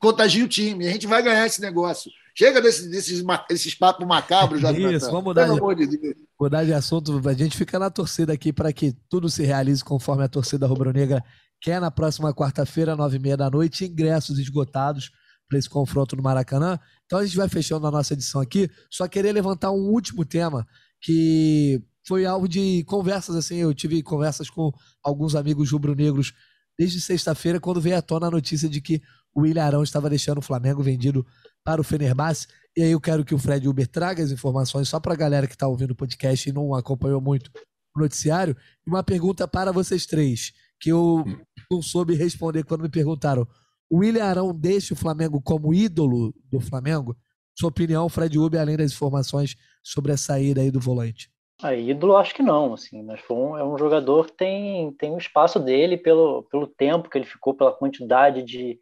contagia 0.00 0.44
o 0.44 0.48
time. 0.48 0.88
A 0.88 0.90
gente 0.90 1.06
vai 1.06 1.22
ganhar 1.22 1.46
esse 1.46 1.60
negócio. 1.60 2.10
Chega 2.34 2.60
desses, 2.60 2.90
desses, 2.90 3.24
desses 3.48 3.76
papos 3.76 4.04
macabros, 4.04 4.62
já 4.62 4.72
Isso, 4.72 5.06
vamos 5.12 5.22
mudar, 5.22 5.46
de, 5.76 5.86
de 5.86 6.16
mudar 6.40 6.64
de 6.64 6.72
assunto. 6.72 7.22
A 7.24 7.34
gente 7.34 7.56
fica 7.56 7.78
na 7.78 7.88
torcida 7.88 8.32
aqui 8.32 8.52
para 8.52 8.72
que 8.72 8.96
tudo 9.08 9.30
se 9.30 9.44
realize 9.44 9.84
conforme 9.84 10.24
a 10.24 10.28
torcida 10.28 10.66
rubro-negra 10.66 11.22
quer 11.60 11.80
na 11.80 11.88
próxima 11.92 12.34
quarta-feira, 12.34 12.96
nove 12.96 13.16
e 13.18 13.20
meia 13.20 13.36
da 13.36 13.48
noite. 13.48 13.84
Ingressos 13.84 14.40
esgotados 14.40 15.12
para 15.48 15.58
esse 15.58 15.68
confronto 15.68 16.14
no 16.14 16.22
Maracanã. 16.22 16.78
Então 17.06 17.18
a 17.18 17.24
gente 17.24 17.36
vai 17.36 17.48
fechando 17.48 17.86
a 17.86 17.90
nossa 17.90 18.12
edição 18.12 18.40
aqui. 18.40 18.70
Só 18.90 19.08
queria 19.08 19.32
levantar 19.32 19.70
um 19.72 19.88
último 19.88 20.24
tema 20.24 20.66
que 21.00 21.82
foi 22.06 22.26
alvo 22.26 22.48
de 22.48 22.84
conversas 22.84 23.34
assim. 23.34 23.56
Eu 23.56 23.72
tive 23.74 24.02
conversas 24.02 24.50
com 24.50 24.72
alguns 25.02 25.34
amigos 25.34 25.70
rubro-negros 25.70 26.32
desde 26.78 27.00
sexta-feira, 27.00 27.58
quando 27.58 27.80
veio 27.80 27.96
à 27.96 28.02
tona 28.02 28.28
a 28.28 28.30
notícia 28.30 28.68
de 28.68 28.80
que 28.80 29.02
o 29.34 29.42
William 29.42 29.64
Arão 29.64 29.82
estava 29.82 30.08
deixando 30.08 30.38
o 30.38 30.42
Flamengo 30.42 30.82
vendido 30.82 31.26
para 31.64 31.80
o 31.80 31.84
Fenerbahçe. 31.84 32.46
E 32.76 32.82
aí 32.82 32.92
eu 32.92 33.00
quero 33.00 33.24
que 33.24 33.34
o 33.34 33.38
Fred 33.38 33.68
Uber 33.68 33.86
traga 33.86 34.22
as 34.22 34.30
informações 34.30 34.88
só 34.88 35.00
para 35.00 35.12
a 35.12 35.16
galera 35.16 35.46
que 35.46 35.54
está 35.54 35.66
ouvindo 35.66 35.90
o 35.90 35.96
podcast 35.96 36.48
e 36.48 36.52
não 36.52 36.74
acompanhou 36.74 37.20
muito 37.20 37.50
o 37.96 38.00
noticiário. 38.00 38.56
Uma 38.86 39.02
pergunta 39.02 39.48
para 39.48 39.72
vocês 39.72 40.06
três, 40.06 40.52
que 40.80 40.90
eu 40.90 41.24
não 41.70 41.82
soube 41.82 42.14
responder 42.14 42.62
quando 42.64 42.82
me 42.82 42.88
perguntaram. 42.88 43.46
O 43.90 43.98
William 43.98 44.24
Arão 44.24 44.54
deixa 44.54 44.92
o 44.92 44.96
Flamengo 44.96 45.40
como 45.40 45.72
ídolo 45.72 46.34
do 46.50 46.60
Flamengo? 46.60 47.16
Sua 47.58 47.70
opinião, 47.70 48.08
Fred 48.08 48.38
Uber, 48.38 48.60
além 48.60 48.76
das 48.76 48.92
informações 48.92 49.56
sobre 49.82 50.12
a 50.12 50.16
saída 50.16 50.60
aí 50.60 50.70
do 50.70 50.78
volante. 50.78 51.30
A 51.60 51.74
ídolo 51.74 52.16
acho 52.16 52.34
que 52.34 52.42
não, 52.42 52.74
assim, 52.74 53.02
mas 53.02 53.20
um, 53.28 53.56
é 53.56 53.64
um 53.64 53.76
jogador 53.76 54.30
tem, 54.30 54.92
tem 54.92 55.10
um 55.10 55.18
espaço 55.18 55.58
dele 55.58 55.96
pelo, 55.96 56.44
pelo 56.44 56.68
tempo 56.68 57.10
que 57.10 57.18
ele 57.18 57.24
ficou, 57.24 57.52
pela 57.52 57.72
quantidade 57.72 58.44
de, 58.44 58.78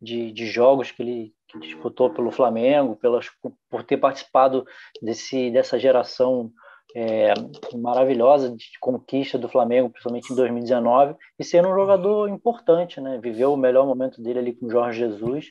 de, 0.00 0.30
de 0.30 0.46
jogos 0.46 0.92
que 0.92 1.02
ele, 1.02 1.34
que 1.48 1.58
disputou 1.58 2.10
pelo 2.10 2.30
Flamengo, 2.30 2.94
pelas, 2.94 3.26
por 3.68 3.82
ter 3.82 3.96
participado 3.96 4.64
desse, 5.02 5.50
dessa 5.50 5.76
geração 5.76 6.52
é, 6.94 7.34
maravilhosa 7.76 8.50
de 8.50 8.66
conquista 8.80 9.38
do 9.38 9.48
Flamengo, 9.48 9.90
principalmente 9.90 10.32
em 10.32 10.36
2019, 10.36 11.14
e 11.38 11.44
sendo 11.44 11.68
um 11.68 11.74
jogador 11.74 12.28
importante, 12.28 13.00
né? 13.00 13.18
Viveu 13.18 13.52
o 13.52 13.56
melhor 13.56 13.86
momento 13.86 14.22
dele 14.22 14.38
ali 14.38 14.52
com 14.52 14.66
o 14.66 14.70
Jorge 14.70 14.98
Jesus. 14.98 15.50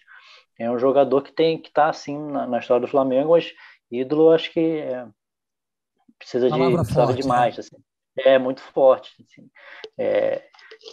É 0.58 0.70
um 0.70 0.78
jogador 0.78 1.22
que 1.22 1.32
tem 1.32 1.58
que 1.58 1.70
está 1.70 1.90
assim 1.90 2.18
na, 2.18 2.46
na, 2.46 2.60
história 2.60 2.82
do 2.82 2.92
Flamengo, 2.92 3.32
mas 3.32 3.54
ídolo 3.90 4.32
acho 4.32 4.52
que 4.52 4.60
é, 4.60 5.08
precisa 6.18 6.50
de 6.50 6.74
precisava 6.74 7.14
de 7.14 7.26
mais, 7.26 7.56
né? 7.56 7.62
assim. 7.62 7.78
É 8.18 8.38
muito 8.38 8.62
forte, 8.62 9.16
assim. 9.24 9.50
É, 9.98 10.44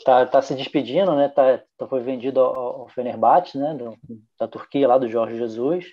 tá, 0.04 0.24
tá 0.26 0.40
se 0.40 0.54
despedindo, 0.54 1.16
né? 1.16 1.28
Tá, 1.28 1.60
tá 1.76 1.88
foi 1.88 2.00
vendido 2.00 2.40
ao, 2.40 2.82
ao 2.82 2.88
Fenerbahçe, 2.88 3.58
né? 3.58 3.74
Do, 3.74 3.98
da 4.38 4.46
Turquia 4.46 4.86
lá 4.86 4.96
do 4.96 5.08
Jorge 5.08 5.36
Jesus. 5.36 5.86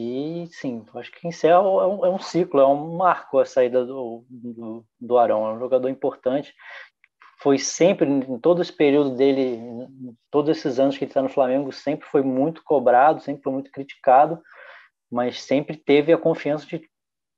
E 0.00 0.46
sim, 0.52 0.84
acho 0.94 1.10
que 1.10 1.26
encerra 1.26 1.56
é 1.56 1.58
um, 1.58 2.06
é 2.06 2.08
um 2.08 2.20
ciclo, 2.20 2.60
é 2.60 2.66
um 2.68 2.96
marco 2.96 3.40
a 3.40 3.44
saída 3.44 3.84
do, 3.84 4.24
do, 4.30 4.84
do 5.00 5.18
Arão. 5.18 5.44
É 5.44 5.52
um 5.54 5.58
jogador 5.58 5.88
importante. 5.88 6.54
Foi 7.42 7.58
sempre, 7.58 8.08
em 8.08 8.38
todo 8.38 8.62
esse 8.62 8.72
período 8.72 9.16
dele, 9.16 9.58
todos 10.30 10.56
esses 10.56 10.78
anos 10.78 10.96
que 10.96 11.02
ele 11.02 11.10
está 11.10 11.20
no 11.20 11.28
Flamengo, 11.28 11.72
sempre 11.72 12.06
foi 12.06 12.22
muito 12.22 12.62
cobrado, 12.62 13.20
sempre 13.20 13.42
foi 13.42 13.52
muito 13.52 13.72
criticado, 13.72 14.40
mas 15.10 15.42
sempre 15.42 15.76
teve 15.76 16.12
a 16.12 16.18
confiança 16.18 16.64
de 16.64 16.80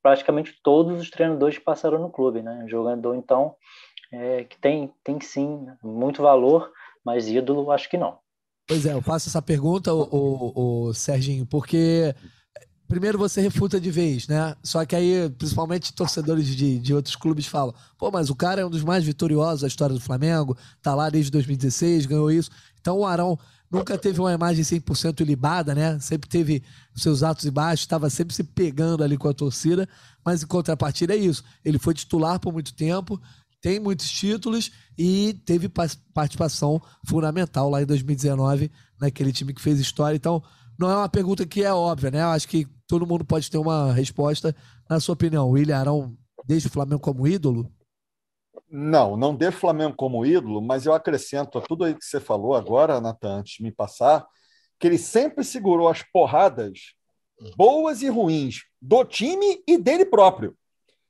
praticamente 0.02 0.60
todos 0.62 1.00
os 1.00 1.08
treinadores 1.08 1.56
que 1.56 1.64
passaram 1.64 1.98
no 1.98 2.10
clube, 2.10 2.42
né? 2.42 2.66
Jogador, 2.68 3.14
então, 3.14 3.54
é, 4.12 4.44
que 4.44 4.58
tem, 4.58 4.92
tem 5.02 5.18
sim 5.18 5.66
muito 5.82 6.20
valor, 6.20 6.70
mas 7.02 7.26
ídolo 7.26 7.70
acho 7.70 7.88
que 7.88 7.96
não. 7.96 8.18
Pois 8.68 8.84
é, 8.84 8.92
eu 8.92 9.00
faço 9.00 9.30
essa 9.30 9.40
pergunta, 9.40 9.94
o, 9.94 10.02
o, 10.02 10.88
o 10.88 10.94
Serginho, 10.94 11.46
porque 11.46 12.14
primeiro 12.90 13.16
você 13.16 13.40
refuta 13.40 13.80
de 13.80 13.88
vez, 13.88 14.26
né? 14.26 14.54
Só 14.64 14.84
que 14.84 14.96
aí, 14.96 15.30
principalmente 15.38 15.92
torcedores 15.92 16.44
de, 16.48 16.78
de 16.80 16.92
outros 16.92 17.14
clubes 17.14 17.46
falam: 17.46 17.72
pô, 17.96 18.10
mas 18.10 18.28
o 18.28 18.34
cara 18.34 18.60
é 18.60 18.66
um 18.66 18.70
dos 18.70 18.82
mais 18.82 19.04
vitoriosos 19.04 19.60
da 19.60 19.68
história 19.68 19.94
do 19.94 20.00
Flamengo, 20.00 20.58
tá 20.82 20.92
lá 20.92 21.08
desde 21.08 21.30
2016, 21.30 22.06
ganhou 22.06 22.30
isso. 22.30 22.50
Então 22.80 22.98
o 22.98 23.06
Arão 23.06 23.38
nunca 23.70 23.96
teve 23.96 24.20
uma 24.20 24.32
imagem 24.32 24.64
100% 24.64 25.20
ilibada, 25.20 25.72
né? 25.72 26.00
Sempre 26.00 26.28
teve 26.28 26.64
seus 26.94 27.22
altos 27.22 27.44
e 27.44 27.50
baixos, 27.50 27.84
estava 27.84 28.10
sempre 28.10 28.34
se 28.34 28.42
pegando 28.42 29.04
ali 29.04 29.16
com 29.16 29.28
a 29.28 29.32
torcida, 29.32 29.88
mas 30.24 30.42
em 30.42 30.46
contrapartida 30.46 31.14
é 31.14 31.16
isso. 31.16 31.44
Ele 31.64 31.78
foi 31.78 31.94
titular 31.94 32.40
por 32.40 32.52
muito 32.52 32.74
tempo, 32.74 33.20
tem 33.62 33.78
muitos 33.78 34.10
títulos 34.10 34.72
e 34.98 35.40
teve 35.46 35.70
participação 36.12 36.82
fundamental 37.06 37.70
lá 37.70 37.80
em 37.80 37.86
2019 37.86 38.68
naquele 39.00 39.32
time 39.32 39.54
que 39.54 39.62
fez 39.62 39.78
história. 39.78 40.16
Então, 40.16 40.42
não 40.80 40.90
é 40.90 40.96
uma 40.96 41.08
pergunta 41.10 41.46
que 41.46 41.62
é 41.62 41.72
óbvia, 41.72 42.10
né? 42.10 42.22
Eu 42.22 42.28
acho 42.28 42.48
que 42.48 42.66
todo 42.90 43.06
mundo 43.06 43.24
pode 43.24 43.50
ter 43.50 43.58
uma 43.58 43.92
resposta. 43.92 44.54
Na 44.88 44.98
sua 44.98 45.12
opinião, 45.14 45.48
o 45.48 45.52
William 45.52 45.78
Arão 45.78 46.16
deixa 46.44 46.68
o 46.68 46.70
Flamengo 46.70 47.00
como 47.00 47.26
ídolo? 47.26 47.72
Não, 48.68 49.16
não 49.16 49.34
deixa 49.34 49.56
o 49.56 49.60
Flamengo 49.60 49.94
como 49.96 50.26
ídolo, 50.26 50.60
mas 50.60 50.86
eu 50.86 50.92
acrescento 50.92 51.58
a 51.58 51.60
tudo 51.60 51.84
aí 51.84 51.94
que 51.94 52.04
você 52.04 52.20
falou 52.20 52.54
agora, 52.54 53.00
Natan, 53.00 53.38
antes 53.38 53.56
de 53.56 53.62
me 53.62 53.72
passar, 53.72 54.26
que 54.78 54.86
ele 54.86 54.98
sempre 54.98 55.44
segurou 55.44 55.88
as 55.88 56.02
porradas 56.02 56.94
boas 57.56 58.02
e 58.02 58.08
ruins 58.08 58.64
do 58.80 59.04
time 59.04 59.62
e 59.66 59.78
dele 59.78 60.04
próprio. 60.04 60.56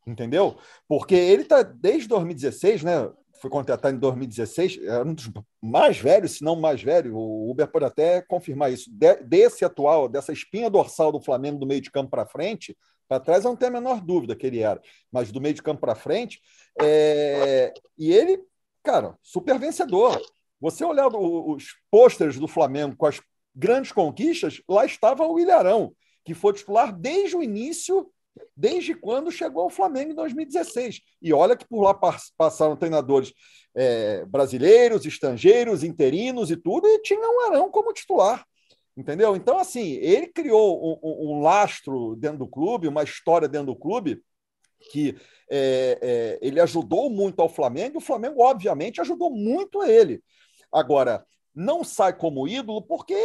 Entendeu? 0.07 0.59
Porque 0.89 1.15
ele 1.15 1.43
está 1.43 1.63
desde 1.63 2.09
2016, 2.09 2.83
né? 2.83 3.11
Foi 3.41 3.49
contratado 3.49 3.97
em 3.97 3.99
2016, 3.99 4.81
era 4.83 5.03
um 5.03 5.15
dos 5.15 5.31
mais 5.63 5.99
velhos, 5.99 6.33
se 6.33 6.45
não 6.45 6.57
mais 6.57 6.83
velho. 6.83 7.17
O 7.17 7.51
Uber 7.51 7.67
pode 7.67 7.87
até 7.87 8.21
confirmar 8.21 8.71
isso. 8.71 8.91
De, 8.93 9.15
desse 9.17 9.65
atual, 9.65 10.09
dessa 10.09 10.33
espinha 10.33 10.69
dorsal 10.69 11.11
do 11.11 11.21
Flamengo 11.21 11.59
do 11.59 11.67
meio 11.67 11.81
de 11.81 11.91
campo 11.91 12.11
para 12.11 12.27
frente, 12.27 12.77
para 13.09 13.19
trás 13.19 13.45
eu 13.45 13.51
não 13.51 13.57
tenho 13.57 13.71
a 13.77 13.81
menor 13.81 14.01
dúvida 14.01 14.37
que 14.37 14.47
ele 14.47 14.61
era, 14.61 14.81
mas 15.11 15.33
do 15.33 15.41
meio 15.41 15.55
de 15.55 15.63
campo 15.63 15.81
para 15.81 15.95
frente, 15.95 16.41
é... 16.81 17.73
e 17.99 18.13
ele, 18.13 18.41
cara, 18.83 19.17
super 19.23 19.59
vencedor. 19.59 20.21
Você 20.61 20.85
olhar 20.85 21.09
os 21.09 21.75
pôsteres 21.91 22.39
do 22.39 22.47
Flamengo 22.47 22.95
com 22.95 23.07
as 23.07 23.21
grandes 23.55 23.91
conquistas, 23.91 24.63
lá 24.69 24.85
estava 24.85 25.27
o 25.27 25.41
Ilharão, 25.41 25.93
que 26.25 26.35
foi 26.35 26.53
titular 26.53 26.93
desde 26.93 27.37
o 27.37 27.43
início, 27.43 28.11
desde 28.57 28.95
quando 28.95 29.31
chegou 29.31 29.65
ao 29.65 29.71
Flamengo 29.71 30.13
em 30.13 30.15
2016. 30.15 31.01
E 31.21 31.33
olha 31.33 31.57
que 31.57 31.67
por 31.67 31.83
lá 31.83 31.99
passaram 32.37 32.77
treinadores 32.77 33.33
é, 33.75 34.25
brasileiros, 34.25 35.07
estrangeiros, 35.07 35.85
interinos 35.85 36.51
e 36.51 36.57
tudo, 36.57 36.87
e 36.87 37.01
tinha 37.03 37.21
um 37.21 37.41
Arão 37.47 37.71
como 37.71 37.93
titular. 37.93 38.45
Entendeu? 38.97 39.37
Então, 39.37 39.59
assim, 39.59 39.93
ele 39.95 40.27
criou 40.27 41.01
um, 41.03 41.37
um, 41.37 41.41
lastro 41.41 42.17
dentro 42.17 42.39
do 42.39 42.49
clube, 42.49 42.89
uma 42.89 43.03
história 43.03 43.49
dentro 43.49 43.69
do 43.69 43.77
clube, 43.77 44.21
que 44.91 45.17
é, 45.51 45.99
é, 46.03 46.39
ele 46.43 46.61
ajudou 46.61 47.09
muito 47.09 47.41
ao 47.41 47.49
Flamengo, 47.49 47.97
e 47.97 47.99
o 47.99 48.05
Flamengo, 48.05 48.43
obviamente, 48.43 49.01
ajudou 49.01 49.31
muito 49.31 49.83
ele. 49.83 50.23
Agora, 50.73 51.25
não 51.55 51.83
sai 51.83 52.13
como 52.13 52.47
ídolo, 52.47 52.83
porque, 52.83 53.17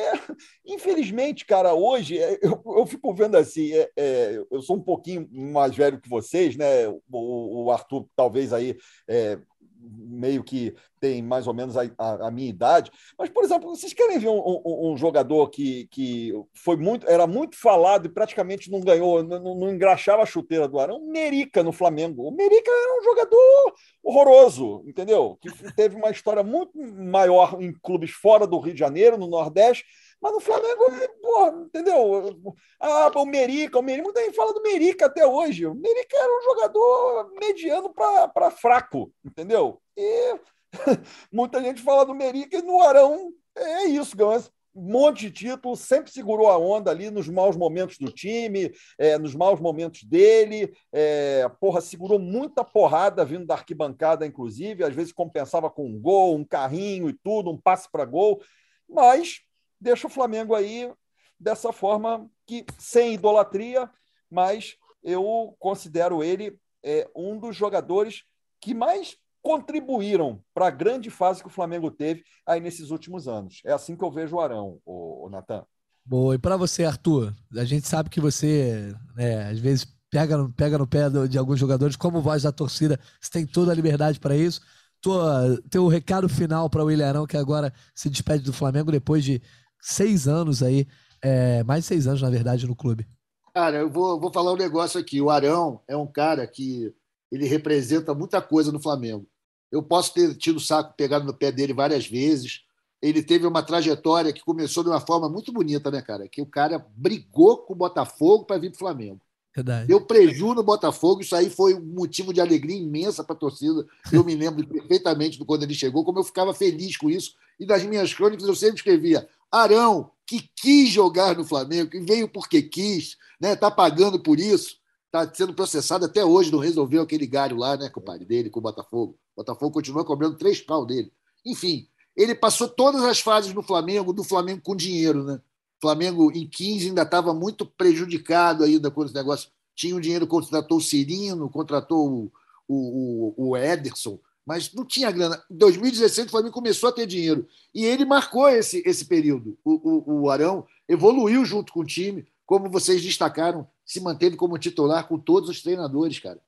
infelizmente, 0.66 1.46
cara, 1.46 1.74
hoje 1.74 2.18
é, 2.18 2.40
eu, 2.42 2.62
eu 2.66 2.86
fico 2.86 3.14
vendo 3.14 3.36
assim, 3.36 3.72
é, 3.74 3.90
é, 3.96 4.44
eu 4.52 4.62
sou 4.62 4.78
um 4.78 4.82
pouquinho 4.82 5.28
mais 5.32 5.76
velho 5.76 6.00
que 6.00 6.10
vocês, 6.10 6.56
né? 6.56 6.88
O, 6.88 7.66
o 7.66 7.72
Arthur 7.72 8.08
talvez 8.16 8.52
aí 8.52 8.76
é, 9.08 9.40
meio 9.86 10.44
que 10.44 10.74
tem 11.00 11.22
mais 11.22 11.46
ou 11.46 11.54
menos 11.54 11.78
a, 11.78 11.84
a, 11.98 12.28
a, 12.28 12.32
minha 12.32 12.50
idade. 12.50 12.92
Mas, 13.18 13.30
por 13.30 13.44
exemplo, 13.44 13.70
vocês 13.70 13.94
querem 13.94 14.18
ver 14.18 14.30
um, 14.30 14.40
um, 14.40 14.92
um, 14.92 14.98
jogador 14.98 15.50
que, 15.50 15.88
que 15.92 16.34
foi 16.54 16.76
muito, 16.78 17.08
era 17.08 17.28
muito 17.28 17.60
falado 17.60 18.06
e 18.06 18.10
praticamente 18.10 18.72
não 18.72 18.80
ganhou, 18.82 19.24
não, 19.24 19.56
não 19.56 19.72
engraxava 19.72 20.24
a 20.24 20.26
chuteira 20.26 20.68
do 20.68 20.80
Arão? 20.80 21.00
Merica 21.06 21.62
no 21.62 21.72
Flamengo. 21.72 22.28
O 22.28 22.32
Merica 22.32 22.72
era 22.72 23.00
um 23.00 23.04
jogador 23.04 23.74
horroroso, 24.04 24.84
entendeu? 24.88 25.38
Que 25.42 25.52
teve 25.74 25.96
uma 25.96 26.10
história 26.10 26.44
muito 26.44 26.78
maior 26.78 27.62
em 27.62 27.72
clubes 27.72 28.12
fora 28.12 28.48
do 28.48 28.60
Rio 28.60 28.74
de 28.74 28.80
Janeiro, 28.80 29.18
no 29.18 29.28
Nordeste, 29.28 29.86
mas 30.22 30.34
no 30.34 30.40
Flamengo, 30.40 30.84
porra, 31.22 31.66
entendeu? 31.66 32.56
Ah, 32.80 33.12
o 33.16 33.26
Merica, 33.26 33.80
o 33.80 33.82
Merica, 33.82 34.04
muita 34.04 34.24
gente 34.24 34.36
fala 34.36 34.54
do 34.54 34.62
Merica 34.62 35.06
até 35.06 35.26
hoje. 35.26 35.68
O 35.68 35.76
Merica 35.76 36.18
era 36.18 36.38
um 36.38 36.42
jogador 36.42 37.32
mediano 37.40 37.94
para 37.94 38.52
fraco, 38.52 39.12
entendeu? 39.24 39.82
E 39.96 40.40
muita 41.32 41.62
gente 41.62 41.82
fala 41.82 42.06
do 42.06 42.16
Merica 42.16 42.58
e 42.58 42.62
no 42.62 42.82
Arão 42.82 43.34
é 43.56 43.86
isso, 43.86 44.16
Gans. 44.18 44.52
Um 44.76 44.92
monte 44.92 45.30
de 45.30 45.32
título, 45.32 45.78
sempre 45.78 46.12
segurou 46.12 46.50
a 46.50 46.58
onda 46.58 46.92
ali 46.92 47.10
nos 47.10 47.30
maus 47.30 47.56
momentos 47.56 47.98
do 47.98 48.12
time, 48.12 48.74
é, 48.98 49.18
nos 49.18 49.34
maus 49.34 49.58
momentos 49.62 50.04
dele. 50.04 50.76
É, 50.92 51.50
porra, 51.62 51.80
segurou 51.80 52.20
muita 52.20 52.62
porrada 52.62 53.24
vindo 53.24 53.46
da 53.46 53.54
arquibancada, 53.54 54.26
inclusive. 54.26 54.84
Às 54.84 54.94
vezes 54.94 55.14
compensava 55.14 55.70
com 55.70 55.86
um 55.86 55.98
gol, 55.98 56.36
um 56.36 56.44
carrinho 56.44 57.10
e 57.10 57.14
tudo, 57.14 57.50
um 57.50 57.58
passe 57.58 57.90
para 57.90 58.04
gol. 58.04 58.42
Mas 58.90 59.40
deixa 59.80 60.08
o 60.08 60.10
Flamengo 60.10 60.56
aí 60.56 60.92
dessa 61.40 61.72
forma 61.72 62.30
que 62.46 62.66
sem 62.78 63.14
idolatria, 63.14 63.90
mas 64.30 64.78
eu 65.04 65.56
considero 65.60 66.24
ele 66.24 66.58
é, 66.84 67.10
um 67.16 67.40
dos 67.40 67.56
jogadores 67.56 68.24
que 68.60 68.74
mais 68.74 69.18
contribuíram 69.42 70.42
para 70.54 70.68
a 70.68 70.72
grande 70.72 71.10
fase 71.12 71.42
que 71.42 71.48
o 71.48 71.52
Flamengo 71.52 71.92
teve 71.92 72.24
aí 72.48 72.60
nesses 72.60 72.90
últimos 72.90 73.28
anos. 73.28 73.62
É 73.64 73.72
assim 73.72 73.96
que 73.96 74.04
eu 74.04 74.12
vejo 74.12 74.38
o 74.38 74.42
Arão, 74.42 74.80
o, 74.84 75.28
o 75.28 75.30
Natan. 75.30 75.64
Boa. 76.04 76.34
E 76.36 76.38
para 76.40 76.58
você, 76.58 76.84
Arthur, 76.84 77.34
a 77.56 77.64
gente 77.64 77.88
sabe 77.88 78.10
que 78.10 78.20
você, 78.20 78.96
né, 79.16 79.50
às 79.50 79.60
vezes, 79.60 79.86
pega 80.10 80.38
no, 80.38 80.52
pega 80.52 80.78
no 80.78 80.88
pé 80.88 81.10
de 81.28 81.38
alguns 81.38 81.60
jogadores, 81.60 81.96
como 81.96 82.22
voz 82.22 82.44
da 82.44 82.52
torcida, 82.52 83.00
você 83.20 83.32
tem 83.32 83.46
toda 83.46 83.72
a 83.72 83.76
liberdade 83.76 84.20
para 84.20 84.36
isso. 84.36 84.62
Tua, 85.02 85.60
teu 85.70 85.88
recado 85.88 86.28
final 86.28 86.68
para 86.70 86.84
o 86.84 86.88
William 86.88 87.08
Arão, 87.08 87.28
que 87.28 87.38
agora 87.38 87.72
se 87.94 88.10
despede 88.10 88.44
do 88.44 88.54
Flamengo 88.54 88.92
depois 88.92 89.24
de 89.24 89.42
seis 89.86 90.28
anos 90.28 90.64
aí, 90.64 90.88
é, 91.22 91.64
mais 91.64 91.84
de 91.84 91.88
seis 91.88 92.08
anos, 92.08 92.22
na 92.22 92.30
verdade, 92.30 92.68
no 92.68 92.76
clube. 92.76 93.08
Cara, 93.54 93.78
eu 93.78 93.90
vou, 93.90 94.20
vou 94.20 94.32
falar 94.34 94.52
um 94.52 94.58
negócio 94.58 95.00
aqui. 95.00 95.22
O 95.22 95.30
Arão 95.30 95.80
é 95.88 95.96
um 95.96 96.08
cara 96.08 96.46
que 96.46 96.94
ele 97.32 97.46
representa 97.46 98.14
muita 98.14 98.42
coisa 98.42 98.72
no 98.72 98.82
Flamengo. 98.82 99.28
Eu 99.72 99.84
posso 99.84 100.14
ter 100.14 100.36
tido 100.36 100.58
o 100.58 100.62
saco 100.62 100.94
pegado 100.96 101.26
no 101.26 101.34
pé 101.34 101.52
dele 101.52 101.74
várias 101.74 102.08
vezes, 102.08 102.62
ele 103.02 103.22
teve 103.22 103.46
uma 103.46 103.62
trajetória 103.62 104.34
que 104.34 104.44
começou 104.44 104.84
de 104.84 104.90
uma 104.90 105.00
forma 105.00 105.30
muito 105.30 105.52
bonita, 105.52 105.92
né, 105.92 106.02
cara? 106.02 106.28
Que 106.28 106.42
o 106.42 106.46
cara 106.46 106.84
brigou 106.96 107.58
com 107.58 107.74
o 107.74 107.78
Botafogo 107.78 108.46
para 108.46 108.58
vir 108.58 108.72
para 108.72 108.78
o 108.78 108.80
Flamengo. 108.80 109.22
Verdade. 109.56 109.88
Deu 109.88 110.02
preju 110.02 110.54
no 110.54 110.62
Botafogo, 110.62 111.22
isso 111.22 111.36
aí 111.36 111.50
foi 111.50 111.74
um 111.74 111.82
motivo 111.82 112.34
de 112.34 112.42
alegria 112.42 112.76
imensa 112.76 113.24
para 113.24 113.36
a 113.36 113.40
torcida. 113.40 113.86
Eu 114.12 114.24
me 114.24 114.36
lembro 114.36 114.66
perfeitamente 114.68 115.38
de 115.38 115.46
quando 115.46 115.64
ele 115.64 115.74
chegou, 115.74 116.04
como 116.04 116.20
eu 116.20 116.24
ficava 116.24 116.54
feliz 116.54 116.98
com 116.98 117.10
isso. 117.10 117.36
E 117.58 117.66
das 117.66 117.84
minhas 117.84 118.14
crônicas 118.14 118.46
eu 118.46 118.56
sempre 118.56 118.76
escrevia: 118.76 119.28
Arão, 119.50 120.12
que 120.28 120.50
quis 120.56 120.90
jogar 120.90 121.38
no 121.38 121.46
Flamengo, 121.46 121.92
que 121.92 122.00
veio 122.02 122.28
porque 122.28 122.62
quis, 122.62 123.18
né? 123.40 123.56
Tá 123.56 123.72
pagando 123.72 124.20
por 124.20 124.40
isso, 124.40 124.78
tá 125.10 125.32
sendo 125.34 125.54
processado 125.54 126.04
até 126.04 126.26
hoje, 126.26 126.52
não 126.52 126.60
resolveu 126.60 127.04
aquele 127.04 127.26
galho 127.26 127.56
lá, 127.56 127.78
né, 127.78 127.88
com 127.90 128.02
o 128.02 128.04
pai 128.04 128.20
dele, 128.20 128.50
com 128.50 128.60
o 128.60 128.64
Botafogo. 128.64 129.18
O 129.36 129.42
Botafogo 129.42 129.72
continua 129.72 130.04
cobrando 130.04 130.38
três 130.38 130.60
pau 130.60 130.86
dele. 130.86 131.14
Enfim, 131.46 131.88
ele 132.16 132.36
passou 132.36 132.68
todas 132.68 133.04
as 133.04 133.22
fases 133.22 133.54
no 133.54 133.64
Flamengo, 133.64 134.12
do 134.12 134.24
Flamengo 134.24 134.62
com 134.62 134.76
dinheiro, 134.76 135.24
né? 135.24 135.40
Flamengo, 135.82 136.32
em 136.34 136.48
15, 136.48 136.88
ainda 136.88 137.04
estava 137.04 137.34
muito 137.34 137.66
prejudicado 137.66 138.64
ainda 138.64 138.90
com 138.90 139.04
esse 139.04 139.14
negócio. 139.14 139.50
Tinha 139.76 139.96
o 139.96 140.02
dinheiro, 140.02 140.26
contratou 140.26 140.78
o 140.78 140.82
Cirino, 140.82 141.50
contratou 141.50 142.08
o, 142.08 142.32
o, 142.68 143.50
o 143.50 143.58
Ederson, 143.58 144.20
mas 144.46 144.74
não 144.74 144.86
tinha 144.86 145.12
grana. 145.12 145.44
Em 145.50 145.58
2016, 145.58 146.28
o 146.28 146.32
Flamengo 146.32 146.54
começou 146.54 146.90
a 146.90 146.92
ter 146.92 147.06
dinheiro. 147.06 147.48
E 147.74 147.84
ele 147.84 148.06
marcou 148.06 148.48
esse, 148.48 148.82
esse 148.86 149.06
período. 149.06 149.58
O, 149.66 149.74
o, 149.74 150.22
o 150.22 150.30
Arão 150.30 150.66
evoluiu 150.88 151.44
junto 151.44 151.74
com 151.74 151.82
o 151.82 151.86
time, 151.86 152.26
como 152.46 152.70
vocês 152.70 153.02
destacaram, 153.02 153.68
se 153.86 154.00
manteve 154.00 154.36
como 154.36 154.58
titular 154.58 155.08
com 155.08 155.18
todos 155.18 155.50
os 155.50 155.62
treinadores, 155.62 156.20
cara. 156.20 156.40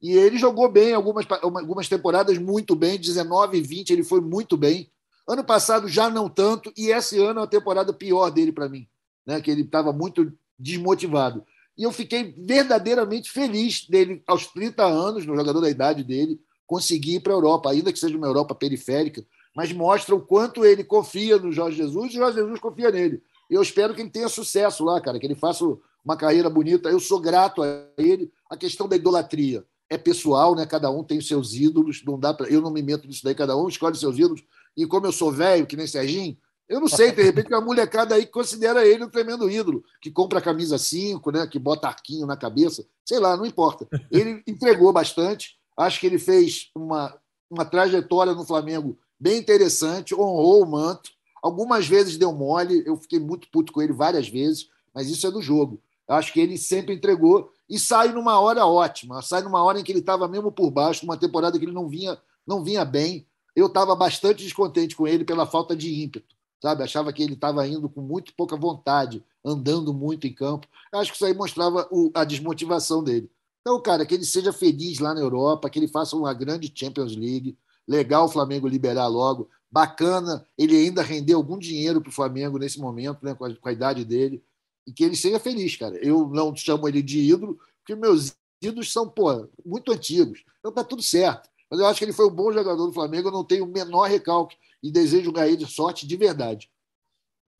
E 0.00 0.12
ele 0.12 0.36
jogou 0.36 0.70
bem 0.70 0.92
algumas, 0.92 1.24
algumas 1.42 1.88
temporadas, 1.88 2.36
muito 2.38 2.76
bem. 2.76 2.98
19 2.98 3.58
e 3.58 3.62
20, 3.62 3.90
ele 3.90 4.04
foi 4.04 4.20
muito 4.20 4.56
bem. 4.56 4.90
Ano 5.26 5.44
passado 5.44 5.88
já 5.88 6.08
não 6.08 6.28
tanto, 6.28 6.72
e 6.76 6.90
esse 6.90 7.18
ano 7.18 7.40
é 7.40 7.42
a 7.44 7.48
temporada 7.48 7.92
pior 7.92 8.30
dele 8.30 8.52
para 8.52 8.68
mim, 8.68 8.86
né? 9.26 9.40
que 9.40 9.50
ele 9.50 9.62
estava 9.62 9.92
muito 9.92 10.32
desmotivado. 10.58 11.44
E 11.76 11.82
eu 11.82 11.92
fiquei 11.92 12.34
verdadeiramente 12.38 13.30
feliz 13.30 13.86
dele, 13.86 14.22
aos 14.26 14.46
30 14.46 14.84
anos, 14.84 15.26
no 15.26 15.36
jogador 15.36 15.60
da 15.60 15.68
idade 15.68 16.02
dele, 16.02 16.40
conseguir 16.66 17.16
ir 17.16 17.20
para 17.20 17.32
a 17.32 17.36
Europa, 17.36 17.70
ainda 17.70 17.92
que 17.92 17.98
seja 17.98 18.16
uma 18.16 18.26
Europa 18.26 18.54
periférica, 18.54 19.24
mas 19.54 19.72
mostra 19.72 20.14
o 20.14 20.20
quanto 20.20 20.64
ele 20.64 20.84
confia 20.84 21.38
no 21.38 21.52
Jorge 21.52 21.76
Jesus 21.76 22.12
e 22.12 22.16
o 22.16 22.20
Jorge 22.20 22.38
Jesus 22.38 22.60
confia 22.60 22.90
nele. 22.90 23.22
Eu 23.48 23.62
espero 23.62 23.94
que 23.94 24.00
ele 24.00 24.10
tenha 24.10 24.28
sucesso 24.28 24.84
lá, 24.84 25.00
cara, 25.00 25.18
que 25.18 25.26
ele 25.26 25.34
faça 25.34 25.64
uma 26.04 26.16
carreira 26.16 26.50
bonita. 26.50 26.88
Eu 26.88 27.00
sou 27.00 27.20
grato 27.20 27.62
a 27.62 27.84
ele. 27.96 28.30
A 28.50 28.56
questão 28.56 28.88
da 28.88 28.96
idolatria 28.96 29.64
é 29.88 29.96
pessoal, 29.96 30.54
né? 30.54 30.66
Cada 30.66 30.90
um 30.90 31.02
tem 31.02 31.18
os 31.18 31.28
seus 31.28 31.54
ídolos, 31.54 32.02
não 32.04 32.18
dá 32.18 32.34
para 32.34 32.48
eu 32.48 32.60
não 32.60 32.70
me 32.70 32.82
meto 32.82 33.06
nisso 33.06 33.22
daí, 33.24 33.34
cada 33.34 33.56
um 33.56 33.68
escolhe 33.68 33.96
seus 33.96 34.16
ídolos. 34.18 34.42
E 34.76 34.86
como 34.86 35.06
eu 35.06 35.12
sou 35.12 35.32
velho, 35.32 35.66
que 35.66 35.76
nem 35.76 35.86
Serginho, 35.86 36.36
eu 36.68 36.80
não 36.80 36.88
sei, 36.88 37.12
de 37.12 37.22
repente, 37.22 37.48
uma 37.48 37.60
molecada 37.60 38.14
aí 38.14 38.26
que 38.26 38.32
considera 38.32 38.84
ele 38.84 39.04
um 39.04 39.08
tremendo 39.08 39.48
ídolo, 39.48 39.84
que 40.00 40.10
compra 40.10 40.40
camisa 40.40 40.76
5, 40.76 41.30
né, 41.30 41.46
que 41.46 41.58
bota 41.58 41.86
arquinho 41.86 42.26
na 42.26 42.36
cabeça, 42.36 42.84
sei 43.04 43.20
lá, 43.20 43.36
não 43.36 43.46
importa. 43.46 43.86
Ele 44.10 44.42
entregou 44.46 44.92
bastante, 44.92 45.56
acho 45.76 46.00
que 46.00 46.06
ele 46.06 46.18
fez 46.18 46.70
uma, 46.74 47.16
uma 47.48 47.64
trajetória 47.64 48.34
no 48.34 48.44
Flamengo 48.44 48.98
bem 49.18 49.38
interessante, 49.38 50.14
honrou 50.14 50.62
o 50.62 50.66
manto, 50.66 51.10
algumas 51.40 51.86
vezes 51.86 52.18
deu 52.18 52.32
mole, 52.32 52.82
eu 52.84 52.96
fiquei 52.96 53.20
muito 53.20 53.48
puto 53.50 53.72
com 53.72 53.80
ele 53.80 53.92
várias 53.92 54.28
vezes, 54.28 54.68
mas 54.92 55.08
isso 55.08 55.26
é 55.26 55.30
do 55.30 55.40
jogo. 55.40 55.80
Acho 56.08 56.32
que 56.32 56.40
ele 56.40 56.58
sempre 56.58 56.94
entregou 56.94 57.50
e 57.68 57.78
sai 57.78 58.12
numa 58.12 58.40
hora 58.40 58.66
ótima, 58.66 59.22
sai 59.22 59.42
numa 59.42 59.62
hora 59.62 59.78
em 59.78 59.84
que 59.84 59.92
ele 59.92 60.00
estava 60.00 60.26
mesmo 60.26 60.50
por 60.50 60.70
baixo, 60.70 61.06
numa 61.06 61.16
temporada 61.16 61.58
que 61.58 61.64
ele 61.64 61.72
não 61.72 61.88
vinha, 61.88 62.18
não 62.46 62.62
vinha 62.62 62.84
bem, 62.84 63.26
eu 63.56 63.66
estava 63.66 63.96
bastante 63.96 64.44
descontente 64.44 64.94
com 64.94 65.08
ele 65.08 65.24
pela 65.24 65.46
falta 65.46 65.74
de 65.74 66.02
ímpeto, 66.02 66.36
sabe? 66.62 66.82
Achava 66.82 67.10
que 67.10 67.22
ele 67.22 67.32
estava 67.32 67.66
indo 67.66 67.88
com 67.88 68.02
muito 68.02 68.34
pouca 68.34 68.54
vontade, 68.54 69.24
andando 69.42 69.94
muito 69.94 70.26
em 70.26 70.32
campo. 70.32 70.68
Acho 70.92 71.10
que 71.10 71.16
isso 71.16 71.24
aí 71.24 71.32
mostrava 71.32 71.88
o, 71.90 72.10
a 72.14 72.22
desmotivação 72.22 73.02
dele. 73.02 73.30
Então, 73.62 73.80
cara, 73.80 74.04
que 74.04 74.14
ele 74.14 74.26
seja 74.26 74.52
feliz 74.52 74.98
lá 74.98 75.14
na 75.14 75.20
Europa, 75.20 75.70
que 75.70 75.78
ele 75.78 75.88
faça 75.88 76.14
uma 76.14 76.34
grande 76.34 76.70
Champions 76.72 77.16
League. 77.16 77.56
Legal 77.88 78.26
o 78.26 78.28
Flamengo 78.28 78.68
liberar 78.68 79.06
logo. 79.06 79.48
Bacana 79.70 80.46
ele 80.56 80.76
ainda 80.76 81.02
render 81.02 81.32
algum 81.32 81.58
dinheiro 81.58 82.00
para 82.00 82.10
o 82.10 82.12
Flamengo 82.12 82.58
nesse 82.58 82.78
momento, 82.78 83.24
né, 83.24 83.34
com 83.34 83.44
a, 83.44 83.56
com 83.56 83.68
a 83.68 83.72
idade 83.72 84.04
dele. 84.04 84.44
E 84.86 84.92
que 84.92 85.02
ele 85.02 85.16
seja 85.16 85.40
feliz, 85.40 85.74
cara. 85.76 85.96
Eu 85.96 86.28
não 86.28 86.54
chamo 86.54 86.86
ele 86.86 87.02
de 87.02 87.20
ídolo, 87.20 87.58
porque 87.78 87.96
meus 87.96 88.36
ídolos 88.62 88.92
são, 88.92 89.08
pô, 89.08 89.48
muito 89.64 89.90
antigos. 89.90 90.44
Então 90.60 90.70
tá 90.72 90.84
tudo 90.84 91.02
certo. 91.02 91.48
Mas 91.70 91.80
eu 91.80 91.86
acho 91.86 91.98
que 91.98 92.04
ele 92.04 92.12
foi 92.12 92.26
um 92.26 92.34
bom 92.34 92.52
jogador 92.52 92.86
do 92.86 92.92
Flamengo, 92.92 93.28
eu 93.28 93.32
não 93.32 93.44
tenho 93.44 93.64
o 93.64 93.72
menor 93.72 94.08
recalque 94.08 94.56
e 94.82 94.90
desejo 94.90 95.32
ganhar 95.32 95.56
de 95.56 95.66
sorte 95.66 96.06
de 96.06 96.16
verdade. 96.16 96.70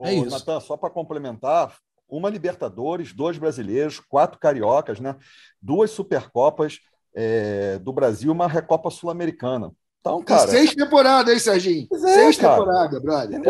É 0.00 0.10
Ô, 0.10 0.24
isso. 0.24 0.30
Natan, 0.30 0.60
só 0.60 0.76
para 0.76 0.90
complementar, 0.90 1.76
uma 2.08 2.30
Libertadores, 2.30 3.12
dois 3.12 3.38
brasileiros, 3.38 3.98
quatro 3.98 4.38
cariocas, 4.38 5.00
né? 5.00 5.16
duas 5.60 5.90
Supercopas 5.90 6.80
é, 7.14 7.78
do 7.78 7.92
Brasil 7.92 8.30
uma 8.30 8.46
Recopa 8.46 8.90
Sul-Americana. 8.90 9.72
Então, 10.00 10.22
cara. 10.22 10.46
seis 10.46 10.72
temporadas, 10.72 11.34
hein, 11.34 11.40
Serginho? 11.40 11.88
É, 11.92 11.98
seis 11.98 12.36
temporadas, 12.36 13.02
brother. 13.02 13.40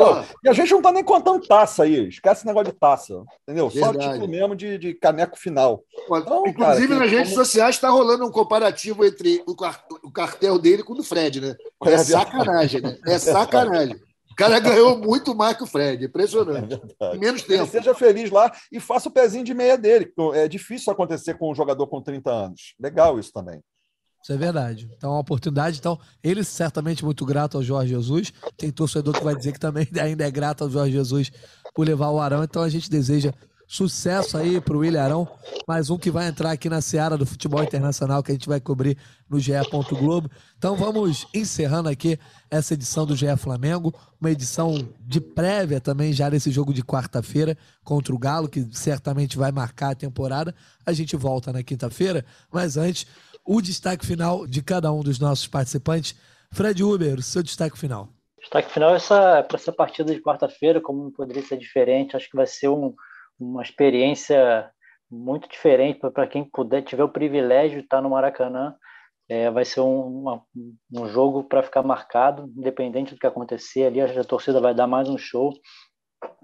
E 0.43 0.49
a 0.49 0.53
gente 0.55 0.71
não 0.71 0.81
tá 0.81 0.91
nem 0.91 1.05
contando 1.05 1.47
taça 1.47 1.83
aí. 1.83 2.09
Esquece 2.09 2.41
esse 2.41 2.47
negócio 2.47 2.73
de 2.73 2.79
taça. 2.79 3.23
Entendeu? 3.43 3.69
Verdade. 3.69 4.05
Só 4.05 4.11
título 4.13 4.29
mesmo 4.29 4.57
de, 4.57 4.79
de 4.79 4.95
caneco 4.95 5.39
final. 5.39 5.83
Então, 6.05 6.47
Inclusive, 6.47 6.89
cara, 6.89 7.01
nas 7.01 7.11
redes 7.11 7.33
como... 7.35 7.45
sociais 7.45 7.75
está 7.75 7.91
rolando 7.91 8.27
um 8.27 8.31
comparativo 8.31 9.05
entre 9.05 9.45
o 9.47 10.11
cartel 10.11 10.59
dele 10.59 10.83
com 10.83 10.95
o 10.95 10.97
do 10.97 11.03
Fred, 11.03 11.43
né? 11.43 11.55
É, 11.85 11.93
é 11.93 11.99
sacanagem, 11.99 12.81
né? 12.81 12.97
É 13.07 13.19
sacanagem. 13.19 14.01
O 14.31 14.35
cara 14.37 14.59
ganhou 14.59 14.99
muito 14.99 15.35
mais 15.35 15.57
que 15.57 15.63
o 15.63 15.67
Fred. 15.67 16.05
Impressionante. 16.05 16.79
É 17.01 17.17
menos 17.17 17.43
tempo. 17.43 17.63
Ele 17.63 17.71
seja 17.71 17.95
feliz 17.95 18.31
lá 18.31 18.53
e 18.71 18.79
faça 18.79 19.09
o 19.09 19.13
pezinho 19.13 19.43
de 19.43 19.55
meia 19.55 19.79
dele. 19.79 20.13
É 20.35 20.47
difícil 20.47 20.93
acontecer 20.93 21.39
com 21.39 21.51
um 21.51 21.55
jogador 21.55 21.87
com 21.87 22.03
30 22.03 22.31
anos. 22.31 22.75
Legal 22.79 23.19
isso 23.19 23.33
também. 23.33 23.63
Isso 24.27 24.33
é 24.33 24.37
verdade. 24.37 24.91
Então, 24.97 25.11
é 25.11 25.13
uma 25.13 25.21
oportunidade. 25.21 25.79
Então, 25.79 25.97
ele 26.21 26.43
certamente 26.43 27.05
muito 27.05 27.25
grato 27.25 27.57
ao 27.57 27.63
Jorge 27.63 27.91
Jesus. 27.91 28.33
Tem 28.57 28.73
torcedor 28.73 29.15
que 29.15 29.23
vai 29.23 29.37
dizer 29.37 29.53
que 29.53 29.61
também 29.61 29.87
ainda 30.03 30.27
é 30.27 30.31
grato 30.33 30.65
ao 30.65 30.71
Jorge 30.71 30.91
Jesus 30.91 31.31
por 31.73 31.87
levar 31.87 32.11
o 32.11 32.19
Arão. 32.19 32.43
Então, 32.43 32.61
a 32.61 32.69
gente 32.69 32.91
deseja 32.91 33.33
sucesso 33.69 34.37
aí 34.37 34.61
para 34.61 34.77
o 34.77 34.81
William 34.81 35.01
Arão. 35.01 35.29
Mais 35.65 35.91
um 35.91 35.97
que 35.97 36.11
vai 36.11 36.27
entrar 36.27 36.51
aqui 36.51 36.69
na 36.69 36.81
seara 36.81 37.17
do 37.17 37.25
futebol 37.25 37.63
internacional 37.63 38.21
que 38.21 38.33
a 38.33 38.35
gente 38.35 38.49
vai 38.49 38.61
cobrir 38.61 38.99
no 39.31 39.39
GE. 39.39 39.53
Globo. 39.91 40.29
Então, 40.59 40.75
vamos 40.75 41.27
encerrando 41.33 41.89
aqui 41.89 42.19
essa 42.51 42.75
edição 42.75 43.07
do 43.07 43.15
GE 43.15 43.37
Flamengo. 43.37 43.95
Uma 44.21 44.33
edição 44.33 44.89
de 45.01 45.21
prévia 45.21 45.81
também 45.81 46.13
já 46.13 46.29
nesse 46.29 46.51
jogo 46.51 46.75
de 46.75 46.83
quarta-feira 46.83 47.57
contra 47.85 48.13
o 48.13 48.19
Galo, 48.19 48.49
que 48.49 48.67
certamente 48.73 49.37
vai 49.37 49.53
marcar 49.53 49.91
a 49.91 49.95
temporada. 49.95 50.53
A 50.85 50.93
gente 50.93 51.15
volta 51.15 51.53
na 51.53 51.63
quinta-feira. 51.63 52.25
Mas 52.53 52.77
antes 52.77 53.07
o 53.47 53.61
destaque 53.61 54.05
final 54.05 54.47
de 54.47 54.63
cada 54.63 54.93
um 54.93 55.01
dos 55.01 55.19
nossos 55.19 55.47
participantes. 55.47 56.19
Fred 56.53 56.83
Uber, 56.83 57.23
seu 57.23 57.43
destaque 57.43 57.79
final. 57.79 58.09
Destaque 58.41 58.71
final 58.71 58.93
é 58.93 58.97
essa, 58.97 59.43
para 59.43 59.57
essa 59.57 59.73
partida 59.73 60.15
de 60.15 60.21
quarta-feira, 60.21 60.81
como 60.81 61.11
poderia 61.13 61.43
ser 61.43 61.57
diferente, 61.57 62.17
acho 62.17 62.31
que 62.31 62.37
vai 62.37 62.47
ser 62.47 62.69
um, 62.69 62.95
uma 63.39 63.63
experiência 63.63 64.71
muito 65.11 65.49
diferente 65.49 65.99
para 65.99 66.27
quem 66.27 66.45
puder, 66.45 66.83
tiver 66.83 67.05
o 67.05 67.09
privilégio 67.09 67.79
de 67.79 67.85
estar 67.85 68.01
no 68.01 68.11
Maracanã. 68.11 68.75
É, 69.29 69.51
vai 69.51 69.65
ser 69.65 69.81
um, 69.81 70.21
uma, 70.21 70.43
um 70.93 71.09
jogo 71.09 71.43
para 71.43 71.63
ficar 71.63 71.83
marcado, 71.83 72.53
independente 72.57 73.13
do 73.15 73.19
que 73.19 73.27
acontecer 73.27 73.85
ali, 73.85 74.01
a 74.01 74.25
torcida 74.25 74.61
vai 74.61 74.73
dar 74.73 74.87
mais 74.87 75.09
um 75.09 75.19
show. 75.19 75.53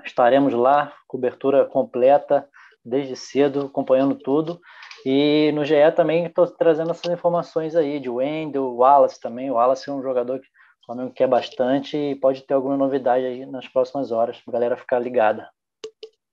Estaremos 0.05 0.53
lá, 0.53 0.93
cobertura 1.07 1.65
completa, 1.65 2.49
desde 2.85 3.15
cedo, 3.15 3.67
acompanhando 3.67 4.17
tudo. 4.17 4.61
E 5.05 5.51
no 5.53 5.65
GE 5.65 5.75
também 5.97 6.27
estou 6.27 6.47
trazendo 6.47 6.91
essas 6.91 7.13
informações 7.13 7.75
aí 7.75 7.99
de 7.99 8.09
Wendel, 8.09 8.75
Wallace 8.77 9.21
também. 9.21 9.51
O 9.51 9.55
Wallace 9.55 9.89
é 9.89 9.93
um 9.93 10.03
jogador 10.03 10.39
que 10.39 10.47
o 10.47 10.87
Flamengo 10.87 11.13
quer 11.13 11.27
bastante 11.27 11.97
e 11.97 12.15
pode 12.15 12.43
ter 12.43 12.55
alguma 12.55 12.77
novidade 12.77 13.25
aí 13.25 13.45
nas 13.47 13.67
próximas 13.67 14.13
horas, 14.13 14.39
para 14.39 14.51
a 14.51 14.55
galera 14.55 14.77
ficar 14.77 14.99
ligada. 14.99 15.49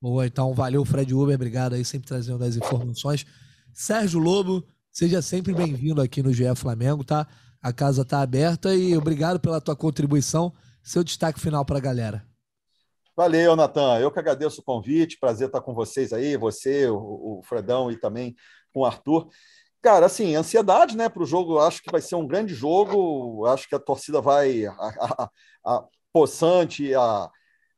Boa, 0.02 0.26
então 0.26 0.54
valeu, 0.54 0.86
Fred 0.86 1.14
Uber, 1.14 1.36
obrigado 1.36 1.74
aí, 1.74 1.84
sempre 1.84 2.08
trazendo 2.08 2.44
as 2.44 2.56
informações. 2.56 3.26
Sérgio 3.74 4.20
Lobo, 4.20 4.64
seja 4.92 5.22
sempre 5.22 5.54
bem-vindo 5.54 6.02
aqui 6.02 6.24
no 6.24 6.32
GE 6.32 6.56
Flamengo, 6.56 7.04
tá? 7.04 7.28
A 7.62 7.74
casa 7.74 8.06
tá 8.06 8.22
aberta 8.22 8.74
e 8.74 8.96
obrigado 8.96 9.40
pela 9.40 9.60
tua 9.60 9.76
contribuição. 9.76 10.54
Seu 10.82 11.04
destaque 11.04 11.40
final 11.40 11.66
para 11.66 11.78
a 11.78 11.82
galera. 11.82 12.24
Valeu, 13.20 13.54
Natan. 13.54 14.00
Eu 14.00 14.10
que 14.10 14.18
agradeço 14.18 14.62
o 14.62 14.64
convite. 14.64 15.20
Prazer 15.20 15.48
estar 15.48 15.60
com 15.60 15.74
vocês 15.74 16.14
aí, 16.14 16.38
você, 16.38 16.88
o, 16.88 17.42
Fredão 17.44 17.92
e 17.92 18.00
também 18.00 18.34
com 18.74 18.82
o 18.82 18.86
Arthur. 18.86 19.30
Cara, 19.82 20.06
assim, 20.08 20.36
ansiedade, 20.36 20.98
né, 20.98 21.08
para 21.08 21.24
o 21.24 21.26
jogo. 21.26 21.60
Acho 21.60 21.82
que 21.82 21.92
vai 21.92 22.02
ser 22.02 22.16
um 22.16 22.28
grande 22.28 22.54
jogo. 22.54 23.46
Acho 23.46 23.68
que 23.68 23.76
a 23.76 23.80
torcida 23.80 24.22
vai. 24.22 24.66
A, 24.66 24.74
a, 24.74 25.30
a 25.66 25.88
possante, 26.12 26.94
a 26.96 27.30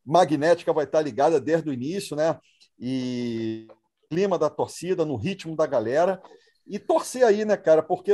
magnética 0.06 0.74
vai 0.74 0.86
estar 0.86 1.02
ligada 1.02 1.40
desde 1.40 1.70
o 1.70 1.74
início, 1.74 2.16
né? 2.16 2.40
E 2.80 3.68
clima 4.10 4.38
da 4.38 4.50
torcida, 4.50 5.06
no 5.06 5.16
ritmo 5.16 5.56
da 5.56 5.66
galera. 5.66 6.22
E 6.68 6.80
torcer 6.80 7.24
aí, 7.24 7.46
né, 7.46 7.56
cara? 7.56 7.84
Porque 7.84 8.12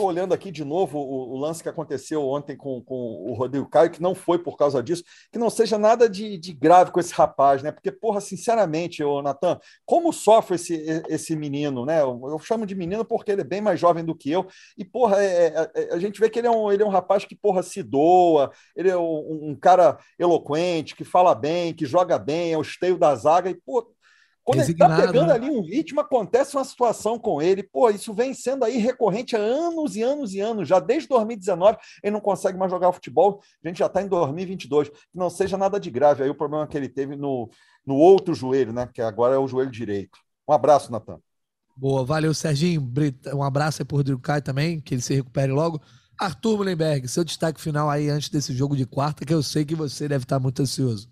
Estou 0.00 0.08
olhando 0.08 0.32
aqui 0.32 0.50
de 0.50 0.64
novo 0.64 0.98
o, 0.98 1.34
o, 1.34 1.36
lance 1.36 1.62
que 1.62 1.68
aconteceu 1.68 2.26
ontem 2.26 2.56
com, 2.56 2.82
com 2.82 2.94
o 2.94 3.34
Rodrigo 3.34 3.68
Caio, 3.68 3.90
que 3.90 4.00
não 4.00 4.14
foi 4.14 4.38
por 4.38 4.56
causa 4.56 4.82
disso, 4.82 5.04
que 5.30 5.38
não 5.38 5.50
seja 5.50 5.76
nada 5.76 6.08
de, 6.08 6.38
de 6.38 6.54
grave 6.54 6.90
com 6.90 6.98
esse 6.98 7.12
rapaz, 7.12 7.62
né? 7.62 7.70
Porque, 7.70 7.92
porra, 7.92 8.18
sinceramente, 8.18 9.04
ô, 9.04 9.20
Natan, 9.20 9.60
como 9.84 10.10
sofre 10.10 10.54
esse, 10.54 11.04
esse 11.06 11.36
menino, 11.36 11.84
né? 11.84 12.00
Eu, 12.00 12.18
eu, 12.30 12.38
chamo 12.38 12.64
de 12.64 12.74
menino 12.74 13.04
porque 13.04 13.30
ele 13.30 13.42
é 13.42 13.44
bem 13.44 13.60
mais 13.60 13.78
jovem 13.78 14.02
do 14.02 14.14
que 14.14 14.30
eu, 14.30 14.46
e, 14.74 14.86
porra, 14.86 15.22
é, 15.22 15.48
é, 15.48 15.70
é 15.74 15.94
a 15.94 15.98
gente 15.98 16.18
vê 16.18 16.30
que 16.30 16.38
ele 16.38 16.48
é, 16.48 16.50
um, 16.50 16.72
ele 16.72 16.82
é 16.82 16.86
um 16.86 16.88
rapaz 16.88 17.26
que, 17.26 17.36
porra, 17.36 17.62
se 17.62 17.82
doa, 17.82 18.50
ele 18.74 18.88
é 18.88 18.96
um, 18.96 19.50
um 19.50 19.54
cara 19.54 19.98
eloquente, 20.18 20.96
que 20.96 21.04
fala 21.04 21.34
bem, 21.34 21.74
que 21.74 21.84
joga 21.84 22.18
bem, 22.18 22.54
é 22.54 22.56
o 22.56 22.62
esteio 22.62 22.96
da 22.96 23.14
zaga, 23.14 23.50
e, 23.50 23.54
pô, 23.54 23.86
quando 24.50 24.62
ele 24.62 24.72
está 24.72 24.96
pegando 24.96 25.28
né? 25.28 25.34
ali 25.34 25.50
um 25.50 25.62
ritmo, 25.62 26.00
acontece 26.00 26.56
uma 26.56 26.64
situação 26.64 27.18
com 27.18 27.40
ele. 27.40 27.62
Pô, 27.62 27.88
isso 27.90 28.12
vem 28.12 28.34
sendo 28.34 28.64
aí 28.64 28.78
recorrente 28.78 29.36
há 29.36 29.38
anos 29.38 29.96
e 29.96 30.02
anos 30.02 30.34
e 30.34 30.40
anos. 30.40 30.68
Já 30.68 30.80
desde 30.80 31.08
2019 31.08 31.78
ele 32.02 32.12
não 32.12 32.20
consegue 32.20 32.58
mais 32.58 32.70
jogar 32.70 32.92
futebol. 32.92 33.40
A 33.64 33.68
gente 33.68 33.78
já 33.78 33.86
está 33.86 34.02
em 34.02 34.08
2022. 34.08 34.88
Que 34.88 34.96
não 35.14 35.30
seja 35.30 35.56
nada 35.56 35.78
de 35.78 35.90
grave 35.90 36.22
aí 36.22 36.30
o 36.30 36.34
problema 36.34 36.66
que 36.66 36.76
ele 36.76 36.88
teve 36.88 37.16
no, 37.16 37.48
no 37.86 37.96
outro 37.96 38.34
joelho, 38.34 38.72
né? 38.72 38.88
Que 38.92 39.00
agora 39.00 39.34
é 39.34 39.38
o 39.38 39.48
joelho 39.48 39.70
direito. 39.70 40.18
Um 40.48 40.52
abraço, 40.52 40.90
Natan. 40.90 41.20
Boa, 41.76 42.04
valeu, 42.04 42.34
Serginho. 42.34 42.92
Um 43.32 43.42
abraço 43.42 43.82
aí 43.82 43.86
por 43.86 43.96
Rodrigo 43.96 44.20
Caio 44.20 44.42
também, 44.42 44.80
que 44.80 44.94
ele 44.94 45.02
se 45.02 45.14
recupere 45.14 45.52
logo. 45.52 45.80
Arthur 46.18 46.58
Mullenberg, 46.58 47.08
seu 47.08 47.24
destaque 47.24 47.58
final 47.58 47.88
aí 47.88 48.10
antes 48.10 48.28
desse 48.28 48.52
jogo 48.52 48.76
de 48.76 48.84
quarta, 48.84 49.24
que 49.24 49.32
eu 49.32 49.42
sei 49.42 49.64
que 49.64 49.74
você 49.74 50.06
deve 50.06 50.24
estar 50.24 50.38
muito 50.38 50.60
ansioso. 50.60 51.09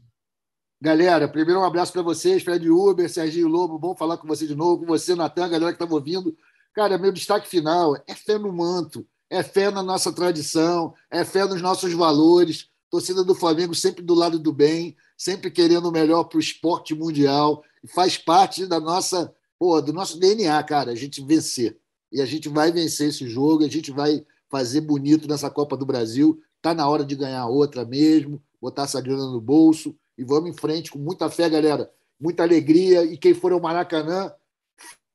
Galera, 0.80 1.26
primeiro 1.26 1.60
um 1.60 1.64
abraço 1.64 1.92
para 1.92 2.02
vocês, 2.02 2.44
Fred 2.44 2.70
Uber, 2.70 3.12
Serginho 3.12 3.48
Lobo, 3.48 3.80
bom 3.80 3.96
falar 3.96 4.16
com 4.16 4.28
você 4.28 4.46
de 4.46 4.54
novo, 4.54 4.82
com 4.82 4.86
você, 4.86 5.12
Natan, 5.12 5.48
galera 5.48 5.72
que 5.72 5.74
estava 5.74 5.92
ouvindo. 5.92 6.36
Cara, 6.72 6.96
meu 6.96 7.10
destaque 7.10 7.48
final 7.48 7.96
é 8.06 8.14
fé 8.14 8.38
no 8.38 8.52
manto, 8.52 9.04
é 9.28 9.42
fé 9.42 9.72
na 9.72 9.82
nossa 9.82 10.12
tradição, 10.12 10.94
é 11.10 11.24
fé 11.24 11.44
nos 11.44 11.60
nossos 11.60 11.92
valores. 11.92 12.68
Torcida 12.88 13.24
do 13.24 13.34
Flamengo 13.34 13.74
sempre 13.74 14.04
do 14.04 14.14
lado 14.14 14.38
do 14.38 14.52
bem, 14.52 14.96
sempre 15.16 15.50
querendo 15.50 15.88
o 15.88 15.90
melhor 15.90 16.22
para 16.24 16.36
o 16.36 16.40
esporte 16.40 16.94
mundial. 16.94 17.64
Faz 17.92 18.16
parte 18.16 18.64
da 18.64 18.78
nossa, 18.78 19.34
pô, 19.58 19.82
do 19.82 19.92
nosso 19.92 20.16
DNA, 20.16 20.62
cara, 20.62 20.92
a 20.92 20.94
gente 20.94 21.20
vencer. 21.20 21.76
E 22.12 22.22
a 22.22 22.24
gente 22.24 22.48
vai 22.48 22.70
vencer 22.70 23.08
esse 23.08 23.28
jogo, 23.28 23.64
a 23.64 23.68
gente 23.68 23.90
vai 23.90 24.24
fazer 24.48 24.82
bonito 24.82 25.26
nessa 25.26 25.50
Copa 25.50 25.76
do 25.76 25.84
Brasil. 25.84 26.40
Tá 26.62 26.72
na 26.72 26.88
hora 26.88 27.04
de 27.04 27.16
ganhar 27.16 27.48
outra 27.48 27.84
mesmo, 27.84 28.40
botar 28.62 28.84
essa 28.84 29.00
grana 29.00 29.26
no 29.26 29.40
bolso 29.40 29.92
e 30.18 30.24
vamos 30.24 30.50
em 30.50 30.52
frente 30.52 30.90
com 30.90 30.98
muita 30.98 31.30
fé, 31.30 31.48
galera. 31.48 31.88
Muita 32.20 32.42
alegria. 32.42 33.04
E 33.04 33.16
quem 33.16 33.32
for 33.32 33.52
ao 33.52 33.60
Maracanã, 33.60 34.32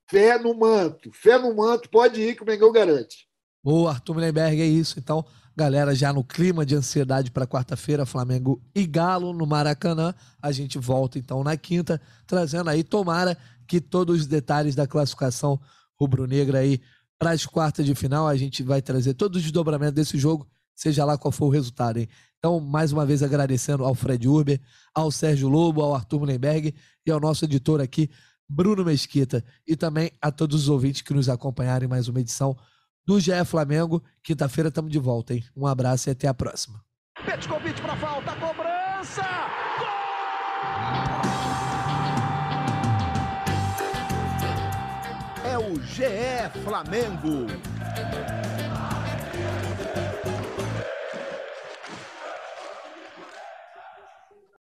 fé 0.09 0.39
no 0.39 0.57
manto. 0.57 1.11
Fé 1.11 1.37
no 1.37 1.53
manto, 1.53 1.89
pode 1.89 2.21
ir 2.21 2.35
que 2.35 2.41
o 2.41 2.45
Mengão 2.45 2.71
garante. 2.71 3.27
Boa, 3.61 3.91
Arthur 3.91 4.15
Millenberg, 4.15 4.61
é 4.61 4.65
isso. 4.65 4.97
Então, 4.97 5.25
galera, 5.55 5.93
já 5.93 6.13
no 6.13 6.23
clima 6.23 6.65
de 6.65 6.75
ansiedade 6.75 7.31
para 7.31 7.45
quarta-feira, 7.45 8.05
Flamengo 8.05 8.61
e 8.73 8.85
Galo 8.85 9.33
no 9.33 9.45
Maracanã. 9.45 10.15
A 10.41 10.53
gente 10.53 10.79
volta 10.79 11.19
então 11.19 11.43
na 11.43 11.57
quinta, 11.57 12.01
trazendo 12.25 12.69
aí, 12.69 12.81
tomara 12.81 13.37
que 13.67 13.81
todos 13.81 14.21
os 14.21 14.27
detalhes 14.27 14.73
da 14.73 14.87
classificação 14.87 15.59
rubro-negra 15.99 16.59
aí 16.59 16.81
para 17.19 17.31
as 17.31 17.45
quartas 17.45 17.85
de 17.85 17.93
final. 17.93 18.25
A 18.25 18.37
gente 18.37 18.63
vai 18.63 18.81
trazer 18.81 19.15
todos 19.15 19.37
os 19.37 19.43
desdobramentos 19.43 19.95
desse 19.95 20.17
jogo, 20.17 20.47
seja 20.73 21.03
lá 21.03 21.17
qual 21.17 21.31
for 21.31 21.47
o 21.47 21.49
resultado, 21.49 21.99
hein? 21.99 22.07
Então, 22.45 22.59
mais 22.59 22.91
uma 22.91 23.05
vez 23.05 23.23
agradecendo 23.23 23.85
ao 23.85 23.95
Fred 23.95 24.27
Urber, 24.27 24.59
ao 24.93 25.09
Sérgio 25.09 25.47
Lobo, 25.47 25.81
ao 25.81 25.95
Arthur 25.95 26.19
Mullenberg 26.19 26.75
e 27.05 27.09
ao 27.09 27.17
nosso 27.17 27.45
editor 27.45 27.79
aqui, 27.79 28.09
Bruno 28.49 28.83
Mesquita, 28.83 29.41
e 29.65 29.77
também 29.77 30.11
a 30.21 30.29
todos 30.29 30.63
os 30.63 30.67
ouvintes 30.67 31.01
que 31.01 31.13
nos 31.13 31.29
acompanharam 31.29 31.85
em 31.85 31.87
mais 31.87 32.09
uma 32.09 32.19
edição 32.19 32.53
do 33.05 33.17
GE 33.17 33.45
Flamengo. 33.45 34.03
Quinta-feira 34.21 34.67
estamos 34.67 34.91
de 34.91 34.99
volta, 34.99 35.33
hein? 35.33 35.41
Um 35.55 35.65
abraço 35.65 36.09
e 36.09 36.11
até 36.11 36.27
a 36.27 36.33
próxima. 36.33 36.83
Petkovic 37.25 37.81
para 37.81 37.95
falta, 37.95 38.35
cobrança! 38.35 39.23
Gol! 39.79 39.87
É 45.49 45.57
o 45.57 45.81
GE 45.81 46.61
Flamengo. 46.61 47.47